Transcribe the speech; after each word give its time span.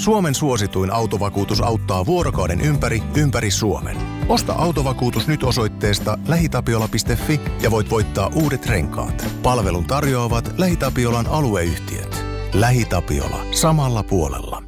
Suomen 0.00 0.34
suosituin 0.34 0.92
autovakuutus 0.92 1.60
auttaa 1.60 2.06
vuorokauden 2.06 2.60
ympäri, 2.60 3.02
ympäri 3.16 3.50
Suomen. 3.50 3.96
Osta 4.28 4.52
autovakuutus 4.52 5.28
nyt 5.28 5.42
osoitteesta 5.42 6.18
lähitapiola.fi 6.28 7.40
ja 7.62 7.70
voit 7.70 7.90
voittaa 7.90 8.30
uudet 8.34 8.66
renkaat. 8.66 9.26
Palvelun 9.42 9.84
tarjoavat 9.84 10.54
LähiTapiolan 10.58 11.26
alueyhtiöt. 11.26 12.24
LähiTapiola. 12.52 13.44
Samalla 13.50 14.02
puolella. 14.02 14.62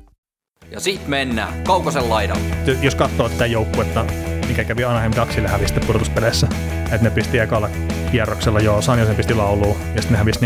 Ja 0.70 0.80
sit 0.80 1.08
mennään 1.08 1.64
Kaukosen 1.64 2.08
laidalle. 2.08 2.56
Jos 2.82 2.94
katsoo 2.94 3.28
tätä 3.28 3.46
joukkuetta, 3.46 4.04
mikä 4.48 4.64
kävi 4.64 4.84
Anaheim 4.84 5.12
Ducksille 5.16 5.48
hävistä 5.48 5.80
pudotuspeleissä, 5.86 6.48
että 6.92 7.08
ne 7.08 7.10
pisti 7.10 7.38
ekalla 7.38 7.70
kierroksella, 8.10 8.60
joo, 8.60 8.82
Sanjosen 8.82 9.16
pisti 9.16 9.34
lauluun, 9.34 9.76
ja 9.94 10.02
sitten 10.02 10.12
ne 10.12 10.18
hävisi 10.18 10.40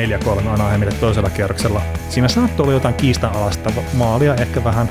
4-3 0.45 0.49
Anaheimille 0.49 0.93
toisella 1.01 1.31
kierroksella. 1.31 1.83
Siinä 2.09 2.29
saattoi 2.29 2.65
olla 2.65 2.73
jotain 2.73 2.95
kiistanalasta 2.95 3.73
maalia, 3.95 4.35
ehkä 4.35 4.65
vähän. 4.65 4.89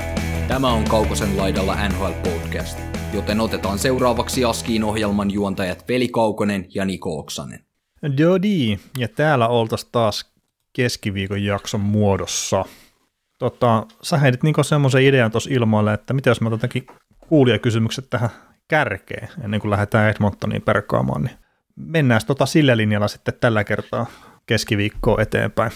Tämä 0.48 0.72
on 0.72 0.84
Kaukosen 0.84 1.36
laidalla 1.36 1.88
NHL 1.88 2.30
Podcast, 2.30 2.78
joten 3.14 3.40
otetaan 3.40 3.78
seuraavaksi 3.78 4.44
Askiin 4.44 4.84
ohjelman 4.84 5.30
juontajat 5.30 5.88
Veli 5.88 6.08
Kaukonen 6.08 6.66
ja 6.74 6.84
Niko 6.84 7.18
Oksanen. 7.18 7.60
Jodi, 8.18 8.78
ja 8.98 9.08
täällä 9.08 9.48
oltaisiin 9.48 9.92
taas 9.92 10.32
keskiviikon 10.72 11.42
jakson 11.42 11.80
muodossa. 11.80 12.64
Tota, 13.38 13.86
sä 14.02 14.18
heitit 14.18 14.42
niinku 14.42 14.62
semmoisen 14.62 15.02
idean 15.02 15.30
tuossa 15.30 15.50
ilmoille, 15.52 15.92
että 15.92 16.14
mitä 16.14 16.30
jos 16.30 16.40
mä 16.40 16.48
otankin 16.48 16.86
kuulijakysymykset 17.28 18.10
tähän 18.10 18.30
kärkeen 18.68 19.28
ennen 19.44 19.60
kuin 19.60 19.70
lähdetään 19.70 20.10
Edmontoniin 20.10 20.62
perkaamaan, 20.62 21.22
niin 21.22 21.36
mennään 21.76 22.20
tota 22.26 22.46
sillä 22.46 22.76
linjalla 22.76 23.08
sitten 23.08 23.34
tällä 23.40 23.64
kertaa 23.64 24.06
keskiviikkoa 24.46 25.22
eteenpäin. 25.22 25.72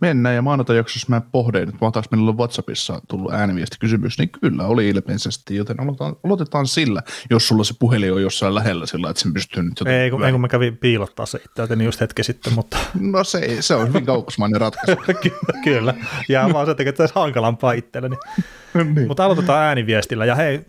Mennään 0.00 0.34
ja 0.34 0.42
maanantai 0.42 0.76
jos 0.76 1.08
mä 1.08 1.20
pohdin, 1.20 1.62
että 1.62 1.74
mahtaako 1.80 2.08
meillä 2.10 2.30
on 2.30 2.38
WhatsAppissa 2.38 3.02
tullut 3.08 3.32
kysymys, 3.80 4.18
niin 4.18 4.28
kyllä 4.28 4.66
oli 4.66 4.88
ilmeisesti, 4.88 5.56
joten 5.56 5.80
aloitetaan, 5.80 6.16
aloitetaan 6.24 6.66
sillä, 6.66 7.02
jos 7.30 7.48
sulla 7.48 7.64
se 7.64 7.74
puhelin 7.78 8.12
on 8.12 8.22
jossain 8.22 8.54
lähellä 8.54 8.86
sillä, 8.86 9.10
että 9.10 9.22
sen 9.22 9.34
pystyy 9.34 9.62
nyt 9.62 9.80
jotenkin... 9.80 10.00
Ei, 10.00 10.10
kun, 10.10 10.24
ei, 10.24 10.32
kun 10.32 10.40
mä 10.40 10.48
kävin 10.48 10.76
piilottaa 10.76 11.26
se 11.26 11.38
itse, 11.38 11.84
just 11.84 12.00
hetki 12.00 12.24
sitten, 12.24 12.52
mutta... 12.52 12.78
No 13.00 13.24
se, 13.24 13.56
se 13.60 13.74
on 13.74 13.88
hyvin 13.88 14.06
kaukosmainen 14.06 14.60
ratkaisu. 14.60 14.96
kyllä, 15.06 15.62
kyllä, 15.64 15.94
ja 16.28 16.48
vaan 16.52 16.66
se 16.66 16.74
tekee, 16.74 16.88
että 16.88 17.06
se 17.06 17.12
hankalampaa 17.14 17.72
itselleni. 17.72 18.16
niin. 18.94 19.08
Mutta 19.08 19.24
aloitetaan 19.24 19.62
ääniviestillä, 19.64 20.24
ja 20.24 20.34
hei, 20.34 20.60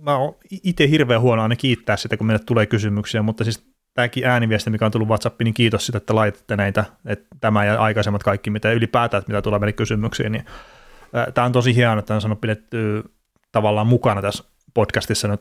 mä 0.00 0.16
oon 0.16 0.34
itse 0.50 0.90
hirveän 0.90 1.20
huono 1.20 1.42
aina 1.42 1.56
kiittää 1.56 1.96
sitä, 1.96 2.16
kun 2.16 2.26
meille 2.26 2.44
tulee 2.46 2.66
kysymyksiä, 2.66 3.22
mutta 3.22 3.44
siis 3.44 3.75
tämäkin 3.96 4.26
ääniviesti, 4.26 4.70
mikä 4.70 4.86
on 4.86 4.92
tullut 4.92 5.08
WhatsAppiin, 5.08 5.46
niin 5.46 5.54
kiitos 5.54 5.86
sitä, 5.86 5.98
että 5.98 6.14
laitatte 6.14 6.56
näitä, 6.56 6.84
että 7.06 7.26
tämä 7.40 7.64
ja 7.64 7.80
aikaisemmat 7.80 8.22
kaikki, 8.22 8.50
mitä 8.50 8.72
ylipäätään, 8.72 9.22
mitä 9.26 9.42
tulee 9.42 9.58
meille 9.58 9.72
kysymyksiin, 9.72 10.32
niin 10.32 10.44
tämä 11.34 11.44
on 11.44 11.52
tosi 11.52 11.74
hienoa, 11.74 11.98
että 11.98 12.14
on 12.14 12.20
sanonut 12.20 12.40
pidetty 12.40 13.04
tavallaan 13.52 13.86
mukana 13.86 14.22
tässä 14.22 14.44
podcastissa 14.74 15.28
nyt 15.28 15.40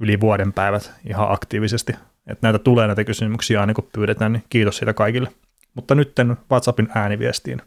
yli 0.00 0.20
vuoden 0.20 0.52
päivät 0.52 0.92
ihan 1.08 1.32
aktiivisesti, 1.32 1.92
että 2.26 2.46
näitä 2.46 2.58
tulee 2.58 2.86
näitä 2.86 3.04
kysymyksiä 3.04 3.60
aina 3.60 3.74
kun 3.74 3.88
pyydetään, 3.92 4.32
niin 4.32 4.44
kiitos 4.48 4.76
siitä 4.76 4.94
kaikille. 4.94 5.28
Mutta 5.74 5.94
nyt 5.94 6.12
WhatsAppin 6.50 6.88
ääniviestiin. 6.94 7.62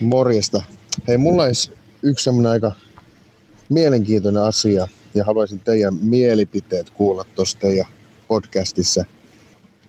Morjesta. 0.00 0.62
Hei, 1.08 1.18
mulla 1.18 1.42
olisi 1.42 1.72
yksi 2.02 2.24
semmoinen 2.24 2.52
aika 2.52 2.72
mielenkiintoinen 3.68 4.42
asia, 4.42 4.88
ja 5.14 5.24
haluaisin 5.24 5.60
teidän 5.60 5.94
mielipiteet 5.94 6.90
kuulla 6.90 7.24
tuosta 7.34 7.60
teidän 7.60 7.86
podcastissa– 8.28 9.04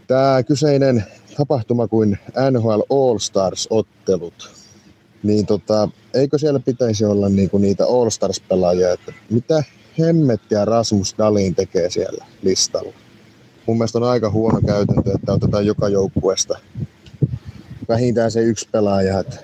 Tämä 0.10 0.44
kyseinen 0.44 1.04
tapahtuma 1.38 1.88
kuin 1.88 2.20
NHL 2.52 2.82
All-Stars-ottelut, 2.90 4.52
niin 5.24 5.46
tota, 5.46 5.90
eikö 6.14 6.38
siellä 6.38 6.60
pitäisi 6.60 7.06
olla 7.06 7.30
niinku 7.30 7.58
niitä 7.58 7.86
All-Stars-pelaajia, 7.86 8.94
että 8.94 9.14
mitä 9.30 9.64
hemmettiä 10.00 10.66
Rasmus 10.66 11.16
Dalin 11.18 11.56
tekee 11.56 11.90
siellä 11.90 12.26
listalla? 12.42 12.94
Mun 13.68 13.78
mielestä 13.78 13.98
on 13.98 14.04
aika 14.04 14.30
huono 14.30 14.62
käytäntö, 14.68 15.12
että 15.16 15.34
otetaan 15.34 15.66
joka 15.66 15.90
joukkueesta 15.90 16.60
vähintään 17.90 18.32
se 18.32 18.42
yksi 18.42 18.70
pelaaja. 18.72 19.20
Että 19.20 19.38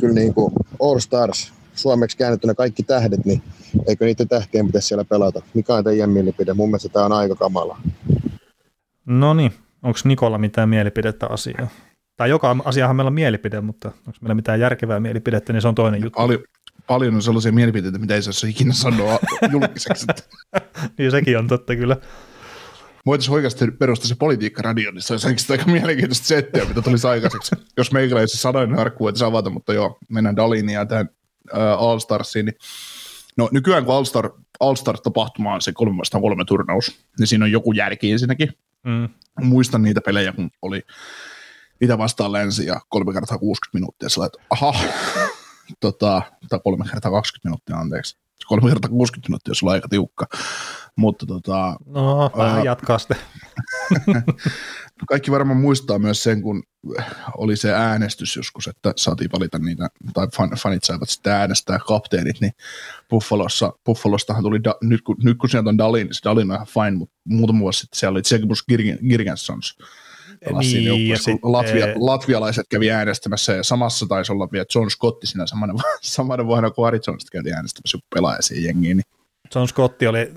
kyllä 0.00 0.14
niin 0.14 0.34
kuin 0.34 0.52
All 0.80 0.98
Stars, 0.98 1.52
suomeksi 1.74 2.16
käännettynä 2.16 2.54
kaikki 2.54 2.82
tähdet, 2.82 3.24
niin 3.24 3.42
eikö 3.86 4.04
niiden 4.04 4.28
tähtien 4.28 4.66
pitäisi 4.66 4.88
siellä 4.88 5.04
pelata? 5.04 5.42
Mikä 5.54 5.74
on 5.74 5.84
teidän 5.84 6.10
mielipide? 6.10 6.54
Mun 6.54 6.68
mielestä 6.68 6.88
tämä 6.88 7.04
on 7.04 7.12
aika 7.12 7.34
kamala. 7.34 7.80
No 9.06 9.34
niin, 9.34 9.52
Onko 9.82 9.98
Nikolla 10.04 10.38
mitään 10.38 10.68
mielipidettä 10.68 11.26
asiaa? 11.26 11.68
Tai 12.16 12.30
joka 12.30 12.56
asiahan 12.64 12.96
meillä 12.96 13.08
on 13.08 13.14
mielipide, 13.14 13.60
mutta 13.60 13.88
onko 13.88 14.18
meillä 14.20 14.34
mitään 14.34 14.60
järkevää 14.60 15.00
mielipidettä, 15.00 15.52
niin 15.52 15.62
se 15.62 15.68
on 15.68 15.74
toinen 15.74 16.02
juttu. 16.02 16.16
Paljon, 16.16 16.42
paljon 16.86 17.14
on 17.14 17.22
sellaisia 17.22 17.52
mielipiteitä, 17.52 17.98
mitä 17.98 18.14
ei 18.14 18.22
saa 18.22 18.48
ikinä 18.48 18.72
sanoa 18.72 19.18
julkiseksi. 19.52 20.06
niin 20.98 21.10
sekin 21.10 21.38
on 21.38 21.48
totta 21.48 21.76
kyllä. 21.76 21.96
Voitaisiin 23.06 23.34
oikeasti 23.34 23.70
perustaa 23.70 24.08
se 24.08 24.14
politiikkaradio, 24.14 24.90
niin 24.90 25.02
se 25.02 25.12
olisi 25.12 25.52
aika 25.52 25.64
mielenkiintoista 25.64 26.26
settiä, 26.26 26.64
mitä 26.64 26.82
tulisi 26.82 27.06
aikaiseksi. 27.06 27.56
Jos 27.76 27.92
meikäläisen 27.92 28.40
sanoin 28.40 28.74
harkku, 28.74 29.08
että 29.08 29.26
avata, 29.26 29.50
mutta 29.50 29.72
joo, 29.72 29.98
mennään 30.08 30.36
Daliin 30.36 30.68
ja 30.68 30.86
tähän 30.86 31.08
uh, 31.52 31.88
All 31.88 31.98
Starsiin. 31.98 32.46
Niin, 32.46 32.56
no 33.36 33.48
nykyään 33.52 33.84
kun 33.84 33.94
All 33.94 34.04
Star, 34.04 34.30
All 34.60 34.74
Star-tapahtuma 34.74 35.54
on 35.54 35.62
se 35.62 35.72
kolme 35.72 36.02
kolme 36.20 36.44
turnaus, 36.44 37.00
niin 37.18 37.26
siinä 37.26 37.44
on 37.44 37.52
joku 37.52 37.72
järki 37.72 38.12
ensinnäkin. 38.12 38.52
Mm. 38.84 39.08
Muistan 39.40 39.82
niitä 39.82 40.00
pelejä, 40.00 40.32
kun 40.32 40.50
oli 40.62 40.82
mitä 41.80 41.98
vastaan 41.98 42.32
lensi 42.32 42.66
ja 42.66 42.80
kolme 42.88 43.12
kertaa 43.12 43.38
60 43.38 43.78
minuuttia. 43.78 44.08
Sillä 44.08 44.26
että 44.26 44.38
aha, 44.50 44.74
tota, 45.80 46.22
tai 46.48 46.60
kolme 46.64 46.84
kertaa 46.90 47.10
20 47.10 47.48
minuuttia, 47.48 47.76
anteeksi. 47.76 48.18
Kolme 48.46 48.68
kertaa 48.68 48.90
60 48.90 49.28
minuuttia, 49.28 49.50
jos 49.50 49.62
on 49.62 49.68
aika 49.68 49.88
tiukka. 49.88 50.26
Mutta 51.00 51.26
tota, 51.26 51.76
no, 51.86 52.30
vähän 52.36 52.64
jatkaa 52.64 52.98
sitten. 52.98 53.16
kaikki 55.08 55.30
varmaan 55.30 55.58
muistaa 55.58 55.98
myös 55.98 56.22
sen, 56.22 56.42
kun 56.42 56.62
oli 57.36 57.56
se 57.56 57.74
äänestys 57.74 58.36
joskus, 58.36 58.68
että 58.68 58.92
saatiin 58.96 59.30
valita 59.32 59.58
niitä, 59.58 59.88
tai 60.14 60.28
fan, 60.36 60.50
fanit 60.62 60.84
saivat 60.84 61.08
sitten 61.08 61.32
äänestää 61.32 61.78
kapteenit, 61.78 62.40
niin 62.40 62.52
Buffalossa, 63.10 63.72
Buffalostahan 63.84 64.42
tuli, 64.42 64.64
da, 64.64 64.74
nyt, 64.82 65.02
kun, 65.02 65.16
nyt 65.24 65.38
kun 65.38 65.50
sieltä 65.50 65.68
on 65.68 65.78
Dalin, 65.78 66.06
niin 66.06 66.14
se 66.14 66.20
Dalin 66.24 66.50
on 66.50 66.54
ihan 66.54 66.66
fine, 66.66 66.90
mutta 66.90 67.14
muutama 67.24 67.60
vuosi 67.60 67.80
sitten 67.80 67.98
siellä 67.98 68.16
oli 68.16 68.22
Tsekimus 68.22 68.64
Girgensons, 69.08 69.78
niin, 70.58 71.08
ja 71.08 71.16
sitten, 71.16 71.38
Latvia, 71.42 71.86
latvialaiset 71.96 72.66
kävi 72.70 72.90
äänestämässä 72.90 73.52
ja 73.52 73.64
samassa 73.64 74.06
taisi 74.06 74.32
olla 74.32 74.48
vielä 74.52 74.64
John 74.74 74.90
Scotti 74.90 75.26
siinä 75.26 75.46
samana, 75.46 75.74
samana 76.02 76.46
vuonna, 76.46 76.70
kun 76.70 76.86
Arizonasta 76.86 77.30
käytiin 77.32 77.54
äänestämässä 77.54 77.98
pelaaja 78.14 78.42
siihen 78.42 78.64
jengiin. 78.64 78.96
Niin. 78.96 79.20
John 79.54 79.68
Scotti 79.68 80.06
oli 80.06 80.34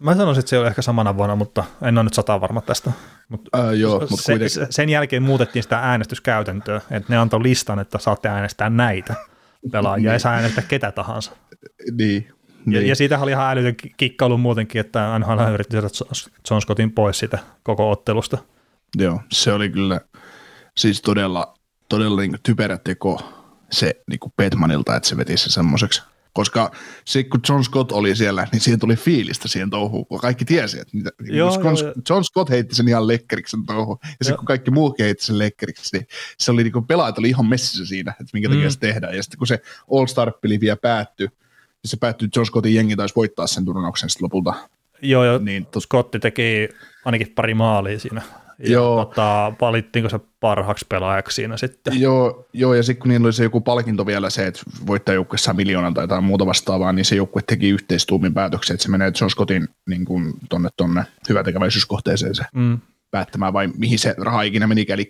Mä 0.00 0.14
sanoisin, 0.14 0.40
että 0.40 0.50
se 0.50 0.58
oli 0.58 0.66
ehkä 0.66 0.82
samana 0.82 1.16
vuonna, 1.16 1.36
mutta 1.36 1.64
en 1.82 1.98
ole 1.98 2.04
nyt 2.04 2.14
sata 2.14 2.40
varma 2.40 2.60
tästä. 2.60 2.92
Mut 3.28 3.48
uh, 3.56 3.70
joo, 3.70 4.00
se, 4.00 4.06
mutta 4.10 4.24
kuitenkin. 4.26 4.66
Sen 4.70 4.88
jälkeen 4.88 5.22
muutettiin 5.22 5.62
sitä 5.62 5.78
äänestyskäytäntöä, 5.78 6.80
että 6.90 7.12
ne 7.12 7.16
antoi 7.16 7.42
listan, 7.42 7.78
että 7.78 7.98
saatte 7.98 8.28
äänestää 8.28 8.70
näitä 8.70 9.14
pelaajia, 9.72 10.12
ei 10.12 10.20
saa 10.20 10.32
äänestää 10.32 10.64
ketä 10.68 10.92
tahansa. 10.92 11.32
Niin. 11.92 12.26
Ja, 12.66 12.80
niin. 12.80 12.86
ja 12.86 12.96
siitä 12.96 13.18
oli 13.18 13.30
ihan 13.30 13.50
älytön 13.50 13.74
kikkailu 13.96 14.38
muutenkin, 14.38 14.80
että 14.80 15.18
NHL 15.18 15.52
yritti 15.54 15.76
saada 15.76 15.88
John 16.50 16.62
Scottin 16.62 16.92
pois 16.92 17.18
siitä 17.18 17.38
koko 17.62 17.90
ottelusta. 17.90 18.38
Joo, 18.96 19.20
se 19.32 19.52
oli 19.52 19.70
kyllä 19.70 20.00
siis 20.76 21.02
todella, 21.02 21.54
todella 21.88 22.20
niin 22.20 22.38
typerä 22.42 22.78
teko 22.78 23.32
se 23.70 24.02
niin 24.10 24.32
Petmanilta, 24.36 24.96
että 24.96 25.08
se 25.08 25.16
veti 25.16 25.36
se 25.36 25.50
semmoiseksi 25.50 26.02
koska 26.36 26.70
se, 27.04 27.24
kun 27.24 27.40
John 27.48 27.64
Scott 27.64 27.92
oli 27.92 28.16
siellä, 28.16 28.46
niin 28.52 28.60
siihen 28.60 28.80
tuli 28.80 28.96
fiilistä 28.96 29.48
siihen 29.48 29.70
touhuun, 29.70 30.06
kun 30.06 30.20
kaikki 30.20 30.44
tiesi, 30.44 30.80
että 30.80 30.96
mitä, 30.96 31.10
joo, 31.20 31.54
John, 31.54 31.66
joo, 31.66 31.92
John 32.10 32.24
Scott 32.24 32.50
heitti 32.50 32.74
sen 32.74 32.88
ihan 32.88 33.06
lekkeriksi 33.06 33.50
sen 33.50 33.66
touhuun, 33.66 33.98
ja 34.02 34.10
sitten 34.10 34.36
kun 34.36 34.46
kaikki 34.46 34.70
muukin 34.70 35.04
heitti 35.04 35.24
sen 35.24 35.38
lekkeriksi, 35.38 35.96
niin 35.96 36.06
se 36.38 36.50
oli 36.50 36.62
niin 36.62 36.72
kuin 36.72 36.86
pelaajat 36.86 37.18
oli 37.18 37.28
ihan 37.28 37.46
messissä 37.46 37.86
siinä, 37.86 38.10
että 38.10 38.30
minkä 38.32 38.48
takia 38.48 38.64
mm. 38.64 38.70
se 38.70 38.78
tehdään, 38.78 39.16
ja 39.16 39.22
sitten 39.22 39.38
kun 39.38 39.46
se 39.46 39.60
All-Star-peli 39.92 40.60
vielä 40.60 40.76
päättyi, 40.76 41.26
niin 41.26 41.90
se 41.90 41.96
päättyi, 41.96 42.28
John 42.36 42.46
Scottin 42.46 42.74
jengi 42.74 42.96
taisi 42.96 43.16
voittaa 43.16 43.46
sen 43.46 43.64
turnauksen 43.64 44.10
sitten 44.10 44.24
lopulta. 44.24 44.54
Joo, 45.02 45.24
joo, 45.24 45.38
niin, 45.38 45.66
Scotti 45.78 46.18
teki 46.18 46.68
ainakin 47.04 47.32
pari 47.34 47.54
maalia 47.54 47.98
siinä 47.98 48.22
ja 48.58 48.70
joo. 48.70 49.04
Tota, 49.04 49.52
valittiinko 49.60 50.08
se 50.08 50.20
parhaaksi 50.40 50.86
pelaajaksi 50.88 51.34
siinä 51.34 51.56
sitten? 51.56 52.00
Joo, 52.00 52.46
joo 52.52 52.74
ja 52.74 52.82
sitten 52.82 53.02
kun 53.02 53.08
niillä 53.08 53.26
oli 53.26 53.32
se 53.32 53.42
joku 53.42 53.60
palkinto 53.60 54.06
vielä 54.06 54.30
se, 54.30 54.46
että 54.46 54.60
voittajajoukkueessa 54.86 55.44
saa 55.44 55.54
miljoonan 55.54 55.94
tai 55.94 56.04
jotain 56.04 56.24
muuta 56.24 56.46
vastaavaa, 56.46 56.92
niin 56.92 57.04
se 57.04 57.16
joukkue 57.16 57.42
teki 57.46 57.68
yhteistuumin 57.68 58.34
päätöksen, 58.34 58.74
että 58.74 58.84
se 58.84 58.90
menee 58.90 59.12
John 59.20 59.30
Scottin 59.30 59.68
niin 59.88 60.04
kuin, 60.04 60.34
tonne, 60.48 60.68
tonne 60.76 61.04
hyvätekeväisyyskohteeseen 61.28 62.34
se 62.34 62.44
mm. 62.54 62.78
päättämään 63.10 63.52
vai 63.52 63.68
mihin 63.76 63.98
se 63.98 64.14
raha 64.18 64.42
ikinä 64.42 64.66
meni. 64.66 64.86
Eli 64.88 65.08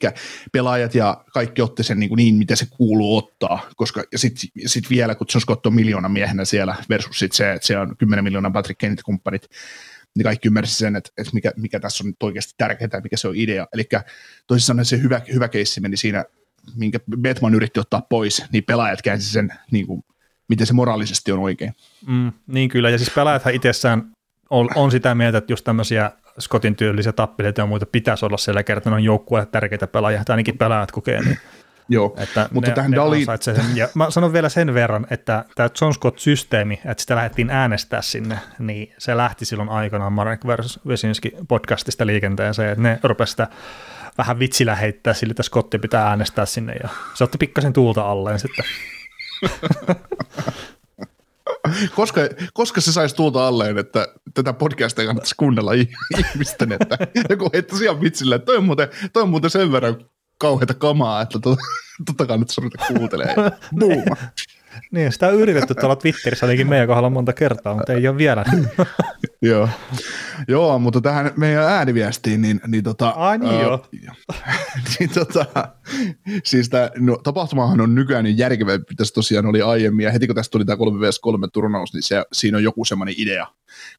pelaajat 0.53 0.95
ja 0.95 1.25
kaikki 1.33 1.63
otti 1.63 1.83
sen 1.83 2.01
niin, 2.01 2.09
kuin 2.09 2.17
niin 2.17 2.35
mitä 2.35 2.57
se 2.57 2.67
kuuluu 2.71 3.17
ottaa, 3.17 3.69
koska 3.77 4.03
ja 4.13 4.19
sitten 4.19 4.51
sit 4.67 4.91
vielä, 4.91 5.15
kun 5.15 5.27
John 5.35 5.43
Scott 5.43 5.67
on 5.67 5.75
miljoona 5.75 6.09
miehenä 6.09 6.45
siellä 6.45 6.75
versus 6.89 7.19
sit 7.19 7.33
se, 7.33 7.53
että 7.53 7.67
se 7.67 7.79
on 7.79 7.97
10 7.99 8.25
miljoonaa 8.25 8.51
Patrick 8.51 8.79
Kennedy-kumppanit, 8.79 9.49
niin 10.17 10.25
kaikki 10.25 10.49
ymmärsivät 10.49 10.77
sen, 10.77 10.97
että, 10.97 11.11
että 11.19 11.35
mikä, 11.35 11.53
mikä 11.57 11.81
tässä 11.81 12.05
on 12.05 12.13
oikeasti 12.23 12.55
tärkeää 12.59 12.89
ja 12.93 13.01
mikä 13.01 13.17
se 13.17 13.29
on 13.29 13.37
idea. 13.37 13.67
Eli 13.73 13.89
toisin 14.47 14.67
sanoen 14.67 14.85
se 14.85 15.03
hyvä, 15.03 15.21
hyvä 15.33 15.49
keissi 15.49 15.81
meni 15.81 15.97
siinä, 15.97 16.25
minkä 16.77 16.99
Betman 17.21 17.55
yritti 17.55 17.81
ottaa 17.81 18.07
pois, 18.11 18.45
niin 18.53 18.65
pelaajat 18.65 19.03
käänsi 19.03 19.33
sen 19.33 19.53
niin 19.71 19.87
kuin 19.87 20.05
miten 20.49 20.67
se 20.67 20.73
moraalisesti 20.73 21.33
on 21.33 21.39
oikein. 21.39 21.73
Mm, 22.07 22.33
niin 22.47 22.69
kyllä, 22.69 22.91
ja 22.91 22.99
siis 22.99 23.11
pelaajathan 23.11 23.55
itsessään 23.55 24.13
on, 24.51 24.69
on 24.75 24.91
sitä 24.91 25.15
mieltä, 25.15 25.39
että 25.39 25.53
just 25.53 25.65
tämmöisiä 25.65 26.13
Scottin 26.41 26.77
työllisiä 26.77 27.13
tappileita 27.13 27.61
ja 27.61 27.67
muita 27.67 27.87
pitäisi 27.87 28.25
olla 28.25 28.37
siellä 28.37 28.63
kertaa, 28.63 28.95
on 28.95 29.05
joukkueelle 29.05 29.49
tärkeitä 29.53 29.87
pelaajia, 29.87 30.25
tai 30.25 30.35
ainakin 30.35 30.59
pelaajat 30.59 30.93
kokee 30.93 31.21
niin. 31.21 31.39
Joo, 31.89 32.15
että 32.19 32.49
mutta 32.53 32.71
ne, 32.71 32.75
tähän 32.75 32.91
ne 32.91 32.97
Dali... 32.97 33.27
Sen. 33.41 33.57
Ja 33.75 33.89
mä 33.95 34.11
sanon 34.11 34.33
vielä 34.33 34.49
sen 34.49 34.75
verran, 34.75 35.07
että 35.11 35.45
tämä 35.55 35.69
John 35.81 35.95
Scott-systeemi, 35.95 36.81
että 36.85 37.01
sitä 37.01 37.17
lähdettiin 37.17 37.51
äänestää 37.51 38.03
sinne, 38.03 38.39
niin 38.59 38.95
se 38.99 39.17
lähti 39.17 39.45
silloin 39.45 39.69
aikanaan 39.69 40.13
Marek 40.13 40.47
versus 40.47 40.81
Vesinski 40.87 41.33
podcastista 41.49 42.07
liikenteeseen, 42.07 42.71
että 42.71 42.83
ne 42.83 43.01
rupesi 43.03 43.31
sitä 43.31 43.49
vähän 44.19 44.39
vitsillä 44.39 44.75
heittää 44.75 45.15
sille, 45.15 45.31
että 45.31 45.43
Scotti 45.43 45.79
pitää 45.79 46.09
äänestää 46.09 46.47
sinne, 46.47 46.75
ja 46.83 46.89
se 47.15 47.25
otti 47.25 47.39
pikkasen 47.39 47.73
tuulta 47.73 48.11
alleen 48.11 48.39
sitten. 48.39 48.65
koska, 51.95 52.21
koska 52.55 52.81
se 52.81 52.93
saisi 52.93 53.17
tuulta 53.17 53.47
alleen, 53.47 53.79
että 53.79 54.09
tätä 54.35 54.53
podcastia 54.53 55.07
kannattaisi 55.07 55.35
kuunnella 55.37 55.73
ihmisten, 56.19 56.73
että 56.73 56.99
joku 57.31 57.51
heittäisi 57.53 57.85
ihan 57.85 58.01
vitsillä, 58.01 58.37
että 58.37 58.47
toi 58.47 58.57
on 58.57 58.65
muuten, 58.65 58.89
toi 59.13 59.23
on 59.23 59.29
muuten 59.29 59.51
sen 59.51 59.73
verran 59.73 59.97
kauheita 60.39 60.75
kamaa, 60.75 61.23
että 61.23 61.39
to, 61.39 61.57
totta 62.07 62.27
kannattaisi 62.27 62.61
ruveta 62.61 62.85
kuuntelemaan. 62.87 63.53
Boom. 63.81 64.05
Niin, 64.91 65.13
sitä 65.13 65.29
on 65.29 65.35
yritetty 65.35 65.75
tuolla 65.75 65.97
Twitterissä 65.97 66.47
ainakin 66.47 66.69
meidän 66.69 66.87
kohdalla 66.87 67.11
monta 67.11 67.33
kertaa, 67.33 67.75
mutta 67.75 67.93
ei 67.93 68.09
ole 68.09 68.17
vielä. 68.17 68.45
joo. 69.43 69.69
joo, 70.49 70.79
mutta 70.79 71.01
tähän 71.01 71.33
meidän 71.37 71.65
ääniviestiin, 71.65 72.43
niin, 72.43 72.61
niin 72.67 72.85
tota... 72.85 73.09
Ai 73.09 73.39
niin 73.39 73.61
joo. 73.61 73.87
niin 74.99 75.11
tota, 75.11 75.47
siis 76.45 76.69
tämä 76.69 76.91
no, 76.97 77.17
tapahtumahan 77.17 77.81
on 77.81 77.95
nykyään 77.95 78.25
niin 78.25 78.39
järkevä, 78.39 78.73
tässä 78.97 79.15
tosiaan 79.15 79.47
oli 79.47 79.63
aiemmin, 79.63 80.05
ja 80.05 80.13
heti 80.13 80.27
kun 80.27 80.37
tästä 80.37 80.53
tuli 80.53 80.65
tämä 80.65 80.77
3 80.77 81.09
vs 81.09 81.19
3 81.19 81.49
turnaus, 81.53 81.93
niin 81.93 82.03
se, 82.03 82.25
siinä 82.33 82.57
on 82.57 82.65
joku 82.65 82.85
semmoinen 82.85 83.15
idea, 83.19 83.47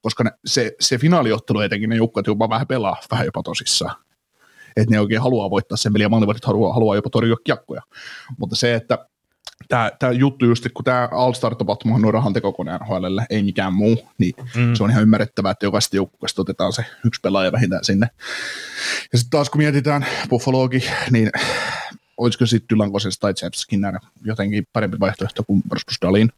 koska 0.01 0.23
ne, 0.23 0.31
se, 0.45 0.75
se 0.79 0.97
finaaliottelu 0.97 1.59
etenkin 1.59 1.89
ne 1.89 1.95
joukkueet 1.95 2.27
jopa 2.27 2.49
vähän 2.49 2.67
pelaa, 2.67 2.97
vähän 3.11 3.25
jopa 3.25 3.43
tosissaan 3.43 4.06
että 4.77 4.95
ne 4.95 4.99
oikein 4.99 5.21
haluaa 5.21 5.49
voittaa 5.49 5.77
sen 5.77 5.93
peli 5.93 6.03
ja 6.03 6.09
maalivahdit 6.09 6.45
haluaa, 6.45 6.73
haluaa 6.73 6.95
jopa 6.95 7.09
torjua 7.09 7.37
kiekkoja. 7.43 7.81
Mutta 8.37 8.55
se, 8.55 8.75
että 8.75 9.07
tämä, 9.67 9.91
tämä 9.99 10.11
juttu 10.11 10.45
just, 10.45 10.67
kun 10.73 10.85
tämä 10.85 11.09
All-Star-tapahtuma 11.11 11.95
on 11.95 12.13
rahan 12.13 12.33
tekokone 12.33 12.77
NHLlle, 12.77 13.25
ei 13.29 13.43
mikään 13.43 13.73
muu, 13.73 14.07
niin 14.17 14.33
mm. 14.55 14.75
se 14.75 14.83
on 14.83 14.89
ihan 14.89 15.03
ymmärrettävää, 15.03 15.51
että 15.51 15.65
jokaisesta 15.65 15.95
joukkueesta 15.95 16.41
otetaan 16.41 16.73
se 16.73 16.85
yksi 17.05 17.21
pelaaja 17.21 17.51
vähintään 17.51 17.83
sinne. 17.83 18.09
Ja 19.11 19.17
sitten 19.17 19.29
taas 19.29 19.49
kun 19.49 19.61
mietitään 19.61 20.05
Buffalogi, 20.29 20.83
niin 21.11 21.31
olisiko 22.17 22.45
sitten 22.45 22.69
Dylankosen 22.69 23.11
tai 23.19 23.33
Jeff 23.43 23.53
Skinner 23.55 23.99
jotenkin 24.21 24.67
parempi 24.73 24.99
vaihtoehto 24.99 25.43
kuin 25.43 25.61
Rasmus 25.71 25.97
Dalin. 26.01 26.29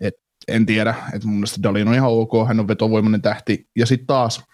Et 0.00 0.14
en 0.48 0.66
tiedä, 0.66 0.94
että 1.12 1.28
mun 1.28 1.36
mielestä 1.36 1.62
Dalin 1.62 1.88
on 1.88 1.94
ihan 1.94 2.10
ok, 2.10 2.32
hän 2.48 2.60
on 2.60 2.68
vetovoimainen 2.68 3.22
tähti. 3.22 3.66
Ja 3.76 3.86
sitten 3.86 4.06
taas, 4.06 4.44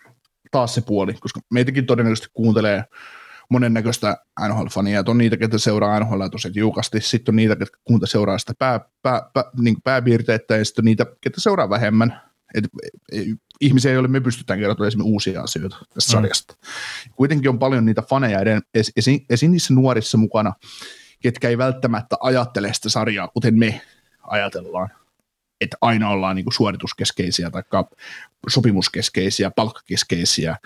taas 0.54 0.74
se 0.74 0.80
puoli, 0.80 1.14
koska 1.14 1.40
meitäkin 1.52 1.86
todennäköisesti 1.86 2.28
kuuntelee 2.32 2.84
monennäköistä 3.50 4.16
NHL-fania, 4.48 5.00
että 5.00 5.10
on 5.10 5.18
niitä, 5.18 5.36
ketkä 5.36 5.58
seuraa 5.58 6.00
NHL 6.00 6.26
tosi 6.30 6.50
tiukasti, 6.50 7.00
sitten 7.00 7.32
on 7.32 7.36
niitä, 7.36 7.56
ketkä 7.56 7.78
kuunta 7.84 8.06
seuraa 8.06 8.38
sitä 8.38 8.52
pää, 8.58 8.80
pää, 9.02 9.30
pää, 9.32 9.44
niin 9.60 9.76
pääpiirteitä, 9.84 10.56
ja 10.56 10.64
sitten 10.64 10.82
on 10.82 10.84
niitä, 10.84 11.06
ketkä 11.20 11.40
seuraa 11.40 11.70
vähemmän. 11.70 12.20
Et, 12.54 12.64
ihmisiä, 13.60 13.92
joille 13.92 14.08
me 14.08 14.20
pystytään 14.20 14.58
kertomaan 14.58 14.88
esimerkiksi 14.88 15.12
uusia 15.12 15.42
asioita 15.42 15.76
tästä 15.94 16.12
mm. 16.12 16.16
sarjasta. 16.16 16.56
Kuitenkin 17.16 17.48
on 17.48 17.58
paljon 17.58 17.84
niitä 17.84 18.02
faneja 18.02 18.40
eden, 18.40 18.62
esi, 18.74 18.92
esi, 18.96 19.24
esi 19.30 19.48
niissä 19.48 19.74
nuorissa 19.74 20.18
mukana, 20.18 20.52
ketkä 21.22 21.48
ei 21.48 21.58
välttämättä 21.58 22.16
ajattele 22.20 22.72
sitä 22.72 22.88
sarjaa, 22.88 23.28
kuten 23.28 23.58
me 23.58 23.80
ajatellaan 24.22 24.88
että 25.64 25.76
aina 25.80 26.10
ollaan 26.10 26.36
niin 26.36 26.44
kuin 26.44 26.54
suorituskeskeisiä 26.54 27.50
tai 27.50 27.62
sopimuskeskeisiä, 28.48 29.50
palkkakeskeisiä, 29.50 30.56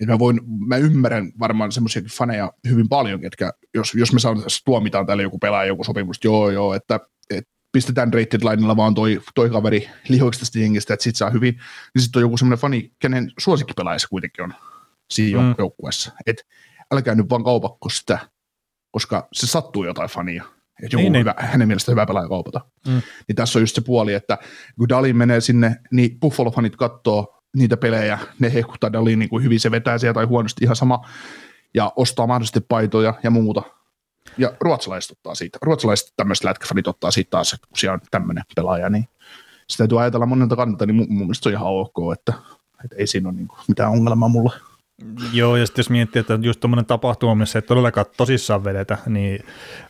et 0.00 0.08
mä, 0.08 0.18
voin, 0.18 0.40
mä 0.66 0.76
ymmärrän 0.76 1.32
varmaan 1.38 1.72
semmoisia 1.72 2.02
faneja 2.10 2.52
hyvin 2.68 2.88
paljon, 2.88 3.20
ketkä, 3.20 3.52
jos, 3.74 3.94
jos 3.94 4.12
me 4.12 4.20
saamme 4.20 4.44
tuomitaan 4.64 5.06
täällä 5.06 5.22
joku 5.22 5.38
pelaaja 5.38 5.68
joku 5.68 5.84
sopimus, 5.84 6.18
joo 6.24 6.50
joo, 6.50 6.74
että, 6.74 7.00
että 7.30 7.50
pistetään 7.72 8.14
rated 8.14 8.40
linella 8.42 8.76
vaan 8.76 8.94
toi, 8.94 9.20
toi 9.34 9.50
kaveri 9.50 9.88
lihoiksi 10.08 10.40
tästä 10.40 10.58
jengistä, 10.58 10.94
että 10.94 11.04
sit 11.04 11.16
saa 11.16 11.30
hyvin, 11.30 11.54
niin 11.94 12.02
sitten 12.02 12.20
on 12.20 12.22
joku 12.22 12.36
semmoinen 12.36 12.60
fani, 12.60 12.92
kenen 12.98 13.32
suosikkipelaaja 13.38 13.98
se 13.98 14.08
kuitenkin 14.08 14.44
on 14.44 14.54
siinä 15.10 15.40
mm. 15.40 15.54
joukkueessa. 15.58 16.12
Että 16.26 16.42
älkää 16.92 17.14
nyt 17.14 17.30
vaan 17.30 17.44
kaupakko 17.44 17.88
sitä, 17.88 18.18
koska 18.90 19.28
se 19.32 19.46
sattuu 19.46 19.84
jotain 19.84 20.10
fania. 20.10 20.44
Että 20.82 20.96
joku 20.96 21.02
niin, 21.02 21.12
niin. 21.12 21.20
hyvä, 21.20 21.34
niin. 21.40 21.48
hänen 21.48 21.68
mielestä 21.68 21.92
hyvä 21.92 22.06
pelaaja 22.06 22.28
kaupata. 22.28 22.60
Mm. 22.86 23.02
Niin 23.28 23.36
tässä 23.36 23.58
on 23.58 23.62
just 23.62 23.74
se 23.74 23.80
puoli, 23.80 24.14
että 24.14 24.38
kun 24.78 24.88
Dalin 24.88 25.16
menee 25.16 25.40
sinne, 25.40 25.76
niin 25.92 26.10
Buffalo-fanit 26.20 26.76
katsoo 26.76 27.42
niitä 27.56 27.76
pelejä, 27.76 28.18
ne 28.38 28.54
hehkuttaa 28.54 28.92
Dalin 28.92 29.18
niin 29.18 29.28
kuin 29.28 29.44
hyvin 29.44 29.60
se 29.60 29.70
vetää 29.70 29.98
sieltä 29.98 30.14
tai 30.14 30.24
huonosti 30.24 30.64
ihan 30.64 30.76
sama, 30.76 31.08
ja 31.74 31.92
ostaa 31.96 32.26
mahdollisesti 32.26 32.60
paitoja 32.60 33.14
ja 33.22 33.30
muuta. 33.30 33.62
Ja 34.38 34.52
ruotsalaiset 34.60 35.10
ottaa 35.10 35.34
siitä, 35.34 35.58
ruotsalaiset 35.62 36.12
tämmöiset 36.16 36.44
lätkäfanit 36.44 36.86
ottaa 36.86 37.10
siitä 37.10 37.30
taas, 37.30 37.52
että 37.52 37.66
kun 37.68 37.78
siellä 37.78 37.94
on 37.94 38.00
tämmöinen 38.10 38.44
pelaaja, 38.56 38.90
niin 38.90 39.08
sitä 39.68 39.78
täytyy 39.78 40.00
ajatella 40.00 40.26
monelta 40.26 40.56
kannalta, 40.56 40.86
niin 40.86 40.94
mun, 40.94 41.06
mun 41.08 41.18
mielestä 41.18 41.42
se 41.42 41.48
on 41.48 41.52
ihan 41.52 41.66
ok, 41.66 42.12
että, 42.12 42.32
että 42.84 42.96
ei 42.98 43.06
siinä 43.06 43.28
ole 43.28 43.36
niin 43.36 43.48
kuin 43.48 43.58
mitään 43.68 43.90
ongelmaa 43.90 44.28
mulle. 44.28 44.52
Joo, 45.32 45.56
ja 45.56 45.66
sitten 45.66 45.82
jos 45.82 45.90
miettii, 45.90 46.20
että 46.20 46.38
just 46.42 46.60
tuommoinen 46.60 46.86
tapahtuma, 46.86 47.34
missä 47.34 47.58
ei 47.58 47.62
todellakaan 47.62 48.06
tosissaan 48.16 48.64
vedetä, 48.64 48.98
niin 49.06 49.44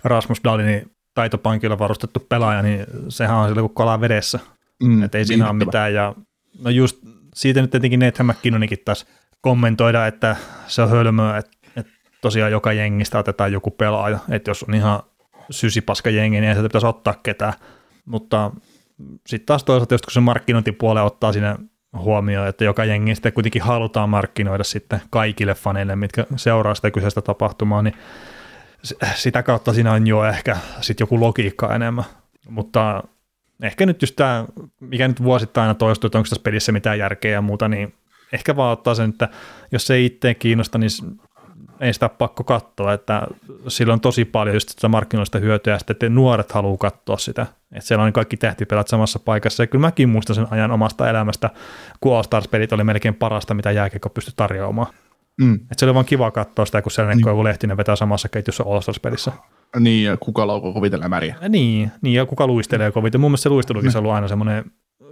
Rasmus 0.05 0.41
Dalinin 0.45 0.91
taitopankilla 1.15 1.79
varustettu 1.79 2.21
pelaaja, 2.29 2.63
niin 2.63 2.87
sehän 3.09 3.37
on 3.37 3.49
sillä 3.49 3.61
kuin 3.61 3.75
kalaa 3.75 4.01
vedessä. 4.01 4.39
Mm, 4.83 5.03
että 5.03 5.19
ei 5.19 5.25
siinä 5.25 5.51
ole 5.51 5.53
mitään. 5.53 5.95
Ja 5.95 6.15
no 6.65 6.71
just 6.71 6.97
siitä 7.35 7.61
nyt 7.61 7.71
tietenkin 7.71 8.01
Nathan 8.01 8.27
McKinnonikin 8.27 8.79
taas 8.85 9.07
kommentoida, 9.41 10.07
että 10.07 10.37
se 10.67 10.83
on 10.83 10.91
hölmöä, 10.91 11.39
että, 11.39 11.57
että 11.77 11.93
tosiaan 12.21 12.53
joka 12.53 12.73
jengistä 12.73 13.19
otetaan 13.19 13.53
joku 13.53 13.71
pelaaja, 13.71 14.19
että 14.31 14.51
jos 14.51 14.63
on 14.63 14.75
ihan 14.75 15.03
sysipaska 15.51 16.11
jengi, 16.11 16.41
niin 16.41 16.49
ei 16.49 16.55
sitä 16.55 16.69
pitäisi 16.69 16.87
ottaa 16.87 17.15
ketään, 17.23 17.53
mutta 18.05 18.51
sitten 19.27 19.47
taas 19.47 19.65
toisaalta, 19.65 19.95
just 19.95 20.07
kun 20.07 20.13
se 20.13 20.21
markkinointipuole 20.21 21.03
ottaa 21.03 21.33
sinne 21.33 21.57
huomioon, 21.99 22.49
että 22.49 22.65
joka 22.65 22.85
jengi 22.85 23.15
sitten 23.15 23.33
kuitenkin 23.33 23.63
halutaan 23.63 24.09
markkinoida 24.09 24.65
sitten 24.65 25.01
kaikille 25.11 25.55
faneille, 25.55 25.97
mitkä 25.97 26.27
seuraa 26.37 26.75
sitä 26.75 26.91
kyseistä 26.91 27.23
tapahtumaa, 27.23 27.83
niin 27.83 27.95
sitä 29.15 29.43
kautta 29.43 29.73
siinä 29.73 29.93
on 29.93 30.07
jo 30.07 30.25
ehkä 30.25 30.57
sitten 30.81 31.03
joku 31.03 31.21
logiikka 31.21 31.75
enemmän, 31.75 32.05
mutta 32.49 33.03
ehkä 33.63 33.87
nyt 33.87 34.03
just 34.03 34.17
tämä, 34.17 34.45
mikä 34.81 35.09
nyt 35.09 35.23
vuosittain 35.23 35.63
aina 35.63 35.75
toistuu, 35.75 36.09
että 36.09 36.19
onko 36.19 36.29
tässä 36.29 36.43
pelissä 36.43 36.73
mitään 36.73 36.99
järkeä 36.99 37.33
ja 37.33 37.43
muuta, 37.43 37.69
niin 37.69 37.95
ehkä 38.33 38.57
vaan 38.57 38.73
ottaa 38.73 38.95
sen, 38.95 39.11
että 39.11 39.29
jos 39.73 39.87
se 39.87 40.01
itse 40.01 40.35
kiinnosta, 40.35 40.79
niin 40.79 40.91
ei 41.81 41.93
sitä 41.93 42.09
pakko 42.09 42.45
katsoa, 42.45 42.93
että 42.93 43.27
sillä 43.69 43.93
on 43.93 44.01
tosi 44.01 44.25
paljon 44.25 44.57
just 44.57 44.69
sitä 44.69 44.89
markkinoista 44.89 45.39
hyötyä, 45.39 45.75
ja 45.75 45.79
sitten 45.79 45.95
että 45.95 46.09
nuoret 46.09 46.53
haluaa 46.53 46.77
katsoa 46.77 47.17
sitä, 47.17 47.47
että 47.73 47.87
siellä 47.87 48.05
on 48.05 48.13
kaikki 48.13 48.37
tähtipelät 48.37 48.89
samassa 48.89 49.19
paikassa, 49.19 49.63
ja 49.63 49.67
kyllä 49.67 49.87
mäkin 49.87 50.09
muistan 50.09 50.37
sen 50.37 50.47
ajan 50.51 50.71
omasta 50.71 51.11
elämästä, 51.11 51.51
kun 52.01 52.17
All 52.17 52.23
Stars-pelit 52.23 52.73
oli 52.73 52.85
melkein 52.85 53.15
parasta, 53.15 53.55
mitä 53.55 53.71
jääkiekko 53.71 54.09
pystyi 54.09 54.35
tarjoamaan. 54.37 54.93
Mm. 55.41 55.55
Että 55.55 55.75
se 55.77 55.87
oli 55.87 55.95
vaan 55.95 56.05
kiva 56.05 56.31
katsoa 56.31 56.67
sitä, 56.67 56.83
kun 56.83 56.93
sellainen 56.93 57.25
niin. 57.25 57.45
Lehtinen 57.45 57.77
vetää 57.77 57.97
samassa 57.97 58.29
ketjussa 58.29 58.65
All 58.67 58.81
Stars-pelissä. 58.81 59.33
Niin, 59.81 60.05
ja 60.05 60.17
kuka 60.17 60.47
laukoo 60.47 60.73
koviten 60.73 61.01
lämäriä. 61.01 61.37
Niin, 61.49 61.93
niin, 62.03 62.15
ja 62.15 62.27
kuka 62.27 62.47
luistelee 62.47 62.93
koviten. 62.93 63.21
Mun 63.21 63.31
mielestä 63.31 63.43
se 63.43 63.49
luistelukin 63.49 63.91
on 63.91 63.99
ollut 63.99 64.13
aina 64.13 64.29
semmoinen 64.29 64.65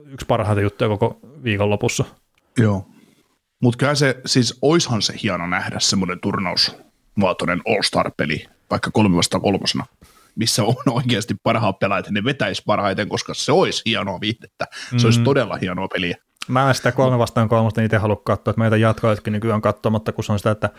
yksi 0.07 0.27
parhaita 0.27 0.61
juttuja 0.61 0.89
koko 0.89 1.19
viikonlopussa. 1.45 2.05
Joo. 2.59 2.87
Mutta 3.65 3.79
kyllä 3.79 3.95
se, 3.95 4.21
siis 4.27 4.59
oishan 4.63 5.03
se 5.03 5.15
hieno 5.23 5.47
nähdä 5.47 5.81
semmoinen 5.81 6.21
turnausmuotoinen 6.21 7.63
All-Star-peli, 7.69 8.47
vaikka 8.71 8.91
kolme 8.91 9.17
vastaan 9.17 9.41
kolmosena, 9.41 9.87
missä 10.37 10.65
on 10.65 10.75
oikeasti 10.91 11.35
parhaat 11.43 11.79
pelaajat, 11.79 12.11
ne 12.11 12.25
vetäisi 12.25 12.63
parhaiten, 12.67 13.09
koska 13.09 13.35
se 13.35 13.53
olisi 13.53 13.83
hienoa 13.87 14.21
viihdettä. 14.21 14.67
Se 14.91 14.97
mm. 14.97 15.05
olisi 15.05 15.21
todella 15.21 15.59
hienoa 15.61 15.89
peliä. 15.89 16.17
Mä 16.49 16.69
en 16.69 16.75
sitä 16.75 16.93
kolme 16.93 17.19
vastaan 17.19 17.49
kolmosta 17.49 17.83
itse 17.83 17.97
halua 17.97 18.23
katsoa, 18.25 18.51
että 18.51 18.61
meitä 18.61 18.77
jatkoitkin 18.77 19.33
nykyään 19.33 19.61
katsomatta, 19.61 20.13
kun 20.13 20.25
se 20.25 20.33
on 20.33 20.39
sitä, 20.39 20.51
että 20.51 20.71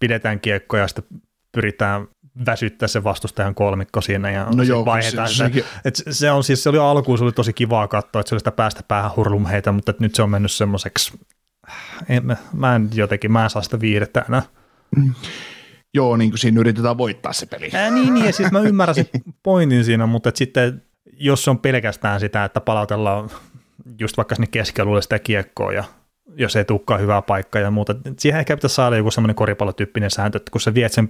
pidetään 0.00 0.40
kiekkoja 0.40 0.82
ja 0.82 0.88
sitten 0.88 1.20
pyritään 1.52 2.08
väsyttää 2.46 2.88
se 2.88 3.04
vastustajan 3.04 3.54
kolmikko 3.54 4.00
siinä 4.00 4.30
ja 4.30 4.46
no 4.54 4.62
joo, 4.62 4.84
vaihdetaan 4.84 5.28
se, 5.28 5.34
se, 5.34 5.50
se, 5.54 5.64
et 5.84 6.02
se, 6.10 6.30
on 6.30 6.44
siis, 6.44 6.62
se 6.62 6.68
oli 6.68 6.78
alkuun, 6.78 7.18
se 7.18 7.24
oli 7.24 7.32
tosi 7.32 7.52
kivaa 7.52 7.88
katsoa, 7.88 8.20
että 8.20 8.28
se 8.28 8.34
oli 8.34 8.40
sitä 8.40 8.52
päästä 8.52 8.82
päähän 8.82 9.16
hurlumheitä, 9.16 9.72
mutta 9.72 9.94
nyt 9.98 10.14
se 10.14 10.22
on 10.22 10.30
mennyt 10.30 10.52
semmoiseksi, 10.52 11.12
en, 12.08 12.36
mä 12.52 12.76
en 12.76 12.90
jotenkin, 12.94 13.32
mä 13.32 13.44
en 13.44 13.50
saa 13.50 13.62
sitä 13.62 13.80
viihdettä 13.80 14.24
enää. 14.28 14.42
Mm. 14.96 15.14
Joo, 15.94 16.16
niin 16.16 16.30
kuin 16.30 16.38
siinä 16.38 16.60
yritetään 16.60 16.98
voittaa 16.98 17.32
se 17.32 17.46
peli. 17.46 17.70
Ää, 17.74 17.90
niin, 17.90 18.14
niin, 18.14 18.26
ja 18.26 18.32
siis 18.32 18.52
mä 18.52 18.60
ymmärrän 18.60 18.94
sen 18.94 19.08
pointin 19.42 19.84
siinä, 19.84 20.06
mutta 20.06 20.28
et 20.28 20.36
sitten 20.36 20.82
jos 21.12 21.44
se 21.44 21.50
on 21.50 21.58
pelkästään 21.58 22.20
sitä, 22.20 22.44
että 22.44 22.60
palautellaan 22.60 23.30
just 23.98 24.16
vaikka 24.16 24.34
sinne 24.34 24.46
keskialueelle 24.46 25.02
sitä 25.02 25.18
kiekkoa 25.18 25.72
ja 25.72 25.84
jos 26.36 26.56
ei 26.56 26.64
tulekaan 26.64 27.00
hyvää 27.00 27.22
paikkaa 27.22 27.62
ja 27.62 27.70
muuta. 27.70 27.94
Siihen 28.18 28.38
ehkä 28.38 28.56
pitäisi 28.56 28.74
saada 28.74 28.96
joku 28.96 29.10
semmoinen 29.10 29.34
koripallotyyppinen 29.34 30.10
sääntö, 30.10 30.36
että 30.36 30.50
kun 30.50 30.60
sä 30.60 30.74
viet 30.74 30.92
sen 30.92 31.08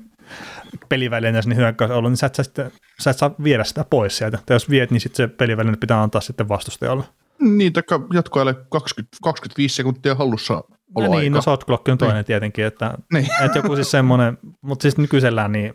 pelivälineen 0.89 1.43
sinne 1.43 1.57
hyökkäysalueelle, 1.57 2.09
niin 2.09 2.17
sä 2.17 2.27
et, 2.27 2.35
sä, 2.35 2.43
sitten, 2.43 2.73
sä 3.01 3.11
et 3.11 3.19
saa 3.19 3.35
viedä 3.45 3.65
sitä 3.65 3.85
pois 3.91 4.19
sieltä. 4.19 4.39
Tai 4.47 4.55
jos 4.55 4.71
viet, 4.71 4.91
niin 4.91 5.01
sitten 5.01 5.17
se 5.17 5.35
peliväline 5.35 5.77
pitää 5.77 6.03
antaa 6.03 6.21
sitten 6.21 6.49
vastustajalle. 6.49 7.05
Niin, 7.41 7.73
taikka 7.73 8.07
jatkoajalle 8.13 8.55
20, 8.71 9.17
25 9.23 9.75
sekuntia 9.75 10.15
hallussa 10.15 10.65
No 10.99 11.19
niin, 11.19 11.33
no 11.33 11.43
shot 11.43 11.65
clock 11.65 11.89
on 11.89 11.99
toinen 11.99 12.17
niin. 12.17 12.25
tietenkin, 12.25 12.65
että, 12.65 12.95
niin. 13.13 13.29
että 13.45 13.59
joku 13.59 13.75
siis 13.77 13.91
semmoinen, 13.91 14.39
mutta 14.63 14.83
siis 14.83 14.97
nykyisellään 14.97 15.53
niin 15.53 15.75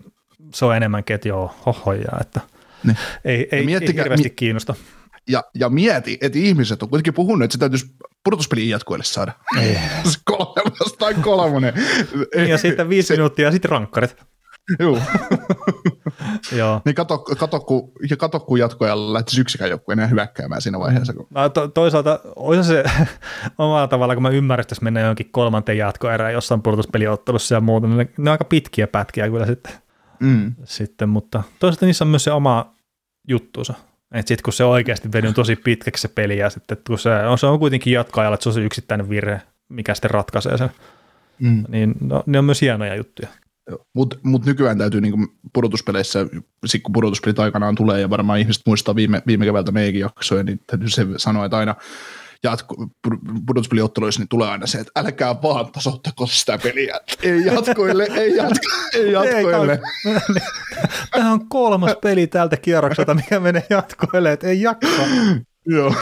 se 0.54 0.66
on 0.66 0.76
enemmänkin, 0.76 1.14
että 1.14 1.28
joo, 1.28 1.56
hohoja, 1.66 2.18
että 2.22 2.42
niin. 2.84 2.98
ei, 3.26 3.48
ei, 3.52 3.74
ei 3.74 3.94
hirveästi 3.94 4.30
mi- 4.30 4.36
kiinnosta. 4.36 4.76
Ja, 5.30 5.44
ja 5.56 5.70
mieti, 5.70 6.18
että 6.22 6.40
ihmiset 6.40 6.84
on 6.84 6.90
kuitenkin 6.90 7.14
puhunut, 7.14 7.44
että 7.44 7.54
se 7.54 7.60
täytyisi 7.60 7.86
pudotuspeliin 8.24 8.70
jatkuelle 8.70 9.04
saada. 9.04 9.32
Ei. 9.60 9.78
kolme 10.26 10.72
vastaan 10.80 11.16
kolmonen. 11.22 11.74
ja 12.50 12.58
sitten 12.58 12.90
viisi 12.90 13.08
se, 13.08 13.14
minuuttia 13.14 13.46
ja 13.46 13.52
sitten 13.52 13.72
rankkarit. 13.72 14.16
Joo. 14.80 15.00
Joo. 16.58 16.82
Niin 16.86 16.96
kato, 16.96 17.18
kato, 17.18 17.60
kun, 17.60 17.92
ja 18.10 18.18
kato, 18.18 18.40
kun 18.40 18.60
jatkoajalla 18.60 19.14
lähtisi 19.14 19.42
yksikään 19.42 19.70
joku 19.70 19.92
enää 19.92 20.08
hyväkkäämään 20.08 20.62
siinä 20.62 20.80
vaiheessa. 20.80 21.14
Kun... 21.14 21.28
No, 21.30 21.50
to, 21.50 21.68
toisaalta 21.68 22.20
olisi 22.36 22.64
se 22.64 22.84
omalla 23.58 23.88
tavalla, 23.88 24.14
kun 24.16 24.24
mä 24.24 24.30
ymmärrän, 24.30 24.62
että 24.62 24.72
jos 24.72 24.82
mennään 24.82 25.04
johonkin 25.04 25.30
kolmanteen 25.32 25.78
jatkoerään 25.78 26.34
jossain 26.34 26.62
pudotuspeliottelussa 26.62 27.56
ja 27.56 27.62
muuta, 27.62 27.88
niin 27.88 27.98
ne, 27.98 28.10
ne 28.18 28.30
on 28.30 28.32
aika 28.32 28.46
pitkiä 28.46 28.88
pätkiä 28.88 29.30
kyllä 29.30 29.46
sitten. 29.46 29.74
Mm. 30.20 30.56
sitten 30.64 31.10
mutta 31.10 31.44
toisaalta 31.60 31.86
niissä 31.86 32.04
on 32.04 32.10
myös 32.10 32.24
se 32.24 32.32
oma 32.32 32.76
juttuunsa. 33.28 33.74
Että 34.12 34.28
sitten 34.28 34.44
kun 34.44 34.54
se 34.54 34.64
oikeasti 34.64 35.12
venyy 35.12 35.34
tosi 35.34 35.56
pitkäksi 35.56 36.02
se 36.02 36.08
peli 36.08 36.38
ja 36.38 36.50
sitten 36.50 36.78
kun 36.88 37.00
se 37.00 37.10
on, 37.10 37.38
se 37.38 37.46
on 37.46 37.60
kuitenkin 37.60 37.94
jatkoajalla, 37.94 38.34
että 38.34 38.44
se 38.44 38.50
on 38.50 38.54
se 38.54 38.62
yksittäinen 38.62 39.10
virhe, 39.10 39.42
mikä 39.70 39.94
sitten 39.94 40.12
ratkaisee 40.12 40.58
sen, 40.58 40.70
mm. 41.40 41.64
niin 41.68 41.94
no, 42.00 42.24
ne 42.26 42.40
on 42.40 42.46
myös 42.46 42.62
hienoja 42.62 42.96
juttuja. 42.96 43.28
Mutta 43.94 44.18
mut 44.24 44.46
nykyään 44.46 44.78
täytyy 44.78 45.02
niinku 45.02 45.28
pudotuspeleissä, 45.54 46.26
sit 46.66 46.84
kun 46.84 46.94
pudotuspelit 46.94 47.40
aikanaan 47.40 47.76
tulee, 47.76 48.02
ja 48.02 48.10
varmaan 48.10 48.40
ihmiset 48.40 48.64
muistaa 48.66 48.96
viime, 48.96 49.22
viime 49.28 49.46
keväältä 49.46 49.72
meikin 49.72 50.02
jaksoja, 50.02 50.44
niin 50.44 50.60
täytyy 50.68 50.90
se 50.90 51.06
sanoa, 51.18 51.46
että 51.46 51.58
aina 51.58 51.76
jatko, 52.44 52.76
pudotuspeliotteluissa 53.46 54.22
niin 54.22 54.30
tulee 54.30 54.50
aina 54.50 54.68
se, 54.68 54.78
että 54.78 54.92
älkää 55.00 55.42
vaan 55.42 55.72
tasoittako 55.72 56.28
sitä 56.28 56.58
peliä. 56.58 57.00
Ei 57.24 57.46
jatkoille, 57.46 58.08
ei, 58.16 58.36
jatko, 58.36 58.68
ei 58.94 59.12
jatkoille. 59.12 59.80
Tämä 61.12 61.32
on 61.32 61.50
kolmas 61.50 61.92
peli 62.02 62.28
tältä 62.28 62.58
kierrokselta, 62.58 63.14
mikä 63.14 63.40
menee 63.40 63.66
jatkoille, 63.70 64.32
että 64.32 64.48
ei 64.48 64.62
jaksa. 64.62 65.02
Joo, 65.66 65.96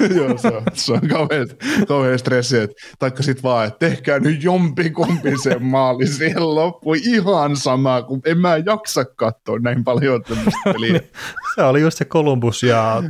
Joo 0.16 0.38
se, 0.38 0.48
on, 0.48 0.62
se 0.72 0.92
on 0.92 1.08
kauhean, 1.08 1.48
kauhean 1.88 2.18
stressi. 2.18 2.56
Taikka 2.98 3.22
sitten 3.22 3.42
vaan, 3.42 3.66
että 3.66 3.88
tehkää 3.88 4.18
nyt 4.18 4.44
jompikumpi 4.44 5.38
se 5.42 5.58
maali 5.58 6.06
siihen 6.06 6.54
loppuun 6.54 6.96
ihan 7.04 7.56
sama, 7.56 8.02
kun 8.02 8.20
en 8.24 8.38
mä 8.38 8.56
jaksa 8.56 9.04
katsoa 9.04 9.58
näin 9.58 9.84
paljon 9.84 10.22
tämmöistä 10.22 10.60
peliä. 10.72 10.92
Niin, 10.92 11.10
se 11.54 11.62
oli 11.62 11.80
just 11.80 11.98
se 11.98 12.04
Columbus 12.04 12.62
ja 12.62 13.02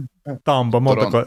Tampa, 0.45 0.81
montako, 0.81 1.25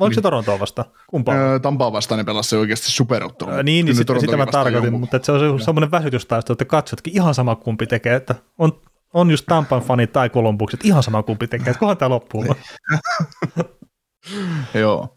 Oliko 0.00 0.14
se 0.14 0.20
Torontoa 0.20 0.60
vasta? 0.60 0.84
Kumpaa? 1.06 1.34
Öö, 1.34 1.58
Tampaa 1.58 1.92
vastaan 1.92 2.18
ne 2.18 2.24
pelasi 2.24 2.56
oikeasti 2.56 2.90
superottelu. 2.90 3.50
Öö, 3.50 3.62
niin, 3.62 3.86
niin 3.86 3.96
sit, 3.96 4.08
sitä 4.20 4.36
mä 4.36 4.46
tarkoitin, 4.46 4.84
jonkun. 4.84 5.00
mutta 5.00 5.20
se 5.22 5.32
on 5.32 5.60
semmoinen 5.60 5.90
väsytystaisto, 5.90 6.52
että 6.52 6.64
katsotkin 6.64 7.14
ihan 7.14 7.34
sama 7.34 7.56
kumpi 7.56 7.86
tekee, 7.86 8.14
että 8.14 8.34
on, 8.58 8.72
on 9.14 9.30
just 9.30 9.46
Tampan 9.46 9.82
fani 9.82 10.06
tai 10.06 10.30
Columbukset, 10.30 10.84
ihan 10.84 11.02
sama 11.02 11.22
kumpi 11.22 11.46
tekee, 11.46 11.70
että 11.70 11.80
kohan 11.80 11.96
tämä 11.96 12.08
loppuu. 12.08 12.44
joo. 14.74 15.16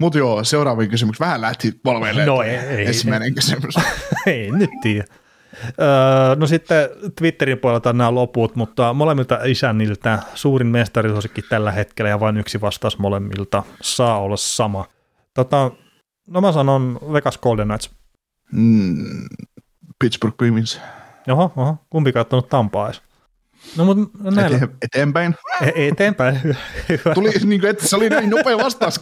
Mutta 0.00 0.18
joo, 0.18 0.44
seuraava 0.44 0.86
kysymys. 0.86 1.20
Vähän 1.20 1.40
lähti 1.40 1.80
valveille. 1.84 2.26
No 2.26 2.42
ei, 2.42 2.56
ei. 2.56 2.86
Ensimmäinen 2.86 3.34
kysymys. 3.34 3.74
ei, 4.26 4.50
nyt 4.50 4.70
tiedä. 4.82 5.04
Öö, 5.64 6.36
no 6.36 6.46
sitten 6.46 6.88
Twitterin 7.18 7.58
puolelta 7.58 7.92
nämä 7.92 8.14
loput, 8.14 8.56
mutta 8.56 8.92
molemmilta 8.92 9.38
isänniltä 9.44 10.18
suurin 10.34 10.66
mestarisuosikki 10.66 11.42
tällä 11.42 11.72
hetkellä 11.72 12.08
ja 12.08 12.20
vain 12.20 12.36
yksi 12.36 12.60
vastaus 12.60 12.98
molemmilta 12.98 13.62
saa 13.82 14.18
olla 14.18 14.36
sama. 14.36 14.86
Tota, 15.34 15.70
no 16.26 16.40
mä 16.40 16.52
sanon 16.52 16.98
Vegas 17.12 17.38
Golden 17.38 17.68
Knights. 17.68 17.90
Mm, 18.52 19.28
Pittsburgh 19.98 20.36
Penguins. 20.36 20.80
Oho, 21.28 21.52
oho, 21.56 21.76
kumpi 21.90 22.12
kattonut 22.12 22.48
Tampaa 22.48 22.86
edes? 22.86 23.02
No, 23.76 23.84
mutta 23.84 24.30
näillä... 24.30 24.56
Ete, 24.56 24.68
eteenpäin. 24.82 25.34
E- 25.60 25.88
eteenpäin. 25.88 26.40
Tuli, 27.14 27.30
niin 27.44 27.60
kuin, 27.60 27.70
että 27.70 27.88
se 27.88 27.96
oli 27.96 28.08
näin 28.08 28.30
nopea 28.30 28.58
vastaus 28.58 29.00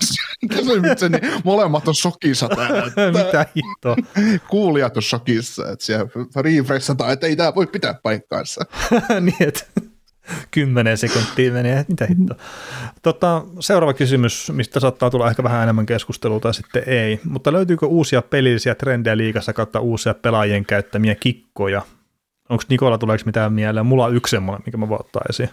kysymyksen, 0.50 1.12
niin 1.12 1.32
molemmat 1.44 1.88
on 1.88 1.94
shokissa 1.94 2.48
täällä. 2.48 2.82
Mitä 3.24 3.46
hittoa. 3.56 3.96
Kuulijat 4.48 4.96
on 4.96 5.02
shokissa, 5.02 5.70
että 5.72 5.84
siellä 5.84 6.06
refreshataan, 6.36 7.12
että 7.12 7.26
ei 7.26 7.36
tämä 7.36 7.54
voi 7.54 7.66
pitää 7.66 7.94
paikkaansa. 8.02 8.60
niin, 9.20 9.36
että 9.48 9.64
kymmenen 10.50 10.98
sekuntia 10.98 11.52
meni, 11.52 11.70
että 11.70 11.92
mitä 11.92 12.06
hittoa. 12.06 12.36
Tota, 13.02 13.44
seuraava 13.60 13.94
kysymys, 13.94 14.52
mistä 14.52 14.80
saattaa 14.80 15.10
tulla 15.10 15.30
ehkä 15.30 15.42
vähän 15.42 15.62
enemmän 15.62 15.86
keskustelua 15.86 16.40
tai 16.40 16.54
sitten 16.54 16.82
ei, 16.86 17.20
mutta 17.24 17.52
löytyykö 17.52 17.86
uusia 17.86 18.22
pelillisiä 18.22 18.74
trendejä 18.74 19.16
liikassa 19.16 19.52
kautta 19.52 19.80
uusia 19.80 20.14
pelaajien 20.14 20.66
käyttämiä 20.66 21.14
kikkoja, 21.14 21.82
Onko 22.48 22.64
Nikola, 22.68 22.98
tuleeko 22.98 23.22
mitään 23.26 23.52
mieleen? 23.52 23.86
Mulla 23.86 24.04
on 24.04 24.16
yksi 24.16 24.30
semmoinen, 24.30 24.62
mikä 24.66 24.78
mä 24.78 24.88
voin 24.88 25.00
ottaa 25.00 25.22
esiin. 25.28 25.50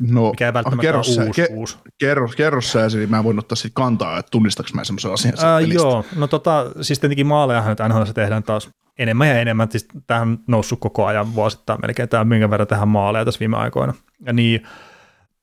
No, 0.00 0.30
mikä 0.30 0.46
ei 0.46 0.54
välttämättä 0.54 0.82
kerro, 0.82 1.00
ole 1.00 1.26
uusi, 1.26 1.42
ke, 1.42 1.48
uusi. 1.50 1.78
Kerro, 1.98 2.28
kerro 2.36 2.60
sä 2.60 2.84
esiin, 2.84 3.10
mä 3.10 3.24
voin 3.24 3.38
ottaa 3.38 3.56
siitä 3.56 3.74
kantaa, 3.74 4.18
että 4.18 4.30
tunnistaks 4.30 4.74
mä 4.74 4.84
semmoisen 4.84 5.12
asian 5.12 5.34
Ää, 5.44 5.60
Joo, 5.60 6.04
no 6.16 6.26
tota, 6.26 6.66
siis 6.80 6.98
tietenkin 6.98 7.26
maalejahan 7.26 7.70
nyt 7.70 7.88
NHL 7.88 8.02
tehdään 8.14 8.42
taas 8.42 8.68
enemmän 8.98 9.28
ja 9.28 9.40
enemmän, 9.40 9.70
siis 9.70 9.88
tähän 10.06 10.28
on 10.28 10.38
noussut 10.46 10.80
koko 10.80 11.06
ajan 11.06 11.34
vuosittain 11.34 11.78
melkein, 11.82 12.08
tämä 12.08 12.24
minkä 12.24 12.50
verran 12.50 12.68
tähän 12.68 12.88
maaleja 12.88 13.24
tässä 13.24 13.40
viime 13.40 13.56
aikoina. 13.56 13.94
Ja 14.26 14.32
niin, 14.32 14.62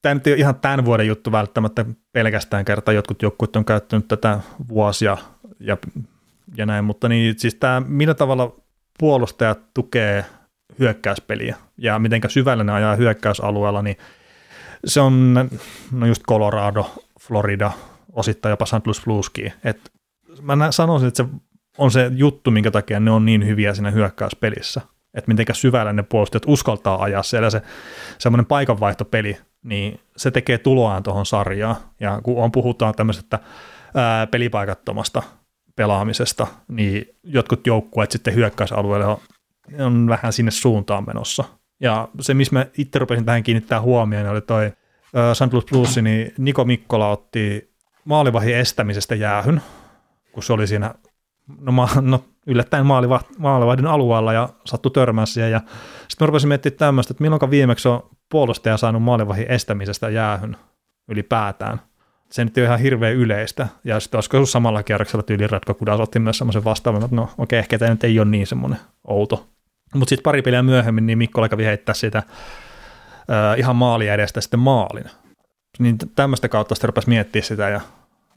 tämä 0.01 0.13
nyt 0.13 0.27
ei 0.27 0.33
ole 0.33 0.39
ihan 0.39 0.55
tämän 0.55 0.85
vuoden 0.85 1.07
juttu 1.07 1.31
välttämättä 1.31 1.85
pelkästään 2.11 2.65
kertaa, 2.65 2.93
jotkut 2.93 3.21
joukkueet 3.21 3.55
on 3.55 3.65
käyttänyt 3.65 4.07
tätä 4.07 4.39
vuosia 4.69 5.17
ja, 5.59 5.77
ja 6.57 6.65
näin, 6.65 6.85
mutta 6.85 7.09
niin, 7.09 7.39
siis 7.39 7.55
tämä, 7.55 7.81
millä 7.87 8.13
tavalla 8.13 8.55
puolustajat 8.99 9.59
tukee 9.73 10.25
hyökkäyspeliä 10.79 11.55
ja 11.77 11.99
miten 11.99 12.21
syvällä 12.27 12.63
ne 12.63 12.71
ajaa 12.71 12.95
hyökkäysalueella, 12.95 13.81
niin 13.81 13.97
se 14.85 15.01
on 15.01 15.33
no 15.91 16.05
just 16.05 16.23
Colorado, 16.23 17.03
Florida, 17.21 17.71
osittain 18.13 18.49
jopa 18.49 18.65
St. 18.65 18.85
Louis 18.85 19.01
Blueskin. 19.05 19.53
Et 19.63 19.91
mä 20.41 20.71
sanoisin, 20.71 21.07
että 21.07 21.23
se 21.23 21.29
on 21.77 21.91
se 21.91 22.11
juttu, 22.15 22.51
minkä 22.51 22.71
takia 22.71 22.99
ne 22.99 23.11
on 23.11 23.25
niin 23.25 23.47
hyviä 23.47 23.73
siinä 23.73 23.91
hyökkäyspelissä. 23.91 24.81
Että 25.13 25.31
miten 25.31 25.55
syvällä 25.55 25.93
ne 25.93 26.03
puolustajat 26.03 26.43
uskaltaa 26.47 27.03
ajaa 27.03 27.23
siellä 27.23 27.49
se 27.49 27.61
semmoinen 28.17 28.45
paikanvaihtopeli, 28.45 29.37
niin 29.63 29.99
se 30.17 30.31
tekee 30.31 30.57
tuloaan 30.57 31.03
tuohon 31.03 31.25
sarjaan. 31.25 31.75
Ja 31.99 32.19
kun 32.23 32.43
on 32.43 32.51
puhutaan 32.51 32.93
tämmöisestä 32.95 33.39
ää, 33.95 34.27
pelipaikattomasta 34.27 35.23
pelaamisesta, 35.75 36.47
niin 36.67 37.05
jotkut 37.23 37.67
joukkueet 37.67 38.11
sitten 38.11 38.35
hyökkäysalueelle 38.35 39.05
on 39.05 39.17
on 39.79 40.07
vähän 40.07 40.33
sinne 40.33 40.51
suuntaan 40.51 41.03
menossa. 41.07 41.43
Ja 41.79 42.07
se, 42.19 42.33
missä 42.33 42.53
mä 42.53 42.65
itse 42.77 42.99
rupesin 42.99 43.25
tähän 43.25 43.43
kiinnittää 43.43 43.81
huomioon, 43.81 44.27
oli 44.27 44.41
toi 44.41 44.71
St. 45.33 45.53
Louis 45.53 45.65
Blues, 45.65 45.97
niin 45.97 46.33
Niko 46.37 46.65
Mikkola 46.65 47.09
otti 47.09 47.75
maalivahin 48.05 48.55
estämisestä 48.55 49.15
jäähyn, 49.15 49.61
kun 50.31 50.43
se 50.43 50.53
oli 50.53 50.67
siinä 50.67 50.95
no, 51.61 51.71
ma, 51.71 51.89
no 52.01 52.23
yllättäen 52.47 52.85
maaliva, 52.85 53.21
maalivahdin 53.37 53.87
alueella 53.87 54.33
ja 54.33 54.49
sattui 54.65 54.91
törmää 54.91 55.25
siihen. 55.25 55.51
Ja 55.51 55.61
sitten 56.07 56.25
mä 56.25 56.27
rupesin 56.27 56.47
miettimään 56.47 56.77
tämmöistä, 56.77 57.11
että 57.11 57.21
milloin 57.21 57.51
viimeksi 57.51 57.87
on 57.87 58.09
puolustaja 58.29 58.77
saanut 58.77 59.03
maalivahin 59.03 59.51
estämisestä 59.51 60.09
jäähyn 60.09 60.57
ylipäätään. 61.07 61.81
Se 62.29 62.45
nyt 62.45 62.57
ei 62.57 62.61
ole 62.61 62.67
ihan 62.67 62.79
hirveän 62.79 63.15
yleistä. 63.15 63.67
Ja 63.83 63.99
sitten 63.99 64.17
olisiko 64.17 64.45
samalla 64.45 64.83
kierroksella 64.83 65.23
tyyli 65.23 65.47
Ratko 65.47 65.73
Kudas 65.73 65.99
otti 65.99 66.19
myös 66.19 66.37
semmoisen 66.37 66.63
vastaavan, 66.63 67.03
että 67.03 67.15
no 67.15 67.23
okei, 67.23 67.37
okay, 67.37 67.59
ehkä 67.59 67.79
tämä 67.79 67.91
nyt 67.91 68.03
ei 68.03 68.19
ole 68.19 68.27
niin 68.27 68.47
semmoinen 68.47 68.79
outo 69.07 69.47
mutta 69.95 70.09
sitten 70.09 70.23
pari 70.23 70.41
peliä 70.41 70.63
myöhemmin, 70.63 71.05
niin 71.05 71.17
Mikko 71.17 71.49
kävi 71.49 71.65
heittää 71.65 71.95
sitä 71.95 72.17
äh, 72.17 73.59
ihan 73.59 73.75
maali 73.75 74.07
edestä 74.07 74.41
sitten 74.41 74.59
maalin. 74.59 75.05
Niin 75.79 75.97
tämmöistä 76.15 76.49
kautta 76.49 76.75
sitten 76.75 76.87
rupesi 76.87 77.09
miettiä 77.09 77.41
sitä 77.41 77.69
ja, 77.69 77.81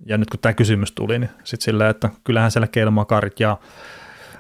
ja 0.06 0.18
nyt 0.18 0.30
kun 0.30 0.40
tämä 0.40 0.52
kysymys 0.52 0.92
tuli, 0.92 1.18
niin 1.18 1.30
sitten 1.44 1.64
silleen, 1.64 1.90
että 1.90 2.10
kyllähän 2.24 2.50
siellä 2.50 2.66
Keilmakarit 2.66 3.40
ja 3.40 3.58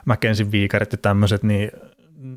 Mäkensin 0.04 0.52
viikarit 0.52 0.92
ja 0.92 0.98
tämmöiset, 0.98 1.42
niin 1.42 1.70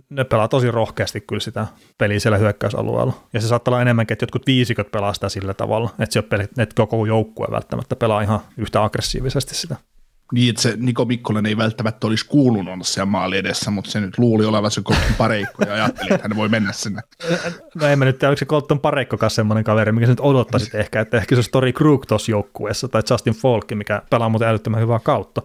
ne 0.09 0.23
pelaa 0.23 0.47
tosi 0.47 0.71
rohkeasti 0.71 1.21
kyllä 1.21 1.39
sitä 1.39 1.67
peliä 1.97 2.19
siellä 2.19 2.37
hyökkäysalueella. 2.37 3.13
Ja 3.33 3.41
se 3.41 3.47
saattaa 3.47 3.71
olla 3.71 3.81
enemmänkin, 3.81 4.13
että 4.13 4.23
jotkut 4.23 4.47
viisikot 4.47 4.91
pelaa 4.91 5.13
sitä 5.13 5.29
sillä 5.29 5.53
tavalla, 5.53 5.89
että, 5.99 6.13
se 6.13 6.19
on 6.19 6.25
peli, 6.25 6.43
että 6.43 6.75
koko 6.75 7.05
joukkue 7.05 7.47
välttämättä 7.51 7.95
pelaa 7.95 8.21
ihan 8.21 8.39
yhtä 8.57 8.83
aggressiivisesti 8.83 9.55
sitä. 9.55 9.75
Niin, 10.31 10.49
että 10.49 10.61
se 10.61 10.73
Niko 10.77 11.05
Mikkonen 11.05 11.45
ei 11.45 11.57
välttämättä 11.57 12.07
olisi 12.07 12.25
kuulunut 12.25 12.73
olla 12.73 12.83
siellä 12.83 13.05
maali 13.05 13.37
edessä, 13.37 13.71
mutta 13.71 13.91
se 13.91 13.99
nyt 13.99 14.17
luuli 14.17 14.45
olevansa 14.45 14.81
Colton 14.81 15.15
Pareikko 15.17 15.63
ja 15.63 15.73
ajatteli, 15.73 16.07
että 16.11 16.27
hän 16.27 16.37
voi 16.37 16.49
mennä 16.49 16.71
sinne. 16.71 17.01
No 17.75 17.87
en 17.87 17.99
mä 17.99 18.05
nyt 18.05 18.19
tiedä, 18.19 18.29
oliko 18.29 18.39
se 18.39 18.45
Colton 18.45 18.79
Pareikkokaan 18.79 19.31
semmoinen 19.31 19.63
kaveri, 19.63 19.91
mikä 19.91 20.07
nyt 20.07 20.19
odottaisit 20.19 20.75
ehkä, 20.75 21.01
että 21.01 21.17
ehkä 21.17 21.35
se 21.35 21.51
Tori 21.51 21.73
Krug 21.73 22.05
tuossa 22.05 22.31
joukkueessa 22.31 22.87
tai 22.87 23.01
Justin 23.09 23.33
Falk, 23.33 23.65
mikä 23.73 24.01
pelaa 24.09 24.29
muuten 24.29 24.47
älyttömän 24.47 24.81
hyvää 24.81 24.99
kautta. 24.99 25.41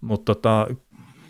Mutta 0.00 0.34
tota, 0.34 0.66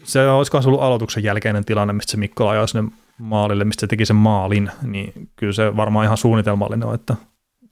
se 0.04 0.28
olisikohan 0.28 0.62
se 0.62 0.68
ollut 0.68 0.82
aloituksen 0.82 1.24
jälkeinen 1.24 1.64
tilanne, 1.64 1.92
mistä 1.92 2.10
se 2.10 2.16
Mikko 2.16 2.48
ajoi 2.48 2.68
sinne 2.68 2.90
maalille, 3.18 3.64
mistä 3.64 3.80
se 3.80 3.86
teki 3.86 4.06
sen 4.06 4.16
maalin, 4.16 4.70
niin 4.82 5.28
kyllä 5.36 5.52
se 5.52 5.76
varmaan 5.76 6.04
ihan 6.04 6.16
suunnitelmallinen 6.16 6.88
on, 6.88 6.94
että 6.94 7.16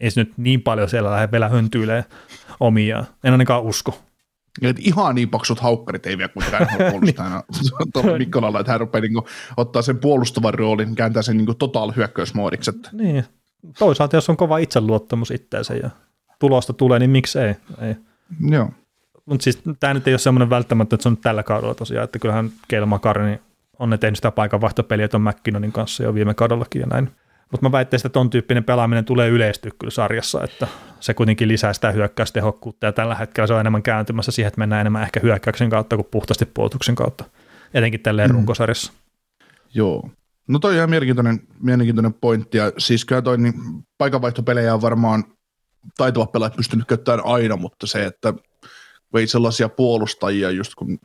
ei 0.00 0.10
se 0.10 0.20
nyt 0.20 0.32
niin 0.36 0.62
paljon 0.62 0.88
siellä 0.88 1.10
lähde 1.10 1.32
vielä 1.32 1.48
höntyilee 1.48 2.04
omia. 2.60 3.04
En 3.24 3.32
ainakaan 3.32 3.62
usko. 3.62 3.98
Että 4.62 4.82
ihan 4.84 5.14
niin 5.14 5.28
paksut 5.28 5.60
haukkarit 5.60 6.06
ei 6.06 6.18
vielä 6.18 6.28
kuitenkaan 6.28 6.66
puolustajana 6.90 7.42
tuolla 7.92 8.18
Mikkolalla, 8.18 8.60
että 8.60 8.72
hän 8.72 8.80
rupeaa 8.80 9.02
niin 9.02 9.12
kuin, 9.12 9.24
ottaa 9.56 9.82
sen 9.82 9.98
puolustavan 9.98 10.54
roolin, 10.54 10.94
kääntää 10.94 11.22
sen 11.22 11.36
niin 11.36 11.56
total 11.58 11.92
hyökkäysmoodiksi. 11.96 12.70
Että... 12.70 12.90
Niin, 12.92 13.24
toisaalta 13.78 14.16
jos 14.16 14.30
on 14.30 14.36
kova 14.36 14.58
itseluottamus 14.58 15.30
itteensä 15.30 15.74
ja 15.74 15.90
tulosta 16.38 16.72
tulee, 16.72 16.98
niin 16.98 17.10
miksi 17.10 17.38
ei? 17.38 17.54
ei. 17.80 17.96
Joo. 18.50 18.70
Mutta 19.26 19.44
siis 19.44 19.62
tämä 19.80 19.94
nyt 19.94 20.06
ei 20.06 20.12
ole 20.12 20.18
semmoinen 20.18 20.50
välttämättä, 20.50 20.94
että 20.94 21.02
se 21.02 21.08
on 21.08 21.16
tällä 21.16 21.42
kaudella 21.42 21.74
tosiaan, 21.74 22.04
että 22.04 22.18
kyllähän 22.18 22.50
Keil 22.68 22.86
Makarini 22.86 23.40
on 23.78 23.90
ne 23.90 23.98
tehnyt 23.98 24.16
sitä 24.16 24.30
paikanvaihtopeliä 24.30 25.08
tuon 25.08 25.22
McKinnonin 25.22 25.72
kanssa 25.72 26.02
jo 26.02 26.14
viime 26.14 26.34
kaudellakin 26.34 26.80
ja 26.80 26.86
näin. 26.86 27.10
Mutta 27.50 27.66
mä 27.66 27.72
väittäisin, 27.72 28.06
että 28.06 28.12
ton 28.12 28.30
tyyppinen 28.30 28.64
pelaaminen 28.64 29.04
tulee 29.04 29.28
yleistyä 29.28 29.70
kyllä 29.78 29.90
sarjassa, 29.90 30.44
että 30.44 30.66
se 31.00 31.14
kuitenkin 31.14 31.48
lisää 31.48 31.72
sitä 31.72 31.90
hyökkäystehokkuutta 31.90 32.86
ja 32.86 32.92
tällä 32.92 33.14
hetkellä 33.14 33.46
se 33.46 33.54
on 33.54 33.60
enemmän 33.60 33.82
kääntymässä 33.82 34.32
siihen, 34.32 34.48
että 34.48 34.58
mennään 34.58 34.80
enemmän 34.80 35.02
ehkä 35.02 35.20
hyökkäyksen 35.22 35.70
kautta 35.70 35.96
kuin 35.96 36.08
puhtaasti 36.10 36.46
puolustuksen 36.46 36.94
kautta, 36.94 37.24
etenkin 37.74 38.00
tälleen 38.00 38.30
mm. 38.30 38.34
runkosarjassa. 38.34 38.92
Joo. 39.74 40.10
No 40.48 40.58
toi 40.58 40.70
on 40.70 40.76
ihan 40.76 40.90
mielenkiintoinen, 40.90 41.40
mielenkiintoinen 41.62 42.14
pointti 42.14 42.58
ja 42.58 42.72
siis 42.78 43.04
kyllä 43.04 43.22
toi 43.22 43.38
niin 43.38 43.54
paikanvaihtopelejä 43.98 44.74
on 44.74 44.82
varmaan 44.82 45.24
taitavat 45.96 46.32
pelaajat 46.32 46.56
pystynyt 46.56 46.86
käyttämään 46.88 47.26
aina, 47.26 47.56
mutta 47.56 47.86
se, 47.86 48.04
että 48.04 48.34
ei 49.14 49.26
sellaisia 49.26 49.68
puolustajia, 49.68 50.50
just 50.50 50.74
kun 50.74 50.98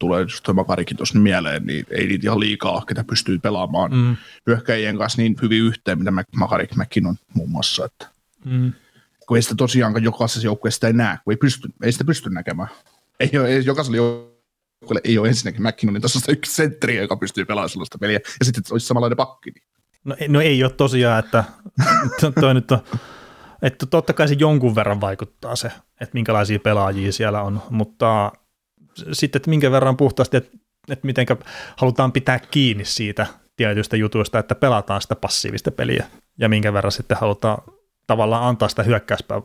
tulee 0.00 0.22
just 0.22 0.42
tuo 0.44 0.54
Makarikin 0.54 0.96
tuossa 0.96 1.18
mieleen, 1.18 1.66
niin 1.66 1.86
ei 1.90 2.06
niitä 2.06 2.26
ihan 2.26 2.40
liikaa, 2.40 2.84
ketä 2.88 3.04
pystyy 3.04 3.38
pelaamaan 3.38 3.92
mm. 3.94 4.16
hyökkäjien 4.46 4.98
kanssa 4.98 5.22
niin 5.22 5.36
hyvin 5.42 5.62
yhteen, 5.62 5.98
mitä 5.98 6.12
Makarik 6.36 6.74
Mäkin 6.74 7.06
on 7.06 7.16
muun 7.34 7.50
muassa. 7.50 7.84
Että 7.84 8.06
mm. 8.44 8.72
Kun 9.26 9.36
ei 9.36 9.42
sitä 9.42 9.54
tosiaan 9.54 10.02
jokaisessa 10.02 10.46
joukkueessa 10.46 10.86
ei 10.86 10.92
näe, 10.92 11.18
kun 11.24 11.32
ei, 11.32 11.36
pysty, 11.36 11.68
ei 11.82 11.92
sitä 11.92 12.04
pysty 12.04 12.30
näkemään. 12.30 12.68
Ei, 13.20 13.30
ole, 13.38 13.48
ei 13.48 13.64
jokaisella 13.64 13.96
joukkueella 13.96 15.00
ei 15.04 15.18
ole 15.18 15.28
ensinnäkin 15.28 15.62
McKinnonin 15.62 16.02
tasosta 16.02 16.32
yksi 16.32 16.54
sentteri, 16.54 16.96
joka 16.96 17.16
pystyy 17.16 17.44
pelaamaan 17.44 17.68
sellaista 17.68 17.98
peliä, 17.98 18.20
ja 18.40 18.44
sitten 18.44 18.62
olisi 18.70 18.86
samanlainen 18.86 19.16
pakki. 19.16 19.50
Niin. 19.50 19.64
No, 20.04 20.16
no 20.28 20.40
ei 20.40 20.64
ole 20.64 20.72
tosiaan, 20.72 21.18
että 21.18 21.44
toi 22.40 22.54
nyt 22.54 22.70
on, 22.70 22.80
että 23.62 23.86
totta 23.86 24.12
kai 24.12 24.28
se 24.28 24.36
jonkun 24.38 24.74
verran 24.74 25.00
vaikuttaa 25.00 25.56
se, 25.56 25.68
että 26.00 26.14
minkälaisia 26.14 26.58
pelaajia 26.58 27.12
siellä 27.12 27.42
on, 27.42 27.62
mutta 27.70 28.32
sitten, 29.12 29.38
että 29.38 29.50
minkä 29.50 29.70
verran 29.70 29.96
puhtaasti, 29.96 30.36
että, 30.36 30.58
että 30.90 31.06
miten 31.06 31.26
halutaan 31.76 32.12
pitää 32.12 32.38
kiinni 32.38 32.84
siitä 32.84 33.26
tietystä 33.56 33.96
jutuista, 33.96 34.38
että 34.38 34.54
pelataan 34.54 35.00
sitä 35.00 35.16
passiivista 35.16 35.70
peliä, 35.70 36.06
ja 36.38 36.48
minkä 36.48 36.72
verran 36.72 36.92
sitten 36.92 37.16
halutaan 37.20 37.62
tavallaan 38.06 38.44
antaa 38.44 38.68
sitä 38.68 38.82
hyökkäyspää 38.82 39.42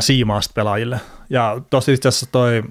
siimaa 0.00 0.40
pelaajille. 0.54 1.00
Ja 1.30 1.60
tosi 1.70 1.92
itse 1.92 2.08
asiassa 2.08 2.26
toi, 2.32 2.62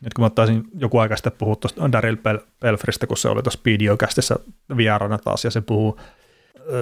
nyt 0.00 0.14
kun 0.14 0.22
mä 0.22 0.26
ottaisin 0.26 0.64
joku 0.74 0.98
aika 0.98 1.16
sitten 1.16 1.32
puhua 1.38 1.56
tuosta 1.56 1.92
Daryl 1.92 2.16
Pel- 2.16 2.46
Pelfristä, 2.60 3.06
kun 3.06 3.16
se 3.16 3.28
oli 3.28 3.42
tuossa 3.42 3.60
videokästissä 3.64 4.36
vieraana 4.76 5.18
taas, 5.18 5.44
ja 5.44 5.50
se 5.50 5.60
puhuu 5.60 6.00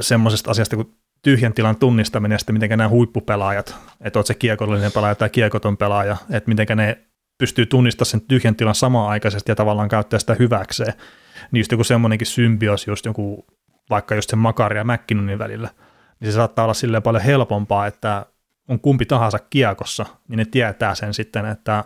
semmoisesta 0.01 0.51
asiasta 0.51 0.77
kuin 0.77 0.95
tyhjän 1.23 1.53
tilan 1.53 1.77
tunnistaminen 1.77 2.35
ja 2.35 2.39
sitten 2.39 2.55
miten 2.55 2.69
nämä 2.69 2.89
huippupelaajat, 2.89 3.75
että 4.01 4.19
olet 4.19 4.27
se 4.27 4.35
kiekollinen 4.35 4.93
pelaaja 4.93 5.15
tai 5.15 5.31
kiekoton 5.31 5.77
pelaaja, 5.77 6.17
että 6.31 6.49
miten 6.49 6.67
ne 6.77 7.06
pystyy 7.39 7.67
tunnistamaan 7.67 8.11
sen 8.11 8.21
tyhjän 8.21 8.57
tilan 8.57 8.75
samaan 8.75 9.11
aikaisesti 9.11 9.51
ja 9.51 9.57
tavallaan 9.57 9.89
käyttää 9.89 10.19
sitä 10.19 10.37
hyväkseen. 10.39 10.93
Niin 11.51 11.61
just 11.61 11.73
joku 11.73 11.85
semmoinenkin 11.85 12.27
symbios, 12.27 12.87
just 12.87 13.07
joku, 13.07 13.47
vaikka 13.91 14.15
just 14.15 14.31
sen 14.31 14.39
Makari 14.39 14.79
ja 14.79 14.85
McKinnonin 14.85 15.39
välillä, 15.39 15.69
niin 16.21 16.33
se 16.33 16.37
saattaa 16.37 16.65
olla 16.65 16.75
silleen 16.75 17.03
paljon 17.03 17.25
helpompaa, 17.25 17.87
että 17.87 18.27
on 18.69 18.81
kumpi 18.81 19.07
tahansa 19.07 19.39
kiekossa, 19.51 20.07
niin 20.29 20.39
ne 20.39 20.45
tietää 20.45 20.95
sen 20.95 21.15
sitten, 21.15 21.47
että 21.47 21.85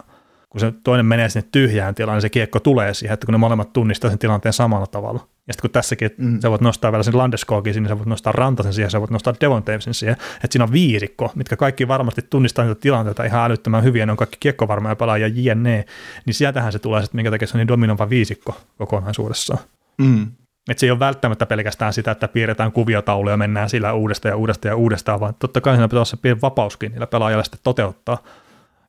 kun 0.50 0.60
se 0.60 0.72
toinen 0.84 1.06
menee 1.06 1.28
sinne 1.28 1.48
tyhjään 1.52 1.94
tilaan, 1.94 2.16
niin 2.16 2.22
se 2.22 2.28
kiekko 2.28 2.60
tulee 2.60 2.94
siihen, 2.94 3.14
että 3.14 3.26
kun 3.26 3.32
ne 3.32 3.38
molemmat 3.38 3.72
tunnistaa 3.72 4.10
sen 4.10 4.18
tilanteen 4.18 4.52
samalla 4.52 4.86
tavalla. 4.86 5.20
Ja 5.46 5.52
sitten 5.52 5.62
kun 5.62 5.70
tässäkin, 5.70 6.10
mm. 6.18 6.40
sä 6.40 6.50
voit 6.50 6.60
nostaa 6.60 6.92
vielä 6.92 7.02
sen 7.02 7.18
Landeskogin 7.18 7.74
sinne, 7.74 7.88
sä 7.88 7.98
voit 7.98 8.08
nostaa 8.08 8.32
Rantasen 8.32 8.72
siihen, 8.72 8.90
sä 8.90 9.00
voit 9.00 9.10
nostaa 9.10 9.34
Devon 9.40 9.62
Davisin 9.66 9.94
siihen, 9.94 10.16
että 10.34 10.48
siinä 10.50 10.64
on 10.64 10.72
viisikko, 10.72 11.32
mitkä 11.34 11.56
kaikki 11.56 11.88
varmasti 11.88 12.22
tunnistaa 12.30 12.64
niitä 12.64 12.80
tilanteita 12.80 13.24
ihan 13.24 13.44
älyttömän 13.44 13.84
hyvin, 13.84 14.00
ja 14.00 14.06
ne 14.06 14.12
on 14.12 14.18
kaikki 14.18 14.36
kiekkovarmoja 14.40 14.96
pelaajia 14.96 15.28
jne, 15.34 15.84
niin 16.26 16.34
sieltähän 16.34 16.72
se 16.72 16.78
tulee 16.78 17.02
sitten, 17.02 17.18
minkä 17.18 17.30
takia 17.30 17.48
se 17.48 17.56
on 17.56 17.58
niin 17.58 17.68
dominoiva 17.68 18.10
viisikko 18.10 18.60
kokonaisuudessaan. 18.78 19.60
Mm. 19.98 20.26
Että 20.70 20.80
se 20.80 20.86
ei 20.86 20.90
ole 20.90 20.98
välttämättä 20.98 21.46
pelkästään 21.46 21.92
sitä, 21.92 22.10
että 22.10 22.28
piirretään 22.28 22.72
kuviotauluja 22.72 23.32
ja 23.32 23.36
mennään 23.36 23.70
sillä 23.70 23.92
uudestaan 23.92 24.30
ja 24.30 24.36
uudestaan 24.36 24.70
ja 24.70 24.76
uudestaan, 24.76 25.20
vaan 25.20 25.34
totta 25.38 25.60
kai 25.60 25.74
siinä 25.74 25.88
pitää 25.88 25.98
olla 25.98 26.04
se 26.04 26.16
pieni 26.16 26.40
vapauskin 26.40 26.92
niillä 26.92 27.06
pelaajilla 27.06 27.44
sitten 27.44 27.60
toteuttaa. 27.64 28.18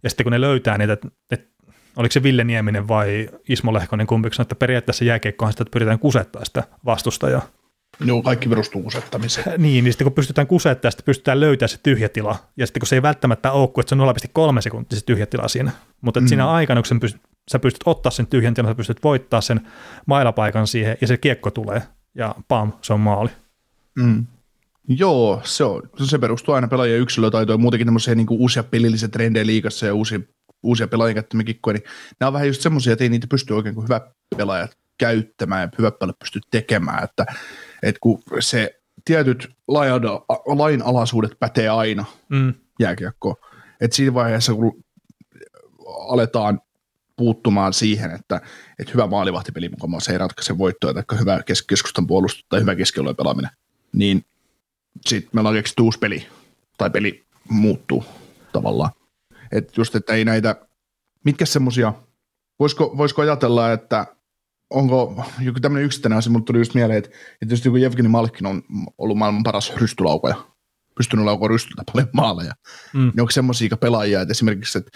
Ja 0.03 0.09
sitten 0.09 0.23
kun 0.23 0.31
ne 0.31 0.41
löytää 0.41 0.77
niitä, 0.77 0.93
että, 0.93 1.07
että 1.31 1.47
oliko 1.95 2.11
se 2.11 2.23
Ville 2.23 2.43
Nieminen 2.43 2.87
vai 2.87 3.29
Ismo 3.49 3.73
Lehkonen 3.73 4.07
kumpikin 4.07 4.35
sanoi, 4.35 4.45
että 4.45 4.55
periaatteessa 4.55 5.05
jääkeikkohan 5.05 5.53
sitä, 5.53 5.61
että 5.61 5.71
pyritään 5.71 5.99
kusettaa 5.99 6.45
sitä 6.45 6.63
vastustajaa. 6.85 7.41
Joo, 8.05 8.21
kaikki 8.21 8.49
perustuu 8.49 8.83
kusettamiseen. 8.83 9.45
Niin, 9.61 9.83
niin 9.83 9.93
sitten 9.93 10.05
kun 10.05 10.13
pystytään 10.13 10.47
kusettamaan, 10.47 10.91
sitten 10.91 11.05
pystytään 11.05 11.39
löytämään 11.39 11.69
se 11.69 11.77
tyhjä 11.83 12.09
tila. 12.09 12.35
Ja 12.57 12.67
sitten 12.67 12.79
kun 12.79 12.87
se 12.87 12.95
ei 12.95 13.01
välttämättä 13.01 13.51
ole, 13.51 13.69
että 13.79 13.95
se 13.95 14.01
on 14.01 14.55
0,3 14.55 14.61
sekuntia 14.61 14.99
se 14.99 15.05
tyhjä 15.05 15.25
tila 15.25 15.47
siinä. 15.47 15.71
Mutta 16.01 16.21
mm. 16.21 16.27
siinä 16.27 16.51
aikana, 16.51 16.81
kun 16.81 16.85
sen 16.85 16.99
pystyt, 16.99 17.21
sä 17.51 17.59
pystyt 17.59 17.81
ottaa 17.85 18.11
sen 18.11 18.27
tyhjän 18.27 18.53
tilan, 18.53 18.71
sä 18.71 18.75
pystyt 18.75 19.03
voittaa 19.03 19.41
sen 19.41 19.61
mailapaikan 20.05 20.67
siihen, 20.67 20.97
ja 21.01 21.07
se 21.07 21.17
kiekko 21.17 21.51
tulee, 21.51 21.81
ja 22.15 22.35
pam, 22.47 22.73
se 22.81 22.93
on 22.93 22.99
maali. 22.99 23.29
Mm. 23.95 24.25
Joo, 24.87 25.41
se, 25.43 25.63
on, 25.63 25.81
se 26.03 26.17
perustuu 26.17 26.55
aina 26.55 26.67
pelaajien 26.67 26.99
yksilötaitoon 26.99 27.59
ja 27.59 27.61
muutenkin 27.61 27.87
tämmöisiä 27.87 28.15
niin 28.15 28.27
uusia 28.29 28.63
pelillisiä 28.63 29.07
trendejä 29.07 29.45
liikassa 29.45 29.85
ja 29.85 29.93
uusia 29.93 30.19
uusia 30.63 30.87
pelaajia 30.87 31.13
käyttämiä 31.13 31.43
kikkoja, 31.43 31.73
niin 31.73 31.83
nämä 32.19 32.27
on 32.27 32.33
vähän 32.33 32.47
just 32.47 32.61
semmoisia, 32.61 32.93
että 32.93 33.03
ei 33.03 33.09
niitä 33.09 33.27
pysty 33.27 33.53
oikein 33.53 33.75
kuin 33.75 33.83
hyvät 33.83 34.03
pelaajat 34.37 34.77
käyttämään 34.97 35.61
ja 35.61 35.69
hyvät 35.77 35.99
pelaajat 35.99 36.19
pysty 36.19 36.39
tekemään, 36.51 37.03
että, 37.03 37.25
että 37.83 37.99
kun 38.01 38.23
se 38.39 38.81
tietyt 39.05 39.49
lainalaisuudet 40.47 41.31
pätee 41.39 41.69
aina 41.69 42.05
mm. 42.29 42.53
jääkiekkoon, 42.79 43.35
että 43.81 43.95
siinä 43.95 44.13
vaiheessa 44.13 44.53
kun 44.53 44.83
aletaan 45.87 46.61
puuttumaan 47.15 47.73
siihen, 47.73 48.11
että, 48.11 48.41
että 48.79 48.93
hyvä 48.93 49.07
maalivahtipeli 49.07 49.69
mukaan 49.69 50.01
se 50.01 50.11
ei 50.11 50.17
ratkaise 50.17 50.57
voittoa, 50.57 50.93
tai 50.93 51.03
hyvä 51.19 51.39
keskustan 51.67 52.07
puolustus 52.07 52.45
tai 52.49 52.61
hyvä 52.61 52.75
keskialueen 52.75 53.15
pelaaminen, 53.15 53.51
niin 53.93 54.25
sitten 55.07 55.29
meillä 55.33 55.49
on 55.49 55.55
keksitty 55.55 55.81
uusi 55.81 55.99
peli, 55.99 56.27
tai 56.77 56.89
peli 56.89 57.23
muuttuu 57.49 58.05
tavallaan. 58.53 58.91
Että 59.51 59.73
just, 59.77 59.95
että 59.95 60.13
ei 60.13 60.25
näitä, 60.25 60.55
mitkä 61.25 61.45
semmoisia, 61.45 61.93
voisiko, 62.59 62.97
voisiko 62.97 63.21
ajatella, 63.21 63.71
että 63.71 64.05
onko 64.69 65.25
joku 65.39 65.59
tämmöinen 65.59 65.85
yksittäinen 65.85 66.17
asia, 66.17 66.31
mutta 66.31 66.45
tuli 66.45 66.57
just 66.57 66.73
mieleen, 66.73 66.97
että, 66.97 67.09
että 67.41 67.53
jos 67.53 67.65
joku 67.65 67.77
Jevgeni 67.77 68.07
Malkin 68.07 68.45
on 68.45 68.63
ollut 68.97 69.17
maailman 69.17 69.43
paras 69.43 69.73
rystulaukoja, 69.75 70.35
pystynyt 70.97 71.25
laukoa 71.25 71.47
rystyltä 71.47 71.83
paljon 71.93 72.09
maaleja, 72.13 72.53
mm. 72.93 72.99
niin 72.99 73.21
onko 73.21 73.31
semmoisia 73.31 73.77
pelaajia, 73.77 74.21
että 74.21 74.31
esimerkiksi, 74.31 74.77
että, 74.77 74.91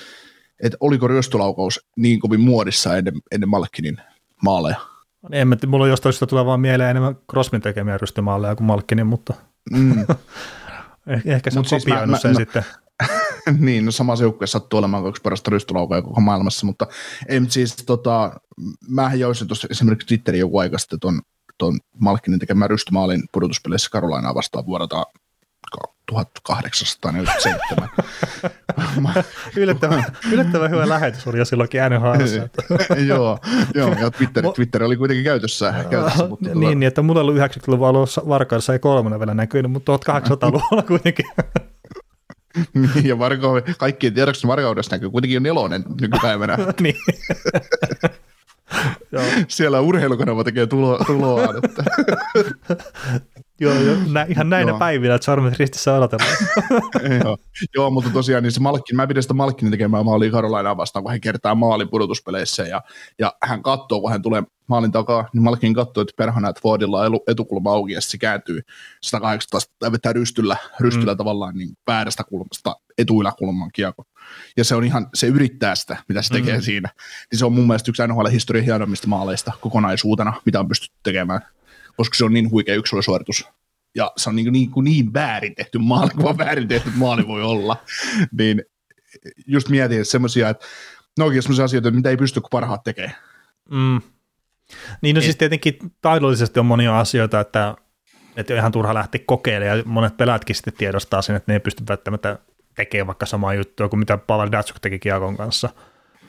että 0.64 0.78
oliko 0.80 1.08
rystulaukaus 1.08 1.88
niin 1.98 2.20
kovin 2.20 2.42
muodissa 2.42 2.98
ennen, 2.98 3.14
ennen 3.32 3.50
Malkinin 3.50 3.98
maaleja? 4.44 4.78
En 5.32 5.48
mä, 5.48 5.58
mulla 5.68 5.84
on 5.84 5.90
jostain 5.90 6.14
syystä 6.14 6.26
tulee 6.26 6.46
vaan 6.46 6.60
mieleen 6.60 6.90
enemmän 6.90 7.16
Crosbyn 7.32 7.62
tekemiä 7.62 7.98
rystymaaleja 7.98 8.56
kuin 8.56 8.68
Malkinin, 8.68 9.08
mutta 9.08 9.34
mm. 9.72 10.06
Eh, 11.08 11.22
ehkä 11.26 11.52
se 11.52 11.60
on 11.60 11.66
siis 11.66 11.84
kopioinut 11.84 12.10
mä, 12.10 12.18
sen 12.18 12.32
mä, 12.32 12.38
sitten. 12.38 12.66
niin, 13.60 13.86
no 13.86 13.92
samassa 13.92 14.24
joukkueessa 14.24 14.60
sattuu 14.60 14.80
olemaan 14.80 15.04
kaksi 15.04 15.22
parasta 15.22 15.52
rystulaukaa 15.52 16.02
koko 16.02 16.22
maailmassa, 16.22 16.66
mutta 16.66 16.88
ei, 17.28 17.42
siis 17.50 17.76
tota, 17.76 18.40
mähän 18.88 19.20
joisin 19.20 19.48
tuossa 19.48 19.68
esimerkiksi 19.72 20.08
Twitterin 20.08 20.40
joku 20.40 20.58
aika 20.58 20.78
sitten 20.78 21.00
ton, 21.00 21.22
ton 21.58 21.80
Malkkinen 22.00 22.40
tekemään 22.40 22.70
rystymaalin 22.70 23.24
pudotuspeleissä 23.32 23.90
Karolainaa 23.92 24.36
vastaan 24.36 24.66
vuodelta 24.66 25.06
1847. 26.06 27.90
yllättävän, 29.56 30.06
yllättävän 30.32 30.72
hyvä 30.72 30.90
lähetys 30.90 31.28
oli 31.28 31.38
jo 31.38 31.46
silloinkin 31.46 31.82
NHL. 31.90 32.22
joo, 33.08 33.40
joo, 33.76 33.96
ja 34.00 34.12
Twitter, 34.12 34.44
Twitter 34.56 34.84
oli 34.84 34.98
kuitenkin 34.98 35.24
käytössä. 35.24 35.74
käytössä 35.90 36.28
mutta 36.28 36.46
niin, 36.46 36.54
tuota... 36.54 36.70
niin, 36.70 36.84
että 36.84 37.02
mulla 37.02 37.22
oli 37.22 37.40
90-luvulla 37.40 37.90
ollut 37.90 38.10
Varkaudessa 38.28 38.74
ei 38.74 38.80
kolmena 38.80 39.20
vielä 39.20 39.34
näkynyt, 39.34 39.72
mutta 39.72 39.98
1800-luvulla 39.98 40.84
kuitenkin. 40.84 41.26
Niin, 42.74 43.06
ja 43.08 43.20
Varkau, 43.20 43.62
kaikkien 43.78 44.14
tiedoksi 44.14 44.48
Varkaudessa 44.48 44.96
näkyy 44.96 45.10
kuitenkin 45.10 45.36
jo 45.36 45.40
nelonen 45.40 45.84
nykypäivänä. 46.02 46.58
niin. 46.82 46.96
Joo. 49.12 49.24
Siellä 49.48 49.80
urheilukanava 49.80 50.44
tekee 50.44 50.68
tulo, 50.68 51.00
tuloa. 51.06 51.54
Että. 51.64 51.84
Joo, 53.60 53.74
jo, 53.74 53.96
nä, 54.14 54.26
ihan 54.30 54.50
näinä 54.50 54.72
joo. 54.72 54.80
päivinä, 54.80 55.16
että 55.16 55.26
sormet 55.26 55.60
ristissä 55.60 55.94
odotellaan. 55.94 56.38
joo. 57.24 57.38
joo, 57.76 57.90
mutta 57.90 58.10
tosiaan 58.10 58.44
niin 58.44 58.52
se 58.52 58.60
Malkkin, 58.60 58.96
mä 58.96 59.08
pidän 59.08 59.24
sitä 59.24 59.34
Malkkinin 59.34 59.72
tekemään 59.72 60.06
maalia 60.06 60.32
Karolainaa 60.32 60.78
vastaan, 60.78 61.04
kun 61.04 61.12
hän 61.12 61.22
kertaa 61.22 61.56
maalin 61.56 61.90
pudotuspeleissä 61.90 62.64
ja, 62.64 62.82
ja 63.20 63.34
hän 63.44 63.64
katsoo, 63.64 64.02
kun 64.02 64.12
hän 64.12 64.22
tulee 64.22 64.44
maalin 64.68 64.92
takaa, 64.92 65.30
niin 65.34 65.44
Malkin 65.44 65.74
katsoo, 65.74 66.02
että 66.02 66.14
perhana, 66.18 66.50
että 66.50 66.62
Fordilla 66.62 67.02
on 67.02 67.20
etukulma 67.28 67.72
auki 67.72 67.94
ja 67.94 68.02
se 68.02 68.18
kääntyy 68.18 68.62
118 69.02 69.74
tai 69.80 69.92
vetää 69.92 70.14
rystyllä, 70.14 70.58
rystyllä 70.80 71.14
mm. 71.14 71.18
tavallaan 71.18 71.56
niin 71.56 71.70
väärästä 71.88 72.24
kulmasta 72.24 72.76
etuiläkulman 72.98 73.70
kiekko. 73.74 74.06
Ja 74.58 74.64
se 74.64 74.76
on 74.76 74.84
ihan, 74.84 75.08
se 75.14 75.28
yrittää 75.28 75.76
sitä, 75.76 75.98
mitä 76.08 76.22
se 76.22 76.34
tekee 76.34 76.58
mm. 76.58 76.62
siinä. 76.62 76.90
Niin 77.32 77.40
se 77.40 77.46
on 77.46 77.54
mun 77.54 77.68
mielestä 77.68 77.92
yksi 77.92 78.08
NHL 78.08 78.28
historian 78.28 78.66
hienommista 78.66 79.08
maaleista 79.08 79.52
kokonaisuutena, 79.62 80.34
mitä 80.46 80.60
on 80.60 80.68
pystytty 80.68 80.98
tekemään 81.04 81.42
koska 81.98 82.18
se 82.18 82.26
on 82.26 82.34
niin 82.34 82.52
huikea 82.52 82.76
yksilösuoritus. 82.76 83.46
Ja 83.96 84.12
se 84.18 84.30
on 84.30 84.36
niin, 84.36 84.54
niin, 84.54 84.72
kuin 84.72 84.84
niin 84.84 85.14
väärin 85.14 85.56
tehty 85.56 85.78
maali, 85.78 86.10
kuin 86.10 86.38
väärin 86.38 86.68
tehty 86.68 86.92
maali 86.96 87.28
voi 87.28 87.44
olla. 87.44 87.78
niin 88.40 88.64
just 89.48 89.70
mietin, 89.70 89.98
että 89.98 90.12
semmoisia, 90.12 90.50
että 90.50 90.66
ne 91.18 91.26
onkin 91.26 91.42
semmoisia 91.42 91.66
asioita, 91.66 91.92
mitä 91.92 92.10
ei 92.10 92.18
pysty 92.18 92.42
kuin 92.42 92.50
parhaat 92.50 92.84
tekemään. 92.84 93.16
Mm. 93.72 94.02
Niin 95.02 95.16
no 95.16 95.22
siis 95.22 95.36
tietenkin 95.36 95.78
taidollisesti 96.02 96.60
on 96.60 96.66
monia 96.66 97.00
asioita, 97.00 97.40
että, 97.40 97.76
että 98.36 98.54
on 98.54 98.60
ihan 98.60 98.72
turha 98.72 98.94
lähteä 98.94 99.22
kokeilemaan, 99.26 99.78
ja 99.78 99.84
monet 99.86 100.18
pelaatkin 100.18 100.56
sitten 100.56 100.74
tiedostaa 100.74 101.22
sen, 101.22 101.36
että 101.36 101.52
ne 101.52 101.56
ei 101.56 101.60
pysty 101.60 101.84
välttämättä 101.90 102.40
tekemään 102.76 103.08
vaikka 103.08 103.26
samaa 103.26 103.54
juttua 103.54 103.90
kuin 103.90 104.00
mitä 104.00 104.18
Pavel 104.18 104.52
Datsuk 104.52 104.80
teki 104.80 105.00
Kiakon 105.00 105.38
kanssa– 105.38 105.70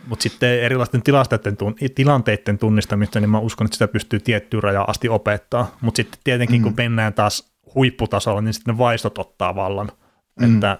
mutta 0.07 0.23
sitten 0.23 0.62
erilaisten 0.62 1.03
tilanteiden, 1.03 1.57
tilanteiden 1.95 2.59
tunnistamista, 2.59 3.21
niin 3.21 3.31
mä 3.31 3.38
uskon, 3.38 3.64
että 3.64 3.75
sitä 3.75 3.88
pystyy 3.88 4.21
tiettyyn 4.21 4.62
rajaan 4.62 4.90
asti 4.90 5.09
opettaa. 5.09 5.77
Mutta 5.81 5.97
sitten 5.97 6.21
tietenkin, 6.25 6.61
mm. 6.61 6.62
kun 6.62 6.75
mennään 6.77 7.14
taas 7.14 7.53
huipputasolla, 7.75 8.40
niin 8.40 8.55
sitten 8.55 8.75
ne 8.75 8.79
vaistot 8.79 9.19
ottaa 9.19 9.55
vallan. 9.55 9.92
Mm. 10.40 10.55
Että, 10.55 10.79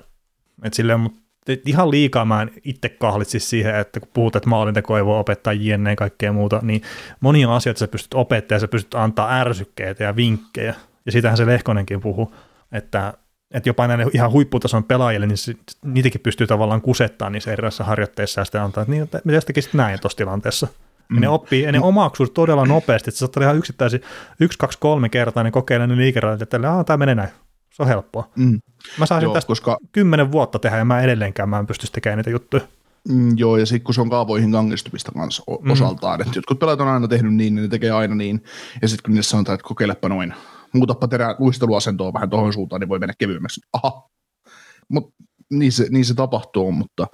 että 0.63 0.77
silleen, 0.77 1.01
mutta 1.01 1.21
ihan 1.67 1.91
liikaa 1.91 2.25
mä 2.25 2.43
en 2.43 2.51
itse 2.65 2.89
kahlitsi 2.89 3.41
siihen, 3.41 3.75
että 3.75 4.01
kun 4.01 4.09
puhut, 4.15 4.37
että 4.37 4.49
maalinteko 4.49 4.97
ei 4.97 5.05
voi 5.05 5.19
opettaa 5.19 5.53
jne 5.53 5.91
ja 5.91 5.97
kaikkea 5.97 6.33
muuta, 6.33 6.61
niin 6.63 6.83
monia 7.21 7.57
asioita 7.57 7.79
sä 7.79 7.89
pystyt 7.89 8.15
opettamaan 8.15 8.57
ja 8.57 8.61
sä 8.61 8.69
pystyt 8.69 8.95
antaa 8.95 9.41
ärsykkeitä 9.41 10.05
ja 10.05 10.17
vinkkejä. 10.17 10.75
Ja 11.07 11.13
sitähän 11.13 11.37
se 11.37 11.47
Lehkonenkin 11.47 12.01
puhuu, 12.01 12.35
että 12.73 13.13
että 13.51 13.69
jopa 13.69 13.87
näille 13.87 14.07
ihan 14.13 14.31
huipputason 14.31 14.85
pelaajille, 14.85 15.27
niin 15.27 15.59
niitäkin 15.85 16.21
pystyy 16.21 16.47
tavallaan 16.47 16.81
kusettaa 16.81 17.31
niissä 17.31 17.53
erilaisissa 17.53 17.85
harjoitteissa 17.85 18.41
ja 18.41 18.45
sitten 18.45 18.61
antaa, 18.61 18.83
että, 18.83 18.91
niin, 18.91 19.03
että 19.03 19.21
mitä 19.25 19.41
tekisit 19.41 19.75
näin 19.75 20.01
tuossa 20.01 20.17
tilanteessa. 20.17 20.67
Mm. 21.09 21.17
Ja 21.17 21.21
ne 21.21 21.29
oppii, 21.29 21.63
ja 21.63 21.73
ne 21.73 21.81
omaksuu 21.81 22.29
todella 22.29 22.67
nopeasti, 22.67 23.11
että 23.11 23.17
sä 23.17 23.19
saattaa 23.19 23.43
ihan 23.43 23.57
yksittäisiä, 23.57 24.01
yksi, 24.41 24.59
kaksi, 24.59 24.79
kolme 24.79 25.09
kertaa, 25.09 25.43
niin 25.43 25.53
kokeilee 25.53 25.87
ne 25.87 25.97
liikerajat, 25.97 26.43
että 26.43 26.59
tämä 26.87 26.97
menee 26.97 27.15
näin. 27.15 27.31
Se 27.71 27.83
on 27.83 27.89
helppoa. 27.89 28.29
Mm. 28.37 28.61
Mä 28.99 29.07
saisin 29.07 29.27
Joo, 29.27 29.35
tästä 29.35 29.49
koska... 29.49 29.79
kymmenen 29.93 30.33
vuotta 30.33 30.59
tehdä, 30.59 30.79
ja 30.79 30.85
mä 30.85 31.01
edelleenkään 31.01 31.49
mä 31.49 31.59
en 31.59 31.67
pystyisi 31.67 31.93
tekemään 31.93 32.17
niitä 32.17 32.31
juttuja. 32.31 32.63
Mm, 33.09 33.39
joo, 33.39 33.57
ja 33.57 33.67
sitten 33.67 33.85
kun 33.85 33.95
se 33.95 34.01
on 34.01 34.11
kaavoihin 34.11 34.53
kangistumista 34.53 35.13
kanssa 35.13 35.43
mm. 35.63 35.71
osaltaan, 35.71 36.21
että 36.21 36.33
jotkut 36.39 36.59
pelaajat 36.59 36.81
on 36.81 36.89
aina 36.89 37.09
tehnyt 37.09 37.35
niin, 37.35 37.55
niin 37.55 37.63
ne 37.63 37.69
tekee 37.69 37.91
aina 37.91 38.15
niin, 38.15 38.45
ja 38.83 38.89
sitten 38.89 39.03
kun 39.03 39.13
niille 39.13 39.23
sanotaan, 39.23 39.55
että 39.55 39.69
kokeilepa 39.69 40.09
noin, 40.09 40.35
muutapa 40.77 41.09
terää 41.09 41.35
luisteluasentoa 41.39 42.13
vähän 42.13 42.31
tuohon 42.31 42.53
suuntaan, 42.53 42.81
niin 42.81 42.89
voi 42.89 42.99
mennä 42.99 43.15
kevyemmäksi. 43.19 43.61
Aha. 43.73 44.09
Mut 44.89 45.15
niin 45.51 45.73
se, 45.73 45.87
niin 45.91 46.05
se 46.05 46.15
tapahtuu, 46.15 46.73
mutta 46.73 47.07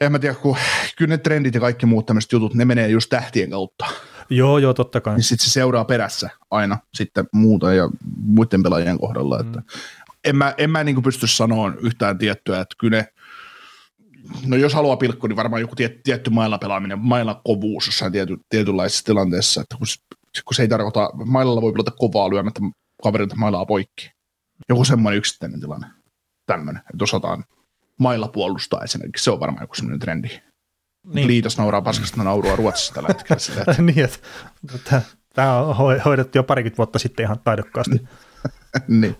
en 0.00 0.12
mä 0.12 0.18
tiedä, 0.18 0.34
kun 0.34 0.56
kyllä 0.96 1.08
ne 1.08 1.18
trendit 1.18 1.54
ja 1.54 1.60
kaikki 1.60 1.86
muut 1.86 2.06
tämmöiset 2.06 2.32
jutut, 2.32 2.54
ne 2.54 2.64
menee 2.64 2.88
just 2.88 3.10
tähtien 3.10 3.50
kautta. 3.50 3.86
Joo, 4.30 4.58
joo, 4.58 4.74
totta 4.74 5.00
kai. 5.00 5.14
Niin 5.14 5.24
sitten 5.24 5.46
se 5.46 5.52
seuraa 5.52 5.84
perässä 5.84 6.30
aina 6.50 6.78
sitten 6.94 7.24
muuta 7.32 7.74
ja 7.74 7.90
muiden 8.22 8.62
pelaajien 8.62 8.98
kohdalla. 8.98 9.40
Että 9.40 9.58
mm. 9.58 9.64
En 10.24 10.36
mä, 10.36 10.54
en 10.58 10.70
mä 10.70 10.84
niin 10.84 11.02
pysty 11.02 11.26
sanoa 11.26 11.72
yhtään 11.80 12.18
tiettyä, 12.18 12.60
että 12.60 12.74
kyllä 12.78 12.96
ne, 12.96 13.08
no 14.46 14.56
jos 14.56 14.74
haluaa 14.74 14.96
pilkku, 14.96 15.26
niin 15.26 15.36
varmaan 15.36 15.60
joku 15.60 15.76
tiet, 15.76 16.02
tietty 16.02 16.30
mailla 16.30 16.58
pelaaminen, 16.58 16.98
mailla 16.98 17.40
kovuus 17.44 17.86
jossain 17.86 18.12
tiety, 18.12 18.36
tietynlaisessa 18.48 19.04
tilanteessa, 19.04 19.60
että 19.60 19.76
kun 19.76 19.86
kun 20.44 20.54
se 20.54 20.62
ei 20.62 20.68
tarkoita, 20.68 21.10
mailalla 21.24 21.62
voi 21.62 21.72
pelata 21.72 21.90
kovaa 21.90 22.30
lyömättä 22.30 22.60
kaverilta 23.02 23.36
mailaa 23.36 23.66
poikki. 23.66 24.10
Joku 24.68 24.84
semmoinen 24.84 25.18
yksittäinen 25.18 25.60
tilanne. 25.60 25.86
Tämmöinen, 26.46 26.82
että 26.94 27.04
osataan 27.04 27.44
mailla 27.98 28.28
puolustaa 28.28 28.82
esimerkiksi. 28.84 29.24
Se 29.24 29.30
on 29.30 29.40
varmaan 29.40 29.62
joku 29.62 29.74
semmoinen 29.74 29.98
trendi. 30.00 30.28
Niin. 31.14 31.26
Liitos 31.26 31.58
nauraa 31.58 31.82
paskasta 31.82 32.24
naurua 32.24 32.56
Ruotsissa 32.56 32.94
tällä 32.94 33.08
hetkellä. 33.08 33.60
Että... 33.60 33.82
niin, 33.92 34.04
että 34.04 35.02
tämä 35.34 35.58
on 35.58 35.76
hoidettu 36.04 36.38
jo 36.38 36.42
parikymmentä 36.42 36.76
vuotta 36.76 36.98
sitten 36.98 37.24
ihan 37.24 37.40
taidokkaasti. 37.44 38.08
niin, 39.00 39.16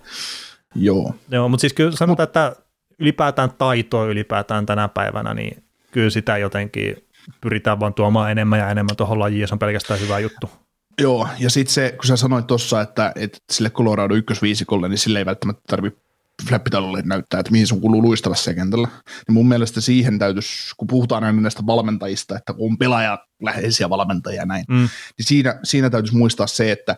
joo. 0.75 1.14
Joo, 1.31 1.49
mutta 1.49 1.61
siis 1.61 1.73
kyllä 1.73 1.97
sanotaan, 1.97 2.25
että 2.25 2.57
ylipäätään 2.99 3.51
taitoa 3.59 4.07
ylipäätään 4.07 4.66
tänä 4.66 4.88
päivänä, 4.88 5.35
niin 5.35 5.64
kyllä 5.90 6.11
sitä 6.11 6.38
jotenkin 6.38 6.97
pyritään 7.40 7.81
vaan 7.81 7.94
tuomaan 7.94 8.31
enemmän 8.31 8.59
ja 8.59 8.71
enemmän 8.71 8.97
tuohon 8.97 9.18
lajiin, 9.18 9.40
ja 9.40 9.47
se 9.47 9.55
on 9.55 9.59
pelkästään 9.59 10.01
hyvä 10.01 10.18
juttu. 10.18 10.51
Joo, 10.99 11.29
ja 11.39 11.51
sitten 11.51 11.75
se, 11.75 11.95
kun 11.97 12.07
sä 12.07 12.17
sanoit 12.17 12.47
tuossa, 12.47 12.81
että, 12.81 13.13
että 13.17 13.39
sille 13.51 13.71
Colorado 13.71 14.15
ykkösviisikolle, 14.15 14.89
niin 14.89 14.99
sille 14.99 15.19
ei 15.19 15.27
välttämättä 15.27 15.63
tarvitse 15.67 16.01
flappitalolle 16.49 17.03
näyttää, 17.05 17.41
että 17.41 17.53
mihin 17.53 17.67
sun 17.67 17.81
kuuluu 17.81 18.03
luistella 18.03 18.37
se 18.37 18.55
kentällä. 18.55 18.89
Niin 19.29 19.35
mun 19.35 19.49
mielestä 19.49 19.81
siihen 19.81 20.19
täytyisi, 20.19 20.75
kun 20.77 20.89
puhutaan 20.89 21.25
aina 21.25 21.41
näistä 21.41 21.67
valmentajista, 21.67 22.37
että 22.37 22.53
kun 22.53 22.71
on 22.71 22.79
pelaaja 22.79 23.19
läheisiä 23.43 23.91
valmentajia 23.91 24.47
näin, 24.47 24.65
mm. 24.69 24.77
niin 25.19 25.27
siinä, 25.27 25.61
siinä 25.65 25.91
täytyisi 25.91 26.17
muistaa 26.17 26.47
se, 26.47 26.73
että 26.73 26.97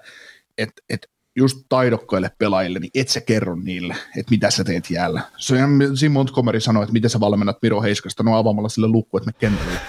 et, 0.58 0.70
et 0.90 1.10
just 1.36 1.58
taidokkaille 1.68 2.30
pelaajille, 2.38 2.78
niin 2.78 2.90
et 2.94 3.08
sä 3.08 3.20
kerro 3.20 3.56
niille, 3.56 3.96
että 4.16 4.30
mitä 4.30 4.50
sä 4.50 4.64
teet 4.64 4.90
jäällä. 4.90 5.22
Se 5.36 5.64
on, 5.64 5.96
Sim 5.96 6.12
Montgomery 6.12 6.60
sanoi, 6.60 6.82
että 6.82 6.92
miten 6.92 7.10
sä 7.10 7.20
valmennat 7.20 7.58
Miro 7.62 7.82
Heiskasta, 7.82 8.22
no 8.22 8.36
avaamalla 8.36 8.68
sille 8.68 8.88
lukku, 8.88 9.16
että 9.16 9.28
me 9.28 9.32
kentällä. 9.38 9.80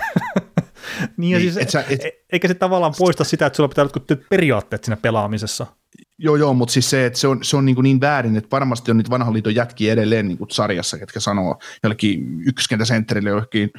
niin, 1.17 1.31
ja 1.31 1.39
niin, 1.39 1.53
siis, 1.53 1.63
et 1.63 1.69
sä, 1.69 1.83
et, 1.89 2.05
e- 2.05 2.11
eikä 2.31 2.47
se 2.47 2.53
tavallaan 2.53 2.93
poista 2.97 3.23
sitä, 3.23 3.45
että 3.45 3.57
sulla 3.57 3.69
pitää 3.69 3.83
olla 3.83 4.21
periaatteet 4.29 4.83
siinä 4.83 4.97
pelaamisessa. 4.97 5.67
Joo, 6.17 6.35
joo, 6.35 6.53
mutta 6.53 6.71
siis 6.71 6.89
se, 6.89 7.05
että 7.05 7.19
se 7.19 7.27
on, 7.27 7.43
se 7.43 7.57
on 7.57 7.65
niin, 7.65 7.75
kuin 7.75 7.83
niin 7.83 8.01
väärin, 8.01 8.37
että 8.37 8.47
varmasti 8.51 8.91
on 8.91 8.97
niitä 8.97 9.09
vanhan 9.09 9.33
liiton 9.33 9.55
jätkiä 9.55 9.93
edelleen 9.93 10.27
niin 10.27 10.37
kuin 10.37 10.49
sarjassa, 10.49 10.97
ketkä 10.97 11.19
sanoo 11.19 11.59
jollekin 11.83 12.41
ykköskentäsentterille, 12.45 13.29
jollekin 13.29 13.71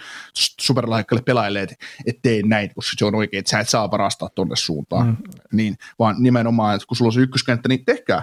superlaikkaille 0.60 1.22
pelaajille, 1.22 1.62
että, 1.62 1.74
että 2.06 2.20
tee 2.22 2.42
näin, 2.42 2.74
kun 2.74 2.82
se 2.82 3.04
on 3.04 3.14
oikein, 3.14 3.38
että 3.38 3.50
sä 3.50 3.60
et 3.60 3.68
saa 3.68 3.90
varastaa 3.90 4.28
tuonne 4.28 4.56
suuntaan. 4.56 5.06
Mm. 5.06 5.16
Niin, 5.52 5.76
vaan 5.98 6.16
nimenomaan, 6.18 6.74
että 6.74 6.86
kun 6.86 6.96
sulla 6.96 7.08
on 7.08 7.12
se 7.12 7.20
ykköskenttä, 7.20 7.68
niin 7.68 7.84
tehkää, 7.84 8.22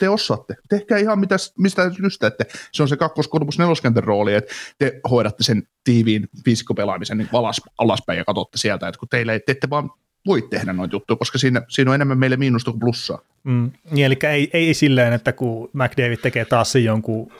te 0.00 0.08
osaatte. 0.08 0.54
Tehkää 0.68 0.98
ihan 0.98 1.18
mitä, 1.18 1.36
mistä 1.58 1.90
lystätte. 1.98 2.44
Se 2.72 2.82
on 2.82 2.88
se 2.88 2.96
kakkos, 2.96 3.28
kolmos, 3.28 3.58
neloskentän 3.58 4.04
rooli, 4.04 4.34
että 4.34 4.54
te 4.78 5.00
hoidatte 5.10 5.42
sen 5.42 5.62
tiiviin 5.84 6.28
fiisikkopelaamisen 6.44 7.18
niin 7.18 7.28
alas, 7.32 7.60
alaspäin 7.78 8.16
ja 8.16 8.24
katsotte 8.24 8.58
sieltä, 8.58 8.88
että 8.88 8.98
kun 8.98 9.08
teille 9.08 9.32
ei, 9.32 9.40
te 9.40 9.52
ette 9.52 9.70
vaan 9.70 9.90
voi 10.26 10.42
tehdä 10.42 10.72
noita 10.72 10.94
juttuja, 10.94 11.16
koska 11.16 11.38
siinä, 11.38 11.62
siinä 11.68 11.90
on 11.90 11.94
enemmän 11.94 12.18
meille 12.18 12.36
miinusta 12.36 12.70
kuin 12.70 12.80
plussaa. 12.80 13.18
Mm, 13.44 13.70
niin, 13.90 14.06
eli 14.06 14.18
ei, 14.32 14.50
ei 14.52 14.74
silleen, 14.74 15.12
että 15.12 15.32
kun 15.32 15.70
McDavid 15.72 16.16
tekee 16.16 16.44
taas 16.44 16.72
sen 16.72 16.84
jonkun 16.84 17.32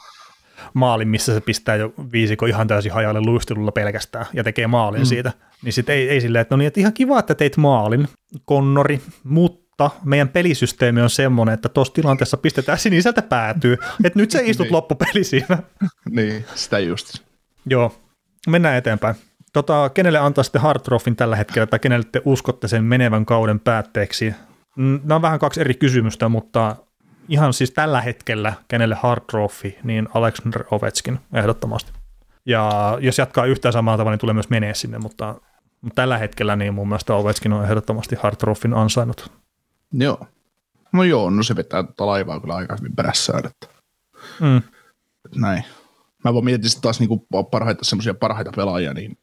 maalin, 0.75 1.09
missä 1.09 1.35
se 1.35 1.41
pistää 1.41 1.77
jo 1.77 1.93
viisiko 2.13 2.47
ihan 2.47 2.69
täysin 2.69 2.93
hajalle 2.93 3.21
luistelulla 3.21 3.73
pelkästään 3.73 4.27
ja 4.33 4.45
tekee 4.45 4.67
maalin 4.67 5.01
mm. 5.01 5.07
siitä, 5.07 5.33
niin 5.63 5.73
sitten 5.73 5.95
ei, 5.95 6.09
ei 6.11 6.21
silleen, 6.21 6.43
että 6.43 6.55
no 6.55 6.57
niin, 6.57 6.67
että 6.67 6.81
ihan 6.81 6.93
kiva, 6.93 7.19
että 7.19 7.35
teit 7.35 7.57
maalin, 7.57 8.09
Konnori, 8.45 9.01
mutta 9.25 9.68
meidän 10.05 10.29
pelisysteemi 10.29 11.03
on 11.03 11.11
semmoinen, 11.11 11.55
että 11.55 11.69
tuossa 11.69 11.95
tilanteessa 11.95 12.37
pistetään 12.37 12.79
siniseltä 12.79 13.23
päätyy, 13.23 13.77
että 14.05 14.19
nyt 14.19 14.31
sä 14.31 14.41
istut 14.41 14.65
niin. 14.65 14.73
loppupeli 14.73 15.25
siinä. 15.25 15.59
niin, 16.11 16.45
sitä 16.55 16.79
just. 16.79 17.19
Joo, 17.67 18.01
mennään 18.49 18.77
eteenpäin. 18.77 19.15
Tota, 19.53 19.91
kenelle 19.95 20.19
antaa 20.19 20.45
sitten 20.45 20.63
Hard 20.63 20.81
Trophyn 20.81 21.17
tällä 21.17 21.37
hetkellä, 21.37 21.67
tai 21.67 21.79
kenelle 21.79 22.07
te 22.13 22.23
uskotte 22.25 22.69
sen 22.69 22.85
menevän 22.85 23.27
kauden 23.27 23.61
päätteeksi? 23.61 24.35
Mm, 24.77 25.01
nämä 25.03 25.15
on 25.15 25.23
vähän 25.23 25.39
kaksi 25.39 25.61
eri 25.61 25.75
kysymystä, 25.75 26.29
mutta 26.29 26.77
ihan 27.29 27.53
siis 27.53 27.71
tällä 27.71 28.01
hetkellä, 28.01 28.53
kenelle 28.69 28.95
Hard 28.95 29.23
Trophy, 29.31 29.75
niin 29.85 30.09
Alexander 30.15 30.65
Ovechkin 30.71 31.19
ehdottomasti. 31.35 31.93
Ja 32.47 32.99
jos 33.01 33.19
jatkaa 33.19 33.45
yhtään 33.45 33.73
samalla 33.73 33.99
tavalla, 33.99 34.13
niin 34.13 34.21
tulee 34.21 34.35
myös 34.35 34.51
menee 34.51 34.75
sinne, 34.75 34.99
mutta, 34.99 35.35
mutta 35.81 35.95
tällä 35.95 36.19
hetkellä 36.19 36.57
niin 36.57 36.75
mun 36.75 36.89
mielestä 36.89 37.15
Ovechkin 37.15 37.53
on 37.53 37.65
ehdottomasti 37.65 38.17
Hard 38.23 38.37
Trophyn 38.37 38.75
ansainnut. 38.75 39.33
Joo. 39.93 40.27
No 40.93 41.05
joo, 41.05 41.31
no 41.31 41.43
se 41.43 41.57
vetää 41.57 41.83
tuota 41.83 42.07
laivaa 42.07 42.41
kyllä 42.41 42.55
aika 42.55 42.77
hyvin 42.79 42.97
perässään, 42.97 43.47
että 43.47 43.67
mm. 44.41 44.63
näin 45.37 45.65
mä 46.25 46.35
voin 46.35 46.45
miettiä 46.45 46.71
taas 46.81 47.01
niin 47.01 47.11
parhaita, 47.51 47.85
semmoisia 47.85 48.15
parhaita 48.15 48.53
pelaajia, 48.57 48.95
niin 48.95 49.19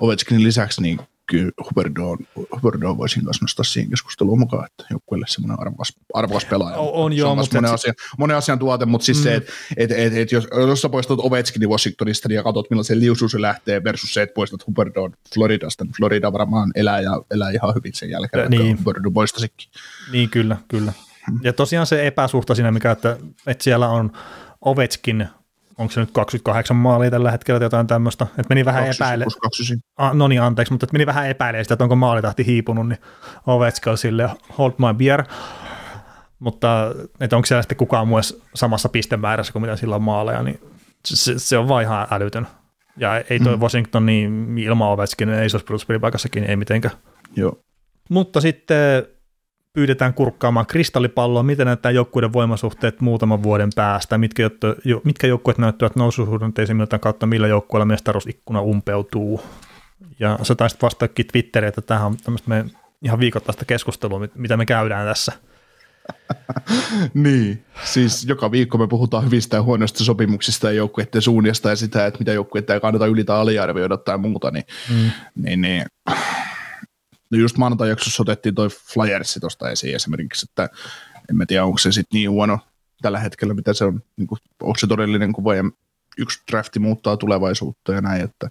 Ovechkinin 0.00 0.44
lisäksi 0.44 0.82
niin 0.82 0.98
kyllä 1.26 1.50
Huberdoon, 1.64 2.18
Huberdoon 2.56 2.98
voisin 2.98 3.24
kanssa 3.24 3.44
nostaa 3.44 3.64
siihen 3.64 3.90
keskusteluun 3.90 4.38
mukaan, 4.38 4.66
että 4.66 4.84
joukkueelle 4.90 5.26
semmoinen 5.28 5.60
arvokas, 5.60 5.92
arvokas 6.14 6.44
pelaaja. 6.44 6.76
On, 6.76 6.90
on 6.92 7.12
joo, 7.12 7.34
mutta... 7.34 7.56
Monen, 7.56 7.72
asia, 7.72 7.92
monen 8.18 8.36
asian 8.36 8.58
tuote, 8.58 8.86
mutta 8.86 9.04
siis 9.04 9.18
mm. 9.18 9.22
se, 9.22 9.34
että 9.34 9.52
et, 9.76 9.90
et, 9.90 10.16
et, 10.16 10.32
jos, 10.32 10.48
jos 10.68 10.82
sä 10.82 10.88
poistat 10.88 11.18
Ovechkinin 11.18 11.68
Washingtonista 11.68 12.28
niin 12.28 12.36
ja 12.36 12.42
katsot, 12.42 12.70
millaisen 12.70 13.00
liusuus 13.00 13.32
se 13.32 13.40
lähtee 13.40 13.84
versus 13.84 14.14
se, 14.14 14.22
että 14.22 14.34
poistat 14.34 14.66
Huberdoon 14.66 15.12
Floridasta, 15.34 15.84
niin 15.84 15.94
Florida 15.96 16.32
varmaan 16.32 16.70
elää 16.74 17.00
ja 17.00 17.22
elää 17.30 17.50
ihan 17.50 17.74
hyvin 17.74 17.94
sen 17.94 18.10
jälkeen, 18.10 18.50
niin. 18.50 18.70
että 18.70 18.82
Huberdo 18.82 19.10
poistasikin. 19.10 19.68
Niin, 20.12 20.30
kyllä, 20.30 20.56
kyllä. 20.68 20.92
Ja 21.42 21.52
tosiaan 21.52 21.86
se 21.86 22.06
epäsuhta 22.06 22.54
siinä, 22.54 22.72
mikä, 22.72 22.90
että, 22.90 23.16
että 23.46 23.64
siellä 23.64 23.88
on 23.88 24.12
Ovechkin, 24.60 25.28
onko 25.78 25.92
se 25.92 26.00
nyt 26.00 26.10
28 26.10 26.76
maalia 26.76 27.10
tällä 27.10 27.30
hetkellä 27.30 27.60
tai 27.60 27.66
jotain 27.66 27.86
tämmöistä, 27.86 28.24
että 28.24 28.48
meni 28.48 28.64
vähän 28.64 28.86
epäile. 28.86 29.24
No 30.12 30.28
niin, 30.28 30.42
anteeksi, 30.42 30.72
mutta 30.72 30.86
meni 30.92 31.06
vähän 31.06 31.28
epäilee 31.28 31.64
sitä, 31.64 31.74
että 31.74 31.84
onko 31.84 31.96
maalitahti 31.96 32.46
hiipunut, 32.46 32.88
niin 32.88 32.98
Ovechkin 33.46 33.98
sille 33.98 34.30
hold 34.58 34.72
my 34.78 34.94
beer. 34.96 35.24
Mutta 36.38 36.94
että 37.20 37.36
onko 37.36 37.46
siellä 37.46 37.62
sitten 37.62 37.78
kukaan 37.78 38.08
muu 38.08 38.18
samassa 38.54 38.88
pistemäärässä 38.88 39.52
kuin 39.52 39.62
mitä 39.62 39.76
sillä 39.76 39.96
on 39.96 40.02
maaleja, 40.02 40.42
niin 40.42 40.60
se, 41.04 41.38
se 41.38 41.58
on 41.58 41.68
vaan 41.68 41.82
ihan 41.82 42.06
älytön. 42.10 42.46
Ja 42.96 43.18
ei 43.18 43.40
toi 43.40 43.56
mm. 43.56 43.62
Washington 43.62 44.06
niin 44.06 44.58
ilman 44.58 44.88
Ovechkin, 44.88 45.28
ei 45.28 45.50
se 45.50 45.56
olisi 45.70 45.86
ei 46.48 46.56
mitenkään. 46.56 46.94
Joo. 47.36 47.58
Mutta 48.10 48.40
sitten 48.40 49.06
pyydetään 49.74 50.14
kurkkaamaan 50.14 50.66
kristallipalloa, 50.66 51.42
miten 51.42 51.66
näyttää 51.66 51.92
joukkueiden 51.92 52.32
voimasuhteet 52.32 53.00
muutaman 53.00 53.42
vuoden 53.42 53.70
päästä, 53.76 54.18
mitkä, 54.18 54.50
jo, 54.84 55.00
mitkä 55.04 55.26
joukkueet 55.26 55.58
näyttävät 55.58 55.96
noususuhdanteisiin 55.96 56.76
miltä 56.76 56.98
kautta, 56.98 57.26
millä 57.26 57.48
joukkueella 57.48 57.84
mestaruusikkuna 57.84 58.60
umpeutuu. 58.60 59.40
Ja 60.18 60.38
sä 60.42 60.54
taisit 60.54 60.82
vastaakin 60.82 61.26
Twitteriin, 61.26 61.68
että 61.68 61.80
tähän 61.80 62.06
on 62.06 62.16
tämmöistä 62.16 62.48
meidän 62.48 62.70
ihan 63.02 63.20
viikoittaista 63.20 63.64
keskustelua, 63.64 64.20
mitä 64.34 64.56
me 64.56 64.66
käydään 64.66 65.06
tässä. 65.06 65.32
niin, 67.14 67.64
siis 67.84 68.24
joka 68.24 68.50
viikko 68.50 68.78
me 68.78 68.86
puhutaan 68.86 69.24
hyvistä 69.24 69.56
ja 69.56 69.62
huonoista 69.62 70.04
sopimuksista 70.04 70.66
ja 70.66 70.72
joukkueiden 70.72 71.22
suunnista 71.22 71.68
ja 71.68 71.76
sitä, 71.76 72.06
että 72.06 72.18
mitä 72.18 72.32
joukkueiden 72.32 72.74
ei 72.74 72.80
kannata 72.80 73.06
yli 73.06 73.24
tai 73.24 73.38
aliarvioida 73.38 73.96
tai 73.96 74.18
muuta, 74.18 74.50
niin, 74.50 74.64
mm. 74.90 75.10
niin, 75.34 75.60
niin 75.60 75.84
No 77.34 77.40
just 77.40 77.56
maanantai-jaksossa 77.56 78.22
otettiin 78.22 78.54
toi 78.54 78.68
Flyersi 78.68 79.40
tuosta 79.40 79.70
esiin 79.70 79.96
esimerkiksi, 79.96 80.46
että 80.50 80.68
en 81.30 81.36
mä 81.36 81.46
tiedä, 81.46 81.64
onko 81.64 81.78
se 81.78 81.92
sitten 81.92 82.18
niin 82.18 82.30
huono 82.30 82.58
tällä 83.02 83.18
hetkellä, 83.18 83.54
mitä 83.54 83.72
se 83.72 83.84
on, 83.84 84.02
niin 84.16 84.26
kuin, 84.26 84.38
onko 84.62 84.78
se 84.78 84.86
todellinen 84.86 85.32
kuva 85.32 85.54
ja 85.54 85.64
yksi 86.18 86.42
drafti 86.50 86.78
muuttaa 86.78 87.16
tulevaisuutta 87.16 87.92
ja 87.92 88.00
näin, 88.00 88.22
että 88.22 88.48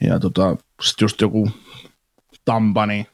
ja 0.00 0.20
tota, 0.20 0.56
sitten 0.82 1.04
just 1.04 1.20
joku 1.20 1.50
Tampa, 2.44 2.86
niin 2.86 3.06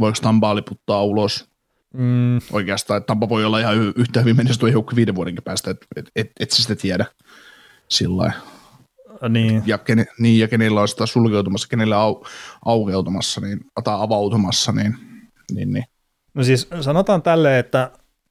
voiko 0.00 0.18
Tampaa 0.22 0.56
liputtaa 0.56 1.04
ulos? 1.04 1.48
Mm. 1.94 2.38
oikeastaan, 2.52 2.98
että 2.98 3.06
Tampa 3.06 3.28
voi 3.28 3.44
olla 3.44 3.60
ihan 3.60 3.92
yhtä 3.96 4.20
hyvin 4.20 4.36
menestyä 4.36 4.68
joukko 4.68 4.96
viiden 4.96 5.14
vuodenkin 5.14 5.44
päästä, 5.44 5.70
että 5.70 5.86
et, 5.96 6.10
et, 6.16 6.30
et 6.40 6.50
sä 6.50 6.62
sitä 6.62 6.76
tiedä 6.76 7.06
sillä 7.88 8.32
niin. 9.28 9.62
Ja, 9.66 9.78
kene, 9.78 10.06
niin, 10.18 10.38
ja 10.38 10.48
kenellä 10.48 10.80
on 10.80 10.88
sitä 10.88 11.06
sulkeutumassa, 11.06 11.68
kenellä 11.68 12.00
au, 12.00 12.24
aukeutumassa 12.64 13.40
niin, 13.40 13.60
tai 13.84 13.94
avautumassa, 13.98 14.72
niin, 14.72 14.96
niin, 15.54 15.72
niin. 15.72 15.84
No 16.34 16.44
siis 16.44 16.68
sanotaan 16.80 17.22
tälleen, 17.22 17.58
että 17.58 17.90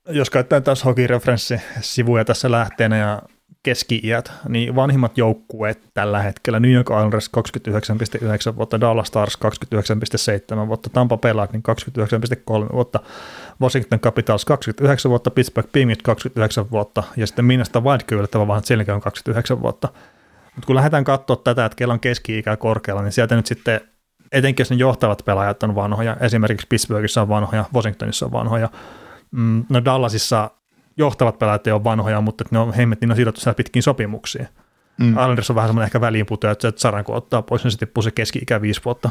jos 0.10 0.30
käyttää 0.30 0.62
taas 0.62 0.86
hokireferenssisivuja 0.86 2.26
tässä 2.26 2.52
lähteenä 2.52 2.98
ja 2.98 3.22
keski-iät, 3.64 4.32
niin 4.50 4.76
vanhimmat 4.76 5.18
joukkueet 5.18 5.82
tällä 5.94 6.22
hetkellä 6.22 6.60
New 6.60 6.72
York 6.72 6.90
Islanders 6.90 7.32
29,9 8.52 8.56
vuotta, 8.56 8.82
Dallas 8.82 9.08
Stars 9.08 9.38
29,7 10.64 10.68
vuotta, 10.68 10.90
Tampa 10.90 11.18
Bay 11.18 11.34
Lightning 11.34 11.64
29,3 12.68 12.74
vuotta, 12.74 13.00
Washington 13.62 14.00
Capitals 14.00 14.46
29 14.46 15.10
vuotta, 15.10 15.32
Pittsburgh 15.32 15.70
Penguins 15.72 16.04
29 16.04 16.72
vuotta 16.72 17.04
ja 17.18 17.28
sitten 17.28 17.46
Minnesota 17.46 17.82
Wild 17.82 18.02
yllättävän 18.12 18.48
vaan 18.48 18.64
Selkä 18.64 18.96
on 18.96 19.02
29 19.02 19.62
vuotta. 19.62 19.90
Mutta 20.56 20.68
kun 20.68 20.76
lähdetään 20.76 21.04
katsoa 21.04 21.36
tätä, 21.36 21.66
että 21.66 21.76
kello 21.76 21.94
on 21.94 22.00
keski-ikä 22.00 22.58
korkealla, 22.58 23.02
niin 23.02 23.12
sieltä 23.12 23.36
nyt 23.36 23.46
sitten, 23.46 23.82
etenkin 24.32 24.62
jos 24.62 24.70
ne 24.70 24.76
johtavat 24.76 25.22
pelaajat 25.26 25.64
on 25.64 25.76
vanhoja, 25.76 26.18
esimerkiksi 26.20 26.68
Pittsburghissa 26.68 27.22
on 27.22 27.30
vanhoja, 27.30 27.66
Washingtonissa 27.74 28.26
on 28.26 28.32
vanhoja, 28.32 28.70
mm, 29.32 29.66
no 29.70 29.86
Dallasissa 29.86 30.52
johtavat 30.98 31.40
pelaajat 31.40 31.68
ei 31.68 31.74
ole 31.74 31.84
vanhoja, 31.84 32.22
mutta 32.22 32.44
ne 32.52 32.60
on 32.60 32.74
hemmet, 32.74 33.02
niin 33.02 33.12
on 33.12 33.18
sidottu 33.18 33.42
siellä 33.42 33.56
pitkiin 33.56 33.84
sopimuksiin. 33.84 34.48
Mm. 35.00 35.10
Islanders 35.10 35.50
on 35.50 35.56
vähän 35.56 35.70
semmoinen 35.70 35.88
ehkä 35.88 36.02
väliinputoja, 36.02 36.52
että 36.52 36.74
Saran 36.76 37.04
kun 37.04 37.16
ottaa 37.16 37.42
pois, 37.42 37.64
niin 37.64 37.72
se 37.72 37.78
tippuu 37.78 38.02
se 38.02 38.12
keski-ikä 38.12 38.62
viisi 38.62 38.82
vuotta. 38.86 39.10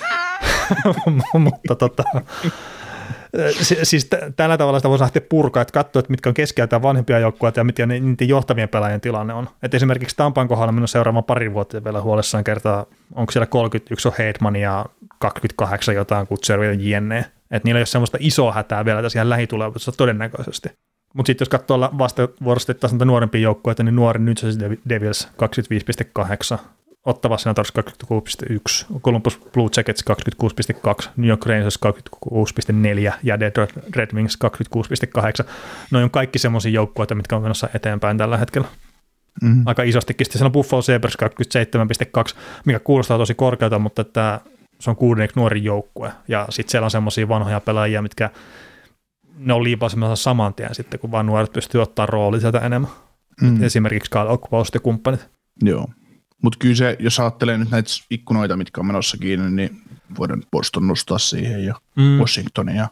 mutta 1.38 1.74
tota, 1.74 2.02
siis 3.82 4.04
t- 4.04 4.36
tällä 4.36 4.58
tavalla 4.58 4.78
sitä 4.78 4.88
voisi 4.88 5.02
lähteä 5.02 5.22
purkaa, 5.28 5.60
että 5.60 5.72
katsoa, 5.72 6.00
että 6.00 6.10
mitkä 6.10 6.28
on 6.28 6.34
keskeltä 6.34 6.82
vanhempia 6.82 7.18
joukkueita 7.18 7.60
ja 7.60 7.64
mitkä 7.64 7.86
niiden 7.86 8.28
johtavien 8.28 8.68
pelaajien 8.68 9.00
tilanne 9.00 9.34
on. 9.34 9.48
Et 9.62 9.74
esimerkiksi 9.74 10.16
Tampan 10.16 10.48
kohdalla 10.48 10.72
minun 10.72 10.88
seuraavan 10.88 11.24
pari 11.24 11.52
vuotta 11.52 11.84
vielä 11.84 12.00
huolessaan 12.00 12.44
kertaa, 12.44 12.86
onko 13.14 13.32
siellä 13.32 13.46
31 13.46 14.08
on 14.08 14.14
Heidman 14.18 14.56
ja 14.56 14.86
28 15.18 15.94
jotain 15.94 16.26
Kutseru 16.26 16.62
ja 16.62 16.72
jne. 16.72 17.18
Että 17.50 17.66
niillä 17.66 17.78
ei 17.78 17.80
ole 17.80 17.86
semmoista 17.86 18.18
isoa 18.20 18.52
hätää 18.52 18.84
vielä 18.84 19.02
tässä 19.02 19.18
ihan 19.18 19.30
lähitulevaisuudessa 19.30 19.92
todennäköisesti. 19.92 20.68
Mutta 21.14 21.26
sitten 21.26 21.44
jos 21.44 21.48
katsoo 21.48 21.90
näitä 22.92 23.04
nuorempia 23.04 23.40
joukkueita, 23.40 23.82
niin 23.82 23.96
nuori 23.96 24.20
New 24.20 24.34
Jersey 24.42 24.78
Devils 24.88 25.28
25,8, 26.54 26.58
Ottava 27.06 27.38
Senators 27.38 27.72
26,1, 27.78 29.00
Columbus 29.00 29.40
Blue 29.52 29.68
Jackets 29.76 30.04
26,2, 31.02 31.08
New 31.16 31.28
York 31.28 31.46
Rangers 31.46 31.78
26,4 31.86 33.12
ja 33.22 33.40
Detroit 33.40 33.70
Red 33.96 34.14
Wings 34.14 34.38
26,8. 35.42 35.48
Noin 35.90 36.04
on 36.04 36.10
kaikki 36.10 36.38
semmoisia 36.38 36.72
joukkueita, 36.72 37.14
mitkä 37.14 37.36
on 37.36 37.42
menossa 37.42 37.68
eteenpäin 37.74 38.18
tällä 38.18 38.36
hetkellä. 38.36 38.68
Mm-hmm. 39.42 39.62
Aika 39.66 39.82
isostikin. 39.82 40.24
Sitten 40.24 40.38
siellä 40.38 40.48
on 40.48 40.52
Buffalo 40.52 40.82
Sabres 40.82 41.18
27,2, 42.30 42.36
mikä 42.64 42.78
kuulostaa 42.78 43.18
tosi 43.18 43.34
korkealta, 43.34 43.78
mutta 43.78 44.02
että 44.02 44.40
se 44.80 44.90
on 44.90 44.96
kuudenneksi 44.96 45.38
nuori 45.38 45.64
joukkue. 45.64 46.12
Ja 46.28 46.46
sitten 46.50 46.70
siellä 46.70 46.84
on 46.84 46.90
semmoisia 46.90 47.28
vanhoja 47.28 47.60
pelaajia, 47.60 48.02
mitkä 48.02 48.30
ne 49.38 49.52
on 49.52 49.64
liipaisemassa 49.64 50.22
saman 50.22 50.54
tien 50.54 50.74
sitten, 50.74 51.00
kun 51.00 51.10
vaan 51.10 51.26
nuoret 51.26 51.52
pystyy 51.52 51.82
ottaa 51.82 52.06
rooli 52.06 52.40
sieltä 52.40 52.58
enemmän. 52.58 52.90
Mm. 53.40 53.62
Esimerkiksi 53.62 54.10
Kyle 54.10 54.28
Okvaust 54.28 54.74
ja 54.74 54.80
kumppanit. 54.80 55.28
Joo. 55.62 55.86
Mutta 56.42 56.58
kyllä 56.58 56.74
se, 56.74 56.96
jos 57.00 57.20
ajattelee 57.20 57.58
nyt 57.58 57.70
näitä 57.70 57.90
ikkunoita, 58.10 58.56
mitkä 58.56 58.80
on 58.80 58.86
menossa 58.86 59.16
kiinni, 59.16 59.50
niin 59.50 59.82
voidaan 60.18 60.42
Boston 60.52 60.86
nostaa 60.86 61.18
siihen 61.18 61.64
ja 61.64 61.74
mm. 61.96 62.18
Washington 62.18 62.74
ja 62.74 62.88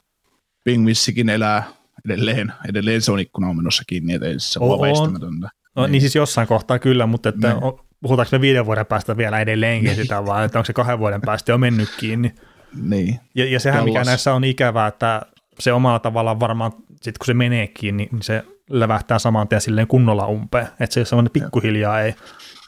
Pingvissikin 0.64 1.28
elää 1.28 1.62
edelleen. 2.04 2.52
Edelleen 2.68 3.02
se 3.02 3.12
on 3.12 3.20
ikkuna 3.20 3.48
on 3.48 3.56
menossa 3.56 3.82
kiinni, 3.86 4.14
että 4.14 4.26
ei 4.26 4.34
se 4.38 4.58
ole 4.60 4.88
väistämätöntä. 4.88 5.48
No 5.76 5.82
niin. 5.82 5.92
niin 5.92 6.00
siis 6.00 6.14
jossain 6.14 6.48
kohtaa 6.48 6.78
kyllä, 6.78 7.06
mutta 7.06 7.28
että 7.28 7.48
niin. 7.48 7.72
puhutaanko 8.00 8.28
me 8.32 8.40
viiden 8.40 8.66
vuoden 8.66 8.86
päästä 8.86 9.16
vielä 9.16 9.40
edelleenkin 9.40 9.90
niin. 9.90 10.02
sitä, 10.02 10.26
vai 10.26 10.44
että 10.44 10.58
onko 10.58 10.66
se 10.66 10.72
kahden 10.72 10.98
vuoden 10.98 11.20
päästä 11.20 11.52
jo 11.52 11.58
mennyt 11.58 11.88
kiinni. 12.00 12.34
Niin. 12.82 13.20
Ja, 13.34 13.44
ja 13.44 13.60
sehän 13.60 13.78
Dallas. 13.78 13.92
mikä 13.92 14.04
näissä 14.04 14.34
on 14.34 14.44
ikävää, 14.44 14.86
että 14.86 15.22
se 15.58 15.72
omalla 15.72 15.98
tavallaan 15.98 16.40
varmaan, 16.40 16.72
sit 17.02 17.18
kun 17.18 17.26
se 17.26 17.34
menee 17.34 17.66
kiinni, 17.66 18.08
niin 18.12 18.22
se 18.22 18.44
levähtää 18.70 19.18
saman 19.18 19.48
tien 19.48 19.60
silleen 19.60 19.86
kunnolla 19.86 20.26
umpeen. 20.26 20.68
Että 20.80 20.94
se 20.94 21.04
semmoinen 21.04 21.32
pikkuhiljaa 21.32 22.00
ei 22.00 22.14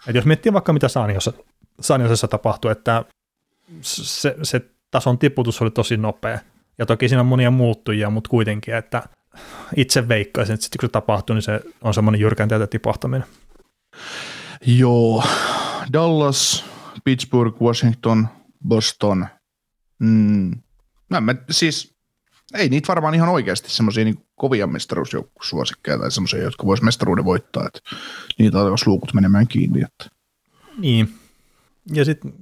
et 0.06 0.14
jos 0.14 0.24
miettii 0.24 0.52
vaikka 0.52 0.72
mitä 0.72 0.88
Saaniossa, 0.88 1.32
Saaniosessa 1.80 2.28
tapahtui, 2.28 2.72
että 2.72 3.04
se, 3.80 4.36
se 4.42 4.60
tason 4.90 5.18
tiputus 5.18 5.62
oli 5.62 5.70
tosi 5.70 5.96
nopea. 5.96 6.38
Ja 6.78 6.86
toki 6.86 7.08
siinä 7.08 7.20
on 7.20 7.26
monia 7.26 7.50
muuttujia, 7.50 8.10
mutta 8.10 8.30
kuitenkin, 8.30 8.74
että 8.74 9.02
itse 9.76 10.08
veikkaisin, 10.08 10.54
että 10.54 10.64
sitten 10.64 10.80
kun 10.80 10.88
se 10.88 10.92
tapahtuu, 10.92 11.34
niin 11.34 11.42
se 11.42 11.60
on 11.82 11.94
semmoinen 11.94 12.20
jyrkänteeltä 12.20 12.66
tipahtaminen. 12.66 13.26
Joo, 14.66 15.24
Dallas, 15.92 16.64
Pittsburgh, 17.04 17.62
Washington, 17.62 18.28
Boston. 18.68 19.26
Mm. 19.98 20.50
No, 21.10 21.20
mä, 21.20 21.34
siis 21.50 21.94
ei 22.54 22.68
niitä 22.68 22.88
varmaan 22.88 23.14
ihan 23.14 23.28
oikeasti 23.28 23.70
semmoisia 23.70 24.04
niin 24.04 24.26
kovia 24.40 24.66
mestaruusjoukkusuosikkeja 24.66 25.98
tai 25.98 26.10
semmoisia, 26.10 26.42
jotka 26.42 26.66
vois 26.66 26.82
mestaruuden 26.82 27.24
voittaa, 27.24 27.66
että 27.66 27.80
niitä 28.38 28.58
on 28.58 28.76
luukut 28.86 29.14
menemään 29.14 29.48
kiinni. 29.48 29.82
Että. 29.82 30.16
Niin, 30.78 31.14
ja 31.92 32.04
sitten 32.04 32.32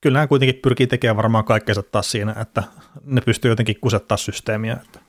kyllähän 0.00 0.28
kuitenkin 0.28 0.60
pyrkii 0.62 0.86
tekemään 0.86 1.16
varmaan 1.16 1.44
kaikkeensa 1.44 1.82
taas 1.82 2.10
siinä, 2.10 2.34
että 2.40 2.62
ne 3.04 3.20
pystyy 3.20 3.50
jotenkin 3.50 3.80
kusettaa 3.80 4.16
systeemiä. 4.16 4.76
Että. 4.82 5.00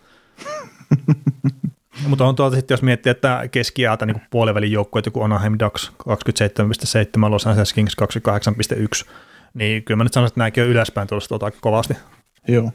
Mutta 2.08 2.26
on 2.26 2.36
tuolta 2.36 2.56
sitten, 2.56 2.74
jos 2.76 2.82
miettii, 2.82 3.10
että 3.12 3.48
keskiäältä 3.52 4.06
niin 4.06 4.22
puolivälin 4.30 4.72
joukkueet, 4.72 5.06
joku 5.06 5.22
Anaheim 5.22 5.56
Ducks 5.60 5.92
27,7, 7.28 7.30
Los 7.30 7.48
Angeles 7.48 7.74
Kings 7.74 7.96
28,1, 9.06 9.12
niin 9.54 9.84
kyllä 9.84 9.98
mä 9.98 10.04
nyt 10.04 10.14
sanoisin, 10.14 10.34
että 10.34 10.40
nämäkin 10.40 10.64
on 10.64 10.70
ylöspäin 10.70 11.08
tuossa 11.08 11.30
tuota 11.30 11.46
aika 11.46 11.58
kovasti. 11.62 11.94
Joo. 12.48 12.72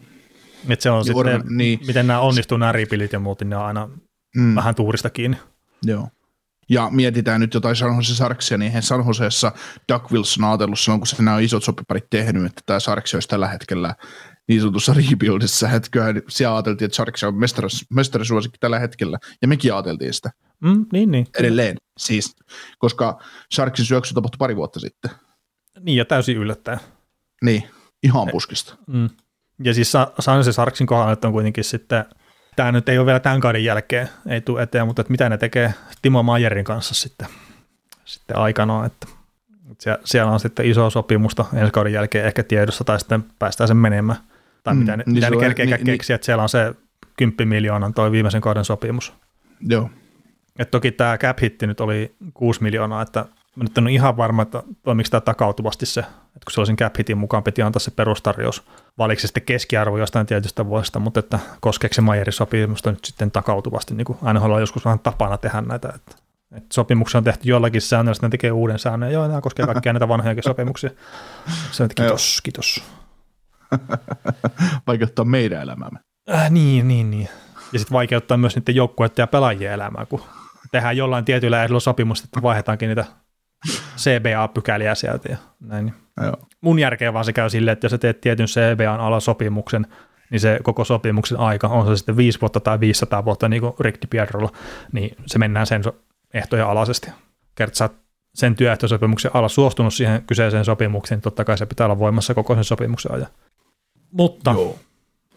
Et 0.68 0.80
se 0.80 0.90
on 0.90 1.04
sitten, 1.04 1.34
orma, 1.34 1.44
niin. 1.48 1.80
miten 1.86 2.06
nämä 2.06 2.20
onnistuu 2.20 2.58
nämä 2.58 2.72
ripilit 2.72 3.12
ja 3.12 3.18
muut, 3.18 3.40
niin 3.40 3.50
ne 3.50 3.56
on 3.56 3.64
aina 3.64 3.88
mm. 4.36 4.54
vähän 4.54 4.74
tuurista 4.74 5.10
kiinni. 5.10 5.36
Joo. 5.82 6.08
Ja 6.68 6.88
mietitään 6.90 7.40
nyt 7.40 7.54
jotain 7.54 7.76
San 7.76 7.96
Jose 7.96 8.14
Sarksia, 8.14 8.58
niin 8.58 8.66
eihän 8.66 8.82
San 8.82 9.04
Joseessa 9.06 9.52
Doug 9.92 10.12
Wilson 10.12 10.44
ajatellut 10.44 10.80
silloin, 10.80 11.00
kun 11.00 11.06
se 11.06 11.22
nämä 11.22 11.38
isot 11.38 11.64
sopiparit 11.64 12.10
tehnyt, 12.10 12.46
että 12.46 12.62
tämä 12.66 12.80
Sarksi 12.80 13.16
olisi 13.16 13.28
tällä 13.28 13.48
hetkellä 13.48 13.94
niin 14.48 14.60
sanotussa 14.60 14.94
rebuildissa, 14.94 15.70
että 15.70 15.88
kyllähän 15.90 16.22
siellä 16.28 16.56
ajateltiin, 16.56 16.86
että 16.86 16.96
Sarksi 16.96 17.26
on 17.26 17.34
mestarisuosikki 17.90 18.58
tällä 18.58 18.78
hetkellä, 18.78 19.18
ja 19.42 19.48
mekin 19.48 19.74
ajateltiin 19.74 20.14
sitä. 20.14 20.30
Mm, 20.60 20.86
niin, 20.92 21.10
niin. 21.10 21.26
Edelleen, 21.38 21.76
siis, 21.98 22.36
koska 22.78 23.20
Sharksin 23.54 23.86
syöksy 23.86 24.14
tapahtui 24.14 24.38
pari 24.38 24.56
vuotta 24.56 24.80
sitten. 24.80 25.10
Niin, 25.80 25.96
ja 25.96 26.04
täysin 26.04 26.36
yllättäen. 26.36 26.80
Niin, 27.44 27.62
ihan 28.02 28.28
puskista. 28.30 28.76
Mm. 28.86 29.08
Ja 29.64 29.74
siis 29.74 29.92
San 30.18 30.44
se 30.44 30.52
Sarksin 30.52 30.86
kohdalla 30.86 31.16
on 31.24 31.32
kuitenkin 31.32 31.64
sitten 31.64 32.04
tämä 32.56 32.72
nyt 32.72 32.88
ei 32.88 32.98
ole 32.98 33.06
vielä 33.06 33.20
tämän 33.20 33.40
kauden 33.40 33.64
jälkeen, 33.64 34.08
ei 34.28 34.40
tule 34.40 34.62
eteen, 34.62 34.86
mutta 34.86 35.00
että 35.00 35.10
mitä 35.10 35.28
ne 35.28 35.38
tekee 35.38 35.74
Timo 36.02 36.22
Mayerin 36.22 36.64
kanssa 36.64 36.94
sitten, 36.94 37.28
sitten 38.04 38.36
aikanaan, 38.36 38.86
että 38.86 39.06
siellä 40.04 40.32
on 40.32 40.40
sitten 40.40 40.66
iso 40.66 40.90
sopimusta 40.90 41.44
ensi 41.54 41.72
kauden 41.72 41.92
jälkeen 41.92 42.26
ehkä 42.26 42.42
tiedossa 42.42 42.84
tai 42.84 42.98
sitten 42.98 43.24
päästään 43.38 43.68
sen 43.68 43.76
menemään. 43.76 44.18
Tai 44.62 44.74
mm, 44.74 44.80
mitä, 44.80 44.96
ne, 44.96 45.02
niin 45.06 45.14
mitä 45.14 45.30
ne 45.30 45.36
kerkeä 45.36 45.64
niin, 45.64 45.84
keksiä, 45.84 46.16
että 46.16 46.24
siellä 46.24 46.42
on 46.42 46.48
se 46.48 46.74
10 47.16 47.48
miljoonan 47.48 47.94
toi 47.94 48.12
viimeisen 48.12 48.40
kauden 48.40 48.64
sopimus. 48.64 49.12
Joo. 49.60 49.90
Et 50.58 50.70
toki 50.70 50.92
tämä 50.92 51.18
cap 51.18 51.38
hitti 51.42 51.66
nyt 51.66 51.80
oli 51.80 52.16
6 52.34 52.62
miljoonaa, 52.62 53.02
että 53.02 53.26
mä 53.56 53.64
nyt 53.64 53.78
en 53.78 53.84
ole 53.84 53.92
ihan 53.92 54.16
varma, 54.16 54.42
että 54.42 54.62
toimiko 54.82 55.08
tämä 55.10 55.20
takautuvasti 55.20 55.86
se, 55.86 56.00
että 56.00 56.44
kun 56.44 56.52
se 56.52 56.60
olisi 56.60 56.74
cap 56.74 56.98
hitin 56.98 57.18
mukaan 57.18 57.42
piti 57.42 57.62
antaa 57.62 57.80
se 57.80 57.90
perustarjous, 57.90 58.62
valiko 58.98 59.20
se 59.20 59.26
sitten 59.26 59.42
keskiarvo 59.42 59.98
jostain 59.98 60.26
tietystä 60.26 60.66
vuodesta, 60.66 60.98
mutta 60.98 61.20
että 61.20 61.38
koskeeko 61.60 61.94
se 61.94 62.00
Mayerin 62.00 62.32
sopimusta 62.32 62.90
nyt 62.90 63.04
sitten 63.04 63.30
takautuvasti, 63.30 63.94
niin 63.94 64.04
kuin 64.04 64.18
aina 64.22 64.40
on 64.40 64.60
joskus 64.60 64.84
vähän 64.84 64.98
tapana 64.98 65.38
tehdä 65.38 65.60
näitä, 65.60 65.88
että, 65.94 66.16
että 66.56 66.74
sopimuksia 66.74 67.18
on 67.18 67.24
tehty 67.24 67.48
jollakin 67.48 67.80
säännöllä, 67.80 68.14
sitten 68.14 68.28
ne 68.28 68.30
tekee 68.30 68.52
uuden 68.52 68.78
säännön, 68.78 69.08
ja 69.08 69.14
joo, 69.14 69.28
nämä 69.28 69.40
koskee 69.40 69.66
kaikkia 69.66 69.92
näitä 69.92 70.08
vanhojakin 70.08 70.42
sopimuksia. 70.42 70.90
Se 71.70 71.82
on, 71.82 71.88
kiitos, 71.96 72.40
kiitos. 72.42 72.82
Vaikeuttaa 74.86 75.24
meidän 75.24 75.62
elämäämme. 75.62 75.98
Äh, 76.30 76.50
niin, 76.50 76.88
niin, 76.88 77.10
niin. 77.10 77.28
Ja 77.72 77.78
sitten 77.78 77.94
vaikeuttaa 77.94 78.36
myös 78.36 78.56
niiden 78.56 78.74
joukkueiden 78.74 79.22
ja 79.22 79.26
pelaajien 79.26 79.72
elämää, 79.72 80.06
kun 80.06 80.20
tehdään 80.72 80.96
jollain 80.96 81.24
tietyillä 81.24 81.62
ehdolla 81.62 81.80
sopimusta, 81.80 82.24
että 82.24 82.42
vaihdetaankin 82.42 82.88
niitä 82.88 83.04
CBA-pykäliä 83.96 84.94
sieltä 84.94 85.28
ja 85.28 85.36
näin. 85.60 85.94
Joo. 86.22 86.36
Mun 86.60 86.78
järkeen 86.78 87.14
vaan 87.14 87.24
se 87.24 87.32
käy 87.32 87.50
silleen, 87.50 87.72
että 87.72 87.84
jos 87.84 87.90
sä 87.90 87.98
teet 87.98 88.20
tietyn 88.20 88.46
CBAn 88.46 89.00
alasopimuksen, 89.00 89.86
niin 90.30 90.40
se 90.40 90.58
koko 90.62 90.84
sopimuksen 90.84 91.38
aika, 91.38 91.68
on 91.68 91.86
se 91.86 91.96
sitten 91.96 92.16
5 92.16 92.40
vuotta 92.40 92.60
tai 92.60 92.80
500 92.80 93.24
vuotta 93.24 93.48
niin 93.48 93.60
kuin 93.62 93.72
Rick 93.80 94.02
DiPietrolla, 94.02 94.52
niin 94.92 95.16
se 95.26 95.38
mennään 95.38 95.66
sen 95.66 95.82
ehtojen 96.34 96.66
alaisesti. 96.66 97.10
Kerta 97.54 97.76
sä 97.76 97.90
sen 98.34 98.54
työehtosopimuksen 98.54 99.30
alla 99.34 99.48
suostunut 99.48 99.94
siihen 99.94 100.22
kyseiseen 100.26 100.64
sopimukseen, 100.64 101.16
niin 101.16 101.22
totta 101.22 101.44
kai 101.44 101.58
se 101.58 101.66
pitää 101.66 101.86
olla 101.86 101.98
voimassa 101.98 102.34
koko 102.34 102.54
sen 102.54 102.64
sopimuksen 102.64 103.12
ajan. 103.12 103.28
Mutta 104.12 104.50
Joo. 104.50 104.78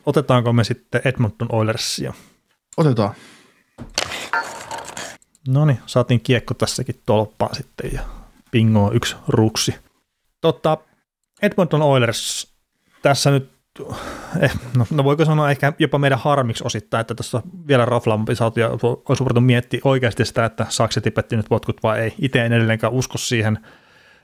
otetaanko 0.06 0.54
me 0.54 0.64
sitten 0.64 1.02
Edmonton 1.06 1.48
Oilersia? 1.52 2.14
Otetaan. 2.78 3.14
No 5.48 5.66
niin, 5.66 5.80
saatiin 5.86 6.22
kiekko 6.22 6.54
tässäkin 6.54 7.02
tolppaan 7.06 7.56
sitten 7.56 7.92
ja 7.94 8.02
pingo 8.52 8.92
yksi 8.94 9.16
ruksi. 9.28 9.76
Totta, 10.42 10.78
Edmonton 11.42 11.82
Oilers 11.82 12.54
tässä 13.02 13.32
nyt, 13.32 13.52
eh, 14.42 14.54
no, 14.78 14.86
no, 14.92 15.04
voiko 15.04 15.26
sanoa 15.26 15.52
ehkä 15.52 15.74
jopa 15.80 15.98
meidän 15.98 16.20
harmiksi 16.20 16.64
osittain, 16.68 17.02
että 17.02 17.16
tässä 17.16 17.42
vielä 17.68 17.86
raflampi 17.86 18.36
saatu 18.36 18.60
ja 18.60 18.70
olisi 19.10 19.24
voinut 19.24 19.46
miettiä 19.46 19.82
oikeasti 19.84 20.26
sitä, 20.26 20.46
että 20.46 20.66
Saksa 20.70 21.02
tipetti 21.02 21.36
nyt 21.36 21.50
potkut 21.50 21.84
vai 21.84 22.00
ei. 22.00 22.14
Itse 22.20 22.46
en 22.46 22.54
edelleenkään 22.54 22.94
usko 22.94 23.18
siihen, 23.18 23.60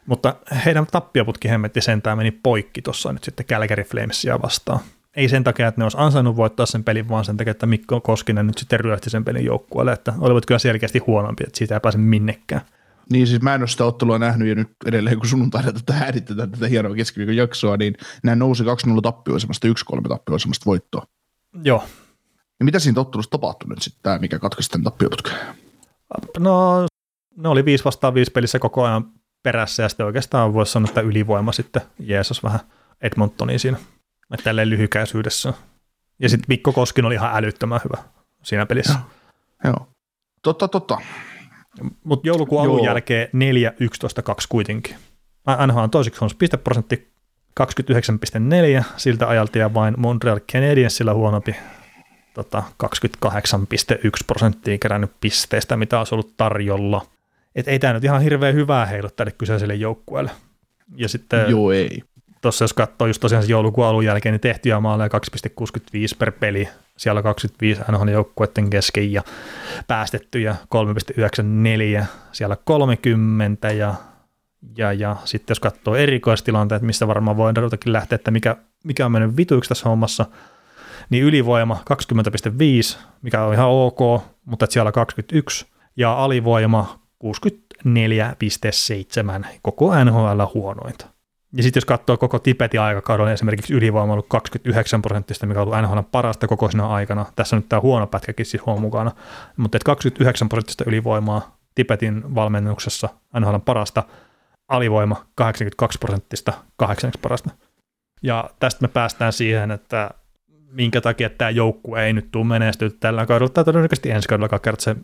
mutta 0.06 0.36
heidän 0.66 0.88
tappioputki 0.88 1.50
hemmetti 1.50 1.82
sentään 1.82 2.18
meni 2.18 2.32
poikki 2.32 2.82
tuossa 2.82 3.14
nyt 3.14 3.24
sitten 3.24 3.46
Calgary 3.46 3.84
Flamesia 3.84 4.42
vastaan 4.42 4.80
ei 5.16 5.30
sen 5.30 5.44
takia, 5.44 5.68
että 5.68 5.82
ne 5.82 5.86
olisi 5.86 5.98
ansainnut 6.00 6.36
voittaa 6.36 6.66
sen 6.66 6.84
pelin, 6.84 7.10
vaan 7.10 7.26
sen 7.26 7.38
takia, 7.38 7.52
että 7.52 7.66
Mikko 7.66 8.02
Koskinen 8.02 8.48
nyt 8.48 8.58
sitten 8.58 8.80
ryöhti 8.80 9.10
sen 9.10 9.26
pelin 9.26 9.46
joukkueelle, 9.46 9.92
että 9.92 10.14
olivat 10.20 10.46
kyllä 10.46 10.60
selkeästi 10.60 11.00
huonompi, 11.00 11.44
että 11.48 11.58
siitä 11.58 11.74
ei 11.74 11.80
pääse 11.80 11.98
minnekään. 11.98 12.62
Niin 13.10 13.28
siis 13.28 13.42
mä 13.42 13.56
en 13.56 13.62
ole 13.62 13.68
sitä 13.68 13.86
ottelua 13.86 14.20
nähnyt 14.20 14.48
ja 14.48 14.56
nyt 14.56 14.70
edelleen 14.86 15.18
kun 15.18 15.28
sunnuntaina 15.28 15.72
tätä 15.72 15.94
äänitetään 15.94 16.52
tätä 16.52 16.68
hienoa 16.68 16.96
keskiviikon 16.96 17.36
jaksoa, 17.36 17.78
niin 17.78 17.98
nämä 18.24 18.36
nousi 18.36 18.64
2-0 18.64 18.68
tappioisemasta 19.04 19.68
1-3 19.68 20.08
tappioisemasta 20.10 20.66
voittoa. 20.66 21.06
Joo. 21.64 21.84
Ja 22.60 22.66
mitä 22.66 22.80
siinä 22.80 23.02
ottelussa 23.02 23.32
tapahtui 23.32 23.70
nyt 23.70 23.82
sitten 23.82 24.04
tämä, 24.04 24.18
mikä 24.18 24.40
katkaisi 24.40 24.70
tämän 24.70 24.84
tappioputken? 24.84 25.34
No 26.40 26.86
ne 27.38 27.50
oli 27.50 27.66
5 27.66 27.86
vastaan 27.86 28.14
5 28.14 28.32
pelissä 28.32 28.60
koko 28.60 28.84
ajan 28.84 29.06
perässä 29.44 29.84
ja 29.84 29.90
sitten 29.90 30.06
oikeastaan 30.06 30.54
voisi 30.54 30.72
sanoa, 30.72 30.90
että 30.90 31.02
ylivoima 31.02 31.52
sitten 31.52 31.82
Jeesus 32.00 32.44
vähän 32.44 32.60
Edmontonin 33.02 33.60
siinä 33.60 33.78
tälleen 34.44 34.70
lyhykäisyydessä. 34.70 35.54
Ja 36.20 36.30
sitten 36.30 36.46
Mikko 36.48 36.72
Koskin 36.72 37.06
oli 37.06 37.14
ihan 37.14 37.36
älyttömän 37.36 37.80
hyvä 37.84 38.04
siinä 38.44 38.66
pelissä. 38.66 38.94
Joo, 39.64 39.74
Joo. 39.74 39.88
totta, 40.42 40.68
totta. 40.68 40.98
Mutta 42.04 42.28
joulukuun 42.28 42.62
alun 42.62 42.78
Joo. 42.78 42.86
jälkeen 42.86 43.30
4, 43.34 43.74
11, 43.80 44.22
2 44.22 44.48
kuitenkin. 44.50 44.96
NHL 45.68 45.80
on 45.80 45.90
toiseksi 45.90 46.26
on 46.26 46.30
pisteprosentti 46.40 47.16
29,4 48.80 48.84
siltä 48.98 49.28
ajalta 49.28 49.58
ja 49.58 49.74
vain 49.74 49.94
Montreal 49.98 50.40
Canadiensilla 50.52 51.14
huonompi 51.14 51.56
tota, 52.34 52.64
28,1 52.86 53.30
prosenttia 54.28 54.78
kerännyt 54.78 55.12
pisteistä, 55.22 55.78
mitä 55.78 55.98
olisi 55.98 56.16
ollut 56.16 56.34
tarjolla. 56.38 57.06
Et 57.56 57.68
ei 57.68 57.80
tämä 57.80 57.94
nyt 57.94 58.04
ihan 58.04 58.22
hirveän 58.22 58.56
hyvää 58.56 58.86
heilu 58.86 59.10
tälle 59.10 59.32
kyseiselle 59.32 59.76
joukkueelle. 59.76 60.32
Ja 60.96 61.10
sitten 61.10 61.50
Joo, 61.50 61.72
ei 61.72 62.04
tuossa 62.46 62.64
jos 62.64 62.74
katsoo 62.74 63.08
just 63.08 63.22
tosiaan 63.22 63.50
joulukuun 63.50 63.88
alun 63.88 64.06
jälkeen, 64.06 64.34
niin 64.34 64.42
tehtyjä 64.42 64.80
maaleja 64.80 65.10
2,65 65.10 66.18
per 66.20 66.32
peli, 66.32 66.70
siellä 66.98 67.22
25 67.24 67.82
NHL 67.92 68.08
joukkueiden 68.08 68.70
kesken 68.70 69.12
ja 69.12 69.24
päästettyjä 69.88 70.56
3,94, 72.00 72.06
siellä 72.32 72.58
30 72.64 73.72
ja, 73.72 73.96
ja, 74.78 74.94
ja 74.94 75.16
sitten 75.26 75.52
jos 75.52 75.60
katsoo 75.60 75.96
erikoistilanteet, 75.96 76.82
missä 76.82 77.08
varmaan 77.08 77.38
voidaan 77.38 77.64
jotakin 77.64 77.94
lähteä, 77.94 78.16
että 78.16 78.32
mikä, 78.32 78.58
mikä 78.84 79.06
on 79.06 79.12
mennyt 79.12 79.38
vituiksi 79.38 79.70
tässä 79.70 79.90
hommassa, 79.90 80.26
niin 81.10 81.24
ylivoima 81.24 81.84
20,5, 82.94 82.98
mikä 83.22 83.44
on 83.44 83.54
ihan 83.54 83.70
ok, 83.70 84.00
mutta 84.46 84.68
siellä 84.70 84.92
21, 84.92 85.66
ja 85.98 86.24
alivoima 86.24 87.00
64,7, 87.24 87.30
koko 89.62 90.04
NHL 90.04 90.42
huonointa. 90.54 91.15
Ja 91.58 91.64
sitten 91.64 91.78
jos 91.78 91.86
katsoo 91.86 92.18
koko 92.18 92.40
Tibetin 92.40 92.82
aikakauden, 92.82 93.28
esimerkiksi 93.28 93.74
ylivoima 93.74 94.04
on 94.04 94.12
ollut 94.12 94.28
29 94.30 95.02
prosenttista, 95.02 95.46
mikä 95.46 95.62
on 95.62 95.68
ollut 95.68 95.90
NHL 95.90 96.00
parasta 96.12 96.48
koko 96.48 96.72
siinä 96.72 96.88
aikana. 96.88 97.26
Tässä 97.36 97.56
on 97.56 97.62
nyt 97.62 97.70
tämä 97.70 97.80
huono 97.80 98.08
pätkäkin 98.08 98.46
siis 98.46 98.66
huomioon 98.66 98.82
mukana. 98.82 99.12
Mutta 99.58 99.80
29 99.86 100.50
prosenttista 100.50 100.84
ylivoimaa 100.88 101.58
Tibetin 101.76 102.36
valmennuksessa 102.36 103.10
NHL 103.40 103.56
parasta, 103.66 104.04
alivoima 104.68 105.26
82 105.36 106.00
prosenttista, 106.00 106.54
8 106.78 107.12
parasta. 107.22 107.50
Ja 108.24 108.50
tästä 108.60 108.82
me 108.82 108.88
päästään 108.88 109.34
siihen, 109.34 109.72
että 109.72 110.10
minkä 110.72 111.02
takia 111.02 111.30
tämä 111.30 111.50
joukkue 111.50 112.06
ei 112.06 112.14
nyt 112.14 112.32
tule 112.32 112.46
menestyä 112.46 112.90
tällä 113.00 113.26
kaudella, 113.26 113.50
tai 113.50 113.64
todennäköisesti 113.64 114.12
ensi 114.12 114.28
kaudella 114.28 114.60
kertaa 114.60 114.84
se 114.84 114.96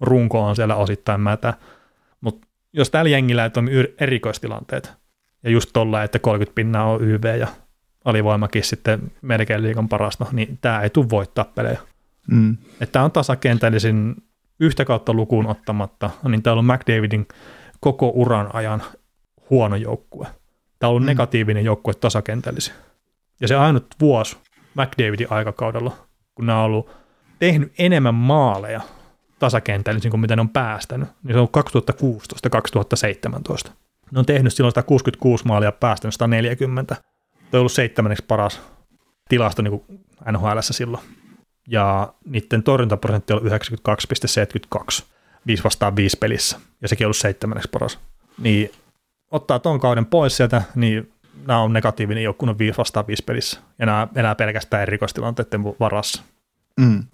runko 0.00 0.40
on 0.44 0.56
siellä 0.56 0.76
osittain 0.76 1.20
mätä. 1.20 1.54
Mutta 2.20 2.46
jos 2.72 2.90
tällä 2.90 3.10
jengillä 3.10 3.44
ei 3.44 3.50
toimi 3.50 3.70
erikoistilanteet, 4.00 4.92
ja 5.42 5.50
just 5.50 5.70
tolla, 5.72 6.02
että 6.02 6.18
30 6.18 6.54
pinnaa 6.54 6.84
on 6.84 7.02
YV 7.02 7.38
ja 7.38 7.48
alivoimakin 8.04 8.64
sitten 8.64 9.12
melkein 9.22 9.62
liikan 9.62 9.88
parasta, 9.88 10.26
niin 10.32 10.58
tämä 10.60 10.80
ei 10.80 10.90
tule 10.90 11.10
voittaa 11.10 11.44
pelejä. 11.44 11.78
Mm. 12.30 12.56
Että 12.72 12.92
tämä 12.92 13.04
on 13.04 13.12
tasakentällisin 13.12 14.16
yhtä 14.60 14.84
kautta 14.84 15.12
lukuun 15.12 15.46
ottamatta, 15.46 16.10
niin 16.28 16.42
tämä 16.42 16.52
on 16.52 16.58
ollut 16.58 16.74
McDavidin 16.74 17.26
koko 17.80 18.12
uran 18.14 18.54
ajan 18.54 18.82
huono 19.50 19.76
joukkue. 19.76 20.26
Tämä 20.78 20.88
on 20.88 20.90
ollut 20.90 21.02
mm. 21.02 21.06
negatiivinen 21.06 21.64
joukkue 21.64 21.94
tasakentällisin. 21.94 22.74
Ja 23.40 23.48
se 23.48 23.56
ainut 23.56 23.86
vuosi 24.00 24.36
McDavidin 24.74 25.32
aikakaudella, 25.32 25.96
kun 26.34 26.46
nämä 26.46 26.58
on 26.58 26.64
ollut 26.64 26.90
tehnyt 27.38 27.72
enemmän 27.78 28.14
maaleja 28.14 28.80
tasakentällisin 29.38 30.10
kuin 30.10 30.20
mitä 30.20 30.36
ne 30.36 30.40
on 30.40 30.48
päästänyt, 30.48 31.08
niin 31.22 31.34
se 31.34 31.40
on 31.40 31.48
2016-2017. 33.68 33.70
Ne 34.10 34.18
on 34.18 34.26
tehnyt 34.26 34.54
silloin 34.54 34.72
166 34.72 35.44
maalia 35.46 35.72
päästänyt 35.72 36.14
140. 36.14 36.94
Tuo 36.94 37.04
on 37.52 37.60
ollut 37.60 37.72
seitsemänneksi 37.72 38.24
paras 38.28 38.60
tilasto 39.28 39.62
niin 39.62 40.00
NHL 40.32 40.58
silloin. 40.60 41.02
Ja 41.68 42.14
niiden 42.24 42.62
torjuntaprosentti 42.62 43.32
on 43.32 43.42
92,72, 43.42 45.04
5 45.46 45.64
vastaan 45.64 45.96
5 45.96 46.16
pelissä, 46.16 46.60
ja 46.82 46.88
sekin 46.88 47.04
on 47.04 47.06
ollut 47.06 47.16
seitsemänneksi 47.16 47.70
paras. 47.70 47.98
Niin 48.38 48.70
ottaa 49.30 49.58
ton 49.58 49.80
kauden 49.80 50.06
pois 50.06 50.36
sieltä, 50.36 50.62
niin 50.74 51.12
nämä 51.46 51.60
on 51.60 51.72
negatiivinen 51.72 52.24
joukkue, 52.24 52.50
on 52.50 52.58
5 52.58 52.78
vastaan 52.78 53.06
5 53.06 53.24
pelissä, 53.24 53.60
ja 53.78 53.86
nämä 53.86 54.08
enää 54.14 54.34
pelkästään 54.34 54.82
erikoistilanteiden 54.82 55.64
varassa. 55.64 56.22
Mm. 56.80 57.04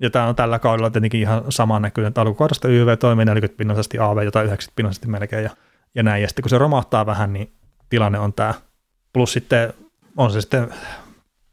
Ja 0.00 0.10
tämä 0.10 0.26
on 0.26 0.36
tällä 0.36 0.58
kaudella 0.58 0.90
tietenkin 0.90 1.20
ihan 1.20 1.44
sama 1.48 1.80
näkyy, 1.80 2.06
että 2.06 2.20
alkukaudesta 2.20 2.68
YV 2.68 2.98
toimii 2.98 3.24
40 3.24 3.58
pinnaisesti, 3.58 3.98
AV 3.98 4.22
jotain 4.24 4.46
90 4.46 4.76
pinnaisesti 4.76 5.08
melkein, 5.08 5.44
ja 5.44 5.50
ja 5.94 6.02
näin. 6.02 6.22
Ja 6.22 6.28
sitten 6.28 6.42
kun 6.42 6.50
se 6.50 6.58
romahtaa 6.58 7.06
vähän, 7.06 7.32
niin 7.32 7.52
tilanne 7.88 8.18
on 8.18 8.32
tämä. 8.32 8.54
Plus 9.12 9.32
sitten 9.32 9.74
on 10.16 10.32
se 10.32 10.40
sitten 10.40 10.74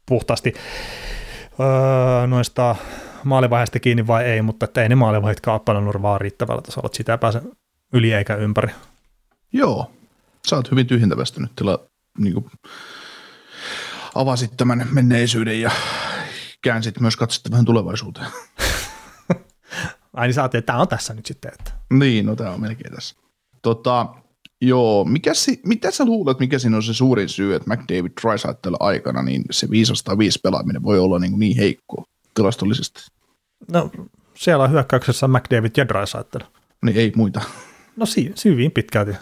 puhtaasti 0.06 0.54
öö, 1.60 2.26
noista 2.26 2.76
maalivaiheista 3.24 3.80
kiinni 3.80 4.06
vai 4.06 4.24
ei, 4.24 4.42
mutta 4.42 4.82
ei 4.82 4.88
ne 4.88 4.94
maalivaiheet 4.94 5.40
kaappailun 5.40 6.02
vaan 6.02 6.20
riittävällä 6.20 6.62
tasolla, 6.62 6.86
että 6.86 6.96
sitä 6.96 7.12
ei 7.12 7.18
pääse 7.18 7.42
yli 7.92 8.12
eikä 8.12 8.34
ympäri. 8.34 8.72
Joo, 9.52 9.90
sä 10.48 10.56
oot 10.56 10.70
hyvin 10.70 10.86
tyhjentävästi 10.86 11.40
nyt 11.40 11.52
tila, 11.56 11.78
niin 12.18 12.34
kuin 12.34 12.50
avasit 14.14 14.56
tämän 14.56 14.88
menneisyyden 14.90 15.60
ja 15.60 15.70
käänsit 16.62 17.00
myös 17.00 17.16
katsotte 17.16 17.50
vähän 17.50 17.64
tulevaisuuteen. 17.64 18.26
Ai 20.14 20.26
niin 20.26 20.34
saatiin, 20.34 20.58
että 20.58 20.72
tämä 20.72 20.82
on 20.82 20.88
tässä 20.88 21.14
nyt 21.14 21.26
sitten. 21.26 21.52
Että. 21.58 21.72
niin, 21.92 22.26
no 22.26 22.36
tämä 22.36 22.50
on 22.50 22.60
melkein 22.60 22.94
tässä. 22.94 23.16
Tota, 23.62 24.06
joo, 24.60 25.04
mikä 25.04 25.34
si, 25.34 25.60
mitä 25.66 25.90
sä 25.90 26.04
luulet, 26.04 26.38
mikä 26.38 26.58
siinä 26.58 26.76
on 26.76 26.82
se 26.82 26.94
suurin 26.94 27.28
syy, 27.28 27.54
että 27.54 27.74
McDavid 27.74 28.12
Drysaitel 28.22 28.76
aikana, 28.80 29.22
niin 29.22 29.44
se 29.50 29.70
505 29.70 30.38
pelaaminen 30.42 30.82
voi 30.82 30.98
olla 30.98 31.18
niin, 31.18 31.38
niin 31.38 31.56
heikko 31.56 32.04
tilastollisesti? 32.34 33.00
No, 33.72 33.90
siellä 34.34 34.64
on 34.64 34.70
hyökkäyksessä 34.70 35.28
McDavid 35.28 35.70
ja 35.76 35.88
Drysaitel. 35.88 36.40
Niin 36.84 36.96
ei 36.96 37.12
muita. 37.16 37.40
No 37.96 38.06
si- 38.06 38.34
hyvin 38.44 38.70
pitkälti. 38.70 39.12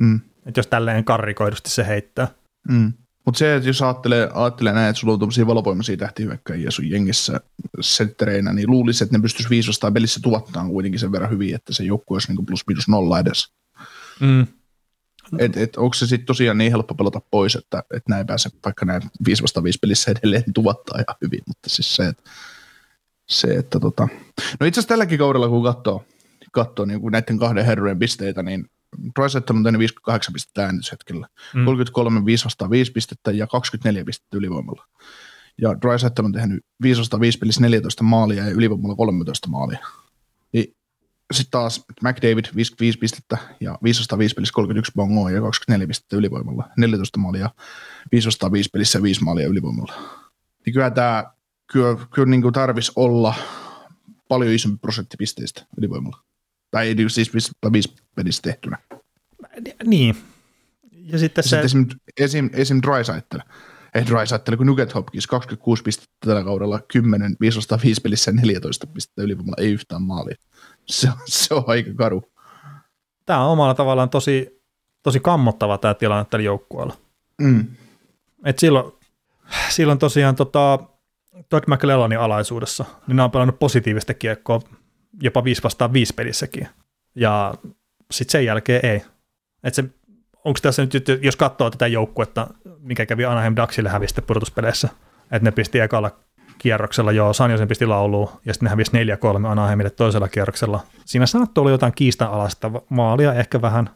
Mm. 0.00 0.20
Että 0.46 0.58
jos 0.58 0.66
tälleen 0.66 1.04
karrikoidusti 1.04 1.70
se 1.70 1.86
heittää. 1.86 2.28
Mm. 2.68 2.92
Mutta 3.24 3.38
se, 3.38 3.56
että 3.56 3.68
jos 3.68 3.82
ajattelee, 3.82 4.28
ajattelee 4.34 4.72
näin, 4.72 4.90
että 4.90 5.00
sulla 5.00 5.12
on 5.12 5.18
tuollaisia 5.18 5.46
valovoimaisia 5.46 5.96
tähtihyökkäjiä 5.96 6.70
sun 6.70 6.90
jengissä 6.90 7.40
senttereinä, 7.80 8.52
niin 8.52 8.70
luulisi, 8.70 9.04
että 9.04 9.18
ne 9.18 9.22
pystyisi 9.22 9.50
500 9.50 9.90
pelissä 9.90 10.20
tuottamaan 10.22 10.70
kuitenkin 10.70 11.00
sen 11.00 11.12
verran 11.12 11.30
hyvin, 11.30 11.54
että 11.54 11.74
se 11.74 11.84
joukkue 11.84 12.14
olisi 12.14 12.32
niin 12.32 12.46
plus 12.46 12.66
minus 12.66 12.88
nolla 12.88 13.18
edes. 13.18 13.52
Mm. 14.20 14.46
Et, 15.38 15.56
et, 15.56 15.76
onko 15.76 15.94
se 15.94 16.06
sitten 16.06 16.26
tosiaan 16.26 16.58
niin 16.58 16.72
helppo 16.72 16.94
pelata 16.94 17.20
pois, 17.30 17.56
että, 17.56 17.78
että 17.78 18.10
näin 18.10 18.26
pääse 18.26 18.50
vaikka 18.64 18.84
näin 18.84 19.02
5 19.26 19.42
vasta 19.42 19.62
5 19.62 19.78
pelissä 19.78 20.10
edelleen 20.10 20.44
tuottaa 20.54 20.98
ihan 20.98 21.16
hyvin, 21.22 21.40
mutta 21.46 21.70
siis 21.70 21.96
se, 21.96 22.06
että, 22.06 22.30
se, 23.28 23.54
että 23.54 23.80
tota. 23.80 24.08
no 24.60 24.66
itse 24.66 24.80
asiassa 24.80 24.88
tälläkin 24.88 25.18
kaudella 25.18 25.48
kun 25.48 25.62
katsoo, 25.62 26.04
katsoo 26.52 26.84
niin 26.84 27.00
kuin 27.00 27.12
näiden 27.12 27.38
kahden 27.38 27.64
herrojen 27.64 27.98
pisteitä, 27.98 28.42
niin 28.42 28.70
Drysaitl 29.18 29.56
on 29.56 29.62
tehnyt 29.62 29.78
58 29.78 30.32
pistettä 30.32 30.64
äänityshetkellä, 30.64 31.28
mm. 31.54 31.64
33 31.64 32.24
5 32.24 32.44
vastaan 32.44 32.70
5 32.70 32.92
pistettä 32.92 33.30
ja 33.30 33.46
24 33.46 34.04
pistettä 34.04 34.36
ylivoimalla. 34.36 34.86
Ja 35.60 35.76
Drysaitl 35.82 36.24
on 36.24 36.32
tehnyt 36.32 36.64
505 36.82 37.38
pelissä 37.38 37.60
14 37.60 38.04
maalia 38.04 38.44
ja 38.44 38.50
ylivoimalla 38.50 38.96
13 38.96 39.48
maalia. 39.48 39.78
Niin 41.30 41.36
sitten 41.36 41.50
taas 41.50 41.84
McDavid 42.02 42.44
55 42.56 42.98
pistettä 42.98 43.38
ja 43.60 43.78
505 43.82 44.34
pelissä 44.34 44.52
31 44.52 44.92
bongoa 44.96 45.30
ja 45.30 45.40
24 45.40 45.86
pistettä 45.86 46.16
ylivoimalla, 46.16 46.68
14 46.76 47.18
maalia, 47.18 47.50
505 48.12 48.70
pelissä 48.72 49.02
5 49.02 49.24
maalia 49.24 49.48
ylivoimalla. 49.48 49.92
Niin 50.66 50.74
kyllä 50.74 50.90
tämä 50.90 51.24
kyllä, 51.72 52.06
kyllä 52.14 52.30
niin 52.30 52.52
tarvitsisi 52.52 52.92
olla 52.96 53.34
paljon 54.28 54.52
isompi 54.54 54.78
prosentti 54.78 55.16
pisteistä 55.16 55.66
ylivoimalla. 55.78 56.18
Tai 56.70 56.88
ei 56.88 56.96
siis 57.08 57.34
505 57.34 57.94
pelissä 58.14 58.42
tehtynä. 58.42 58.78
Niin. 59.84 60.16
Ja 60.92 61.18
sitten 61.18 61.42
Ja 61.42 61.48
se, 61.48 61.48
sitten 61.48 61.64
esim, 61.64 61.86
esim, 62.20 62.50
esim 62.52 62.80
Drysaitel. 62.82 63.40
Ei 63.94 64.06
Drysaitel, 64.06 64.56
kun 64.56 64.66
Nugget 64.66 64.94
Hopkins 64.94 65.26
26 65.26 65.82
pistettä 65.82 66.14
tällä 66.20 66.44
kaudella, 66.44 66.80
10, 66.92 67.36
505 67.40 68.00
pelissä 68.00 68.30
ja 68.30 68.34
14 68.34 68.86
pistettä 68.86 69.22
ylivoimalla, 69.22 69.62
ei 69.62 69.72
yhtään 69.72 70.02
maalia. 70.02 70.36
Se, 70.88 71.08
on- 71.08 71.16
se 71.26 71.54
on 71.54 71.64
aika 71.66 71.90
karu. 71.96 72.32
tämä 73.26 73.44
on 73.44 73.50
omalla 73.52 73.74
tavallaan 73.74 74.10
tosi, 74.10 74.62
tosi 75.02 75.20
kammottava 75.20 75.78
tämä 75.78 75.94
tilanne 75.94 76.24
tällä 76.30 76.44
joukkueella. 76.44 76.94
Mm. 77.40 77.66
Et 78.44 78.58
silloin, 78.58 78.92
silloin 79.68 79.98
tosiaan 79.98 80.36
tota, 80.36 80.78
Todd 81.48 81.64
McLellanin 81.66 82.18
alaisuudessa, 82.18 82.84
niin 83.06 83.16
nämä 83.16 83.24
on 83.24 83.30
pelannut 83.30 83.58
positiivista 83.58 84.14
kiekkoa 84.14 84.60
jopa 85.22 85.44
5 85.44 85.62
vastaan 85.62 85.92
5 85.92 86.14
pelissäkin. 86.14 86.68
Ja 87.14 87.54
sitten 88.10 88.32
sen 88.32 88.44
jälkeen 88.44 88.86
ei. 88.86 89.02
Et 89.64 89.74
se, 89.74 89.84
onko 90.44 90.58
tässä 90.62 90.82
nyt, 90.82 91.08
jos 91.22 91.36
katsoo 91.36 91.70
tätä 91.70 91.86
joukkuetta, 91.86 92.46
mikä 92.78 93.06
kävi 93.06 93.24
Anaheim 93.24 93.56
Ducksille 93.56 93.88
hävistä 93.88 94.22
pudotuspeleissä, 94.22 94.88
että 95.22 95.38
ne 95.44 95.50
pisti 95.50 95.80
ekalla 95.80 96.18
kierroksella, 96.58 97.12
joo, 97.12 97.32
Sanjosen 97.32 97.68
pisti 97.68 97.86
lauluun, 97.86 98.28
ja 98.44 98.54
sitten 98.54 98.66
ne 98.66 98.70
hävisi 98.70 98.92
4-3 99.42 99.46
Anaheimille 99.46 99.90
toisella 99.90 100.28
kierroksella. 100.28 100.80
Siinä 101.04 101.26
saattoi 101.26 101.62
olla 101.62 101.70
jotain 101.70 101.92
kiistanalaista 101.96 102.70
maalia, 102.88 103.34
ehkä 103.34 103.62
vähän 103.62 103.90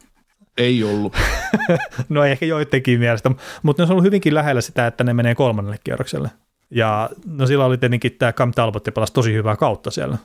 Ei 0.58 0.84
ollut. 0.84 1.16
No 2.08 2.24
ei 2.24 2.32
ehkä 2.32 2.46
joidenkin 2.46 2.98
mielestä, 2.98 3.30
mutta 3.62 3.82
ne 3.82 3.84
on 3.84 3.90
ollut 3.90 4.04
hyvinkin 4.04 4.34
lähellä 4.34 4.60
sitä, 4.60 4.86
että 4.86 5.04
ne 5.04 5.14
menee 5.14 5.34
kolmannelle 5.34 5.78
kierrokselle. 5.84 6.30
Ja 6.70 7.10
no 7.26 7.46
silloin 7.46 7.68
oli 7.68 7.78
tietenkin 7.78 8.12
tämä 8.18 8.32
Cam 8.32 8.52
Talbot 8.52 8.88
pelasi 8.94 9.12
tosi 9.12 9.32
hyvää 9.32 9.56
kautta 9.56 9.90
siellä 9.90 10.18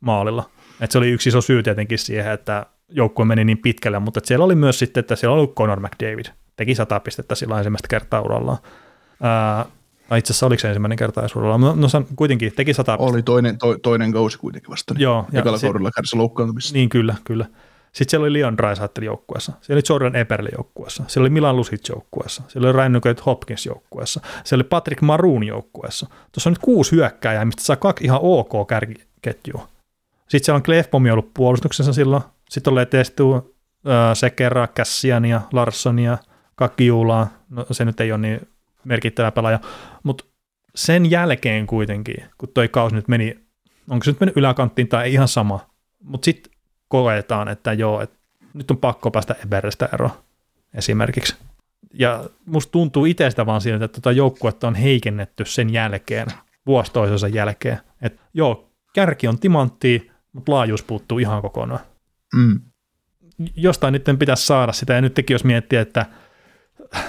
maalilla. 0.00 0.50
Et 0.80 0.90
se 0.90 0.98
oli 0.98 1.10
yksi 1.10 1.28
iso 1.28 1.40
syy 1.40 1.62
tietenkin 1.62 1.98
siihen, 1.98 2.32
että 2.32 2.66
joukkue 2.88 3.24
meni 3.24 3.44
niin 3.44 3.58
pitkälle, 3.58 3.98
mutta 3.98 4.20
siellä 4.24 4.44
oli 4.44 4.54
myös 4.54 4.78
sitten, 4.78 5.00
että 5.00 5.16
siellä 5.16 5.36
oli 5.36 5.46
Conor 5.46 5.80
McDavid. 5.80 6.24
Teki 6.56 6.74
100 6.74 7.00
pistettä 7.00 7.34
silloin 7.34 7.58
ensimmäistä 7.58 7.88
kertaa 7.88 8.20
urallaan. 8.20 8.58
Ää, 9.22 9.66
no 10.12 10.16
itse 10.16 10.32
asiassa 10.32 10.46
oliko 10.46 10.60
se 10.60 10.68
ensimmäinen 10.68 10.98
kerta 10.98 11.26
urallaan? 11.36 11.60
No, 11.60 11.74
no 11.74 11.88
se 11.88 12.02
kuitenkin 12.16 12.52
teki 12.56 12.74
100 12.74 12.92
pistettä. 12.92 13.12
Oli 13.12 13.22
toinen, 13.22 13.58
to, 13.58 13.78
toinen 13.78 14.12
kausi 14.12 14.38
kuitenkin 14.38 14.70
vasta. 14.70 14.94
Niin 14.94 15.02
Joo, 15.02 15.26
ja 15.32 15.40
Ekalla 15.40 15.58
se- 15.58 15.66
kaudella 15.66 15.90
kärsi 15.90 16.16
loukkaantumista. 16.16 16.72
Niin 16.72 16.88
kyllä, 16.88 17.14
kyllä. 17.24 17.46
Sitten 17.92 18.10
siellä 18.10 18.24
oli 18.24 18.32
Leon 18.32 18.56
Draisaitl 18.56 19.02
joukkueessa, 19.02 19.52
siellä 19.60 19.78
oli 19.78 19.82
Jordan 19.88 20.16
Eberle 20.16 20.48
joukkueessa, 20.58 21.04
siellä 21.06 21.24
oli 21.24 21.30
Milan 21.30 21.56
Lucic 21.56 21.88
joukkueessa, 21.88 22.42
siellä 22.48 22.66
oli 22.68 22.72
Ryan 22.72 22.92
Nugent 22.92 23.26
Hopkins 23.26 23.66
joukkueessa, 23.66 24.20
siellä 24.44 24.62
oli 24.62 24.68
Patrick 24.68 25.02
Maroon 25.02 25.44
joukkueessa. 25.44 26.06
Tuossa 26.32 26.50
on 26.50 26.52
nyt 26.52 26.58
kuusi 26.58 26.92
hyökkääjää, 26.92 27.44
mistä 27.44 27.62
saa 27.62 27.76
kaksi 27.76 28.04
ihan 28.04 28.18
ok 28.22 28.68
kärkiketjua. 28.68 29.68
Sitten 30.28 30.44
siellä 30.44 30.56
on 30.56 30.62
Clefbomi 30.62 31.10
ollut 31.10 31.34
puolustuksessa 31.34 31.92
silloin, 31.92 32.22
sitten 32.50 32.78
on 32.78 32.86
Testu, 32.90 33.54
äh, 33.88 34.14
Sekera, 34.14 34.68
Cassiania, 34.68 35.40
Larssonia, 35.52 36.18
Kakiulaa, 36.54 37.28
no 37.50 37.66
se 37.70 37.84
nyt 37.84 38.00
ei 38.00 38.12
ole 38.12 38.20
niin 38.20 38.40
merkittävä 38.84 39.30
pelaaja, 39.30 39.60
mutta 40.02 40.24
sen 40.74 41.10
jälkeen 41.10 41.66
kuitenkin, 41.66 42.24
kun 42.38 42.48
toi 42.54 42.68
kausi 42.68 42.94
nyt 42.94 43.08
meni, 43.08 43.38
onko 43.88 44.04
se 44.04 44.10
nyt 44.10 44.20
mennyt 44.20 44.36
yläkanttiin 44.36 44.88
tai 44.88 45.04
ei 45.04 45.12
ihan 45.12 45.28
sama, 45.28 45.70
mutta 46.04 46.24
sitten 46.24 46.52
koetaan, 46.88 47.48
että 47.48 47.72
joo, 47.72 48.00
että 48.00 48.18
nyt 48.54 48.70
on 48.70 48.76
pakko 48.76 49.10
päästä 49.10 49.36
Eberestä 49.44 49.88
eroon 49.94 50.12
esimerkiksi. 50.74 51.36
Ja 51.94 52.24
musta 52.46 52.72
tuntuu 52.72 53.04
itsestä 53.04 53.46
vaan 53.46 53.60
siitä, 53.60 53.84
että 53.84 53.88
tota 54.00 54.12
joukkuetta 54.12 54.68
on 54.68 54.74
heikennetty 54.74 55.44
sen 55.44 55.72
jälkeen, 55.72 56.26
vuosi 56.66 56.92
toisensa 56.92 57.28
jälkeen. 57.28 57.78
Että 58.02 58.22
joo, 58.34 58.70
kärki 58.94 59.28
on 59.28 59.38
timantti, 59.38 60.10
mutta 60.32 60.52
laajuus 60.52 60.82
puuttuu 60.82 61.18
ihan 61.18 61.42
kokonaan. 61.42 61.80
Mm. 62.34 62.60
Jostain 63.56 63.92
nyt 63.92 64.04
pitäisi 64.18 64.46
saada 64.46 64.72
sitä, 64.72 64.94
ja 64.94 65.00
nyt 65.00 65.14
tekin 65.14 65.34
jos 65.34 65.44
miettii, 65.44 65.78
että 65.78 66.06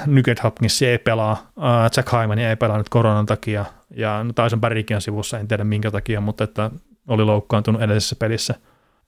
Nugget 0.05 0.43
Hopkins 0.43 0.81
ei 0.81 0.97
pelaa, 0.97 1.51
uh, 1.57 1.63
Jack 1.97 2.11
Hyman 2.13 2.39
ei 2.39 2.55
pelaa 2.55 2.77
nyt 2.77 2.89
koronan 2.89 3.25
takia, 3.25 3.65
ja 3.95 4.23
no, 4.23 4.34
Tyson 4.34 4.61
Barrickin 4.61 4.95
on 4.97 5.01
sivussa, 5.01 5.39
en 5.39 5.47
tiedä 5.47 5.63
minkä 5.63 5.91
takia, 5.91 6.21
mutta 6.21 6.43
että 6.43 6.71
oli 7.07 7.23
loukkaantunut 7.23 7.81
edellisessä 7.81 8.15
pelissä. 8.15 8.55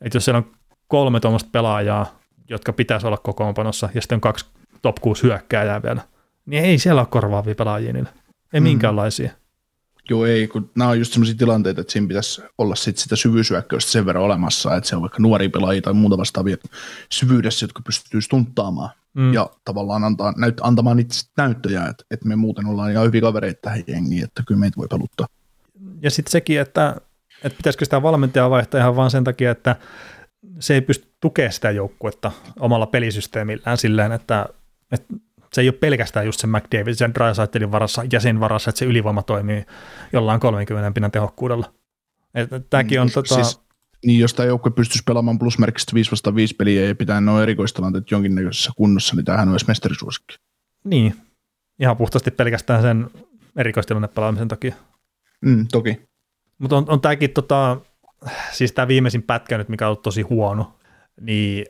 Että 0.01 0.15
jos 0.15 0.25
siellä 0.25 0.37
on 0.37 0.51
kolme 0.87 1.19
tuommoista 1.19 1.49
pelaajaa, 1.51 2.19
jotka 2.49 2.73
pitäisi 2.73 3.07
olla 3.07 3.17
kokoonpanossa, 3.17 3.89
ja 3.93 4.01
sitten 4.01 4.15
on 4.15 4.21
kaksi 4.21 4.45
top 4.81 4.95
6 5.01 5.23
hyökkääjää 5.23 5.83
vielä, 5.83 6.01
niin 6.45 6.63
ei 6.63 6.77
siellä 6.77 7.01
ole 7.01 7.07
korvaavia 7.11 7.55
pelaajia 7.55 7.93
niillä. 7.93 8.09
Ei 8.53 8.59
Mm. 8.59 8.63
minkäänlaisia. 8.63 9.31
Joo, 10.09 10.25
ei, 10.25 10.47
kun 10.47 10.71
nämä 10.75 10.89
on 10.89 10.99
just 10.99 11.13
sellaisia 11.13 11.35
tilanteita, 11.35 11.81
että 11.81 11.93
siinä 11.93 12.07
pitäisi 12.07 12.41
olla 12.57 12.75
sit 12.75 12.97
sitä 12.97 13.15
syvyysyökkäystä 13.15 13.91
sen 13.91 14.05
verran 14.05 14.23
olemassa, 14.23 14.75
että 14.75 14.89
se 14.89 14.95
on 14.95 15.01
vaikka 15.01 15.19
nuoria 15.21 15.49
pelaajia 15.49 15.81
tai 15.81 15.93
muuta 15.93 16.17
vastaavia 16.17 16.57
syvyydessä, 17.11 17.63
jotka 17.63 17.81
pystyy 17.85 18.21
stunttaamaan 18.21 18.89
Mm. 19.15 19.33
ja 19.33 19.49
tavallaan 19.65 20.03
antaa, 20.03 20.33
näyt, 20.37 20.57
antamaan 20.61 20.99
itse 20.99 21.25
näyttöjä, 21.37 21.85
että, 21.85 22.03
että 22.11 22.27
me 22.27 22.35
muuten 22.35 22.65
ollaan 22.65 22.91
ihan 22.91 23.05
hyviä 23.05 23.21
kavereita 23.21 23.59
tähän 23.61 23.83
jengiin, 23.87 24.23
että 24.23 24.43
kyllä 24.47 24.59
meitä 24.59 24.77
voi 24.77 24.87
peluttaa. 24.87 25.27
Ja 26.01 26.11
sitten 26.11 26.31
sekin, 26.31 26.59
että, 26.61 26.95
että 27.43 27.57
pitäisikö 27.57 27.85
sitä 27.85 28.01
valmentajaa 28.01 28.49
vaihtaa 28.49 28.79
ihan 28.79 28.95
vaan 28.95 29.11
sen 29.11 29.23
takia, 29.23 29.51
että 29.51 29.75
se 30.59 30.73
ei 30.73 30.81
pysty 30.81 31.07
tukemaan 31.21 31.53
sitä 31.53 31.71
joukkuetta 31.71 32.31
omalla 32.59 32.85
pelisysteemillään 32.85 33.77
silleen, 33.77 34.11
että, 34.11 34.45
että 34.91 35.13
se 35.53 35.61
ei 35.61 35.67
ole 35.69 35.75
pelkästään 35.79 36.25
just 36.25 36.39
sen 36.39 36.49
McDavid, 36.49 36.93
sen 36.93 37.13
Drysaitelin 37.13 37.71
varassa 37.71 38.03
ja 38.11 38.19
sen 38.19 38.39
varassa, 38.39 38.69
että 38.69 38.79
se 38.79 38.85
ylivoima 38.85 39.23
toimii 39.23 39.65
jollain 40.13 40.39
30 40.39 40.91
pinnan 40.91 41.11
tehokkuudella. 41.11 41.73
Tämäkin 42.69 43.01
on 43.01 43.07
Mm, 43.07 43.11
tota, 43.13 43.35
siis- 43.35 43.64
Niin, 44.05 44.19
jos 44.19 44.33
tämä 44.33 44.47
joukkue 44.47 44.71
pystyisi 44.71 45.03
pelaamaan 45.05 45.39
plusmerkistä 45.39 45.93
5 45.93 46.11
vasta 46.11 46.35
5 46.35 46.55
peliä 46.55 46.85
ja 46.85 46.95
pitää 46.95 47.21
nuo 47.21 47.41
erikoistilanteet 47.41 48.11
jonkinnäköisessä 48.11 48.71
kunnossa, 48.77 49.15
niin 49.15 49.25
tämähän 49.25 49.49
olisi 49.49 49.65
mestarisuosikki. 49.67 50.35
niin, 50.83 51.15
ihan 51.79 51.97
puhtaasti 51.97 52.31
pelkästään 52.31 52.81
sen 52.81 53.09
erikoistilanne 53.55 54.07
pelaamisen 54.07 54.47
takia. 54.47 54.75
Mm, 55.41 55.67
toki. 55.71 56.01
Mutta 56.57 56.77
on, 56.77 56.85
on 56.87 57.01
tämäkin, 57.01 57.29
tota, 57.29 57.77
siis 58.51 58.71
tämä 58.71 58.87
viimeisin 58.87 59.23
pätkä 59.23 59.57
nyt, 59.57 59.69
mikä 59.69 59.85
on 59.85 59.89
ollut 59.89 60.01
tosi 60.01 60.21
huono, 60.21 60.75
niin 61.21 61.65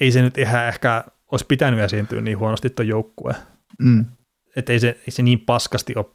ei 0.00 0.12
se 0.12 0.22
nyt 0.22 0.38
ihan 0.38 0.68
ehkä 0.68 1.04
olisi 1.32 1.46
pitänyt 1.46 1.80
esiintyä 1.80 2.20
niin 2.20 2.38
huonosti 2.38 2.70
tuon 2.70 2.88
joukkueen. 2.88 3.36
Mm. 3.78 4.04
Että 4.56 4.72
ei 4.72 4.80
se, 4.80 4.88
ei 4.88 5.10
se 5.10 5.22
niin 5.22 5.40
paskasti 5.40 5.92
ole 5.96 6.06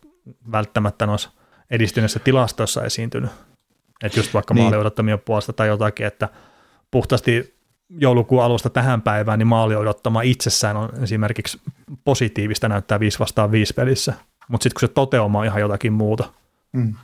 välttämättä 0.52 1.06
noissa 1.06 1.32
edistyneissä 1.72 2.20
tilastoissa 2.20 2.86
esiintynyt. 2.86 3.32
Että 4.04 4.20
just 4.20 4.34
vaikka 4.34 4.54
Niin. 4.54 4.64
maali 4.64 5.18
puolesta 5.26 5.54
tai 5.54 5.68
jotakin, 5.68 6.06
että 6.06 6.30
puhtaasti 6.92 7.56
joulukuun 7.90 8.44
alusta 8.44 8.70
tähän 8.70 9.02
päivään, 9.02 9.40
niin 9.40 9.48
maali 9.48 9.76
odottama 9.76 10.22
itsessään 10.22 10.78
on 10.78 10.90
esimerkiksi 11.04 11.62
positiivista 12.04 12.70
näyttää 12.70 13.00
5 13.00 13.20
vastaan 13.20 13.52
5 13.52 13.74
pelissä. 13.74 14.14
Mutta 14.48 14.64
sitten 14.64 14.80
kun 14.80 14.90
se 14.90 14.94
toteuma 14.94 15.40
on 15.40 15.46
ihan 15.46 15.62
jotakin 15.62 15.94
muuta. 15.94 16.34
Mm. 16.74 16.96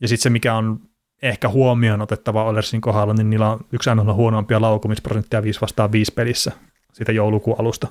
Ja 0.00 0.08
sitten 0.08 0.22
se, 0.22 0.30
mikä 0.30 0.54
on 0.54 0.80
ehkä 1.22 1.48
huomioon 1.48 2.02
otettava 2.02 2.44
Oilersin 2.44 2.80
kohdalla, 2.80 3.14
niin 3.14 3.30
niillä 3.30 3.50
on 3.50 3.60
yksi 3.72 3.90
ainoa 3.90 4.14
huonompia 4.14 4.60
laukumisprosenttia 4.60 5.42
5 5.42 5.60
vastaan 5.60 5.92
5 5.92 6.12
pelissä 6.12 6.52
siitä 6.92 7.12
joulukuun 7.12 7.60
alusta. 7.60 7.88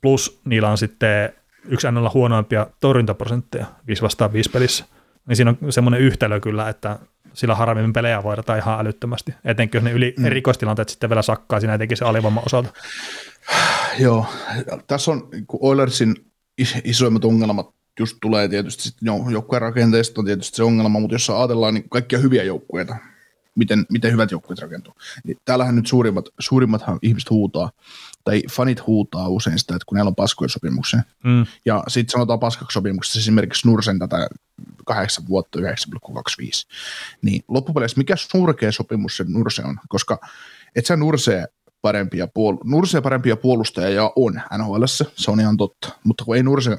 Plus 0.00 0.40
niillä 0.44 0.70
on 0.70 0.78
sitten 0.78 1.32
yksi 1.68 1.86
ainoa 1.86 2.10
huonoimpia 2.14 2.66
torjuntaprosentteja 2.80 3.66
5 3.86 4.02
vastaan 4.02 4.32
5 4.32 4.50
pelissä. 4.50 4.84
Niin 5.28 5.36
siinä 5.36 5.54
on 5.62 5.72
semmoinen 5.72 6.00
yhtälö 6.00 6.40
kyllä, 6.40 6.68
että 6.68 6.98
sillä 7.36 7.54
harvemmin 7.54 7.92
pelejä 7.92 8.22
voidaan 8.22 8.58
ihan 8.58 8.80
älyttömästi. 8.80 9.34
Etenkin 9.44 9.78
jos 9.78 9.84
ne 9.84 9.92
yli 9.92 10.14
mm. 10.18 10.24
erikoistilanteet 10.24 10.88
sitten 10.88 11.10
vielä 11.10 11.22
sakkaa 11.22 11.60
siinä 11.60 11.74
etenkin 11.74 11.96
se 11.96 12.04
alivoiman 12.04 12.42
osalta. 12.46 12.72
Joo, 13.98 14.26
tässä 14.86 15.10
on 15.10 15.28
Oilersin 15.60 16.14
isoimmat 16.84 17.24
ongelmat 17.24 17.76
just 18.00 18.16
tulee 18.20 18.48
tietysti 18.48 18.82
sitten 18.82 19.08
joukkueen 19.30 19.62
rakenteesta 19.62 20.20
on 20.20 20.24
tietysti 20.24 20.56
se 20.56 20.62
ongelma, 20.62 21.00
mutta 21.00 21.14
jos 21.14 21.30
ajatellaan 21.30 21.74
niin 21.74 21.88
kaikkia 21.88 22.18
hyviä 22.18 22.42
joukkueita, 22.42 22.96
miten, 23.54 23.86
miten 23.90 24.12
hyvät 24.12 24.30
joukkueet 24.30 24.58
rakentuu, 24.58 24.94
niin 25.24 25.36
täällähän 25.44 25.76
nyt 25.76 25.86
suurimmat, 25.86 26.28
suurimmathan 26.38 26.98
ihmiset 27.02 27.30
huutaa, 27.30 27.70
tai 28.26 28.42
fanit 28.52 28.86
huutaa 28.86 29.28
usein 29.28 29.58
sitä, 29.58 29.74
että 29.74 29.86
kun 29.86 29.96
neillä 29.96 30.08
on 30.08 30.14
paskoja 30.14 30.48
sopimuksia. 30.48 31.02
Mm. 31.24 31.46
Ja 31.64 31.84
sitten 31.88 32.12
sanotaan 32.12 32.38
paskaksi 32.38 32.74
sopimuksessa 32.74 33.18
esimerkiksi 33.18 33.68
Nursen 33.68 33.98
tätä 33.98 34.28
8 34.84 35.28
vuotta 35.28 35.58
9,25. 35.58 35.64
Niin 37.22 37.44
loppupeleissä 37.48 37.98
mikä 37.98 38.16
surkea 38.16 38.72
sopimus 38.72 39.16
se 39.16 39.24
Nurse 39.28 39.62
on, 39.64 39.78
koska 39.88 40.18
et 40.76 40.86
sä 40.86 40.96
Nursee 40.96 41.46
parempia, 41.82 42.26
puol- 42.26 42.60
Nursee 42.64 43.00
parempia 43.00 43.36
puolustajia 43.36 44.10
on 44.16 44.42
NHL, 44.58 44.84
se 45.16 45.30
on 45.30 45.40
ihan 45.40 45.56
totta, 45.56 45.88
mutta 46.04 46.24
kun 46.24 46.36
ei 46.36 46.42
Nurse, 46.42 46.78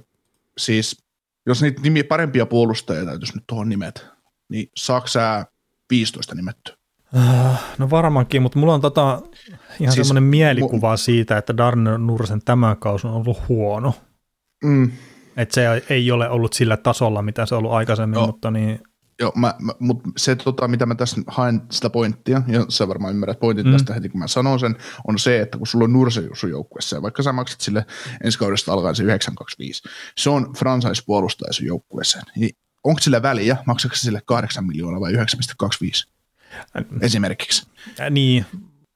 siis 0.58 1.04
jos 1.46 1.62
niitä 1.62 1.82
nimiä 1.82 2.04
parempia 2.04 2.46
puolustajia 2.46 3.06
täytyisi 3.06 3.36
nyt 3.36 3.44
tuohon 3.48 3.70
nimet, 3.70 4.06
niin 4.50 4.72
saako 4.76 5.08
sä 5.08 5.46
15 5.90 6.36
nimetty? 6.36 6.77
Äh, 7.16 7.64
no 7.78 7.90
varmaankin, 7.90 8.42
mutta 8.42 8.60
mulla 8.60 8.74
on 8.74 8.82
tota 8.82 9.22
ihan 9.80 9.94
siis, 9.94 10.08
semmoinen 10.08 10.30
mielikuva 10.30 10.94
mu- 10.94 10.98
siitä, 10.98 11.38
että 11.38 11.58
Darnell 11.58 11.98
Nursen 11.98 12.42
tämä 12.46 12.76
kausi 12.80 13.08
on 13.08 13.14
ollut 13.14 13.48
huono. 13.50 13.94
Mm. 14.64 14.92
Että 15.38 15.56
se 15.56 15.84
ei 15.90 16.12
ole 16.12 16.30
ollut 16.30 16.54
sillä 16.54 16.78
tasolla, 16.78 17.22
mitä 17.22 17.46
se 17.46 17.56
on 17.56 17.60
ollut 17.60 17.72
aikaisemmin, 17.72 18.20
no. 18.20 18.26
mutta 18.26 18.52
niin 18.52 18.82
Joo, 19.20 19.32
mä, 19.36 19.54
mä, 19.60 19.74
mutta 19.80 20.10
se, 20.18 20.36
tota, 20.36 20.68
mitä 20.68 20.86
mä 20.86 20.96
tässä 20.96 21.22
haen 21.28 21.62
sitä 21.72 21.90
pointtia, 21.90 22.42
ja 22.48 22.66
sä 22.70 22.88
varmaan 22.88 23.14
ymmärrät 23.14 23.40
pointit 23.40 23.66
mm. 23.66 23.72
tästä 23.72 23.94
heti, 23.94 24.10
kun 24.10 24.20
mä 24.20 24.28
sanon 24.28 24.60
sen, 24.60 24.76
on 25.08 25.20
se, 25.20 25.42
että 25.42 25.58
kun 25.58 25.68
sulla 25.68 25.86
on 25.86 25.94
Nurse 25.94 26.30
sun 26.34 26.50
joukkueessa, 26.50 26.96
ja 26.96 27.02
vaikka 27.02 27.24
sä 27.24 27.32
maksat 27.32 27.62
sille 27.62 27.86
ensi 28.24 28.40
kaudesta 28.40 28.74
alkaen 28.74 28.96
se 28.96 29.04
925, 29.04 29.84
se 30.18 30.30
on 30.30 30.54
franchise-puolustaja 30.58 31.54
sun 31.54 31.66
joukkueeseen, 31.66 32.24
niin 32.36 32.50
onko 32.84 33.02
sillä 33.02 33.22
väliä, 33.22 33.58
maksatko 33.66 33.96
sille 33.96 34.22
8 34.26 34.66
miljoonaa 34.66 35.02
vai 35.02 35.14
9,25? 35.14 36.17
Esimerkiksi. 37.02 37.68
Äh, 38.00 38.10
niin, 38.10 38.46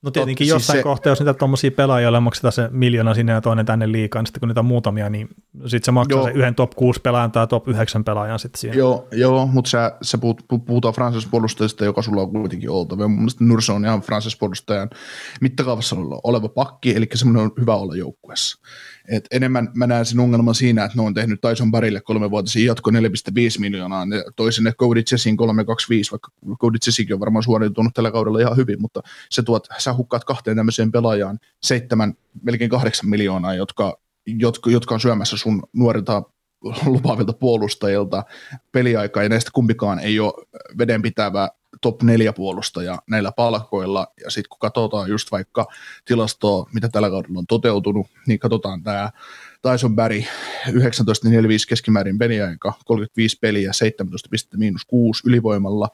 No 0.01 0.11
tietenkin 0.11 0.35
Tot, 0.35 0.47
siis 0.47 0.49
jossain 0.49 0.75
siis 0.75 0.79
se, 0.79 0.83
kohtaa, 0.83 1.11
jos 1.11 1.19
niitä 1.19 1.33
tuommoisia 1.33 1.71
pelaajia, 1.71 2.21
maksetaan 2.21 2.51
se 2.51 2.69
miljoona 2.71 3.13
sinne 3.13 3.31
ja 3.31 3.41
toinen 3.41 3.65
tänne 3.65 3.91
liikaa, 3.91 4.21
niin 4.21 4.27
sitten 4.27 4.39
kun 4.39 4.47
niitä 4.47 4.59
on 4.59 4.65
muutamia, 4.65 5.09
niin 5.09 5.29
sitten 5.53 5.83
se 5.83 5.91
maksaa 5.91 6.19
joo, 6.19 6.25
se 6.25 6.31
yhden 6.31 6.55
top 6.55 6.71
6 6.75 6.99
pelaajan 7.01 7.31
tai 7.31 7.47
top 7.47 7.67
9 7.67 8.03
pelaajan 8.03 8.39
sitten 8.39 8.59
siihen. 8.59 8.77
Joo, 8.77 9.07
joo 9.11 9.47
mutta 9.47 9.69
sä, 9.69 9.97
sä 10.01 10.17
puhut, 10.17 10.45
puhutaan 10.65 10.93
Francis 10.93 11.25
puolustajista, 11.25 11.85
joka 11.85 12.01
sulla 12.01 12.21
on 12.21 12.31
kuitenkin 12.31 12.69
oltava. 12.69 13.07
Mun 13.07 13.19
mielestä 13.19 13.43
Nurse 13.43 13.71
on 13.71 13.85
ihan 13.85 14.01
Francis 14.01 14.37
puolustajan 14.37 14.89
mittakaavassa 15.41 15.95
oleva 16.23 16.49
pakki, 16.49 16.95
eli 16.95 17.07
semmoinen 17.13 17.43
on 17.43 17.51
hyvä 17.61 17.75
olla 17.75 17.95
joukkueessa. 17.95 18.57
Et 19.07 19.25
enemmän 19.31 19.69
mä 19.73 19.87
näen 19.87 20.05
sen 20.05 20.19
ongelman 20.19 20.55
siinä, 20.55 20.83
että 20.83 20.97
ne 20.97 21.01
on 21.01 21.13
tehnyt 21.13 21.41
Tyson 21.41 21.71
Barille 21.71 22.01
kolme 22.01 22.31
vuotisia 22.31 22.65
jatko 22.65 22.91
4,5 22.91 22.97
miljoonaa, 23.59 24.05
ne 24.05 24.23
toi 24.35 24.53
sinne 24.53 24.71
Cody 24.71 25.03
Chessin 25.03 25.37
325, 25.37 26.11
vaikka 26.11 26.31
Cody 26.61 26.77
Chessikin 26.77 27.13
on 27.13 27.19
varmaan 27.19 27.43
suoriutunut 27.43 27.93
tällä 27.93 28.11
kaudella 28.11 28.39
ihan 28.39 28.57
hyvin, 28.57 28.81
mutta 28.81 29.01
se 29.29 29.43
tuot, 29.43 29.67
sä 29.77 29.93
hukkaat 29.93 30.23
kahteen 30.23 30.57
tämmöiseen 30.57 30.91
pelaajaan 30.91 31.39
seitsemän, 31.63 32.13
melkein 32.43 32.69
kahdeksan 32.69 33.09
miljoonaa, 33.09 33.53
jotka, 33.53 33.97
jotka, 34.25 34.71
jotka 34.71 34.95
on 34.95 35.01
syömässä 35.01 35.37
sun 35.37 35.63
nuorilta 35.73 36.23
lupaavilta 36.85 37.33
puolustajilta 37.33 38.23
peliaikaa, 38.71 39.23
ja 39.23 39.29
näistä 39.29 39.51
kumpikaan 39.53 39.99
ei 39.99 40.19
ole 40.19 40.33
vedenpitävä 40.77 41.49
top 41.81 42.03
4 42.03 42.33
puolustaja 42.33 43.01
näillä 43.09 43.31
palkoilla, 43.31 44.07
ja 44.23 44.31
sitten 44.31 44.49
kun 44.49 44.59
katsotaan 44.59 45.09
just 45.09 45.31
vaikka 45.31 45.67
tilastoa, 46.05 46.69
mitä 46.73 46.89
tällä 46.89 47.09
kaudella 47.09 47.39
on 47.39 47.47
toteutunut, 47.47 48.07
niin 48.27 48.39
katsotaan 48.39 48.83
tämä 48.83 49.11
Tyson 49.61 49.95
Barry, 49.95 50.19
19.45 50.19 50.25
keskimäärin 51.69 52.17
peliaika, 52.17 52.73
35 52.85 53.37
peliä, 53.41 53.73
17 53.73 54.29
pistettä 54.31 54.57
miinus 54.57 54.85
6 54.85 55.23
ylivoimalla, 55.27 55.89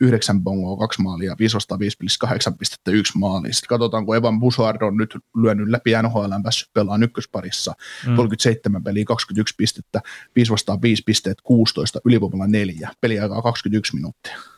9 0.00 0.42
bongoa, 0.42 0.76
2 0.76 1.02
maalia, 1.02 1.36
5 1.38 1.54
vastaan 1.54 1.78
5 1.78 1.96
pelissä 1.96 2.18
8 2.20 2.58
pistettä, 2.58 2.90
1 2.90 3.18
maali. 3.18 3.52
Sitten 3.52 3.68
katsotaan, 3.68 4.06
kun 4.06 4.16
Evan 4.16 4.40
Bouchard 4.40 4.82
on 4.82 4.96
nyt 4.96 5.16
lyönyt 5.36 5.68
läpi 5.68 5.90
NHL, 6.02 6.32
päässyt 6.42 6.68
pelaamaan 6.72 7.02
ykkösparissa, 7.02 7.74
mm. 8.06 8.16
37 8.16 8.84
peliä, 8.84 9.04
21 9.04 9.54
pistettä, 9.58 10.00
5 10.36 10.52
vastaan 10.52 10.82
5 10.82 11.02
pisteet, 11.06 11.40
16, 11.40 12.00
ylivoimalla 12.04 12.46
4, 12.46 12.90
peliaikaa 13.00 13.42
21 13.42 13.94
minuuttia. 13.94 14.57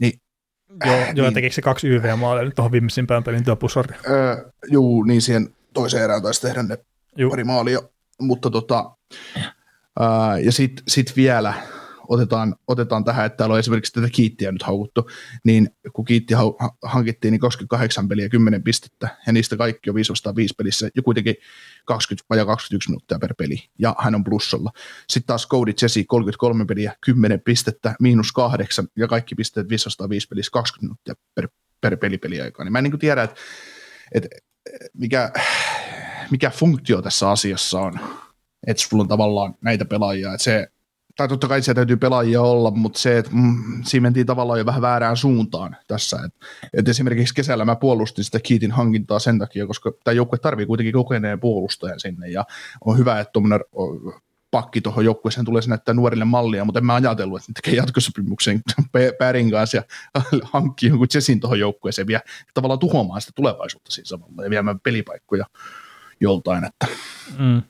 Niin 0.00 0.20
Joo, 0.84 0.94
äh, 0.94 1.14
joo 1.14 1.26
niin, 1.26 1.34
tekikö 1.34 1.54
se 1.54 1.62
kaksi 1.62 1.88
YV-maalia 1.88 2.44
nyt 2.44 2.54
tuohon 2.54 2.72
viimeisimpään 2.72 3.24
pelin 3.24 3.44
tuo 3.44 3.56
Pusardi? 3.56 3.92
Öö, 4.08 4.50
juu, 4.70 5.02
niin 5.02 5.22
siihen 5.22 5.54
toiseen 5.74 6.04
erään 6.04 6.22
taisi 6.22 6.40
tehdä 6.40 6.62
ne 6.62 6.78
juu. 7.16 7.30
pari 7.30 7.44
maalia, 7.44 7.78
mutta 8.20 8.50
tota, 8.50 8.96
öö, 10.00 10.38
ja 10.42 10.52
sitten 10.52 10.84
sit 10.88 11.16
vielä 11.16 11.54
otetaan, 12.08 12.56
otetaan 12.66 13.04
tähän, 13.04 13.26
että 13.26 13.36
täällä 13.36 13.52
on 13.52 13.58
esimerkiksi 13.58 13.92
tätä 13.92 14.08
kiittiä 14.12 14.52
nyt 14.52 14.62
haukuttu, 14.62 15.10
niin 15.44 15.70
kun 15.92 16.04
kiitti 16.04 16.34
hankittiin, 16.82 17.32
niin 17.32 17.40
28 17.40 18.08
peliä 18.08 18.28
10 18.28 18.62
pistettä, 18.62 19.08
ja 19.26 19.32
niistä 19.32 19.56
kaikki 19.56 19.90
on 19.90 19.96
5 19.96 20.12
5 20.36 20.54
pelissä, 20.58 20.88
ja 20.96 21.02
kuitenkin 21.02 21.34
20 21.84 22.26
vai 22.30 22.46
21 22.46 22.90
minuuttia 22.90 23.18
per 23.18 23.34
peli, 23.34 23.56
ja 23.78 23.94
hän 23.98 24.14
on 24.14 24.24
plussalla. 24.24 24.70
Sitten 25.08 25.26
taas 25.26 25.48
Cody 25.48 25.72
Jesse 25.82 26.04
33 26.04 26.64
peliä, 26.64 26.92
10 27.00 27.40
pistettä, 27.40 27.94
miinus 28.00 28.32
8, 28.32 28.88
ja 28.96 29.08
kaikki 29.08 29.34
pisteet 29.34 29.68
5 29.68 29.88
5 30.08 30.28
pelissä, 30.28 30.50
20 30.50 30.80
minuuttia 30.82 31.14
per, 31.34 31.48
per 31.80 31.96
peli 31.96 32.18
peliaikaa. 32.18 32.64
Niin 32.64 32.72
mä 32.72 32.78
en 32.78 32.84
niin 32.84 32.98
tiedä, 32.98 33.22
että, 33.22 33.36
että 34.14 34.28
mikä, 34.94 35.32
mikä 36.30 36.50
funktio 36.50 37.02
tässä 37.02 37.30
asiassa 37.30 37.80
on, 37.80 38.00
että 38.66 38.82
sulla 38.82 39.02
on 39.02 39.08
tavallaan 39.08 39.54
näitä 39.60 39.84
pelaajia, 39.84 40.32
että 40.32 40.44
se 40.44 40.68
tai 41.16 41.28
totta 41.28 41.48
kai 41.48 41.62
siellä 41.62 41.74
täytyy 41.74 41.96
pelaajia 41.96 42.42
olla, 42.42 42.70
mutta 42.70 42.98
se, 42.98 43.18
että 43.18 43.30
mm, 43.34 43.84
siinä 43.84 44.02
mentiin 44.02 44.26
tavallaan 44.26 44.58
jo 44.58 44.66
vähän 44.66 44.82
väärään 44.82 45.16
suuntaan 45.16 45.76
tässä. 45.86 46.16
Et, 46.26 46.34
et 46.78 46.88
esimerkiksi 46.88 47.34
kesällä 47.34 47.64
mä 47.64 47.76
puolustin 47.76 48.24
sitä 48.24 48.40
Kiitin 48.40 48.72
hankintaa 48.72 49.18
sen 49.18 49.38
takia, 49.38 49.66
koska 49.66 49.92
tämä 50.04 50.12
joukkue 50.14 50.38
tarvii 50.38 50.66
kuitenkin 50.66 50.92
kokeneen 50.92 51.40
puolustajan 51.40 52.00
sinne, 52.00 52.28
ja 52.28 52.44
on 52.84 52.98
hyvä, 52.98 53.20
että 53.20 53.32
tuommoinen 53.32 53.60
pakki 54.50 54.80
tuohon 54.80 55.04
joukkueeseen 55.04 55.44
tulee 55.44 55.62
näyttää 55.66 55.94
nuorille 55.94 56.24
mallia, 56.24 56.64
mutta 56.64 56.78
en 56.78 56.86
mä 56.86 56.94
ajatellut, 56.94 57.38
että 57.38 57.50
ne 57.50 57.54
tekee 57.54 57.74
jatkosopimuksen 57.74 58.60
Pärin 59.18 59.50
kanssa 59.50 59.76
ja 59.76 59.82
hankkii 60.52 60.88
jonkun 60.88 61.06
Jessin 61.14 61.40
tuohon 61.40 61.58
joukkueeseen 61.58 62.06
vielä 62.06 62.22
tavallaan 62.54 62.78
tuhoamaan 62.78 63.20
sitä 63.20 63.32
tulevaisuutta 63.34 63.92
siinä 63.92 64.06
samalla 64.06 64.44
ja 64.44 64.50
viemään 64.50 64.80
pelipaikkoja 64.80 65.46
joltain. 66.20 66.64
Että. 66.64 66.86
Mm. 67.38 67.62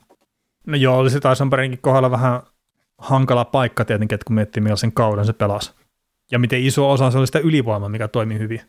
No 0.65 0.77
joo, 0.77 0.97
oli 0.97 1.09
se 1.09 1.19
Tysonbergin 1.19 1.77
kohdalla 1.81 2.11
vähän 2.11 2.41
hankala 2.97 3.45
paikka 3.45 3.85
tietenkin, 3.85 4.15
että 4.15 4.25
kun 4.25 4.35
miettii 4.35 4.61
millaisen 4.61 4.91
kauden 4.91 5.25
se 5.25 5.33
pelasi. 5.33 5.71
Ja 6.31 6.39
miten 6.39 6.63
iso 6.63 6.91
osa 6.91 7.11
se 7.11 7.17
oli 7.17 7.27
sitä 7.27 7.39
ylivoimaa, 7.39 7.89
mikä 7.89 8.07
toimi 8.07 8.39
hyvin. 8.39 8.61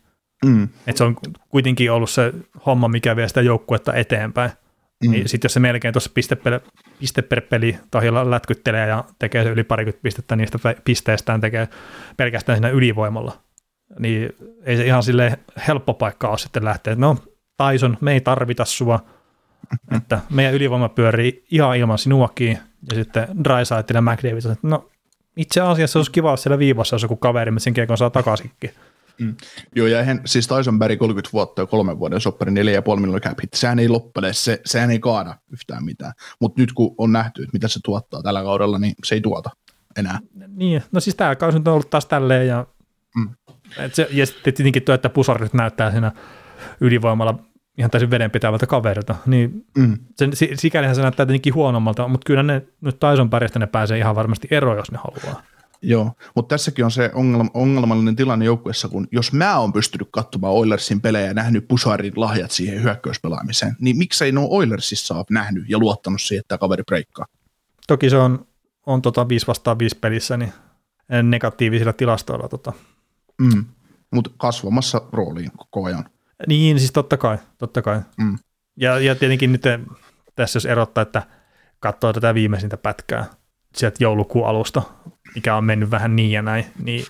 Mm. 0.45 0.62
Että 0.62 0.99
se 0.99 1.05
on 1.05 1.16
kuitenkin 1.49 1.93
ollut 1.93 2.11
se 2.11 2.33
homma, 2.66 2.89
mikä 2.89 3.16
vie 3.16 3.29
sitä 3.29 3.41
joukkuetta 3.41 3.95
eteenpäin. 3.95 4.51
Mm. 5.05 5.11
Niin 5.11 5.29
sitten 5.29 5.47
jos 5.49 5.55
se 5.55 5.61
melkein 5.61 5.95
tuossa 5.95 6.11
piste, 6.14 6.37
per, 6.37 6.61
piste 7.01 7.22
per 7.22 7.41
peli 7.41 7.79
tahjalla 7.91 8.31
lätkyttelee 8.31 8.89
ja 8.89 9.05
tekee 9.18 9.45
se 9.45 9.51
yli 9.51 9.64
parikymmentä 9.64 10.03
pistettä 10.03 10.37
niistä 10.37 10.59
pisteestään, 10.85 11.41
tekee 11.41 11.68
pelkästään 12.16 12.59
siinä 12.59 12.68
ylivoimalla, 12.68 13.33
niin 13.99 14.33
ei 14.62 14.76
se 14.76 14.87
ihan 14.87 15.03
sille 15.03 15.39
helppo 15.68 15.95
paikka 15.95 16.29
ole 16.29 16.39
sitten 16.39 16.64
lähteä. 16.64 16.95
No, 16.95 17.16
Tyson, 17.57 17.97
me 18.01 18.12
ei 18.12 18.20
tarvita 18.20 18.64
sua, 18.64 19.01
että 19.97 20.20
meidän 20.31 20.55
ylivoima 20.55 20.89
pyörii 20.89 21.45
ihan 21.51 21.76
ilman 21.76 21.99
sinuakin, 21.99 22.59
ja 22.91 22.95
sitten 22.95 23.29
Drysaitl 23.45 23.95
ja 23.95 24.03
McDavid 24.03 24.45
että 24.53 24.68
no 24.68 24.89
itse 25.37 25.61
asiassa 25.61 25.99
olisi 25.99 26.12
kiva, 26.12 26.31
jos 26.31 26.43
siellä 26.43 26.59
viivassa 26.59 26.95
olisi 26.95 27.05
joku 27.05 27.16
kaveri, 27.16 27.51
mutta 27.51 27.64
sen 27.64 27.74
kiekon 27.74 27.99
saa 27.99 28.11
takaisinkin. 28.11 28.70
Mm. 29.18 29.35
Joo, 29.76 29.87
ja 29.87 30.01
eihän, 30.01 30.20
siis 30.24 30.49
Tyson 30.49 30.79
Berry 30.79 30.97
30 30.97 31.31
vuotta 31.33 31.62
ja 31.62 31.66
kolmen 31.66 31.99
vuoden 31.99 32.20
soppari 32.20 32.53
4,5 32.53 32.57
miljoonaa 32.57 33.20
cap 33.20 33.39
hit, 33.43 33.55
sehän 33.55 33.79
ei 33.79 33.89
loppele, 33.89 34.33
se, 34.33 34.61
sehän 34.64 34.91
ei 34.91 34.99
kaada 34.99 35.35
yhtään 35.53 35.85
mitään. 35.85 36.12
Mutta 36.41 36.61
nyt 36.61 36.72
kun 36.72 36.95
on 36.99 37.12
nähty, 37.12 37.43
että 37.43 37.53
mitä 37.53 37.68
se 37.68 37.81
tuottaa 37.85 38.22
tällä 38.22 38.43
kaudella, 38.43 38.79
niin 38.79 38.95
se 39.05 39.14
ei 39.14 39.20
tuota 39.20 39.51
enää. 39.97 40.18
Niin, 40.57 40.83
no 40.93 41.01
siis 41.01 41.16
tämä 41.16 41.37
kausi 41.37 41.59
on 41.59 41.68
ollut 41.68 41.91
taas 41.91 42.07
tälleen, 42.07 42.49
ja, 42.49 42.66
mm. 43.16 43.29
et 43.79 43.95
se, 43.95 44.09
ja 44.11 44.26
sitten 44.26 44.55
tietenkin 44.55 44.83
tuo, 44.83 44.95
että 44.95 45.09
pusarit 45.09 45.55
näyttää 45.55 45.91
siinä 45.91 46.12
ylivoimalla 46.81 47.39
ihan 47.79 47.91
täysin 47.91 48.11
vedenpitävältä 48.11 48.66
kaverilta, 48.66 49.16
niin 49.26 49.66
mm. 49.79 49.99
sen, 50.16 50.33
sikälihän 50.55 50.97
se 50.97 51.03
näyttää 51.03 51.26
tietenkin 51.26 51.55
huonommalta, 51.55 52.09
mutta 52.09 52.24
kyllä 52.24 52.43
ne 52.43 52.62
nyt 52.81 53.01
Tyson 53.01 53.31
pärjästä 53.31 53.59
ne 53.59 53.66
pääsee 53.66 53.99
ihan 53.99 54.16
varmasti 54.16 54.49
eroon, 54.51 54.76
jos 54.76 54.93
ne 54.93 54.99
haluaa. 54.99 55.43
Joo, 55.83 56.12
mutta 56.35 56.55
tässäkin 56.55 56.85
on 56.85 56.91
se 56.91 57.11
ongelma, 57.14 57.51
ongelmallinen 57.55 58.16
tilanne 58.16 58.45
joukkueessa, 58.45 58.89
kun 58.89 59.09
jos 59.12 59.33
mä 59.33 59.59
oon 59.59 59.72
pystynyt 59.72 60.09
katsomaan 60.11 60.55
Oilersin 60.55 61.01
pelejä 61.01 61.26
ja 61.26 61.35
nähnyt 61.35 61.68
Pusarin 61.68 62.12
lahjat 62.16 62.51
siihen 62.51 62.83
hyökkäyspelaamiseen, 62.83 63.76
niin 63.81 63.99
miksei 63.99 64.33
nuo 64.33 64.47
Oilersissa 64.51 65.14
ole 65.14 65.24
nähnyt 65.31 65.64
ja 65.68 65.79
luottanut 65.79 66.22
siihen, 66.22 66.41
että 66.41 66.59
kaveri 66.59 66.83
breikkaa? 66.85 67.26
Toki 67.87 68.11
se 68.11 68.16
on, 68.16 68.47
on 68.87 69.03
tota 69.03 69.29
5 69.29 69.47
vastaan 69.47 69.79
5 69.79 69.99
pelissä 70.01 70.37
niin 70.37 70.53
negatiivisilla 71.22 71.93
tilastoilla. 71.93 72.49
Tota. 72.49 72.72
Mm. 73.41 73.64
Mutta 74.11 74.31
kasvamassa 74.37 75.03
rooliin 75.12 75.51
koko 75.57 75.85
ajan. 75.85 76.11
Niin, 76.47 76.78
siis 76.78 76.93
totta 76.93 77.16
kai. 77.16 77.39
Totta 77.59 77.82
kai. 77.82 78.01
Mm. 78.16 78.39
Ja, 78.76 78.99
ja 78.99 79.14
tietenkin 79.14 79.53
nyt 79.53 79.62
tässä 80.34 80.57
jos 80.57 80.66
erottaa, 80.66 81.03
että 81.03 81.22
katsoo 81.80 82.12
tätä 82.12 82.34
viimeisintä 82.34 82.76
pätkää 82.76 83.24
sieltä 83.74 84.05
joulukuun 84.05 84.49
alusta, 84.49 84.82
mikä 85.34 85.57
on 85.57 85.64
mennyt 85.64 85.91
vähän 85.91 86.16
niin 86.16 86.30
ja 86.30 86.43
näin, 86.43 86.64
niin 86.82 87.05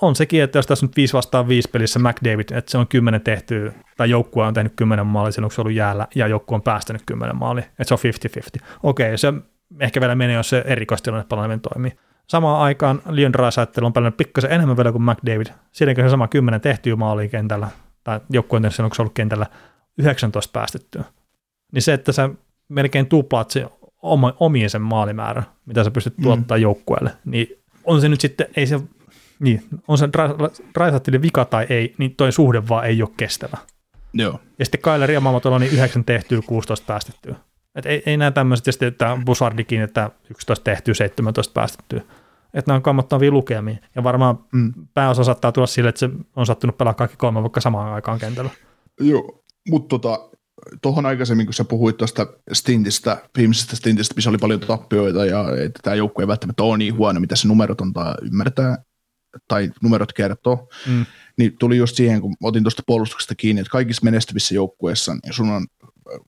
on 0.00 0.16
sekin, 0.16 0.42
että 0.42 0.58
jos 0.58 0.66
tässä 0.66 0.86
nyt 0.86 0.96
5 0.96 1.12
vastaan 1.12 1.48
5 1.48 1.70
pelissä 1.70 1.98
McDavid, 1.98 2.50
että 2.52 2.70
se 2.70 2.78
on 2.78 2.88
10 2.88 3.20
tehty, 3.20 3.72
tai 3.96 4.10
joukkue 4.10 4.46
on 4.46 4.54
tehnyt 4.54 4.72
10 4.76 5.06
maalia 5.06 5.32
silloin, 5.32 5.48
kun 5.48 5.54
se 5.54 5.60
on 5.60 5.66
ollut 5.66 5.76
jäällä, 5.76 6.06
ja 6.14 6.26
joukkue 6.26 6.54
on 6.54 6.62
päästänyt 6.62 7.02
10 7.06 7.36
maalia, 7.36 7.64
että 7.64 7.84
se 7.84 7.94
on 7.94 8.00
50-50. 8.60 8.66
Okei, 8.82 9.18
se 9.18 9.32
ehkä 9.80 10.00
vielä 10.00 10.14
menee, 10.14 10.36
jos 10.36 10.48
se 10.48 10.64
erikoistilanne 10.66 11.26
palaaminen 11.28 11.60
toimii. 11.60 11.92
Samaan 12.28 12.62
aikaan 12.62 13.02
Leon 13.08 13.32
Draisaitl 13.32 13.84
on 13.84 13.92
pelannut 13.92 14.16
pikkasen 14.16 14.52
enemmän 14.52 14.76
vielä 14.76 14.92
kuin 14.92 15.02
McDavid. 15.02 15.46
Siinäkin 15.72 16.04
se 16.04 16.10
sama 16.10 16.28
10 16.28 16.60
tehtyä 16.60 16.96
maalia 16.96 17.28
kentällä, 17.28 17.68
tai 18.04 18.20
joku 18.30 18.56
on 18.56 18.62
ollut 18.98 19.14
kentällä 19.14 19.46
19 19.98 20.50
päästettyä. 20.52 21.04
Niin 21.72 21.82
se, 21.82 21.92
että 21.92 22.12
sä 22.12 22.30
melkein 22.68 23.06
tuplaat 23.06 23.50
se 23.50 23.66
oma, 24.02 24.34
omien 24.40 24.70
sen 24.70 24.82
maalimäärä, 24.82 25.42
mitä 25.66 25.84
sä 25.84 25.90
pystyt 25.90 26.18
mm. 26.18 26.22
tuottaa 26.22 26.56
mm. 26.56 26.62
joukkueelle, 26.62 27.10
niin 27.24 27.62
on 27.84 28.00
se 28.00 28.08
nyt 28.08 28.20
sitten, 28.20 28.46
ei 28.56 28.66
se, 28.66 28.80
niin, 29.40 29.62
on 29.88 29.98
se 29.98 30.08
Draisaitlin 30.74 31.22
vika 31.22 31.44
tai 31.44 31.66
ei, 31.68 31.94
niin 31.98 32.14
toi 32.16 32.32
suhde 32.32 32.68
vaan 32.68 32.86
ei 32.86 33.02
ole 33.02 33.10
kestävä. 33.16 33.58
Joo. 34.14 34.40
Ja 34.58 34.64
sitten 34.64 34.80
Kyle 34.82 35.06
Riamamatolla 35.06 35.58
niin 35.58 35.72
9 35.72 36.04
tehtyä, 36.04 36.40
16 36.46 36.86
päästettyä. 36.86 37.36
Et 37.74 37.86
ei, 37.86 38.02
ei 38.06 38.16
näe 38.16 38.30
tämmöiset, 38.30 38.66
ja 38.66 38.72
sitten 38.72 38.88
että 38.88 39.18
Busardikin, 39.26 39.80
että 39.80 40.10
11 40.30 40.64
tehtyä, 40.64 40.94
17 40.94 41.52
päästettyä. 41.52 42.02
Että 42.54 42.70
nämä 42.70 42.76
on 42.76 42.82
kammottavia 42.82 43.30
lukemia. 43.30 43.76
Ja 43.94 44.04
varmaan 44.04 44.38
mm. 44.52 44.72
pääosa 44.94 45.24
saattaa 45.24 45.52
tulla 45.52 45.66
sille, 45.66 45.88
että 45.88 45.98
se 45.98 46.10
on 46.36 46.46
sattunut 46.46 46.78
pelaa 46.78 46.94
kaikki 46.94 47.16
kolme 47.16 47.42
vaikka 47.42 47.60
samaan 47.60 47.92
aikaan 47.92 48.18
kentällä. 48.18 48.50
Joo, 49.00 49.42
mutta 49.68 49.88
tota, 49.88 50.30
tuohon 50.82 51.06
aikaisemmin, 51.06 51.46
kun 51.46 51.54
sä 51.54 51.64
puhuit 51.64 51.96
tuosta 51.96 52.26
stintistä, 52.52 53.22
viimeisestä 53.36 53.76
stintistä, 53.76 54.14
missä 54.14 54.30
oli 54.30 54.38
paljon 54.38 54.60
tappioita 54.60 55.24
ja 55.24 55.44
että 55.64 55.80
tämä 55.82 55.96
joukkue 55.96 56.22
ei 56.22 56.28
välttämättä 56.28 56.62
ole 56.62 56.78
niin 56.78 56.96
huono, 56.96 57.20
mitä 57.20 57.36
se 57.36 57.48
numerot 57.48 57.80
on 57.80 57.92
tai 57.92 58.14
ymmärtää, 58.22 58.78
tai 59.48 59.70
numerot 59.82 60.12
kertoo, 60.12 60.68
mm. 60.86 61.06
niin 61.38 61.58
tuli 61.58 61.76
just 61.76 61.96
siihen, 61.96 62.20
kun 62.20 62.36
otin 62.42 62.62
tuosta 62.62 62.82
puolustuksesta 62.86 63.34
kiinni, 63.34 63.60
että 63.60 63.70
kaikissa 63.70 64.04
menestyvissä 64.04 64.54
joukkueissa 64.54 65.14
niin 65.14 65.34
sun 65.34 65.50
on 65.50 65.66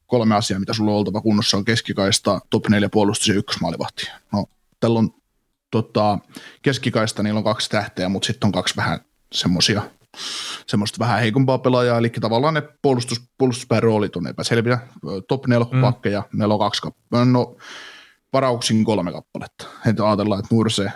kolme 0.06 0.34
asiaa, 0.34 0.60
mitä 0.60 0.72
sulla 0.72 0.90
on 0.90 0.96
oltava 0.96 1.20
kunnossa, 1.20 1.56
on 1.56 1.64
keskikaista, 1.64 2.40
top 2.50 2.68
4 2.68 2.88
puolustus 2.88 3.28
ja 3.28 3.34
ykkösmaalivahti. 3.34 4.10
No, 4.32 4.46
tällä 4.80 4.98
on 4.98 5.10
tota, 5.82 6.18
keskikaista, 6.62 7.22
niillä 7.22 7.38
on 7.38 7.44
kaksi 7.44 7.70
tähteä, 7.70 8.08
mutta 8.08 8.26
sitten 8.26 8.46
on 8.46 8.52
kaksi 8.52 8.76
vähän 8.76 9.00
semmoisia 9.32 9.82
semmoista 10.66 10.98
vähän 10.98 11.20
heikompaa 11.20 11.58
pelaajaa, 11.58 11.98
eli 11.98 12.10
tavallaan 12.10 12.54
ne 12.54 12.62
puolustus, 12.82 13.22
puolustuspään 13.38 13.82
roolit 13.82 14.16
on 14.16 14.26
epäselviä. 14.26 14.78
Top 15.28 15.46
4 15.46 15.66
mm. 15.72 15.80
pakkeja, 15.80 16.22
meillä 16.32 16.54
on 16.54 16.60
kaksi 16.60 16.82
kappaletta, 16.82 17.32
no 17.32 17.56
varauksin 18.32 18.84
kolme 18.84 19.12
kappaletta. 19.12 19.66
Että 19.86 20.06
ajatellaan, 20.06 20.40
että 20.40 20.54
Murse, 20.54 20.92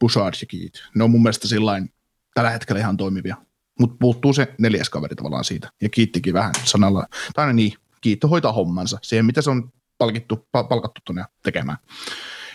Bouchard 0.00 0.34
ja 0.40 0.46
Keith, 0.46 0.80
ne 0.94 1.04
on 1.04 1.10
mun 1.10 1.22
mielestä 1.22 1.48
sillain 1.48 1.92
tällä 2.34 2.50
hetkellä 2.50 2.80
ihan 2.80 2.96
toimivia. 2.96 3.36
Mutta 3.80 3.96
puuttuu 4.00 4.32
se 4.32 4.54
neljäs 4.58 4.90
kaveri 4.90 5.14
tavallaan 5.14 5.44
siitä. 5.44 5.70
Ja 5.82 5.88
kiittikin 5.88 6.34
vähän 6.34 6.52
sanalla, 6.64 7.06
tai 7.34 7.54
niin, 7.54 7.72
kiitto 8.00 8.28
hoitaa 8.28 8.52
hommansa, 8.52 8.98
siihen 9.02 9.26
mitä 9.26 9.42
se 9.42 9.50
on 9.50 9.72
palkittu, 9.98 10.48
palkattu 10.52 11.00
tuonne 11.04 11.24
tekemään. 11.42 11.78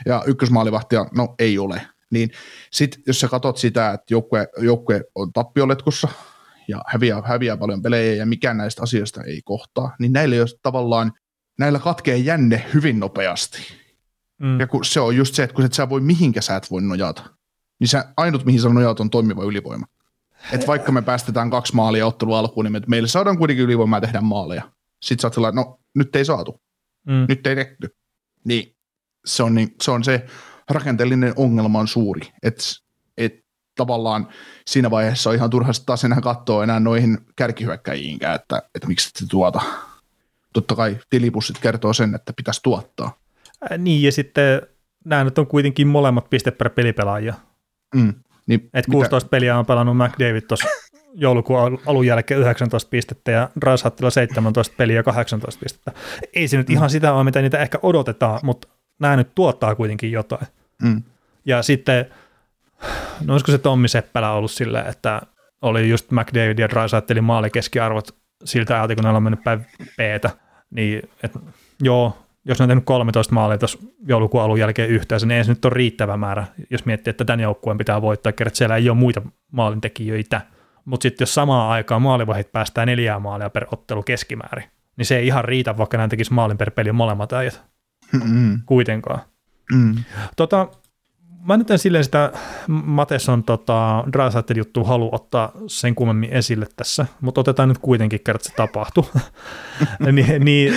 Ja 0.06 0.24
ykkösmaalivahtia, 0.26 1.06
no 1.16 1.36
ei 1.40 1.58
ole. 1.58 1.82
Niin 2.12 2.30
sitten 2.72 3.04
jos 3.08 3.20
sä 3.20 3.28
katsot 3.28 3.58
sitä, 3.58 3.92
että 3.92 4.06
joukkue, 4.14 4.48
joukkue 4.58 5.04
on 5.16 5.34
tappioletkussa 5.34 6.08
ja 6.68 6.82
häviää, 6.88 7.22
häviää 7.26 7.58
paljon 7.58 7.82
pelejä 7.82 8.14
ja 8.14 8.26
mikään 8.26 8.58
näistä 8.58 8.84
asioista 8.84 9.24
ei 9.24 9.42
kohtaa, 9.42 9.96
niin 10.00 10.14
näillä 10.14 10.36
jos 10.36 10.60
tavallaan, 10.62 11.14
näillä 11.60 11.80
katkee 11.80 12.18
jänne 12.18 12.66
hyvin 12.74 13.00
nopeasti. 13.00 13.58
Mm. 14.38 14.60
Ja 14.60 14.68
kun 14.68 14.86
se 14.86 15.00
on 15.00 15.16
just 15.16 15.36
se, 15.36 15.44
että 15.44 15.54
kun 15.54 15.66
et 15.66 15.74
sä 15.74 15.90
voi 15.90 16.02
mihinkä 16.02 16.42
sä 16.42 16.56
et 16.56 16.72
voi 16.72 16.82
nojata, 16.82 17.24
niin 17.80 17.88
se 17.88 18.04
ainut 18.18 18.46
mihin 18.46 18.62
sä 18.62 18.70
nojat 18.70 19.00
on 19.00 19.10
toimiva 19.10 19.44
ylivoima. 19.44 19.86
Et 20.52 20.68
vaikka 20.68 20.92
me 20.92 21.02
päästetään 21.02 21.50
kaksi 21.50 21.76
maalia 21.76 22.08
ottelu 22.08 22.34
alkuun, 22.34 22.66
niin 22.66 22.84
meille 22.88 23.08
saadaan 23.08 23.38
kuitenkin 23.38 23.66
ylivoimaa 23.66 24.02
tehdä 24.02 24.22
maaleja. 24.22 24.72
Sitten 25.02 25.34
sä 25.34 25.42
oot 25.42 25.54
no 25.56 25.80
nyt 25.96 26.16
ei 26.16 26.26
saatu, 26.26 26.62
mm. 27.08 27.26
nyt 27.30 27.48
ei 27.48 27.56
tehty. 27.56 27.96
Niin 28.46 28.75
se 29.26 29.44
on, 29.44 29.56
niin, 29.56 29.76
se 29.82 29.92
on 29.92 30.04
se 30.04 30.26
rakenteellinen 30.70 31.34
ongelma 31.36 31.80
on 31.80 31.88
suuri, 31.88 32.22
että 32.44 32.64
et 33.18 33.46
tavallaan 33.76 34.28
siinä 34.68 34.92
vaiheessa 34.92 35.30
on 35.30 35.36
ihan 35.36 35.50
turha 35.50 35.72
taas 35.86 36.04
enää 36.04 36.22
katsoa 36.22 36.64
enää 36.64 36.80
noihin 36.80 37.18
kärkihyökkäjiinkään, 37.36 38.36
että, 38.36 38.62
että 38.76 38.88
miksi 38.88 39.10
se 39.16 39.26
tuota. 39.30 39.62
Totta 40.54 40.76
kai 40.76 40.98
tilipussit 41.10 41.58
kertoo 41.58 41.94
sen, 41.94 42.16
että 42.16 42.34
pitäisi 42.34 42.60
tuottaa. 42.64 43.18
Ää, 43.70 43.78
niin, 43.78 44.04
ja 44.04 44.12
sitten 44.12 44.62
nämä 45.06 45.24
nyt 45.24 45.38
on 45.38 45.48
kuitenkin 45.48 45.88
molemmat 45.88 46.30
piste 46.30 46.52
per 46.52 46.70
pelipelaajia. 46.70 47.34
Mm, 47.96 48.14
niin 48.48 48.70
Et 48.74 48.86
16 48.92 49.26
mitä? 49.26 49.30
peliä 49.30 49.58
on 49.58 49.66
pelannut 49.66 49.98
McDavid 49.98 50.42
tuossa 50.42 50.68
joulukuun 51.14 51.80
alun 51.86 52.06
jälkeen 52.06 52.40
19 52.40 52.90
pistettä 52.90 53.32
ja 53.32 53.50
Raishattila 53.62 54.10
17 54.10 54.76
peliä 54.78 54.96
ja 54.96 55.04
18 55.04 55.60
pistettä. 55.60 55.92
Ei 56.34 56.48
se 56.48 56.58
nyt 56.58 56.68
mm. 56.68 56.74
ihan 56.74 56.90
sitä 56.90 57.14
ole, 57.14 57.24
mitä 57.24 57.42
niitä 57.42 57.60
ehkä 57.60 57.80
odotetaan, 57.82 58.40
mutta 58.44 58.68
nämä 59.00 59.16
nyt 59.16 59.36
tuottaa 59.36 59.76
kuitenkin 59.76 60.12
jotain. 60.12 60.48
Mm. 60.84 61.04
Ja 61.46 61.64
sitten, 61.64 62.06
no 63.26 63.34
olisiko 63.34 63.52
se 63.52 63.58
Tommi 63.58 63.88
Seppälä 63.88 64.32
ollut 64.32 64.52
silleen, 64.52 64.88
että 64.88 65.22
oli 65.62 65.90
just 65.90 66.12
McDavid 66.12 66.60
ja 66.60 66.70
Drysaitelin 66.70 67.24
maalikeskiarvot 67.24 68.16
siltä 68.44 68.76
ajalta, 68.76 68.96
kun 68.96 69.04
ne 69.04 69.10
on 69.10 69.24
mennyt 69.24 69.44
päin 69.44 69.66
p 69.98 70.00
niin 70.72 71.10
että 71.24 71.40
joo, 71.82 72.18
jos 72.46 72.60
ne 72.60 72.64
on 72.64 72.70
tehnyt 72.70 72.86
13 72.86 73.34
maalia 73.34 73.58
tuossa 73.58 73.80
joulukuun 74.08 74.44
alun 74.44 74.60
jälkeen 74.60 74.90
yhteensä, 74.90 75.28
niin 75.28 75.38
ei 75.38 75.44
se 75.44 75.52
nyt 75.52 75.66
ole 75.66 75.74
riittävä 75.74 76.18
määrä, 76.18 76.46
jos 76.70 76.86
miettii, 76.86 77.12
että 77.12 77.26
tämän 77.26 77.40
joukkueen 77.40 77.78
pitää 77.78 78.02
voittaa, 78.02 78.32
kerran 78.32 78.56
siellä 78.56 78.76
ei 78.76 78.90
ole 78.90 78.98
muita 78.98 79.22
maalintekijöitä. 79.52 80.42
Mutta 80.86 81.04
sitten 81.04 81.26
jos 81.26 81.34
samaan 81.34 81.72
aikaan 81.72 82.02
maalivahit 82.02 82.52
päästään 82.52 82.88
neljää 82.88 83.20
maalia 83.20 83.50
per 83.50 83.66
ottelu 83.72 84.04
keskimäärin, 84.04 84.66
niin 84.98 85.06
se 85.06 85.18
ei 85.18 85.28
ihan 85.28 85.46
riitä, 85.46 85.78
vaikka 85.78 85.98
näin 85.98 86.10
tekisi 86.10 86.34
maalin 86.34 86.58
per 86.58 86.72
peli 86.72 86.92
molemmat 86.92 87.34
ajat. 87.34 87.64
Mm-hmm. 88.24 88.60
Kuitenkaan. 88.66 89.20
Mm. 89.74 89.96
Tota, 90.36 90.68
mä 91.46 91.58
nyt 91.58 91.72
en 91.72 91.80
silleen 91.80 92.04
sitä 92.04 92.32
Mateson 92.68 93.44
tota, 93.44 94.04
juttu 94.56 94.84
halua 94.84 95.10
ottaa 95.12 95.52
sen 95.68 95.96
kummemmin 95.96 96.30
esille 96.30 96.68
tässä, 96.76 97.06
mutta 97.22 97.42
otetaan 97.42 97.70
nyt 97.70 97.78
kuitenkin 97.78 98.20
kerran, 98.26 98.38
että 98.38 98.50
se 98.50 98.56
tapahtui. 98.56 99.04
Ni, 100.12 100.40
niin, 100.40 100.74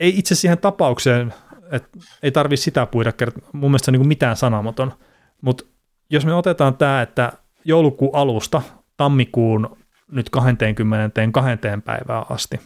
ei 0.00 0.18
itse 0.18 0.34
siihen 0.34 0.58
tapaukseen, 0.58 1.34
että 1.70 1.98
ei 2.22 2.30
tarvi 2.32 2.56
sitä 2.56 2.86
puida 2.86 3.12
kertaa, 3.12 3.48
mun 3.52 3.70
mielestä 3.70 3.84
se 3.84 3.90
on 3.90 3.98
niin 3.98 4.08
mitään 4.08 4.36
sanomaton, 4.36 4.92
mutta 5.40 5.64
jos 6.10 6.26
me 6.26 6.34
otetaan 6.34 6.76
tämä, 6.76 7.02
että 7.02 7.32
joulukuun 7.64 8.16
alusta 8.16 8.62
tammikuun 8.96 9.76
nyt 10.12 10.30
22. 10.30 11.50
päivään 11.84 12.24
asti, 12.30 12.60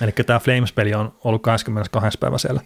eli 0.00 0.12
tämä 0.12 0.38
Flames-peli 0.38 0.94
on 0.94 1.14
ollut 1.24 1.42
22. 1.42 2.18
päivä 2.18 2.38
siellä, 2.38 2.60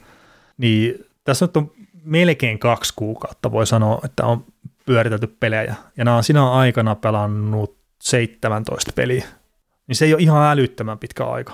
niin 0.58 1.04
tässä 1.24 1.46
nyt 1.46 1.56
on 1.56 1.70
melkein 2.04 2.58
kaksi 2.58 2.92
kuukautta, 2.96 3.52
voi 3.52 3.66
sanoa, 3.66 4.00
että 4.04 4.26
on 4.26 4.44
pyöritelty 4.86 5.26
pelejä, 5.26 5.74
ja 5.96 6.04
nämä 6.04 6.16
on 6.16 6.24
sinä 6.24 6.50
aikana 6.50 6.94
pelannut 6.94 7.76
17 8.00 8.92
peliä, 8.94 9.24
niin 9.86 9.96
se 9.96 10.04
ei 10.04 10.14
ole 10.14 10.22
ihan 10.22 10.52
älyttömän 10.52 10.98
pitkä 10.98 11.24
aika, 11.24 11.52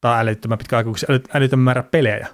tai 0.00 0.20
älyttömän 0.22 0.58
pitkä 0.58 0.76
aika, 0.76 0.90
kun 0.90 0.98
se 0.98 1.06
älyttömän 1.34 1.64
määrä 1.64 1.82
pelejä, 1.82 2.26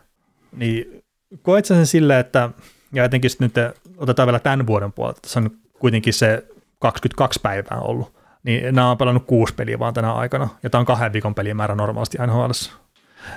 niin 0.57 1.05
koet 1.42 1.64
sen 1.64 1.86
silleen, 1.86 2.20
että, 2.20 2.50
ja 2.92 3.05
etenkin 3.05 3.30
nyt 3.38 3.55
otetaan 3.96 4.26
vielä 4.26 4.38
tämän 4.38 4.66
vuoden 4.66 4.92
puolelta, 4.92 5.20
tässä 5.20 5.40
on 5.40 5.50
kuitenkin 5.78 6.14
se 6.14 6.46
22 6.78 7.40
päivää 7.42 7.78
ollut, 7.80 8.14
niin 8.42 8.74
nämä 8.74 8.90
on 8.90 8.98
pelannut 8.98 9.26
kuusi 9.26 9.55
peliä 9.55 9.78
vaan 9.78 9.94
tänä 9.94 10.12
aikana, 10.12 10.48
ja 10.62 10.70
tämä 10.70 10.80
on 10.80 10.86
kahden 10.86 11.12
viikon 11.12 11.34
pelien 11.34 11.57
määrä 11.57 11.74
normaalisti 11.74 12.18
NHL. 12.26 12.50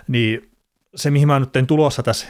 Niin 0.07 0.55
se, 0.96 1.12
mihin 1.12 1.28
mä 1.28 1.39
nyt 1.39 1.52
tein 1.52 1.68
tulossa 1.68 2.04
tässä 2.04 2.28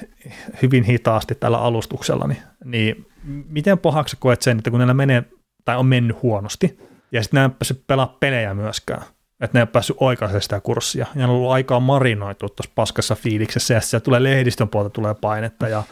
hyvin 0.61 0.83
hitaasti 0.83 1.35
tällä 1.35 1.59
alustuksella, 1.59 2.27
niin, 2.27 2.37
niin 2.65 3.05
miten 3.49 3.79
pahaksi 3.79 4.17
koet 4.19 4.41
sen, 4.41 4.57
että 4.57 4.69
kun 4.69 4.79
näillä 4.79 4.93
menee 4.93 5.23
tai 5.65 5.77
on 5.77 5.85
mennyt 5.85 6.21
huonosti, 6.21 6.79
ja 7.11 7.23
sitten 7.23 7.37
nämä 7.37 7.45
ei 7.45 7.55
päässyt 7.59 7.87
pelaa 7.87 8.17
pelejä 8.19 8.53
myöskään, 8.53 9.01
että 9.41 9.57
ne 9.57 9.59
ei 9.59 9.65
päässyt 9.67 9.97
oikaisemaan 9.99 10.41
sitä 10.41 10.59
kurssia, 10.59 11.05
ja 11.15 11.25
on 11.25 11.29
ollut 11.29 11.51
aikaa 11.51 11.79
marinoitu 11.79 12.49
tuossa 12.49 12.71
paskassa 12.75 13.15
fiiliksessä, 13.15 13.73
ja 13.73 13.81
siellä 13.81 14.03
tulee 14.03 14.23
lehdistön 14.23 14.69
puolta 14.69 14.89
tulee 14.89 15.13
painetta, 15.13 15.67
ja 15.67 15.83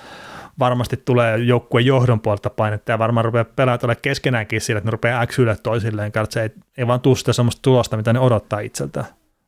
varmasti 0.60 0.98
tulee 0.98 1.38
joukkueen 1.38 1.86
johdon 1.86 2.20
puolelta 2.20 2.50
painetta 2.50 2.92
ja 2.92 3.00
varmaan 3.00 3.26
rupeaa 3.26 3.46
pelaat 3.46 3.84
olla 3.84 3.96
keskenäänkin 3.96 4.62
sillä, 4.62 4.78
että 4.78 4.88
ne 4.88 4.92
rupeaa 4.92 5.22
äksyille 5.22 5.58
toisilleen, 5.64 6.08
että 6.08 6.26
se 6.30 6.42
ei, 6.42 6.50
ei 6.78 6.88
vaan 6.88 7.02
tule 7.02 7.16
sitä 7.16 7.34
semmoista 7.34 7.62
tulosta, 7.62 7.98
mitä 7.98 8.14
ne 8.14 8.20
odottaa 8.20 8.60
itseltään. 8.60 9.06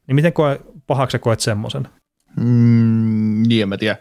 Niin 0.08 0.16
miten 0.16 0.34
koe, 0.34 0.60
pahaksi 0.88 1.20
koet 1.20 1.40
semmoisen? 1.40 1.88
Mm, 2.38 3.44
niin, 3.48 3.62
en 3.62 3.70
mä 3.70 3.78
tiedä. 3.78 3.98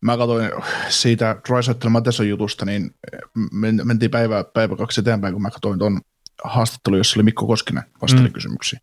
Mä 0.00 0.16
katsoin 0.16 0.50
siitä 0.88 1.36
Drysettel 1.48 1.90
Mateson 1.90 2.28
jutusta, 2.28 2.64
niin 2.64 2.94
mentiin 3.84 4.10
päivä, 4.10 4.44
päivä 4.44 4.76
kaksi 4.76 5.00
eteenpäin, 5.00 5.34
kun 5.34 5.42
mä 5.42 5.50
katsoin 5.50 5.78
tuon 5.78 6.00
haastattelu, 6.44 6.96
jossa 6.96 7.18
oli 7.18 7.24
Mikko 7.24 7.46
Koskinen 7.46 7.82
vasteli 8.02 8.28
mm. 8.28 8.32
kysymyksiin. 8.32 8.80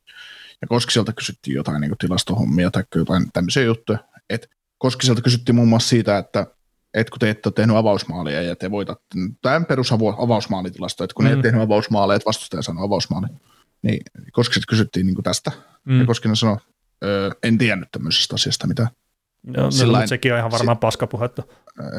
Ja 0.61 0.67
Koskiselta 0.67 1.13
kysyttiin 1.13 1.55
jotain 1.55 1.81
niin 1.81 1.93
tilastohommia 1.99 2.71
tai 2.71 2.83
jotain 2.95 3.31
tämmöisiä 3.33 3.63
juttuja. 3.63 3.99
Et 4.29 4.49
Koskiselta 4.77 5.21
kysyttiin 5.21 5.55
muun 5.55 5.67
muassa 5.67 5.89
siitä, 5.89 6.17
että 6.17 6.47
et 6.93 7.09
kun 7.09 7.19
te 7.19 7.29
ette 7.29 7.49
ole 7.49 7.53
tehnyt 7.53 7.75
avausmaalia 7.75 8.41
ja 8.41 8.55
te 8.55 8.71
voitat, 8.71 9.01
tämä 9.41 9.61
perus 9.61 9.91
avausmaalitilasto, 9.91 11.03
että 11.03 11.13
kun 11.13 11.25
mm. 11.25 11.29
ne 11.29 11.35
ei 11.35 11.41
tehnyt 11.41 11.61
avausmaaleja, 11.61 12.15
että 12.15 12.25
vastustaja 12.25 12.61
sanoi 12.61 12.85
avausmaali, 12.85 13.27
niin 13.81 14.01
Koskiselta 14.31 14.65
kysyttiin 14.69 15.05
niin 15.05 15.23
tästä. 15.23 15.51
Mm. 15.85 15.99
Ja 15.99 16.05
Koskinen 16.05 16.35
sanoi, 16.35 16.57
öö, 17.03 17.29
en 17.43 17.57
tiennyt 17.57 17.89
tämmöisestä 17.91 18.35
asiasta 18.35 18.67
mitään. 18.67 18.89
No, 19.43 19.63
no 19.63 19.71
sillain, 19.71 20.07
sekin 20.07 20.33
on 20.33 20.39
ihan 20.39 20.51
varmaan 20.51 20.77
si- 20.77 20.79
paskapuhetta. 20.79 21.43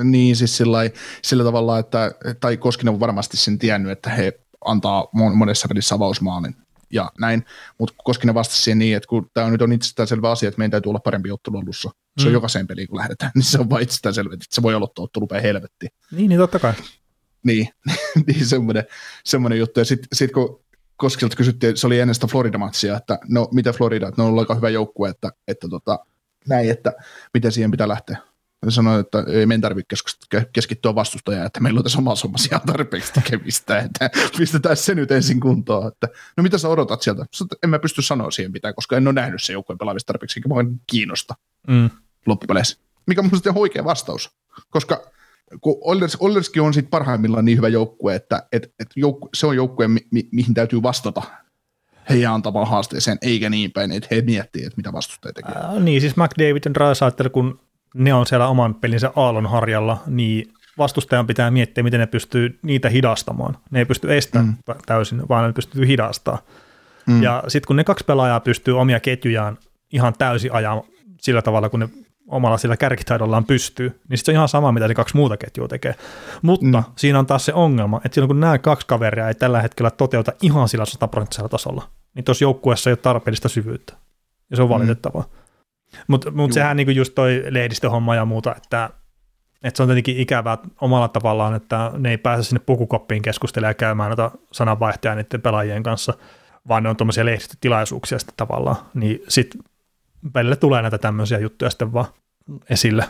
Niin, 0.04 0.36
siis 0.36 0.56
sillä, 0.56 0.78
sillä 1.22 1.44
tavalla, 1.44 1.78
että, 1.78 2.12
tai 2.40 2.56
Koskinen 2.56 2.94
on 2.94 3.00
varmasti 3.00 3.36
sen 3.36 3.58
tiennyt, 3.58 3.92
että 3.92 4.10
he 4.10 4.40
antaa 4.64 5.08
monessa 5.12 5.68
pelissä 5.68 5.94
avausmaalin 5.94 6.56
ja 6.92 7.12
näin, 7.20 7.44
mutta 7.78 7.94
Koskinen 8.04 8.34
vastasi 8.34 8.62
siihen 8.62 8.78
niin, 8.78 8.96
että 8.96 9.06
kun 9.06 9.30
tämä 9.34 9.46
on 9.46 9.52
nyt 9.52 9.62
on 9.62 9.72
itsestäänselvä 9.72 10.30
asia, 10.30 10.48
että 10.48 10.58
meidän 10.58 10.70
täytyy 10.70 10.90
olla 10.90 11.00
parempi 11.00 11.30
ottelu 11.30 11.58
alussa, 11.58 11.90
se 12.18 12.24
mm. 12.24 12.26
on 12.26 12.32
jokaiseen 12.32 12.66
peliin 12.66 12.88
kun 12.88 12.98
lähdetään, 12.98 13.32
niin 13.34 13.44
se 13.44 13.58
on 13.58 13.70
vain 13.70 13.82
itsestäänselvä, 13.82 14.34
että 14.34 14.46
se 14.50 14.62
voi 14.62 14.74
aloittaa 14.74 15.02
ottelu 15.02 15.26
päin 15.26 15.42
helvettiin. 15.42 15.90
Niin, 16.10 16.28
niin 16.28 16.38
totta 16.38 16.58
kai. 16.58 16.72
Niin, 17.44 17.68
niin 18.26 18.46
semmoinen, 18.46 18.84
semmoinen 19.24 19.58
juttu. 19.58 19.80
Ja 19.80 19.84
sitten 19.84 20.08
sit 20.12 20.32
kun 20.32 20.64
Koskilta 21.02 21.36
kysyttiin, 21.36 21.76
se 21.76 21.86
oli 21.86 22.00
ennen 22.00 22.14
sitä 22.14 22.26
Florida-matsia, 22.26 22.96
että 22.96 23.18
no 23.28 23.48
mitä 23.52 23.72
Florida, 23.72 24.08
että 24.08 24.22
ne 24.22 24.24
on 24.24 24.28
ollut 24.28 24.40
aika 24.40 24.54
hyvä 24.54 24.68
joukkue, 24.68 25.08
että, 25.08 25.30
että 25.48 25.68
tota, 25.68 25.98
näin, 26.48 26.70
että 26.70 26.92
miten 27.34 27.52
siihen 27.52 27.70
pitää 27.70 27.88
lähteä. 27.88 28.16
Sanoin, 28.68 29.00
että 29.00 29.24
ei 29.28 29.46
meidän 29.46 29.60
tarvitse 29.60 29.96
keskittyä 30.52 30.94
vastustajaan, 30.94 31.46
että 31.46 31.60
meillä 31.60 31.78
on 31.78 31.84
tässä 31.84 31.98
omassa 31.98 32.22
hommassa 32.24 32.60
tarpeeksi 32.66 33.12
tekemistä, 33.12 33.78
että 33.78 34.10
pistetään 34.38 34.76
se 34.76 34.94
nyt 34.94 35.10
ensin 35.10 35.40
kuntoon. 35.40 35.88
Että, 35.88 36.08
no 36.36 36.42
mitä 36.42 36.58
sä 36.58 36.68
odotat 36.68 37.02
sieltä? 37.02 37.24
Sanoin, 37.34 37.50
en 37.62 37.70
mä 37.70 37.78
pysty 37.78 38.02
sanoa 38.02 38.30
siihen 38.30 38.52
mitään, 38.52 38.74
koska 38.74 38.96
en 38.96 39.08
ole 39.08 39.14
nähnyt 39.14 39.42
se 39.42 39.52
joukkueen 39.52 39.78
pelaamista 39.78 40.12
tarpeeksi, 40.12 40.38
eikä 40.38 40.48
mua 40.48 40.64
kiinnosta 40.86 41.34
mm. 41.68 41.90
loppupeleissä. 42.26 42.78
Mikä 43.06 43.20
on 43.20 43.26
minusta 43.26 43.52
oikea 43.54 43.84
vastaus, 43.84 44.30
koska 44.70 45.10
kun 45.60 45.78
Oilers, 45.80 46.16
Oilerskin 46.20 46.62
on 46.62 46.74
sit 46.74 46.90
parhaimmillaan 46.90 47.44
niin 47.44 47.56
hyvä 47.56 47.68
joukkue, 47.68 48.14
että 48.14 48.42
et, 48.52 48.74
et 48.80 48.88
joukku, 48.96 49.28
se 49.34 49.46
on 49.46 49.56
joukkue, 49.56 49.88
mi, 49.88 50.00
mi, 50.10 50.28
mihin 50.32 50.54
täytyy 50.54 50.82
vastata 50.82 51.22
heidän 52.10 52.32
antamaan 52.32 52.68
haasteeseen, 52.68 53.18
eikä 53.22 53.50
niin 53.50 53.72
päin, 53.72 53.92
että 53.92 54.08
he 54.10 54.20
miettii, 54.20 54.64
että 54.64 54.76
mitä 54.76 54.92
vastustaja 54.92 55.32
tekee. 55.32 55.54
Äh, 55.56 55.82
niin, 55.82 56.00
siis 56.00 56.16
McDavid 56.16 56.62
ja 56.64 56.74
Drysaitel, 56.74 57.28
kun 57.28 57.60
ne 57.94 58.14
on 58.14 58.26
siellä 58.26 58.48
oman 58.48 58.74
pelinsä 58.74 59.12
aallon 59.16 59.46
harjalla, 59.46 60.02
niin 60.06 60.52
vastustajan 60.78 61.26
pitää 61.26 61.50
miettiä, 61.50 61.84
miten 61.84 62.00
ne 62.00 62.06
pystyy 62.06 62.58
niitä 62.62 62.88
hidastamaan. 62.88 63.56
Ne 63.70 63.78
ei 63.78 63.84
pysty 63.84 64.16
estämään 64.16 64.58
mm. 64.68 64.74
täysin, 64.86 65.28
vaan 65.28 65.46
ne 65.46 65.52
pystyy 65.52 65.86
hidastamaan. 65.86 66.42
Mm. 67.06 67.22
Ja 67.22 67.44
sitten 67.48 67.66
kun 67.66 67.76
ne 67.76 67.84
kaksi 67.84 68.04
pelaajaa 68.04 68.40
pystyy 68.40 68.78
omia 68.78 69.00
ketjujaan 69.00 69.58
ihan 69.92 70.14
täysin 70.18 70.52
ajaa 70.52 70.82
sillä 71.20 71.42
tavalla, 71.42 71.68
kun 71.68 71.80
ne 71.80 71.88
omalla 72.32 72.58
sillä 72.58 72.76
kärkitaidollaan 72.76 73.44
pystyy, 73.44 74.00
niin 74.08 74.18
se 74.18 74.30
on 74.30 74.34
ihan 74.34 74.48
sama, 74.48 74.72
mitä 74.72 74.88
ne 74.88 74.94
kaksi 74.94 75.16
muuta 75.16 75.36
ketjua 75.36 75.68
tekee. 75.68 75.94
Mutta 76.42 76.66
mm. 76.66 76.84
siinä 76.96 77.18
on 77.18 77.26
taas 77.26 77.44
se 77.44 77.54
ongelma, 77.54 78.00
että 78.04 78.14
silloin 78.14 78.28
kun 78.28 78.40
nämä 78.40 78.58
kaksi 78.58 78.86
kaveria 78.86 79.28
ei 79.28 79.34
tällä 79.34 79.62
hetkellä 79.62 79.90
toteuta 79.90 80.32
ihan 80.42 80.68
sillä 80.68 80.84
sataprosenttisella 80.84 81.48
tasolla, 81.48 81.88
niin 82.14 82.24
tuossa 82.24 82.44
joukkueessa 82.44 82.90
ei 82.90 82.92
ole 82.92 82.96
tarpeellista 82.96 83.48
syvyyttä. 83.48 83.94
Ja 84.50 84.56
se 84.56 84.62
on 84.62 84.68
mm. 84.68 84.74
valitettavaa. 84.74 85.22
Mm. 85.22 85.98
Mutta 86.08 86.30
mut 86.30 86.52
sehän 86.52 86.76
niinku 86.76 86.90
just 86.90 87.14
toi 87.14 87.44
lehdistöhomma 87.48 88.14
ja 88.14 88.24
muuta, 88.24 88.54
että, 88.56 88.90
että 89.62 89.76
se 89.76 89.82
on 89.82 89.88
tietenkin 89.88 90.16
ikävää 90.16 90.58
omalla 90.80 91.08
tavallaan, 91.08 91.54
että 91.54 91.90
ne 91.98 92.10
ei 92.10 92.18
pääse 92.18 92.42
sinne 92.42 92.62
pukukoppiin 92.66 93.22
keskustelemaan 93.22 93.70
ja 93.70 93.74
käymään 93.74 94.10
noita 94.10 94.30
sananvaihtoja 94.52 95.14
niiden 95.14 95.42
pelaajien 95.42 95.82
kanssa, 95.82 96.14
vaan 96.68 96.82
ne 96.82 96.88
on 96.88 96.96
tuommoisia 96.96 97.24
lehdistötilaisuuksia 97.24 98.18
sitten 98.18 98.36
tavallaan, 98.36 98.76
niin 98.94 99.22
sitten 99.28 99.60
välillä 100.34 100.56
tulee 100.56 100.82
näitä 100.82 100.98
tämmöisiä 100.98 101.38
juttuja 101.38 101.70
sitten 101.70 101.92
vaan 101.92 102.06
esille. 102.70 103.04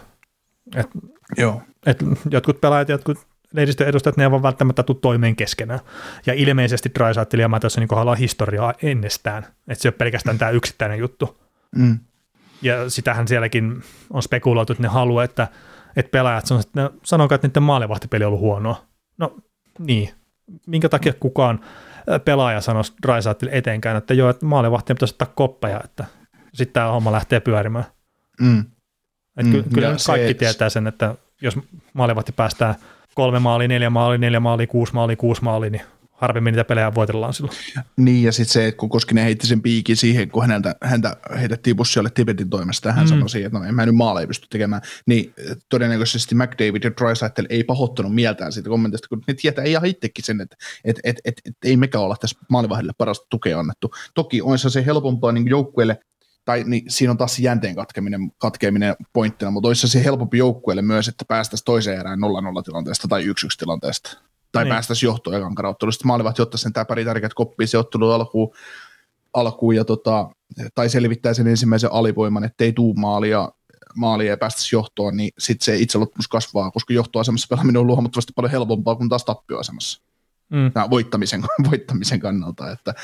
Et, 0.77 0.89
Joo. 1.37 1.63
Et 1.87 2.05
jotkut 2.31 2.61
pelaajat, 2.61 2.89
jotkut 2.89 3.19
lehdistön 3.53 3.89
edustajat, 3.89 4.17
ne 4.17 4.25
ei 4.25 4.31
vaan 4.31 4.43
välttämättä 4.43 4.83
tule 4.83 4.97
toimeen 5.01 5.37
keskenään. 5.37 5.81
Ja 6.27 6.35
ilmeisesti 6.35 6.91
Drysaitel 6.99 7.41
ja 7.41 7.49
Matossonin 7.49 7.83
niin 7.83 7.89
kohdalla 7.89 8.15
historiaa 8.15 8.75
ennestään, 8.83 9.47
että 9.69 9.83
se 9.83 9.89
ei 9.89 9.91
ole 9.91 9.97
pelkästään 9.99 10.39
tämä 10.39 10.51
yksittäinen 10.51 10.99
juttu. 10.99 11.41
Mm. 11.77 11.99
Ja 12.63 12.91
sitähän 12.91 13.29
sielläkin 13.29 13.83
on 14.11 14.23
spekuloitu, 14.23 14.73
että 14.73 14.83
ne 14.83 14.89
haluaa, 14.89 15.25
että, 15.25 15.49
että 15.97 16.11
pelaajat 16.11 16.47
sanoo, 16.47 16.61
että 16.61 16.91
sanokaa, 17.05 17.35
että 17.35 17.49
niiden 17.49 17.63
maalivahtipeli 17.63 18.25
on 18.25 18.29
ollut 18.29 18.41
huonoa. 18.41 18.85
No 19.19 19.37
niin, 19.79 20.11
minkä 20.67 20.89
takia 20.89 21.13
kukaan 21.21 21.61
pelaaja 22.25 22.61
sanoisi 22.61 22.93
Drysaitel 23.07 23.49
etenkään, 23.53 23.97
että 23.97 24.15
joo, 24.15 24.31
että 24.31 24.47
maalivahtien 24.47 24.97
pitäisi 24.97 25.15
ottaa 25.15 25.33
koppeja, 25.35 25.81
että 25.85 26.05
sitten 26.55 26.73
tämä 26.73 26.93
homma 26.93 27.13
lähtee 27.13 27.41
pyörimään. 27.41 27.85
Mm. 28.41 28.65
Et 29.37 29.47
mm, 29.47 29.65
kyllä 29.75 29.93
nyt 29.93 30.01
kaikki 30.07 30.29
se, 30.29 30.35
tietää 30.35 30.69
sen, 30.69 30.87
että 30.87 31.15
jos 31.43 31.59
maalivahti 31.93 32.33
päästää 32.33 32.75
kolme 33.15 33.39
maalia, 33.39 33.69
neljä 33.69 33.91
maalia, 33.91 34.19
neljä 34.19 34.41
maalia, 34.41 34.67
kuusi 34.67 34.95
maalia, 34.95 35.17
kuusi 35.17 35.45
maalia, 35.45 35.71
niin 35.71 35.83
harvemmin 36.23 36.53
niitä 36.53 36.65
pelejä 36.65 36.95
voitellaan 36.95 37.35
silloin. 37.35 37.57
Niin, 37.97 38.23
ja 38.23 38.33
sitten 38.33 38.53
se, 38.53 38.67
että 38.67 38.79
kun 38.79 38.89
Koskinen 38.89 39.25
heitti 39.25 39.47
sen 39.47 39.63
piikin 39.63 39.97
siihen, 39.97 40.31
kun 40.31 40.43
häneltä, 40.43 40.75
häntä 40.83 41.17
heitettiin 41.39 41.77
bussialle 41.77 42.11
Tibetin 42.11 42.51
toimesta, 42.51 42.93
hän 42.93 43.05
mm. 43.05 43.09
sanoi 43.09 43.31
siihen, 43.31 43.47
että 43.47 43.59
no 43.59 43.65
en 43.65 43.75
mä 43.75 43.87
nyt 43.87 43.95
maaleja 43.95 44.27
pysty 44.27 44.47
tekemään, 44.51 44.83
niin 45.07 45.35
todennäköisesti 45.69 46.35
McDavid 46.35 46.85
ja 46.85 46.91
Drysaitel 46.91 47.47
ei 47.51 47.65
pahoittanut 47.65 48.15
mieltään 48.15 48.53
siitä 48.53 48.69
kommentista, 48.69 49.09
kun 49.09 49.23
ne 49.27 49.35
tietää 49.35 49.65
ihan 49.65 49.87
itsekin 49.87 50.25
sen, 50.25 50.41
että 50.41 50.57
et, 50.85 51.01
et, 51.05 51.17
et, 51.25 51.35
et, 51.47 51.55
ei 51.65 51.77
mekään 51.77 52.05
olla 52.05 52.17
tässä 52.21 52.39
maalivahdille 52.51 52.93
parasta 52.99 53.27
tukea 53.31 53.59
annettu. 53.59 53.91
Toki 54.15 54.43
on 54.43 54.59
se 54.59 54.87
helpompaa 54.87 55.33
niin 55.33 55.49
joukkueelle 55.49 55.99
tai 56.45 56.65
niin 56.67 56.85
siinä 56.89 57.11
on 57.11 57.19
taas 57.19 57.39
jänteen 57.39 57.75
katkeminen, 57.75 58.33
katkeminen 58.39 58.97
pointtina, 59.13 59.51
mutta 59.51 59.69
olisi 59.69 59.89
se 59.89 60.05
helpompi 60.05 60.39
joukkueelle 60.39 60.83
myös, 60.83 61.09
että 61.09 61.25
päästäisiin 61.25 61.65
toiseen 61.65 62.01
erään 62.01 62.19
0-0 62.19 62.63
tilanteesta 62.63 63.09
tai 63.09 63.25
1-1 63.25 63.27
tilanteesta. 63.59 64.19
Tai 64.53 64.65
niin. 64.65 64.73
päästäisiin 64.73 65.09
johtoon 65.09 65.37
ekan 65.37 65.55
karouttelusta. 65.55 66.07
Maalivahti 66.07 66.43
ottaisi 66.43 66.63
sen 66.63 66.73
tämä 66.73 66.85
pari 66.85 67.05
tärkeät 67.05 67.35
koppia 67.35 67.67
se 67.67 67.79
ottelu 67.79 68.11
alkuun, 68.11 68.55
alkuun 69.33 69.77
ja 69.77 69.85
tota, 69.85 70.31
tai 70.75 70.89
selvittää 70.89 71.35
sen 71.35 71.49
ensimmäisen 71.49 71.93
alivoiman, 71.93 72.45
ettei 72.45 72.73
tuu 72.73 72.95
maalia, 72.95 73.53
maalia 73.97 74.31
ja 74.31 74.37
päästäisi 74.37 74.77
johtoon, 74.77 75.17
niin 75.17 75.31
sitten 75.39 75.65
se 75.65 75.77
itseluottamus 75.77 76.29
kasvaa, 76.29 76.71
koska 76.71 76.95
johtoasemassa 76.95 77.47
pelaaminen 77.51 77.81
on 77.81 77.87
huomattavasti 77.87 78.33
paljon 78.37 78.51
helpompaa 78.51 78.97
kuin 78.97 79.09
taas 79.09 79.25
tappioasemassa. 79.25 80.03
Mm. 80.53 80.91
voittamisen, 80.91 81.43
voittamisen 81.71 82.21
kannalta, 82.21 82.71
että 82.71 82.95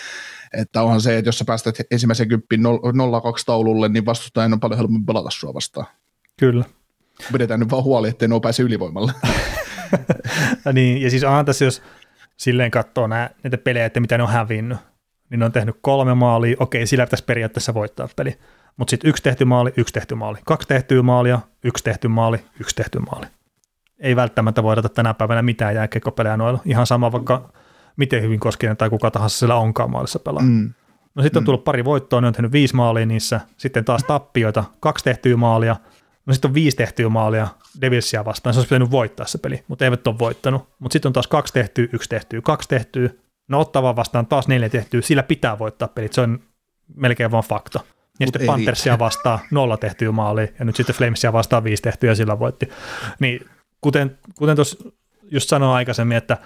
että 0.53 0.83
onhan 0.83 1.01
se, 1.01 1.19
että 1.19 1.29
jos 1.29 1.39
sä 1.39 1.45
päästät 1.45 1.77
ensimmäisen 1.91 2.29
kymppiin 2.29 2.61
0-2 2.61 2.65
taululle, 3.47 3.89
niin 3.89 4.07
vastustajan 4.07 4.53
on 4.53 4.61
paljon 4.61 4.79
helpompi 4.79 5.05
pelata 5.07 5.31
sua 5.31 5.55
vastaan. 5.55 5.87
Kyllä. 6.39 6.65
Pidetään 7.33 7.61
nyt 7.61 7.71
vaan 7.71 7.85
huoli, 7.85 8.09
ettei 8.09 8.29
ne 8.29 8.41
pääse 8.43 8.63
ylivoimalle. 8.63 9.13
ja 10.65 10.73
niin, 10.73 11.03
ja 11.03 11.11
siis 11.11 11.25
onhan 11.25 11.45
tässä, 11.45 11.65
jos 11.65 11.83
silleen 12.37 12.71
katsoo 12.71 13.07
nää, 13.07 13.31
näitä 13.43 13.59
pelejä, 13.59 13.87
että 13.87 14.01
mitä 14.01 14.17
ne 14.17 14.23
on 14.23 14.33
hävinnyt, 14.33 14.79
niin 15.31 15.39
ne 15.39 15.45
on 15.45 15.53
tehnyt 15.53 15.77
kolme 15.81 16.15
maalia, 16.15 16.57
okei, 16.61 16.87
sillä 16.87 17.07
pitäisi 17.07 17.25
periaatteessa 17.25 17.75
voittaa 17.75 18.09
peli. 18.17 18.39
Mutta 18.77 18.91
sitten 18.91 19.09
yksi 19.09 19.23
tehty 19.23 19.45
maali, 19.45 19.73
yksi 19.77 19.95
tehty 19.95 20.15
maali. 20.15 20.39
Kaksi 20.45 20.69
tehtyä 20.69 21.03
maalia, 21.03 21.41
yksi 21.65 21.85
tehty 21.85 22.09
maali, 22.09 22.39
yksi 22.61 22.77
tehty 22.77 22.99
maali. 22.99 23.27
Ei 23.99 24.17
välttämättä 24.17 24.63
voidata 24.63 24.89
tänä 24.89 25.15
päivänä 25.15 25.43
mitään 25.43 25.75
jääkiekkopelejä 25.75 26.37
noilla. 26.37 26.61
Ihan 26.65 26.87
sama 26.87 27.13
vaikka 27.13 27.53
miten 27.97 28.23
hyvin 28.23 28.41
Koskinen 28.41 28.77
tai 28.77 28.91
kuka 28.91 29.11
tahansa 29.11 29.39
siellä 29.39 29.55
onkaan 29.55 29.91
maalissa 29.91 30.19
pelaa. 30.19 30.43
Mm. 30.43 30.75
No 31.15 31.23
sitten 31.23 31.41
on 31.41 31.43
mm. 31.43 31.45
tullut 31.45 31.65
pari 31.65 31.85
voittoa, 31.85 32.21
ne 32.21 32.27
on 32.27 32.33
tehnyt 32.33 32.53
viisi 32.53 32.77
maalia 32.77 33.07
niissä, 33.07 33.41
sitten 33.57 33.85
taas 33.85 34.05
tappioita, 34.05 34.65
kaksi 34.81 35.05
tehtyä 35.05 35.37
maalia, 35.37 35.77
no 36.27 36.33
sitten 36.33 36.49
on 36.49 36.55
viisi 36.55 36.77
tehtyä 36.77 37.09
maalia 37.09 37.49
Devilsia 37.81 38.25
vastaan, 38.25 38.55
se 38.55 38.61
olisi 38.61 38.69
pitänyt 38.69 38.91
voittaa 38.91 39.27
se 39.27 39.39
peli, 39.39 39.65
mutta 39.69 39.85
eivät 39.85 40.07
ole 40.07 40.19
voittanut. 40.19 40.69
Mutta 40.79 40.93
sitten 40.93 41.09
on 41.09 41.13
taas 41.13 41.27
kaksi 41.27 41.53
tehtyä, 41.53 41.87
yksi 41.93 42.09
tehtyä, 42.09 42.41
kaksi 42.41 42.69
tehtyä, 42.69 43.11
no 43.49 43.61
ottavaa 43.61 43.97
vastaan 43.97 44.27
taas 44.27 44.49
neljä 44.49 44.69
tehtyä, 44.69 45.01
sillä 45.01 45.23
pitää 45.23 45.59
voittaa 45.59 45.89
pelit, 45.89 46.13
se 46.13 46.21
on 46.21 46.41
melkein 46.95 47.31
vain 47.31 47.45
fakta. 47.45 47.81
Ja 48.21 48.27
Mut 48.27 48.35
sitten 48.35 48.47
Panthersia 48.47 48.99
vastaan 48.99 49.39
nolla 49.51 49.77
tehtyä 49.77 50.13
maalia, 50.13 50.49
ja 50.59 50.65
nyt 50.65 50.77
sitten 50.77 50.97
Flamesia 50.97 51.33
vastaan 51.33 51.65
viisi 51.65 51.83
tehtyä, 51.83 52.11
ja 52.11 52.15
sillä 52.15 52.39
voitti. 52.39 52.69
Niin 53.21 53.49
kuten, 53.81 54.19
kuten 54.35 54.57
tuossa 54.57 54.91
just 55.31 55.49
sanoin 55.49 55.77
aikaisemmin, 55.77 56.17
että 56.17 56.37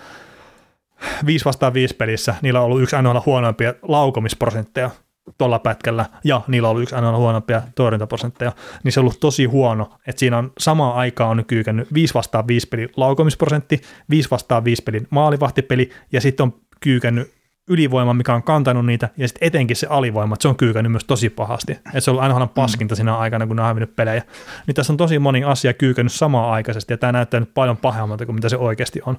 5 1.27 1.45
vastaan 1.45 1.75
5 1.75 1.95
pelissä, 1.95 2.35
niillä 2.43 2.61
on 2.61 2.67
ollut 2.67 2.83
yksi 2.83 2.97
ainoa 2.97 3.23
huonoimpia 3.27 3.75
laukomisprosentteja 3.83 4.91
tuolla 5.39 5.59
pätkällä, 5.59 6.07
ja 6.25 6.41
niillä 6.49 6.69
on 6.69 6.71
ollut 6.71 6.83
yksi 6.83 6.95
aina 6.95 7.17
huonompia 7.17 7.63
torjuntaprosentteja, 7.75 8.53
niin 8.85 8.93
se 8.93 9.01
on 9.01 9.05
ollut 9.05 9.21
tosi 9.21 9.45
huono, 9.45 9.91
että 10.07 10.21
siinä 10.21 10.39
on 10.39 10.53
samaan 10.59 10.97
aikaan 10.97 11.39
on 11.39 11.45
kyykännyt 11.45 11.95
5 11.95 12.15
vastaan 12.15 12.47
5 12.47 12.69
pelin 12.69 12.89
laukomisprosentti, 12.97 13.81
5 14.11 14.31
vastaan 14.31 14.65
5 14.65 14.83
pelin 14.83 15.07
maalivahtipeli, 15.11 15.91
ja 16.13 16.21
sitten 16.21 16.45
on 16.45 16.55
kyykännyt 16.81 17.33
ylivoima, 17.69 18.15
mikä 18.15 18.35
on 18.35 18.43
kantanut 18.43 18.87
niitä, 18.87 19.09
ja 19.17 19.29
sitten 19.29 19.47
etenkin 19.47 19.77
se 19.77 19.87
alivoima, 19.91 20.35
että 20.35 20.43
se 20.43 20.49
on 20.49 20.57
kyykännyt 20.57 20.93
myös 20.93 21.05
tosi 21.05 21.31
pahasti. 21.31 21.73
Että 21.73 22.01
se 22.01 22.11
on 22.11 22.17
ollut 22.19 22.35
aina 22.35 22.47
paskinta 22.47 22.95
siinä 22.95 23.17
aikana, 23.17 23.47
kun 23.47 23.57
ne 23.57 23.63
on 23.63 23.69
hävinnyt 23.69 23.97
pelejä. 23.97 24.23
Niin 24.67 24.75
tässä 24.75 24.93
on 24.93 24.97
tosi 24.97 25.19
moni 25.19 25.45
asia 25.45 25.73
kyykännyt 25.75 26.13
samaan 26.13 26.53
aikaisesti, 26.53 26.93
ja 26.93 26.99
tämä 26.99 27.13
näyttää 27.13 27.41
nyt 27.41 27.55
paljon 27.55 27.77
pahemmalta 27.77 28.27
kuin 28.27 28.35
mitä 28.35 28.49
se 28.49 28.57
oikeasti 28.57 29.01
on. 29.07 29.19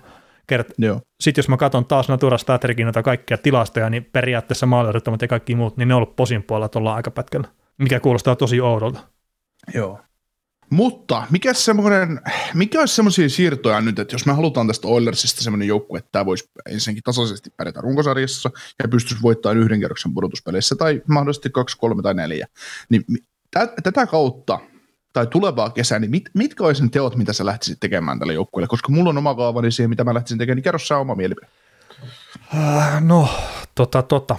Kert- 0.52 0.74
Joo. 0.78 1.02
Sitten 1.22 1.42
jos 1.42 1.50
mä 1.50 1.58
katson 1.58 1.86
taas 1.86 2.10
Natura 2.10 2.38
Statricin 2.38 2.86
noita 2.86 3.04
kaikkia 3.04 3.38
tilastoja, 3.38 3.90
niin 3.90 4.10
periaatteessa 4.14 4.66
maaliryttämät 4.66 5.22
ja 5.22 5.28
kaikki 5.28 5.56
muut, 5.56 5.78
niin 5.78 5.88
ne 5.88 5.94
on 5.94 5.98
ollut 5.98 6.16
posin 6.16 6.44
puolella 6.44 6.70
tuolla 6.70 6.96
aikapätkällä, 6.96 7.48
mikä 7.78 8.00
kuulostaa 8.00 8.36
tosi 8.36 8.62
oudolta. 8.62 9.00
Joo. 9.74 10.00
Mutta 10.70 11.24
mikä, 11.32 11.54
semmoinen, 11.54 12.22
mikä 12.54 12.80
olisi 12.80 12.96
semmoisia 12.96 13.30
siirtoja 13.30 13.82
nyt, 13.82 14.00
että 14.00 14.16
jos 14.16 14.26
me 14.26 14.34
halutaan 14.34 14.68
tästä 14.68 14.88
Oilersista 14.88 15.44
semmoinen 15.44 15.68
joukkue, 15.68 16.00
että 16.00 16.10
tämä 16.12 16.26
voisi 16.26 16.50
ensinnäkin 16.70 17.04
tasaisesti 17.04 17.50
pärjätä 17.58 17.82
runkosarjassa 17.82 18.52
ja 18.84 18.88
pystyisi 18.88 19.22
voittamaan 19.22 19.58
yhden 19.58 19.80
kerroksen 19.80 20.14
pudotuspeleissä 20.14 20.76
tai 20.76 21.02
mahdollisesti 21.08 21.50
kaksi, 21.50 21.78
kolme 21.78 22.02
tai 22.02 22.14
neljä, 22.14 22.48
niin 22.90 23.04
tä- 23.52 23.74
tätä 23.84 24.06
kautta 24.06 24.60
tai 25.14 25.28
tulevaa 25.28 25.70
kesää, 25.70 26.00
niin 26.00 26.12
mit, 26.12 26.30
mitkä 26.34 26.64
olisi 26.64 26.84
ne 26.84 26.90
teot, 26.90 27.16
mitä 27.16 27.34
sä 27.34 27.46
lähtisit 27.46 27.80
tekemään 27.80 28.20
tälle 28.20 28.34
joukkueelle? 28.34 28.68
Koska 28.68 28.92
mulla 28.92 29.10
on 29.10 29.18
oma 29.18 29.36
kaavani 29.36 29.72
siihen, 29.72 29.90
mitä 29.90 30.04
mä 30.04 30.14
lähtisin 30.14 30.38
tekemään, 30.38 30.56
niin 30.56 30.64
kerro 30.64 30.80
sä 30.80 30.98
oma 30.98 31.16
mielipide. 31.16 31.48
Äh, 32.56 33.04
no, 33.04 33.30
tota, 33.76 34.02
tota. 34.02 34.36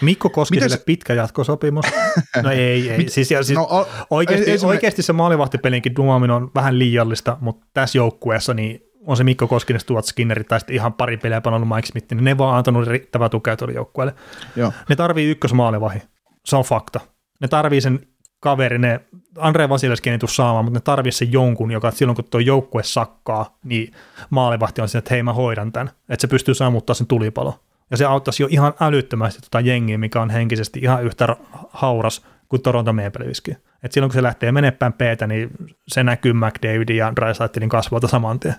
Mikko 0.00 0.30
Koskiselle 0.30 0.76
se... 0.76 0.82
pitkä 0.86 1.14
jatkosopimus. 1.14 1.84
No 2.42 2.50
ei, 2.50 2.90
ei. 2.90 3.08
siis, 3.08 3.30
ja, 3.30 3.42
siis 3.42 3.58
no, 3.58 3.62
o, 3.62 3.88
oikeasti, 4.10 4.50
ei, 4.50 4.58
oikeasti 4.62 5.02
se 5.02 5.12
maalivahtipelinkin 5.12 5.96
dumaaminen 5.96 6.36
on 6.36 6.50
vähän 6.54 6.78
liiallista, 6.78 7.36
mutta 7.40 7.66
tässä 7.74 7.98
joukkueessa 7.98 8.54
niin 8.54 8.80
on 9.06 9.16
se 9.16 9.24
Mikko 9.24 9.48
Koskinen, 9.48 9.80
Stuart 9.80 10.04
Skinneri 10.04 10.44
tai 10.44 10.60
sitten 10.60 10.74
ihan 10.74 10.92
pari 10.92 11.16
peliä 11.16 11.40
panonut 11.40 11.68
Mike 11.68 11.86
Smith, 11.86 12.12
niin 12.12 12.24
ne 12.24 12.38
vaan 12.38 12.56
antanut 12.56 12.88
riittävää 12.88 13.28
tukea 13.28 13.56
tuolle 13.56 13.74
joukkueelle. 13.74 14.14
Joo. 14.56 14.72
Ne 14.88 14.96
tarvii 14.96 15.30
ykkösmaalivahi. 15.30 16.02
Se 16.44 16.56
on 16.56 16.64
fakta. 16.64 17.00
Ne 17.40 17.48
tarvii 17.48 17.80
sen 17.80 18.00
kaveri, 18.40 18.78
ne 18.78 19.00
Andre 19.38 19.68
Vasilevski 19.68 20.10
ei 20.10 20.18
tule 20.18 20.30
saamaan, 20.30 20.64
mutta 20.64 20.78
ne 20.78 20.82
tarvii 20.82 21.12
sen 21.12 21.32
jonkun, 21.32 21.70
joka 21.70 21.90
silloin 21.90 22.16
kun 22.16 22.24
tuo 22.24 22.40
joukkue 22.40 22.82
sakkaa, 22.82 23.58
niin 23.64 23.92
maalivahti 24.30 24.80
on 24.80 24.88
siinä, 24.88 24.98
että 24.98 25.14
hei 25.14 25.22
mä 25.22 25.32
hoidan 25.32 25.72
tämän, 25.72 25.90
että 26.08 26.20
se 26.20 26.26
pystyy 26.26 26.54
sammuttaa 26.54 26.94
sen 26.94 27.06
tulipalo. 27.06 27.60
Ja 27.90 27.96
se 27.96 28.04
auttaisi 28.04 28.42
jo 28.42 28.48
ihan 28.50 28.72
älyttömästi 28.80 29.40
tota 29.40 29.60
jengiä, 29.60 29.98
mikä 29.98 30.22
on 30.22 30.30
henkisesti 30.30 30.80
ihan 30.82 31.04
yhtä 31.04 31.36
hauras 31.70 32.24
kuin 32.48 32.62
Toronto 32.62 32.92
Maple 32.92 33.24
Leafskin. 33.24 33.56
Et 33.82 33.92
silloin 33.92 34.08
kun 34.10 34.14
se 34.14 34.22
lähtee 34.22 34.52
menepäin 34.52 34.92
peetä, 34.92 35.26
niin 35.26 35.50
se 35.88 36.02
näkyy 36.02 36.32
McDavidin 36.32 36.96
ja 36.96 37.12
Drysaitelin 37.16 37.68
kasvoilta 37.68 38.08
saman 38.08 38.40
tien. 38.40 38.54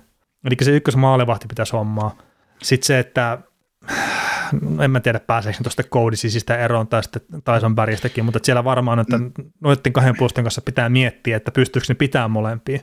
Eli 0.46 0.56
se 0.62 0.72
ykkös 0.72 0.96
maalivahti 0.96 1.48
pitäisi 1.48 1.72
hommaa. 1.72 2.18
Sitten 2.62 2.88
se, 2.88 3.00
että 3.00 3.38
en 4.84 4.92
mä 4.92 5.00
tiedä 5.00 5.20
pääseekö 5.20 5.64
tuosta 5.64 5.84
koodisisistä 5.84 6.58
eroon 6.58 6.88
tai 6.88 7.04
sitten 7.04 7.22
Tyson 7.32 7.76
Bergistäkin, 7.76 8.26
mutta 8.26 8.40
siellä 8.44 8.64
varmaan, 8.64 9.00
että 9.00 9.18
mm. 9.18 9.32
noiden 9.62 9.94
kahden 9.94 10.18
puoluston 10.18 10.44
kanssa 10.44 10.62
pitää 10.62 10.90
miettiä, 10.90 11.38
että 11.38 11.52
pystyykö 11.52 11.86
ne 11.90 11.96
pitää 11.96 12.28
molempia 12.28 12.80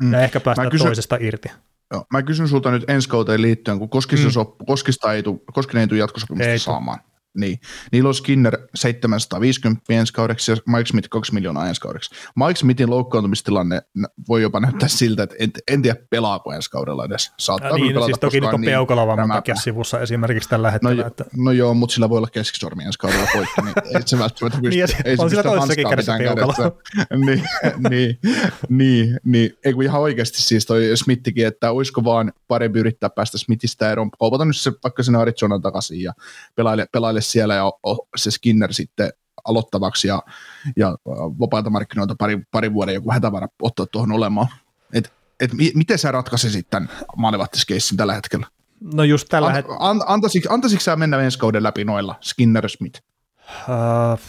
mm. 0.00 0.12
ja 0.12 0.20
ehkä 0.20 0.40
päästä 0.40 0.70
kysyn, 0.70 0.86
toisesta 0.86 1.16
irti. 1.20 1.48
Joo, 1.92 2.04
mä 2.12 2.22
kysyn 2.22 2.48
sulta 2.48 2.70
nyt 2.70 2.90
ensi 2.90 3.08
kauteen 3.08 3.42
liittyen, 3.42 3.78
kun 3.78 3.88
Koskista, 3.88 4.26
mm. 4.26 4.32
sop, 4.32 4.58
Koskista 4.66 5.12
ei 5.12 5.22
tule, 5.22 5.38
Koskinen 5.52 5.80
ei 5.80 5.88
tule 5.88 5.98
jatkosopimusta 5.98 6.50
ei 6.50 6.58
saamaan. 6.58 7.00
Niin. 7.36 7.58
Niillä 7.92 8.08
on 8.08 8.14
Skinner 8.14 8.58
750 8.74 9.84
ensi 9.90 10.12
kaudeksi 10.12 10.52
ja 10.52 10.56
Mike 10.66 10.86
Smith 10.86 11.08
2 11.08 11.34
miljoonaa 11.34 11.68
ensi 11.68 11.80
kaudeksi. 11.80 12.14
Mike 12.36 12.56
Smithin 12.56 12.90
loukkaantumistilanne 12.90 13.82
voi 14.28 14.42
jopa 14.42 14.60
näyttää 14.60 14.88
siltä, 14.88 15.22
että 15.22 15.36
en, 15.38 15.50
en 15.70 15.82
tiedä 15.82 15.96
pelaako 16.10 16.52
ensi 16.52 16.70
kaudella 16.70 17.04
edes. 17.04 17.32
Saattaa 17.38 17.70
ja 17.70 17.74
niin, 17.74 17.88
pelata, 17.88 18.06
siis 18.06 18.18
toki 18.18 18.40
nyt 18.40 18.54
on 18.54 18.60
niin 18.60 18.70
peukalavamman 18.70 19.28
takia 19.28 19.54
sivussa 19.54 20.00
esimerkiksi 20.00 20.48
tällä 20.48 20.70
hetkellä. 20.70 21.02
No, 21.02 21.06
että... 21.06 21.24
no 21.36 21.50
joo, 21.50 21.74
mutta 21.74 21.94
sillä 21.94 22.08
voi 22.08 22.18
olla 22.18 22.28
keskisormi 22.32 22.84
ensi 22.84 22.98
kaudella 22.98 23.26
poikki, 23.32 23.62
niin 23.62 23.74
ei 23.96 24.02
se 24.06 24.18
välttämättä 24.18 24.60
pysty. 24.62 24.76
niin, 24.76 24.88
ei 25.04 25.16
on 25.18 25.30
sillä 25.30 25.42
toisessakin 25.42 25.88
kädessä 25.88 26.18
peukalo. 26.18 26.54
niin, 27.26 27.42
niin, 27.88 28.18
niin, 28.68 29.20
niin, 29.24 29.58
ei 29.64 29.72
kun 29.72 29.82
ihan 29.82 30.00
oikeasti 30.00 30.42
siis 30.42 30.66
toi 30.66 30.90
Smithikin, 30.94 31.46
että 31.46 31.70
olisiko 31.70 32.04
vaan 32.04 32.32
parempi 32.48 32.78
yrittää 32.78 33.10
päästä 33.10 33.38
Smithistä 33.38 33.92
eroon, 33.92 34.10
kaupata 34.10 34.44
nyt 34.44 34.56
se 34.56 34.72
vaikka 34.84 35.02
sinne 35.02 35.18
Arizonan 35.18 35.62
takaisin 35.62 36.02
ja 36.02 36.12
pelaile, 36.54 36.86
pelaile 36.92 37.17
siellä 37.20 37.54
ja 37.54 37.72
se 38.16 38.30
Skinner 38.30 38.72
sitten 38.72 39.10
aloittavaksi 39.44 40.08
ja, 40.08 40.22
ja 40.76 40.96
vapailta 41.40 41.70
markkinoilta 41.70 42.14
pari, 42.18 42.38
pari 42.50 42.74
vuoden 42.74 42.94
joku 42.94 43.12
hätävara 43.12 43.48
ottaa 43.62 43.86
tuohon 43.86 44.12
olemaan. 44.12 44.46
Et, 44.92 45.12
et 45.40 45.50
miten 45.74 45.98
sä 45.98 46.12
ratkaisisit 46.12 46.70
tämän 46.70 46.90
maalivahtiskeissin 47.16 47.96
tällä 47.96 48.14
hetkellä? 48.14 48.46
No 48.94 49.04
just 49.04 49.28
tällä 49.28 49.52
hetkellä. 49.52 49.78
An, 49.80 50.00
antaisitko, 50.06 50.54
antaisitko 50.54 50.82
sä 50.82 50.96
mennä 50.96 51.20
ensi 51.20 51.38
kauden 51.38 51.62
läpi 51.62 51.84
noilla 51.84 52.14
Skinner 52.20 52.68
Smith? 52.68 53.00
Uh, 53.68 54.20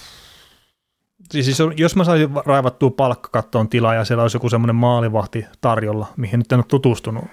siis 1.32 1.58
jos 1.78 1.96
mä 1.96 2.04
saisin 2.04 2.30
raivattua 2.46 2.92
palkkakattoon 2.92 3.70
tilaa 3.70 3.96
ja 3.96 4.06
siellä 4.06 4.22
olisi 4.22 4.36
joku 4.36 4.50
semmoinen 4.50 4.76
maalivahti 4.76 5.46
tarjolla, 5.62 6.08
mihin 6.18 6.40
nyt 6.40 6.52
en 6.52 6.60
ole 6.60 6.66
tutustunut, 6.68 7.26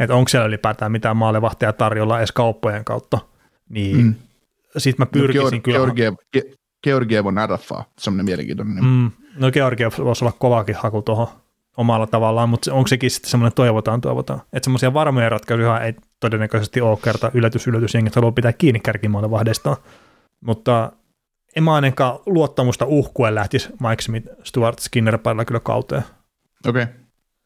että 0.00 0.14
onko 0.14 0.28
siellä 0.28 0.46
ylipäätään 0.46 0.92
mitään 0.92 1.16
maalivahtia 1.16 1.72
tarjolla 1.72 2.18
edes 2.18 2.32
kauppojen 2.32 2.84
kautta, 2.84 3.18
niin 3.68 3.96
mm 3.96 4.14
sitten 4.78 5.06
mä 5.06 5.18
no, 5.18 5.20
pyrkisin 5.20 5.56
no, 5.56 5.62
kyllä. 5.62 5.78
Georgiev, 5.78 6.14
Ge- 6.36 6.54
Georgiev 6.84 7.26
on 7.26 7.36
RFA, 7.46 7.84
semmoinen 7.98 8.24
mielenkiintoinen. 8.24 8.84
Mm, 8.84 9.10
no 9.36 9.50
Georgiev 9.50 9.92
voisi 9.98 10.24
olla 10.24 10.36
kovakin 10.38 10.76
haku 10.78 11.02
tuohon 11.02 11.28
omalla 11.76 12.06
tavallaan, 12.06 12.48
mutta 12.48 12.74
onko 12.74 12.88
sekin 12.88 13.10
sitten 13.10 13.30
semmoinen 13.30 13.54
toivotaan, 13.54 14.00
toivotaan. 14.00 14.40
Että 14.52 14.64
semmoisia 14.64 14.94
varmoja 14.94 15.28
ratkaisuja 15.28 15.80
ei 15.80 15.94
todennäköisesti 16.20 16.80
ole 16.80 16.98
kerta 17.04 17.30
yllätys, 17.34 17.66
yllätys, 17.66 17.94
jengit 17.94 18.14
haluaa 18.14 18.32
pitää 18.32 18.52
kiinni 18.52 18.80
kärkimaalla 18.80 19.30
vahdestaan. 19.30 19.76
Mutta 20.40 20.92
en 21.56 21.64
mä 21.64 21.74
ainakaan 21.74 22.18
luottamusta 22.26 22.86
uhkuen 22.86 23.34
lähtisi 23.34 23.68
Mike 23.88 24.02
Smith, 24.02 24.28
Stuart 24.42 24.78
Skinner 24.78 25.18
päällä 25.18 25.44
kyllä 25.44 25.60
kauteen. 25.60 26.02
Okei. 26.68 26.82
Okay. 26.82 26.94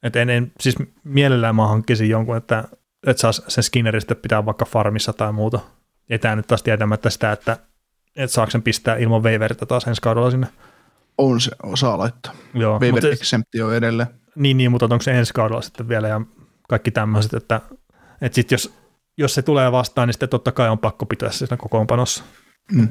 Et 0.02 0.16
en, 0.16 0.30
en, 0.30 0.52
siis 0.60 0.76
mielellään 1.04 1.56
mä 1.56 1.66
hankkisin 1.66 2.08
jonkun, 2.08 2.36
että, 2.36 2.64
että 3.06 3.20
saa 3.20 3.32
sen 3.32 3.64
Skinnerin 3.64 4.00
sitten 4.00 4.16
pitää 4.16 4.46
vaikka 4.46 4.64
farmissa 4.64 5.12
tai 5.12 5.32
muuta 5.32 5.60
tämä 6.20 6.36
nyt 6.36 6.46
taas 6.46 6.62
tietämättä 6.62 7.10
sitä, 7.10 7.32
että 7.32 7.56
et 8.16 8.30
saako 8.30 8.50
sen 8.50 8.62
pistää 8.62 8.96
ilman 8.96 9.22
waiverita 9.22 9.66
taas 9.66 9.86
ensi 9.86 10.02
kaudella 10.02 10.30
sinne. 10.30 10.46
On 11.18 11.40
se, 11.40 11.50
saa 11.74 11.98
laittaa. 11.98 12.32
Joo, 12.54 12.80
Waiver 12.80 13.06
exemptio 13.06 13.72
edelleen. 13.72 14.08
Niin, 14.34 14.56
niin, 14.56 14.70
mutta 14.70 14.86
onko 14.86 15.02
se 15.02 15.18
ensi 15.18 15.32
kaudella 15.34 15.62
sitten 15.62 15.88
vielä 15.88 16.08
ja 16.08 16.20
kaikki 16.68 16.90
tämmöiset, 16.90 17.34
että, 17.34 17.60
että 18.20 18.36
sit 18.36 18.50
jos, 18.50 18.74
jos 19.18 19.34
se 19.34 19.42
tulee 19.42 19.72
vastaan, 19.72 20.08
niin 20.08 20.14
sitten 20.14 20.28
totta 20.28 20.52
kai 20.52 20.68
on 20.68 20.78
pakko 20.78 21.06
pitää 21.06 21.30
se 21.30 21.38
siinä 21.38 21.56
kokoonpanossa. 21.56 22.24
Mm. 22.72 22.88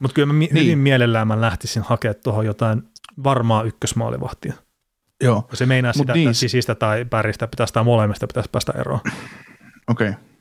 Mutta 0.00 0.14
kyllä 0.14 0.26
mä 0.26 0.38
niin. 0.38 0.54
hyvin 0.54 0.78
mielellään 0.78 1.28
mä 1.28 1.40
lähtisin 1.40 1.82
hakemaan 1.82 2.20
tuohon 2.24 2.46
jotain 2.46 2.82
varmaa 3.24 3.62
ykkösmaalivahtia. 3.62 4.54
Joo. 5.20 5.48
Se 5.52 5.66
meinaa 5.66 5.92
Mut 5.96 6.02
sitä, 6.02 6.12
niin. 6.12 6.28
että 6.28 6.38
sisistä 6.38 6.74
tai 6.74 7.04
päristä 7.04 7.46
pitäisi 7.46 7.72
tai 7.72 7.84
molemmista 7.84 8.26
pitäisi 8.26 8.50
päästä 8.50 8.72
eroon. 8.78 9.00
Okei. 9.88 10.08
Okay 10.08 10.33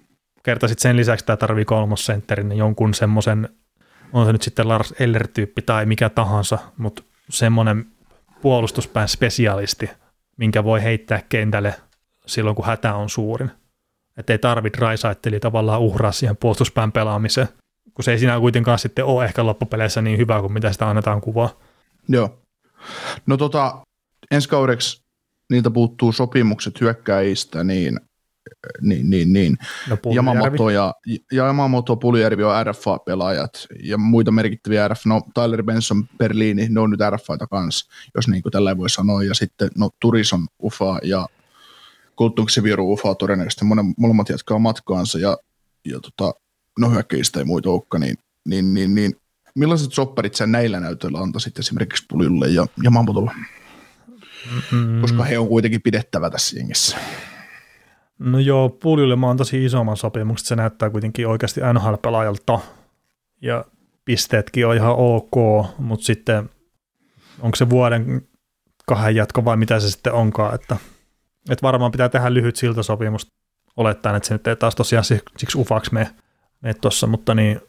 kertaisit 0.43 0.79
sen 0.79 0.97
lisäksi, 0.97 1.25
tämä 1.25 1.37
tarvii 1.37 1.65
kolmosentterin, 1.65 2.49
niin 2.49 2.59
jonkun 2.59 2.93
semmoisen, 2.93 3.49
on 4.13 4.25
se 4.25 4.31
nyt 4.31 4.41
sitten 4.41 4.67
Lars 4.67 4.93
Eller-tyyppi 4.99 5.61
tai 5.61 5.85
mikä 5.85 6.09
tahansa, 6.09 6.57
mutta 6.77 7.03
semmoinen 7.29 7.85
puolustuspään 8.41 9.07
spesialisti, 9.07 9.89
minkä 10.37 10.63
voi 10.63 10.83
heittää 10.83 11.21
kentälle 11.29 11.75
silloin, 12.25 12.55
kun 12.55 12.65
hätä 12.65 12.95
on 12.95 13.09
suurin. 13.09 13.51
Että 14.17 14.33
ei 14.33 14.39
tarvitse 14.39 14.81
raisaitteli 14.81 15.39
tavallaan 15.39 15.81
uhraa 15.81 16.11
siihen 16.11 16.37
puolustuspään 16.37 16.91
pelaamiseen, 16.91 17.47
kun 17.93 18.03
se 18.03 18.11
ei 18.11 18.19
siinä 18.19 18.39
kuitenkaan 18.39 18.79
sitten 18.79 19.05
ole 19.05 19.25
ehkä 19.25 19.45
loppupeleissä 19.45 20.01
niin 20.01 20.17
hyvä 20.17 20.41
kuin 20.41 20.53
mitä 20.53 20.71
sitä 20.71 20.89
annetaan 20.89 21.21
kuvaa. 21.21 21.49
Joo. 22.09 22.41
No 23.25 23.37
tota, 23.37 23.77
ensi 24.31 24.49
kaudeksi 24.49 25.03
niiltä 25.49 25.69
puuttuu 25.69 26.11
sopimukset 26.11 26.81
hyökkäistä, 26.81 27.63
niin 27.63 27.99
niin, 28.81 29.09
niin, 29.09 29.33
niin. 29.33 29.57
No, 29.89 29.97
Yamamoto 30.15 30.69
ja, 30.69 30.93
ja 31.31 31.45
Yamamoto, 31.45 31.95
Puljärvi 31.95 32.43
on 32.43 32.65
RFA-pelaajat 32.65 33.67
ja 33.83 33.97
muita 33.97 34.31
merkittäviä 34.31 34.87
RF, 34.87 35.05
no 35.05 35.21
Tyler 35.33 35.63
Benson, 35.63 36.03
Berliini, 36.17 36.67
ne 36.69 36.79
on 36.79 36.89
nyt 36.89 36.99
RFAita 37.09 37.47
kanssa, 37.47 37.91
jos 38.15 38.27
niin 38.27 38.43
kuin 38.43 38.51
tällä 38.51 38.77
voi 38.77 38.89
sanoa, 38.89 39.23
ja 39.23 39.33
sitten 39.33 39.69
no 39.77 39.89
Turis 39.99 40.33
on 40.33 40.47
UFA 40.63 40.99
ja 41.03 41.27
Kulttuksiviru 42.15 42.93
UFA 42.93 43.15
todennäköisesti 43.15 43.65
monen, 43.65 43.93
molemmat 43.97 44.29
jatkaa 44.29 44.59
matkaansa 44.59 45.19
ja, 45.19 45.37
ja 45.85 45.99
tota, 45.99 46.39
no 46.79 46.89
hyökkäistä 46.89 47.39
ei 47.39 47.45
muita 47.45 47.69
olekaan, 47.69 48.01
niin, 48.01 48.15
niin, 48.45 48.73
niin, 48.73 48.95
niin 48.95 49.15
millaiset 49.55 49.93
sopparit 49.93 50.35
sä 50.35 50.47
näillä 50.47 50.79
näytöillä 50.79 51.19
antaisit 51.19 51.59
esimerkiksi 51.59 52.05
Puljulle 52.09 52.47
ja 52.47 52.65
Yamamotolle? 52.83 53.31
Mm-hmm. 54.71 55.01
Koska 55.01 55.23
he 55.23 55.39
on 55.39 55.47
kuitenkin 55.47 55.81
pidettävä 55.81 56.29
tässä 56.29 56.57
jengissä. 56.57 56.97
No 58.19 58.39
joo, 58.39 58.69
Puljulle 58.69 59.15
mä 59.15 59.27
oon 59.27 59.37
tosi 59.37 59.65
isomman 59.65 59.97
sopimuksen, 59.97 60.47
se 60.47 60.55
näyttää 60.55 60.89
kuitenkin 60.89 61.27
oikeasti 61.27 61.61
NHL-pelaajalta. 61.61 62.59
Ja 63.41 63.65
pisteetkin 64.05 64.67
on 64.67 64.75
ihan 64.75 64.95
ok, 64.97 65.65
mutta 65.77 66.05
sitten 66.05 66.49
onko 67.39 67.55
se 67.55 67.69
vuoden 67.69 68.27
kahden 68.85 69.15
jatko 69.15 69.45
vai 69.45 69.57
mitä 69.57 69.79
se 69.79 69.89
sitten 69.89 70.13
onkaan, 70.13 70.55
että, 70.55 70.77
että 71.49 71.63
varmaan 71.63 71.91
pitää 71.91 72.09
tehdä 72.09 72.33
lyhyt 72.33 72.55
siltasopimus 72.55 73.27
olettaen, 73.77 74.15
että 74.15 74.27
se 74.27 74.33
nyt 74.33 74.47
ei 74.47 74.55
taas 74.55 74.75
tosiaan 74.75 75.05
siksi 75.37 75.57
ufaksi 75.57 75.93
mene, 75.93 76.15
mene 76.61 76.73
tuossa, 76.73 77.07
mutta 77.07 77.35
niin, 77.35 77.61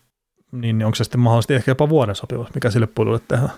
niin, 0.53 0.84
onko 0.84 0.95
se 0.95 1.05
sitten 1.05 1.20
mahdollisesti 1.20 1.55
ehkä 1.55 1.70
jopa 1.70 1.88
vuoden 1.88 2.14
sopimus, 2.14 2.55
mikä 2.55 2.70
sille 2.70 2.86
pululle 2.86 3.20
tehdään. 3.28 3.53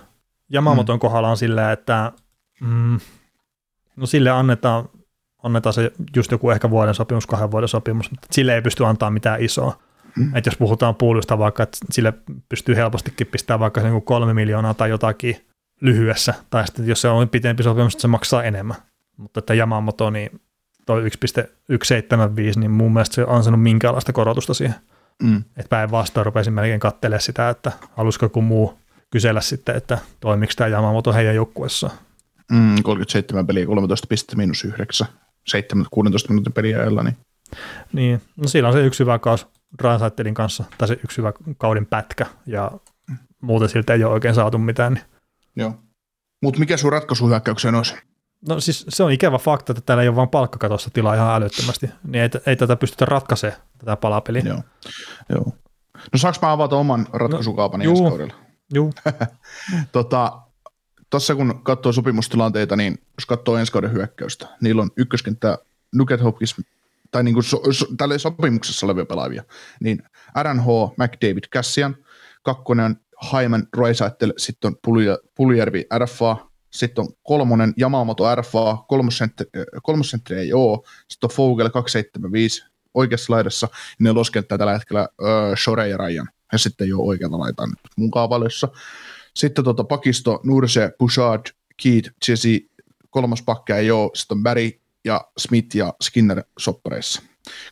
Yamamoton 0.55 0.97
mm. 0.97 1.01
kohdalla 1.01 1.30
on 1.30 1.37
silleen, 1.37 1.70
että 1.70 2.12
mm, 2.61 3.01
no 3.97 4.07
sille 4.07 4.30
annetaan, 4.30 4.89
annetaan 5.43 5.72
se 5.72 5.93
just 6.16 6.32
joku 6.32 6.51
ehkä 6.51 6.70
vuoden 6.70 6.95
sopimus, 6.95 7.26
kahden 7.26 7.51
vuoden 7.51 7.68
sopimus, 7.68 8.11
mutta 8.11 8.26
sille 8.30 8.55
ei 8.55 8.62
pysty 8.62 8.87
antaa 8.87 9.11
mitään 9.11 9.43
isoa. 9.43 9.78
Mm. 10.16 10.37
Että 10.37 10.49
jos 10.49 10.57
puhutaan 10.57 10.95
puulusta 10.95 11.39
vaikka, 11.39 11.62
että 11.62 11.78
sille 11.91 12.12
pystyy 12.49 12.76
helpostikin 12.76 13.26
pistämään 13.26 13.61
vaikka 13.61 13.80
se 13.80 13.89
kolme 14.05 14.34
miljoonaa 14.34 14.74
tai 14.74 14.91
jotakin 14.91 15.47
lyhyessä, 15.80 16.34
tai 16.51 16.66
sitten 16.66 16.87
jos 16.87 17.01
se 17.01 17.09
on 17.09 17.28
pitempi 17.28 17.62
sopimus, 17.62 17.95
että 17.95 18.03
se 18.03 18.09
maksaa 18.09 18.43
enemmän. 18.43 18.76
Mutta 19.16 19.39
että 19.39 19.55
Yamamoto, 19.55 20.11
niin 20.11 20.41
toi 20.87 21.03
1,175, 21.07 22.61
niin 22.61 22.70
mun 22.70 22.93
mielestä 22.93 23.14
se 23.14 23.24
on 23.24 23.37
ansainnut 23.37 23.62
minkäänlaista 23.62 24.12
korotusta 24.12 24.55
siihen. 24.55 24.74
Mm. 25.22 25.37
Että 25.37 25.68
päinvastoin 25.68 26.26
rupesin 26.26 26.53
melkein 26.53 26.80
katselemaan 26.80 27.20
sitä, 27.20 27.51
että 27.51 27.72
halusiko 27.97 28.24
joku 28.26 28.43
muu 28.43 28.78
kysellä 29.11 29.41
sitten, 29.41 29.76
että 29.76 29.99
toimiko 30.20 30.53
tämä 30.57 30.68
Yamamoto 30.68 31.12
heidän 31.12 31.34
joukkuessaan. 31.34 31.93
Mm, 32.53 32.82
37 32.82 33.47
peliä, 33.47 33.66
13 33.66 34.07
pistettä, 34.07 34.37
miinus 34.37 34.64
9, 34.64 35.07
7, 35.07 35.26
16 35.90 36.28
minuutin 36.28 36.53
peliä 36.53 36.80
ajalla. 36.80 37.03
Niin. 37.03 37.16
niin, 37.92 38.22
no 38.36 38.49
siinä 38.49 38.68
on 38.68 38.74
se 38.74 38.86
yksi 38.86 39.01
hyvä 39.01 39.18
kaus 39.18 39.47
Drysaitelin 39.82 40.34
kanssa, 40.34 40.64
tai 40.78 40.88
se 40.88 40.99
yksi 41.05 41.18
hyvä 41.18 41.32
kauden 41.59 41.86
pätkä, 41.86 42.26
ja 42.47 42.70
muuten 43.42 43.68
siltä 43.68 43.94
ei 43.94 44.05
ole 44.05 44.12
oikein 44.12 44.34
saatu 44.34 44.59
mitään. 44.59 44.94
Niin. 44.94 45.05
Joo. 45.57 45.74
Mutta 46.42 46.61
mikä 46.61 46.76
sun 46.76 46.92
ratkaisu 46.92 47.28
hyökkäykseen 47.28 47.74
olisi? 47.74 47.94
No 48.49 48.61
siis 48.61 48.86
se 48.88 49.03
on 49.03 49.12
ikävä 49.12 49.38
fakta, 49.38 49.72
että 49.72 49.82
täällä 49.86 50.03
ei 50.03 50.09
ole 50.09 50.16
vain 50.16 50.28
palkkakatossa 50.28 50.90
tilaa 50.92 51.14
ihan 51.14 51.34
älyttömästi, 51.34 51.90
niin 52.05 52.22
ei, 52.22 52.28
ei 52.47 52.57
tätä 52.57 52.76
pystytä 52.76 53.05
ratkaisemaan, 53.05 53.61
tätä 53.78 53.97
palapeliä. 53.97 54.42
Joo. 54.47 54.62
Joo. 55.28 55.53
No 56.12 56.18
saanko 56.18 56.38
mä 56.42 56.53
avata 56.53 56.76
oman 56.76 57.07
ratkaisukaupani 57.12 57.84
no, 57.84 57.90
ensi 57.90 58.03
kaudella? 58.03 58.34
Juu. 58.74 58.92
tota, 59.92 60.38
Tuossa 61.11 61.34
kun 61.34 61.61
katsoo 61.62 61.92
sopimustilanteita, 61.92 62.76
niin 62.76 62.98
jos 63.18 63.26
katsoo 63.26 63.57
ensi 63.57 63.72
kauden 63.72 63.92
hyökkäystä, 63.92 64.46
niillä 64.61 64.82
on 64.82 64.90
ykköskenttä 64.96 65.59
Nuket 65.94 66.22
Hopkins, 66.22 66.54
tai 67.11 67.22
niin 67.22 67.34
kuin 67.34 67.44
so, 67.44 67.62
so, 67.70 67.86
tälle 67.96 68.18
sopimuksessa 68.18 68.86
olevia 68.86 69.07
pelaavia, 69.07 69.44
niin 69.80 70.02
RNH, 70.42 70.66
McDavid, 70.96 71.44
Cassian, 71.54 71.96
kakkonen 72.42 72.84
on 72.84 72.96
Haiman, 73.16 73.66
Roisaitel, 73.76 74.32
sitten 74.36 74.68
on 74.68 74.76
Puljärvi, 75.34 75.86
RFA, 75.98 76.36
sitten 76.70 77.02
on 77.02 77.09
kolmonen 77.22 77.74
Yamamoto 77.80 78.34
RFA, 78.34 78.76
kolmossentteri 79.82 80.40
ei 80.40 80.52
ole, 80.52 80.78
sitten 81.09 81.30
on 81.30 81.36
Fogel 81.36 81.70
275 81.70 82.64
oikeassa 82.94 83.32
laidassa, 83.32 83.68
ja 83.72 83.78
ne 83.98 84.12
loskenttää 84.12 84.59
tällä 84.59 84.72
hetkellä 84.72 85.00
äh, 85.00 85.59
Shore 85.64 85.88
ja 85.88 85.96
Ryan, 85.96 86.28
ja 86.52 86.59
sitten 86.59 86.94
ole 86.94 87.09
oikealla 87.09 87.38
laitaan 87.38 87.72
mun 87.96 88.11
kaavallissa. 88.11 88.68
Sitten 89.37 89.64
tota 89.64 89.84
pakisto, 89.84 90.41
Nurse, 90.45 90.93
Bouchard, 90.99 91.43
Keith, 91.82 92.11
Jesse, 92.28 92.49
kolmas 93.11 93.43
pakki 93.43 93.72
ei 93.72 93.91
ole, 93.91 94.11
sitten 94.14 94.37
on 94.37 94.43
Barry 94.43 94.70
ja 95.05 95.20
Smith 95.39 95.76
ja 95.76 95.95
Skinner 96.03 96.43
soppareissa. 96.59 97.22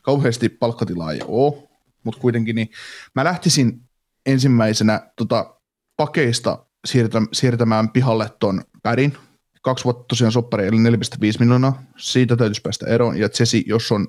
Kauheasti 0.03 0.49
palkkatilaa 0.49 1.13
ei 1.13 1.21
ole, 1.27 1.69
mutta 2.05 2.21
kuitenkin 2.21 2.57
niin 2.57 2.69
mä 3.15 3.25
lähtisin 3.25 3.81
ensimmäisenä 4.27 5.11
tota, 5.17 5.57
pakeista 5.97 6.67
siirtämään 7.33 7.89
pihalle 7.91 8.31
ton 8.41 8.65
Pärin. 8.83 9.17
Kaksi 9.63 9.85
vuotta 9.85 10.05
tosiaan 10.09 10.33
soppari 10.33 10.67
eli 10.67 10.77
4,5 10.77 11.39
miljoonaa. 11.39 11.83
Siitä 11.97 12.37
täytyisi 12.37 12.61
päästä 12.61 12.87
eroon. 12.87 13.19
Ja 13.19 13.29
Jesse, 13.41 13.63
jos 13.67 13.93
on, 13.93 14.09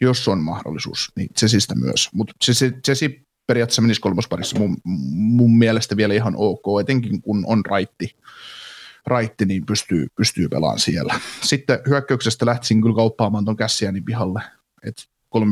jos 0.00 0.28
on 0.28 0.38
mahdollisuus, 0.38 1.12
niin 1.16 1.28
Jessistä 1.42 1.74
myös. 1.74 2.08
Mutta 2.12 2.34
Jesse, 2.48 2.72
Jesse 2.88 3.10
periaatteessa 3.46 3.82
menisi 3.82 4.00
kolmosparissa 4.00 4.58
mun, 4.58 4.76
mun 4.84 5.58
mielestä 5.58 5.96
vielä 5.96 6.14
ihan 6.14 6.34
ok, 6.36 6.80
etenkin 6.80 7.22
kun 7.22 7.44
on 7.46 7.64
raitti, 7.66 8.16
raitti 9.06 9.44
niin 9.44 9.66
pystyy, 9.66 10.06
pystyy 10.16 10.48
pelaamaan 10.48 10.78
siellä. 10.78 11.20
Sitten 11.42 11.78
hyökkäyksestä 11.88 12.46
lähtisin 12.46 12.82
kyllä 12.82 12.96
kauppaamaan 12.96 13.44
ton 13.44 13.56
Cassianin 13.56 14.04
pihalle, 14.04 14.42
että 14.84 15.02
3,2 15.36 15.42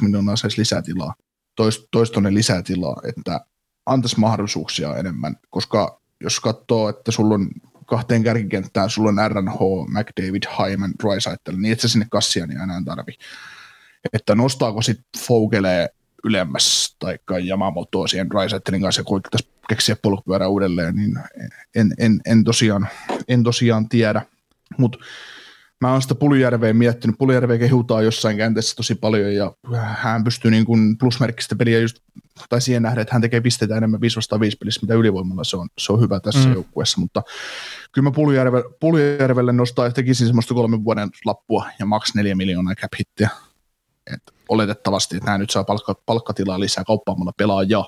miljoonaa 0.00 0.36
saisi 0.36 0.58
lisätilaa, 0.58 1.14
toist, 1.56 1.84
toistoinen 1.90 2.34
lisätilaa, 2.34 3.00
että 3.08 3.40
antaisi 3.86 4.20
mahdollisuuksia 4.20 4.96
enemmän, 4.96 5.36
koska 5.50 6.00
jos 6.20 6.40
katsoo, 6.40 6.88
että 6.88 7.12
sulla 7.12 7.34
on 7.34 7.50
kahteen 7.86 8.22
kärkikenttään, 8.22 8.90
sulla 8.90 9.08
on 9.08 9.30
RNH, 9.30 9.58
McDavid, 9.88 10.42
Hyman, 10.58 10.94
Drysaitel, 11.02 11.56
niin 11.56 11.72
et 11.72 11.80
sä 11.80 11.88
sinne 11.88 12.06
Cassiania 12.10 12.62
enää 12.62 12.82
tarvi. 12.84 13.12
Että 14.12 14.34
nostaako 14.34 14.82
sitten 14.82 15.22
Fogelee 15.26 15.88
ylemmäs 16.24 16.96
tai 16.98 17.18
Yamamotoa 17.48 18.06
siihen 18.06 18.30
Drysaitelin 18.30 18.82
kanssa 18.82 19.00
ja 19.00 19.04
koitettaisiin 19.04 19.54
keksiä 19.68 19.96
polkupyörä 20.02 20.48
uudelleen, 20.48 20.96
niin 20.96 21.18
en, 21.74 21.94
en, 21.98 22.20
en, 22.26 22.44
tosiaan, 22.44 22.88
en 23.28 23.42
tosiaan 23.42 23.88
tiedä. 23.88 24.22
Mutta 24.78 24.98
mä 25.80 25.92
oon 25.92 26.02
sitä 26.02 26.14
Puljärveä 26.14 26.72
miettinyt. 26.72 27.18
Puljärveä 27.18 27.58
kehutaan 27.58 28.04
jossain 28.04 28.36
käänteessä 28.36 28.76
tosi 28.76 28.94
paljon 28.94 29.34
ja 29.34 29.52
hän 29.82 30.24
pystyy 30.24 30.50
niin 30.50 30.64
kuin 30.64 30.98
plusmerkkistä 30.98 31.56
peliä 31.56 31.80
just, 31.80 31.96
tai 32.48 32.60
siihen 32.60 32.82
nähdä, 32.82 33.00
että 33.00 33.14
hän 33.14 33.22
tekee 33.22 33.40
pisteitä 33.40 33.76
enemmän 33.76 34.00
5 34.00 34.16
vastaan 34.16 34.40
5 34.40 34.56
pelissä, 34.56 34.80
mitä 34.82 34.94
ylivoimalla 34.94 35.44
se 35.44 35.56
on, 35.56 35.68
se 35.78 35.92
on 35.92 36.00
hyvä 36.00 36.20
tässä 36.20 36.48
mm. 36.48 36.54
joukkueessa, 36.54 37.00
mutta 37.00 37.22
kyllä 37.92 38.04
mä 38.04 38.10
Puljärve, 38.10 38.62
Puljärvelle 38.80 39.52
nostaa, 39.52 39.90
tekisin 39.90 40.26
semmoista 40.26 40.54
kolmen 40.54 40.84
vuoden 40.84 41.08
lappua 41.24 41.66
ja 41.78 41.86
maks 41.86 42.14
4 42.14 42.34
miljoonaa 42.34 42.74
cap 42.74 42.92
hittiä. 42.98 43.30
Et 44.14 44.33
oletettavasti, 44.48 45.16
että 45.16 45.26
nämä 45.26 45.38
nyt 45.38 45.50
saa 45.50 45.64
palkka, 45.64 45.94
palkkatilaa 46.06 46.60
lisää 46.60 46.84
kauppaamalla 46.84 47.32
pelaajia, 47.36 47.84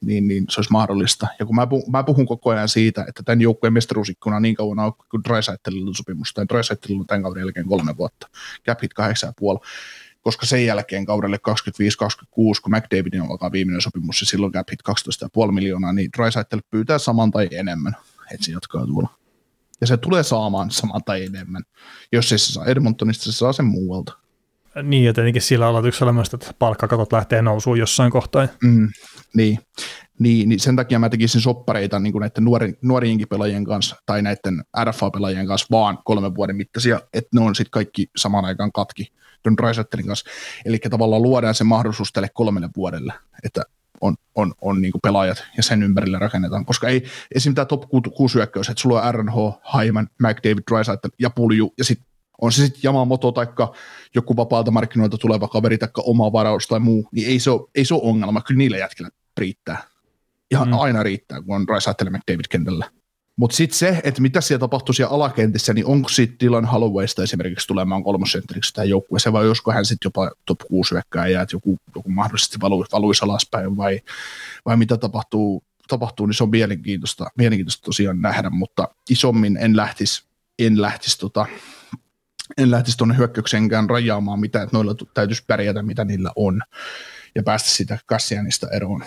niin, 0.00 0.28
niin 0.28 0.44
se 0.50 0.60
olisi 0.60 0.72
mahdollista. 0.72 1.26
Ja 1.38 1.46
kun 1.46 1.56
mä 1.56 1.66
puhun, 1.66 1.90
mä 1.90 2.02
puhun 2.02 2.26
koko 2.26 2.50
ajan 2.50 2.68
siitä, 2.68 3.04
että 3.08 3.22
tämän 3.22 3.40
joukkueen 3.40 3.72
mestaruusikkuna 3.72 4.40
niin 4.40 4.54
kauan 4.54 4.78
on 4.78 4.92
kuin 5.10 5.24
Drysaitelilla 5.24 5.94
sopimus, 5.94 6.32
tai 6.34 6.46
Drysaitelilla 6.48 7.00
on 7.00 7.06
tämän 7.06 7.22
kauden 7.22 7.40
jälkeen 7.40 7.66
kolme 7.66 7.96
vuotta, 7.96 8.28
cap 8.66 8.82
hit 8.82 8.94
kahdeksan 8.94 9.28
ja 9.28 9.34
puoli, 9.38 9.58
koska 10.22 10.46
sen 10.46 10.66
jälkeen 10.66 11.06
kaudelle 11.06 11.36
25-26, 11.36 11.40
kun 12.36 12.76
McDavidin 12.76 13.30
alkaa 13.30 13.52
viimeinen 13.52 13.82
sopimus, 13.82 14.20
ja 14.20 14.26
silloin 14.26 14.52
cap 14.52 14.68
hit 14.70 14.80
12,5 15.46 15.52
miljoonaa, 15.52 15.92
niin 15.92 16.10
Drysaitel 16.16 16.60
pyytää 16.70 16.98
saman 16.98 17.30
tai 17.30 17.48
enemmän, 17.52 17.96
että 18.32 18.46
se 18.46 18.52
jatkaa 18.52 18.86
tuolla. 18.86 19.08
Ja 19.80 19.86
se 19.86 19.96
tulee 19.96 20.22
saamaan 20.22 20.70
saman 20.70 21.04
tai 21.04 21.24
enemmän. 21.24 21.62
Jos 22.12 22.32
ei 22.32 22.38
se 22.38 22.52
saa 22.52 22.66
Edmontonista, 22.66 23.24
se 23.24 23.32
saa 23.32 23.52
sen 23.52 23.64
muualta. 23.64 24.23
Niin, 24.82 25.04
ja 25.04 25.14
tietenkin 25.14 25.42
sillä 25.42 25.66
aloituksella 25.66 26.12
myös, 26.12 26.34
että 26.34 26.54
palkkakatot 26.58 27.12
lähtee 27.12 27.42
nousuun 27.42 27.78
jossain 27.78 28.10
kohtaa. 28.10 28.48
Mm, 28.62 28.88
niin. 29.34 29.58
Niin, 30.18 30.48
niin, 30.48 30.60
sen 30.60 30.76
takia 30.76 30.98
mä 30.98 31.08
tekisin 31.08 31.40
soppareita 31.40 31.98
niin 31.98 32.14
näiden 32.20 32.44
nuori, 32.44 32.74
nuoriinkin 32.82 33.28
pelaajien 33.28 33.64
kanssa 33.64 33.96
tai 34.06 34.22
näiden 34.22 34.64
RFA-pelaajien 34.84 35.46
kanssa 35.46 35.66
vaan 35.70 35.98
kolmen 36.04 36.34
vuoden 36.34 36.56
mittaisia, 36.56 37.00
että 37.14 37.28
ne 37.34 37.40
on 37.40 37.54
sitten 37.54 37.70
kaikki 37.70 38.10
samaan 38.16 38.44
aikaan 38.44 38.72
katki 38.72 39.12
Don 39.44 39.56
Dreisetterin 39.56 40.06
kanssa. 40.06 40.30
Eli 40.64 40.78
tavallaan 40.90 41.22
luodaan 41.22 41.54
se 41.54 41.64
mahdollisuus 41.64 42.12
tälle 42.12 42.28
kolmelle 42.34 42.68
vuodelle, 42.76 43.12
että 43.44 43.62
on, 44.00 44.16
on, 44.34 44.54
on 44.60 44.82
niin 44.82 44.92
pelaajat 45.02 45.44
ja 45.56 45.62
sen 45.62 45.82
ympärille 45.82 46.18
rakennetaan. 46.18 46.64
Koska 46.64 46.88
ei 46.88 47.04
esimerkiksi 47.34 47.52
tämä 47.52 47.64
top 47.64 47.84
6 48.16 48.34
hyökkäys, 48.34 48.68
että 48.68 48.80
sulla 48.80 49.02
on 49.02 49.14
RNH, 49.14 49.34
Hyman, 49.74 50.08
McDavid, 50.22 50.62
Dreisaitl 50.70 51.08
ja 51.18 51.30
Pulju 51.30 51.72
ja 51.78 51.84
sitten 51.84 52.06
on 52.40 52.52
se 52.52 52.66
sitten 52.66 52.80
Yamamoto 52.84 53.32
tai 53.32 53.46
joku 54.14 54.36
vapaalta 54.36 54.70
markkinoilta 54.70 55.18
tuleva 55.18 55.48
kaveri 55.48 55.78
tai 55.78 55.88
oma 55.96 56.32
varaus 56.32 56.66
tai 56.66 56.80
muu, 56.80 57.08
niin 57.12 57.28
ei 57.28 57.38
se 57.38 57.50
ole, 57.50 57.70
ei 57.74 57.84
se 57.84 57.94
ole 57.94 58.02
ongelma. 58.04 58.40
Kyllä 58.40 58.58
niillä 58.58 58.76
jätkillä 58.76 59.10
riittää. 59.38 59.82
Ihan 60.50 60.68
mm. 60.68 60.78
aina 60.78 61.02
riittää, 61.02 61.42
kun 61.42 61.56
on 61.56 61.66
Rice 61.74 61.90
Atle 61.90 62.10
McDavid 62.10 62.44
kentällä. 62.50 62.90
Mutta 63.36 63.56
sitten 63.56 63.78
se, 63.78 64.00
että 64.04 64.22
mitä 64.22 64.40
siellä 64.40 64.60
tapahtuu 64.60 64.92
siellä 64.92 65.14
alakentissä, 65.14 65.74
niin 65.74 65.86
onko 65.86 66.08
sitten 66.08 66.36
Dylan 66.40 66.64
Hollowaysta 66.64 67.22
esimerkiksi 67.22 67.66
tulemaan 67.66 68.04
kolmosentteriksi 68.04 68.74
tähän 68.74 68.88
joukkueeseen, 68.88 69.32
vai 69.32 69.44
josko 69.44 69.72
hän 69.72 69.84
sitten 69.84 70.06
jopa 70.06 70.30
top 70.46 70.58
6 70.68 70.94
ja 70.94 71.42
että 71.42 71.56
joku, 71.56 71.78
joku 71.94 72.10
mahdollisesti 72.10 72.60
valuisi, 72.60 72.92
valuisi 72.92 73.24
alaspäin, 73.24 73.76
vai, 73.76 74.00
vai 74.66 74.76
mitä 74.76 74.96
tapahtuu, 74.96 75.62
tapahtuu, 75.88 76.26
niin 76.26 76.34
se 76.34 76.42
on 76.42 76.50
mielenkiintoista, 76.50 77.26
mielenkiintoista 77.38 77.84
tosiaan 77.84 78.20
nähdä, 78.20 78.50
mutta 78.50 78.88
isommin 79.10 79.56
en 79.56 79.76
lähtisi 79.76 80.24
en 80.58 80.82
lähtisi 80.82 81.18
tota, 81.18 81.46
en 82.58 82.70
lähtisi 82.70 82.96
tuonne 82.96 83.16
hyökkäyksenkään 83.16 83.90
rajaamaan 83.90 84.40
mitä, 84.40 84.62
että 84.62 84.76
noilla 84.76 84.94
täytyisi 85.14 85.44
pärjätä, 85.46 85.82
mitä 85.82 86.04
niillä 86.04 86.30
on, 86.36 86.62
ja 87.34 87.42
päästä 87.42 87.70
sitä 87.70 87.98
Kassianista 88.06 88.68
eroon. 88.70 89.04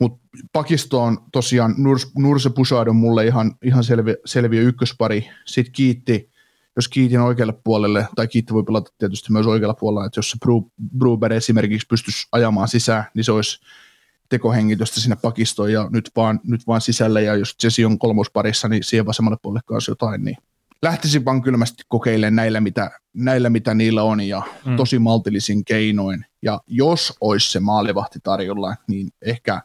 Mutta 0.00 0.28
pakisto 0.52 1.02
on 1.02 1.18
tosiaan, 1.32 1.74
Nurs, 1.78 2.10
Nurse 2.18 2.50
Pusad 2.50 2.88
on 2.88 2.96
mulle 2.96 3.26
ihan, 3.26 3.54
ihan 3.62 3.84
selvi, 3.84 4.16
selviä 4.24 4.60
ykköspari. 4.60 5.28
Sitten 5.46 5.72
Kiitti, 5.72 6.30
jos 6.76 6.88
Kiitin 6.88 7.20
oikealle 7.20 7.54
puolelle, 7.64 8.08
tai 8.16 8.28
Kiitti 8.28 8.54
voi 8.54 8.64
pelata 8.64 8.92
tietysti 8.98 9.32
myös 9.32 9.46
oikealla 9.46 9.74
puolella, 9.74 10.06
että 10.06 10.18
jos 10.18 10.30
se 10.30 10.36
Bruber 10.98 11.32
esimerkiksi 11.32 11.86
pystyisi 11.86 12.26
ajamaan 12.32 12.68
sisään, 12.68 13.04
niin 13.14 13.24
se 13.24 13.32
olisi 13.32 13.60
tekohengitystä 14.28 15.00
sinne 15.00 15.16
pakistoon 15.22 15.72
ja 15.72 15.88
nyt 15.92 16.10
vaan, 16.16 16.40
nyt 16.44 16.66
vaan 16.66 16.80
sisälle 16.80 17.22
ja 17.22 17.34
jos 17.34 17.56
Jesse 17.64 17.86
on 17.86 17.98
kolmosparissa, 17.98 18.68
niin 18.68 18.84
siihen 18.84 19.06
vasemmalle 19.06 19.38
puolelle 19.42 19.62
kanssa 19.66 19.90
jotain, 19.90 20.24
niin 20.24 20.36
lähtisin 20.82 21.24
vaan 21.24 21.42
kylmästi 21.42 21.82
kokeilemaan 21.88 22.36
näillä, 22.36 22.60
mitä, 22.60 22.90
näillä, 23.14 23.50
mitä 23.50 23.74
niillä 23.74 24.02
on 24.02 24.20
ja 24.20 24.42
mm. 24.64 24.76
tosi 24.76 24.98
maltillisin 24.98 25.64
keinoin. 25.64 26.26
Ja 26.42 26.60
jos 26.66 27.16
olisi 27.20 27.52
se 27.52 27.60
maalivahti 27.60 28.18
tarjolla, 28.22 28.74
niin 28.88 29.08
ehkä 29.22 29.62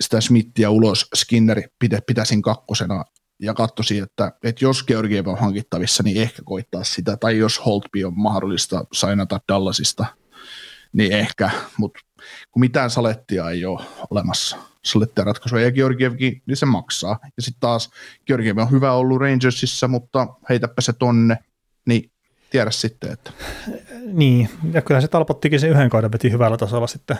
sitä 0.00 0.20
Smithia 0.20 0.70
ulos 0.70 1.08
Skinneri 1.14 1.62
pitäisin 2.06 2.42
kakkosena 2.42 3.04
ja 3.42 3.54
katsoisin, 3.54 4.02
että, 4.02 4.32
että 4.42 4.64
jos 4.64 4.84
Georgiev 4.84 5.26
on 5.26 5.38
hankittavissa, 5.38 6.02
niin 6.02 6.22
ehkä 6.22 6.42
koittaa 6.44 6.84
sitä, 6.84 7.16
tai 7.16 7.38
jos 7.38 7.66
Holtby 7.66 8.04
on 8.04 8.12
mahdollista 8.16 8.84
sainata 8.92 9.40
Dallasista, 9.48 10.06
niin 10.92 11.12
ehkä, 11.12 11.50
mutta 11.76 12.00
kun 12.50 12.60
mitään 12.60 12.90
salettia 12.90 13.50
ei 13.50 13.64
ole 13.64 13.84
olemassa, 14.10 14.56
salettia 14.84 15.24
ratkaisua, 15.24 15.60
ja 15.60 15.72
Georgievkin, 15.72 16.42
niin 16.46 16.56
se 16.56 16.66
maksaa. 16.66 17.18
Ja 17.36 17.42
sitten 17.42 17.60
taas 17.60 17.90
Georgiev 18.26 18.58
on 18.58 18.70
hyvä 18.70 18.92
ollut 18.92 19.20
Rangersissa, 19.20 19.88
mutta 19.88 20.26
heitäpä 20.48 20.80
se 20.80 20.92
tonne, 20.92 21.38
niin 21.86 22.10
tiedä 22.50 22.70
sitten, 22.70 23.12
että... 23.12 23.32
Niin, 24.12 24.48
ja 24.72 24.82
kyllä 24.82 25.00
se 25.00 25.08
talpottikin 25.08 25.60
se 25.60 25.68
yhden 25.68 25.90
kauden 25.90 26.12
veti 26.12 26.32
hyvällä 26.32 26.56
tasolla 26.56 26.86
sitten 26.86 27.18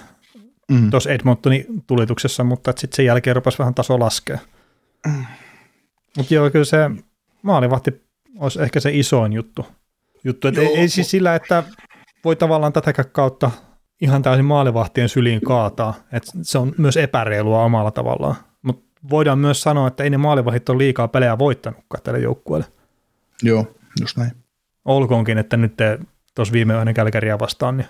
mm. 0.69 0.91
tuossa 0.91 1.11
Edmontonin 1.11 1.67
tulituksessa, 1.87 2.45
mutta 2.45 2.73
sitten 2.77 2.97
sen 2.97 3.05
jälkeen 3.05 3.37
rupesi 3.37 3.59
vähän 3.59 3.75
taso 3.75 4.01
laskea. 4.01 4.39
Mm. 5.07 5.25
Mutta 6.17 6.35
joo, 6.35 6.51
kyllä 6.51 6.65
se 6.65 6.91
maalivahti 7.43 8.03
olisi 8.39 8.63
ehkä 8.63 8.81
se 8.81 8.91
isoin 8.93 9.33
juttu. 9.33 9.67
juttu. 10.25 10.49
Et 10.49 10.59
ei, 10.59 10.67
ei 10.67 10.89
siis 10.89 11.11
sillä, 11.11 11.35
että 11.35 11.65
voi 12.25 12.37
tavallaan 12.37 12.73
tätä 12.73 13.05
kautta 13.05 13.51
ihan 14.01 14.23
täysin 14.23 14.45
maalivahtien 14.45 15.09
syliin 15.09 15.41
kaataa. 15.41 15.95
Et 16.13 16.23
se 16.43 16.59
on 16.59 16.73
myös 16.79 16.97
epäreilua 16.97 17.65
omalla 17.65 17.91
tavallaan. 17.91 18.35
Mutta 18.63 19.01
voidaan 19.11 19.39
myös 19.39 19.63
sanoa, 19.63 19.89
että 19.89 20.05
ei 20.05 20.11
ne 20.11 20.17
maalivahdit 20.17 20.69
ole 20.69 20.79
liikaa 20.79 21.09
pelejä 21.09 21.39
voittanutkaan 21.39 22.03
tälle 22.03 22.21
joukkueelle. 22.21 22.67
Joo, 23.43 23.67
just 24.01 24.17
näin. 24.17 24.33
Olkoonkin, 24.85 25.39
että 25.39 25.57
nyt 25.57 25.75
tuossa 26.35 26.53
viime 26.53 26.75
yönä 26.75 26.93
Kälkäriä 26.93 27.39
vastaan, 27.39 27.77
niin 27.77 27.89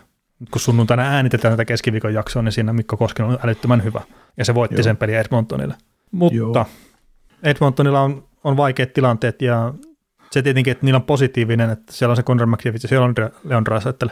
kun 0.51 0.61
sunnuntaina 0.61 1.03
äänitetään 1.03 1.53
tätä 1.53 1.65
keskiviikon 1.65 2.15
jaksoa, 2.15 2.43
niin 2.43 2.53
siinä 2.53 2.73
Mikko 2.73 2.97
Koskinen 2.97 3.31
on 3.31 3.39
älyttömän 3.45 3.85
hyvä. 3.85 4.01
Ja 4.37 4.45
se 4.45 4.55
voitti 4.55 4.77
Joo. 4.77 4.83
sen 4.83 4.97
peli 4.97 5.15
Edmontonille. 5.15 5.75
Mutta 6.11 6.37
Joo. 6.37 6.67
Edmontonilla 7.43 8.01
on, 8.01 8.25
on 8.45 8.57
vaikeat 8.57 8.93
tilanteet 8.93 9.43
ja 9.43 9.75
se 10.31 10.43
tietenkin, 10.43 10.73
että 10.73 10.87
niillä 10.87 10.97
on 10.97 11.03
positiivinen, 11.03 11.71
että 11.71 11.93
siellä 11.93 12.13
on 12.13 12.17
se 12.17 12.23
Conor 12.23 12.47
McDavid 12.47 12.79
ja 12.83 12.89
siellä 12.89 13.05
on 13.05 13.15
Leon 13.45 13.65
Draisaitl, 13.65 14.07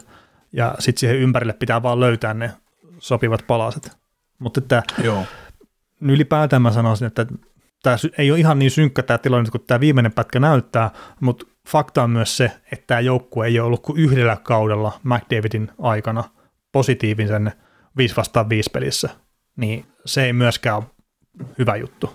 ja 0.56 0.74
sitten 0.78 1.00
siihen 1.00 1.16
ympärille 1.16 1.52
pitää 1.52 1.82
vaan 1.82 2.00
löytää 2.00 2.34
ne 2.34 2.50
sopivat 2.98 3.44
palaset. 3.46 3.96
Mutta 4.38 4.60
että 4.60 4.82
Joo. 5.04 5.24
ylipäätään 6.00 6.62
mä 6.62 6.72
sanoisin, 6.72 7.06
että 7.06 7.26
tämä 7.82 7.96
ei 8.18 8.30
ole 8.30 8.38
ihan 8.38 8.58
niin 8.58 8.70
synkkä 8.70 9.02
tämä 9.02 9.18
tilanne, 9.18 9.50
kun 9.50 9.60
tämä 9.66 9.80
viimeinen 9.80 10.12
pätkä 10.12 10.40
näyttää, 10.40 10.90
mutta 11.20 11.46
fakta 11.68 12.02
on 12.02 12.10
myös 12.10 12.36
se, 12.36 12.52
että 12.72 12.84
tämä 12.86 13.00
joukkue 13.00 13.46
ei 13.46 13.60
ole 13.60 13.66
ollut 13.66 13.82
kuin 13.82 14.00
yhdellä 14.00 14.36
kaudella 14.42 15.00
McDavidin 15.02 15.70
aikana 15.78 16.24
positiivisen 16.72 17.52
5 17.96 18.16
vastaan 18.16 18.48
5 18.48 18.70
pelissä, 18.70 19.08
niin 19.56 19.86
se 20.06 20.24
ei 20.24 20.32
myöskään 20.32 20.76
ole 20.76 20.84
hyvä 21.58 21.76
juttu. 21.76 22.14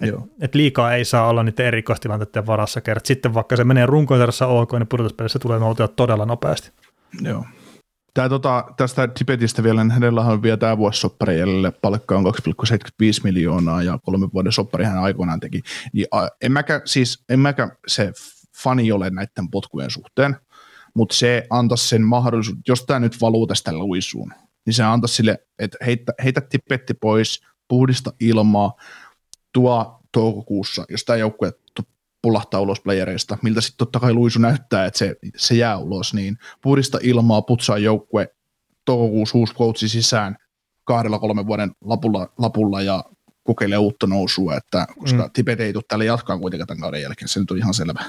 Et, 0.00 0.14
et 0.40 0.54
liikaa 0.54 0.94
ei 0.94 1.04
saa 1.04 1.28
olla 1.28 1.42
niiden 1.42 1.66
erikoistilanteiden 1.66 2.46
varassa 2.46 2.80
kerran. 2.80 3.04
Sitten 3.04 3.34
vaikka 3.34 3.56
se 3.56 3.64
menee 3.64 3.86
runkoisarjassa 3.86 4.46
ok, 4.46 4.72
niin 4.72 4.86
pudotuspelissä 4.86 5.38
tulee 5.38 5.58
nousua 5.58 5.88
todella 5.88 6.26
nopeasti. 6.26 6.72
Joo. 7.20 7.44
Tää, 8.14 8.28
tota, 8.28 8.64
tästä 8.76 9.08
Tibetistä 9.08 9.62
vielä, 9.62 9.84
niin 9.84 9.90
hänellä 9.90 10.20
on 10.20 10.42
vielä 10.42 10.56
tämä 10.56 10.78
vuosi 10.78 11.00
soppari 11.00 11.36
palkka 11.82 12.16
on 12.16 12.24
2,75 12.24 12.72
miljoonaa 13.24 13.82
ja 13.82 13.98
kolme 14.02 14.28
vuoden 14.34 14.52
soppari 14.52 14.84
hän 14.84 14.98
aikoinaan 14.98 15.40
teki. 15.40 15.62
Niin, 15.92 16.06
en, 16.42 16.52
mäkä, 16.52 16.82
siis, 16.84 17.24
en 17.28 17.40
mäkä 17.40 17.76
se 17.86 18.12
fani 18.62 18.92
ole 18.92 19.10
näiden 19.10 19.50
potkujen 19.50 19.90
suhteen, 19.90 20.36
mutta 20.94 21.16
se 21.16 21.46
antaisi 21.50 21.88
sen 21.88 22.02
mahdollisuuden, 22.02 22.62
jos 22.68 22.84
tämä 22.84 23.00
nyt 23.00 23.20
valuu 23.20 23.46
tästä 23.46 23.72
luisuun, 23.72 24.32
niin 24.66 24.74
se 24.74 24.82
antaisi 24.82 25.14
sille, 25.14 25.38
että 25.58 25.78
heitä, 25.86 26.12
heitä 26.24 26.40
tipetti 26.40 26.94
pois, 26.94 27.42
puhdista 27.68 28.12
ilmaa, 28.20 28.74
tuo 29.52 30.00
toukokuussa, 30.12 30.84
jos 30.88 31.04
tämä 31.04 31.16
joukkue 31.16 31.52
pulahtaa 32.22 32.60
ulos 32.60 32.80
playereista, 32.80 33.38
miltä 33.42 33.60
sitten 33.60 33.78
totta 33.78 34.00
kai 34.00 34.12
Luisu 34.12 34.38
näyttää, 34.38 34.86
että 34.86 34.98
se, 34.98 35.16
se 35.36 35.54
jää 35.54 35.78
ulos, 35.78 36.14
niin 36.14 36.36
puhdista 36.62 36.98
ilmaa, 37.02 37.42
putsaa 37.42 37.78
joukkue, 37.78 38.28
toukokuussa 38.84 39.38
uusi 39.38 39.54
coachi 39.54 39.88
sisään 39.88 40.36
kahdella 40.84 41.18
kolmen 41.18 41.46
vuoden 41.46 41.70
lapulla, 41.80 42.28
lapulla 42.38 42.82
ja 42.82 43.04
kokeilee 43.44 43.78
uutta 43.78 44.06
nousua, 44.06 44.56
että 44.56 44.86
koska 44.98 45.22
mm. 45.22 45.30
Tibet 45.32 45.60
ei 45.60 45.72
tule 45.72 45.84
tälle 45.88 46.04
jatkaa 46.04 46.38
kuitenkaan 46.38 46.66
tämän 46.66 46.80
kauden 46.80 47.02
jälkeen, 47.02 47.28
se 47.28 47.40
nyt 47.40 47.50
on 47.50 47.58
ihan 47.58 47.74
selvä. 47.74 48.00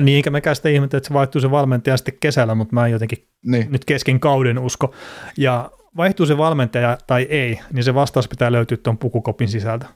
Niin, 0.00 0.16
eikä 0.16 0.30
mekään 0.30 0.56
sitä 0.56 0.68
ihmettä, 0.68 0.96
että 0.96 1.08
se 1.08 1.14
vaihtuu 1.14 1.40
se 1.40 1.50
valmentaja 1.50 1.96
sitten 1.96 2.18
kesällä, 2.20 2.54
mutta 2.54 2.74
mä 2.74 2.86
en 2.86 2.92
jotenkin 2.92 3.28
niin. 3.44 3.72
nyt 3.72 3.84
kesken 3.84 4.20
kauden 4.20 4.58
usko. 4.58 4.94
Ja 5.36 5.70
vaihtuu 5.96 6.26
se 6.26 6.36
valmentaja 6.36 6.98
tai 7.06 7.22
ei, 7.22 7.60
niin 7.72 7.84
se 7.84 7.94
vastaus 7.94 8.28
pitää 8.28 8.52
löytyä 8.52 8.76
tuon 8.76 8.98
pukukopin 8.98 9.48
sisältä. 9.48 9.86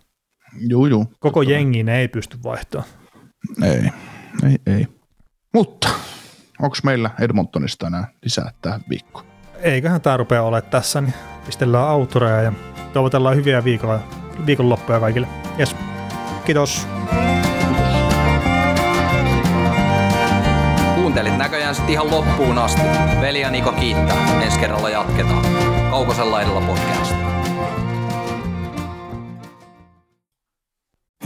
Joo, 0.68 0.86
joo. 0.86 1.06
Koko 1.20 1.42
jengi 1.42 1.82
ne 1.82 2.00
ei 2.00 2.08
pysty 2.08 2.38
vaihtamaan. 2.42 2.88
Ei, 3.62 3.90
ei, 4.44 4.58
ei. 4.66 4.86
Mutta 5.54 5.88
onko 6.62 6.76
meillä 6.82 7.10
Edmontonista 7.20 7.86
enää 7.86 8.08
lisää 8.22 8.52
tähän 8.62 8.80
viikkoon? 8.88 9.26
Eiköhän 9.60 10.00
tämä 10.00 10.16
rupea 10.16 10.42
ole 10.42 10.62
tässä, 10.62 11.00
niin 11.00 11.14
pistellään 11.46 11.88
autoreja 11.88 12.42
ja 12.42 12.52
toivotellaan 12.92 13.36
hyviä 13.36 13.64
viikolla, 13.64 14.00
viikonloppuja 14.46 15.00
kaikille. 15.00 15.28
Yes. 15.58 15.76
Kiitos. 16.44 16.88
Kuuntelit 20.94 21.38
näköjään 21.38 21.74
sitten 21.74 21.92
ihan 21.92 22.10
loppuun 22.10 22.58
asti. 22.58 22.82
Veli 23.20 23.40
ja 23.40 23.50
Niko 23.50 23.72
kiittää. 23.72 24.42
Ensi 24.42 24.58
kerralla 24.58 24.90
jatketaan. 24.90 25.46
Kaukosella 25.90 26.42
edellä 26.42 26.60
podcast. 26.60 27.17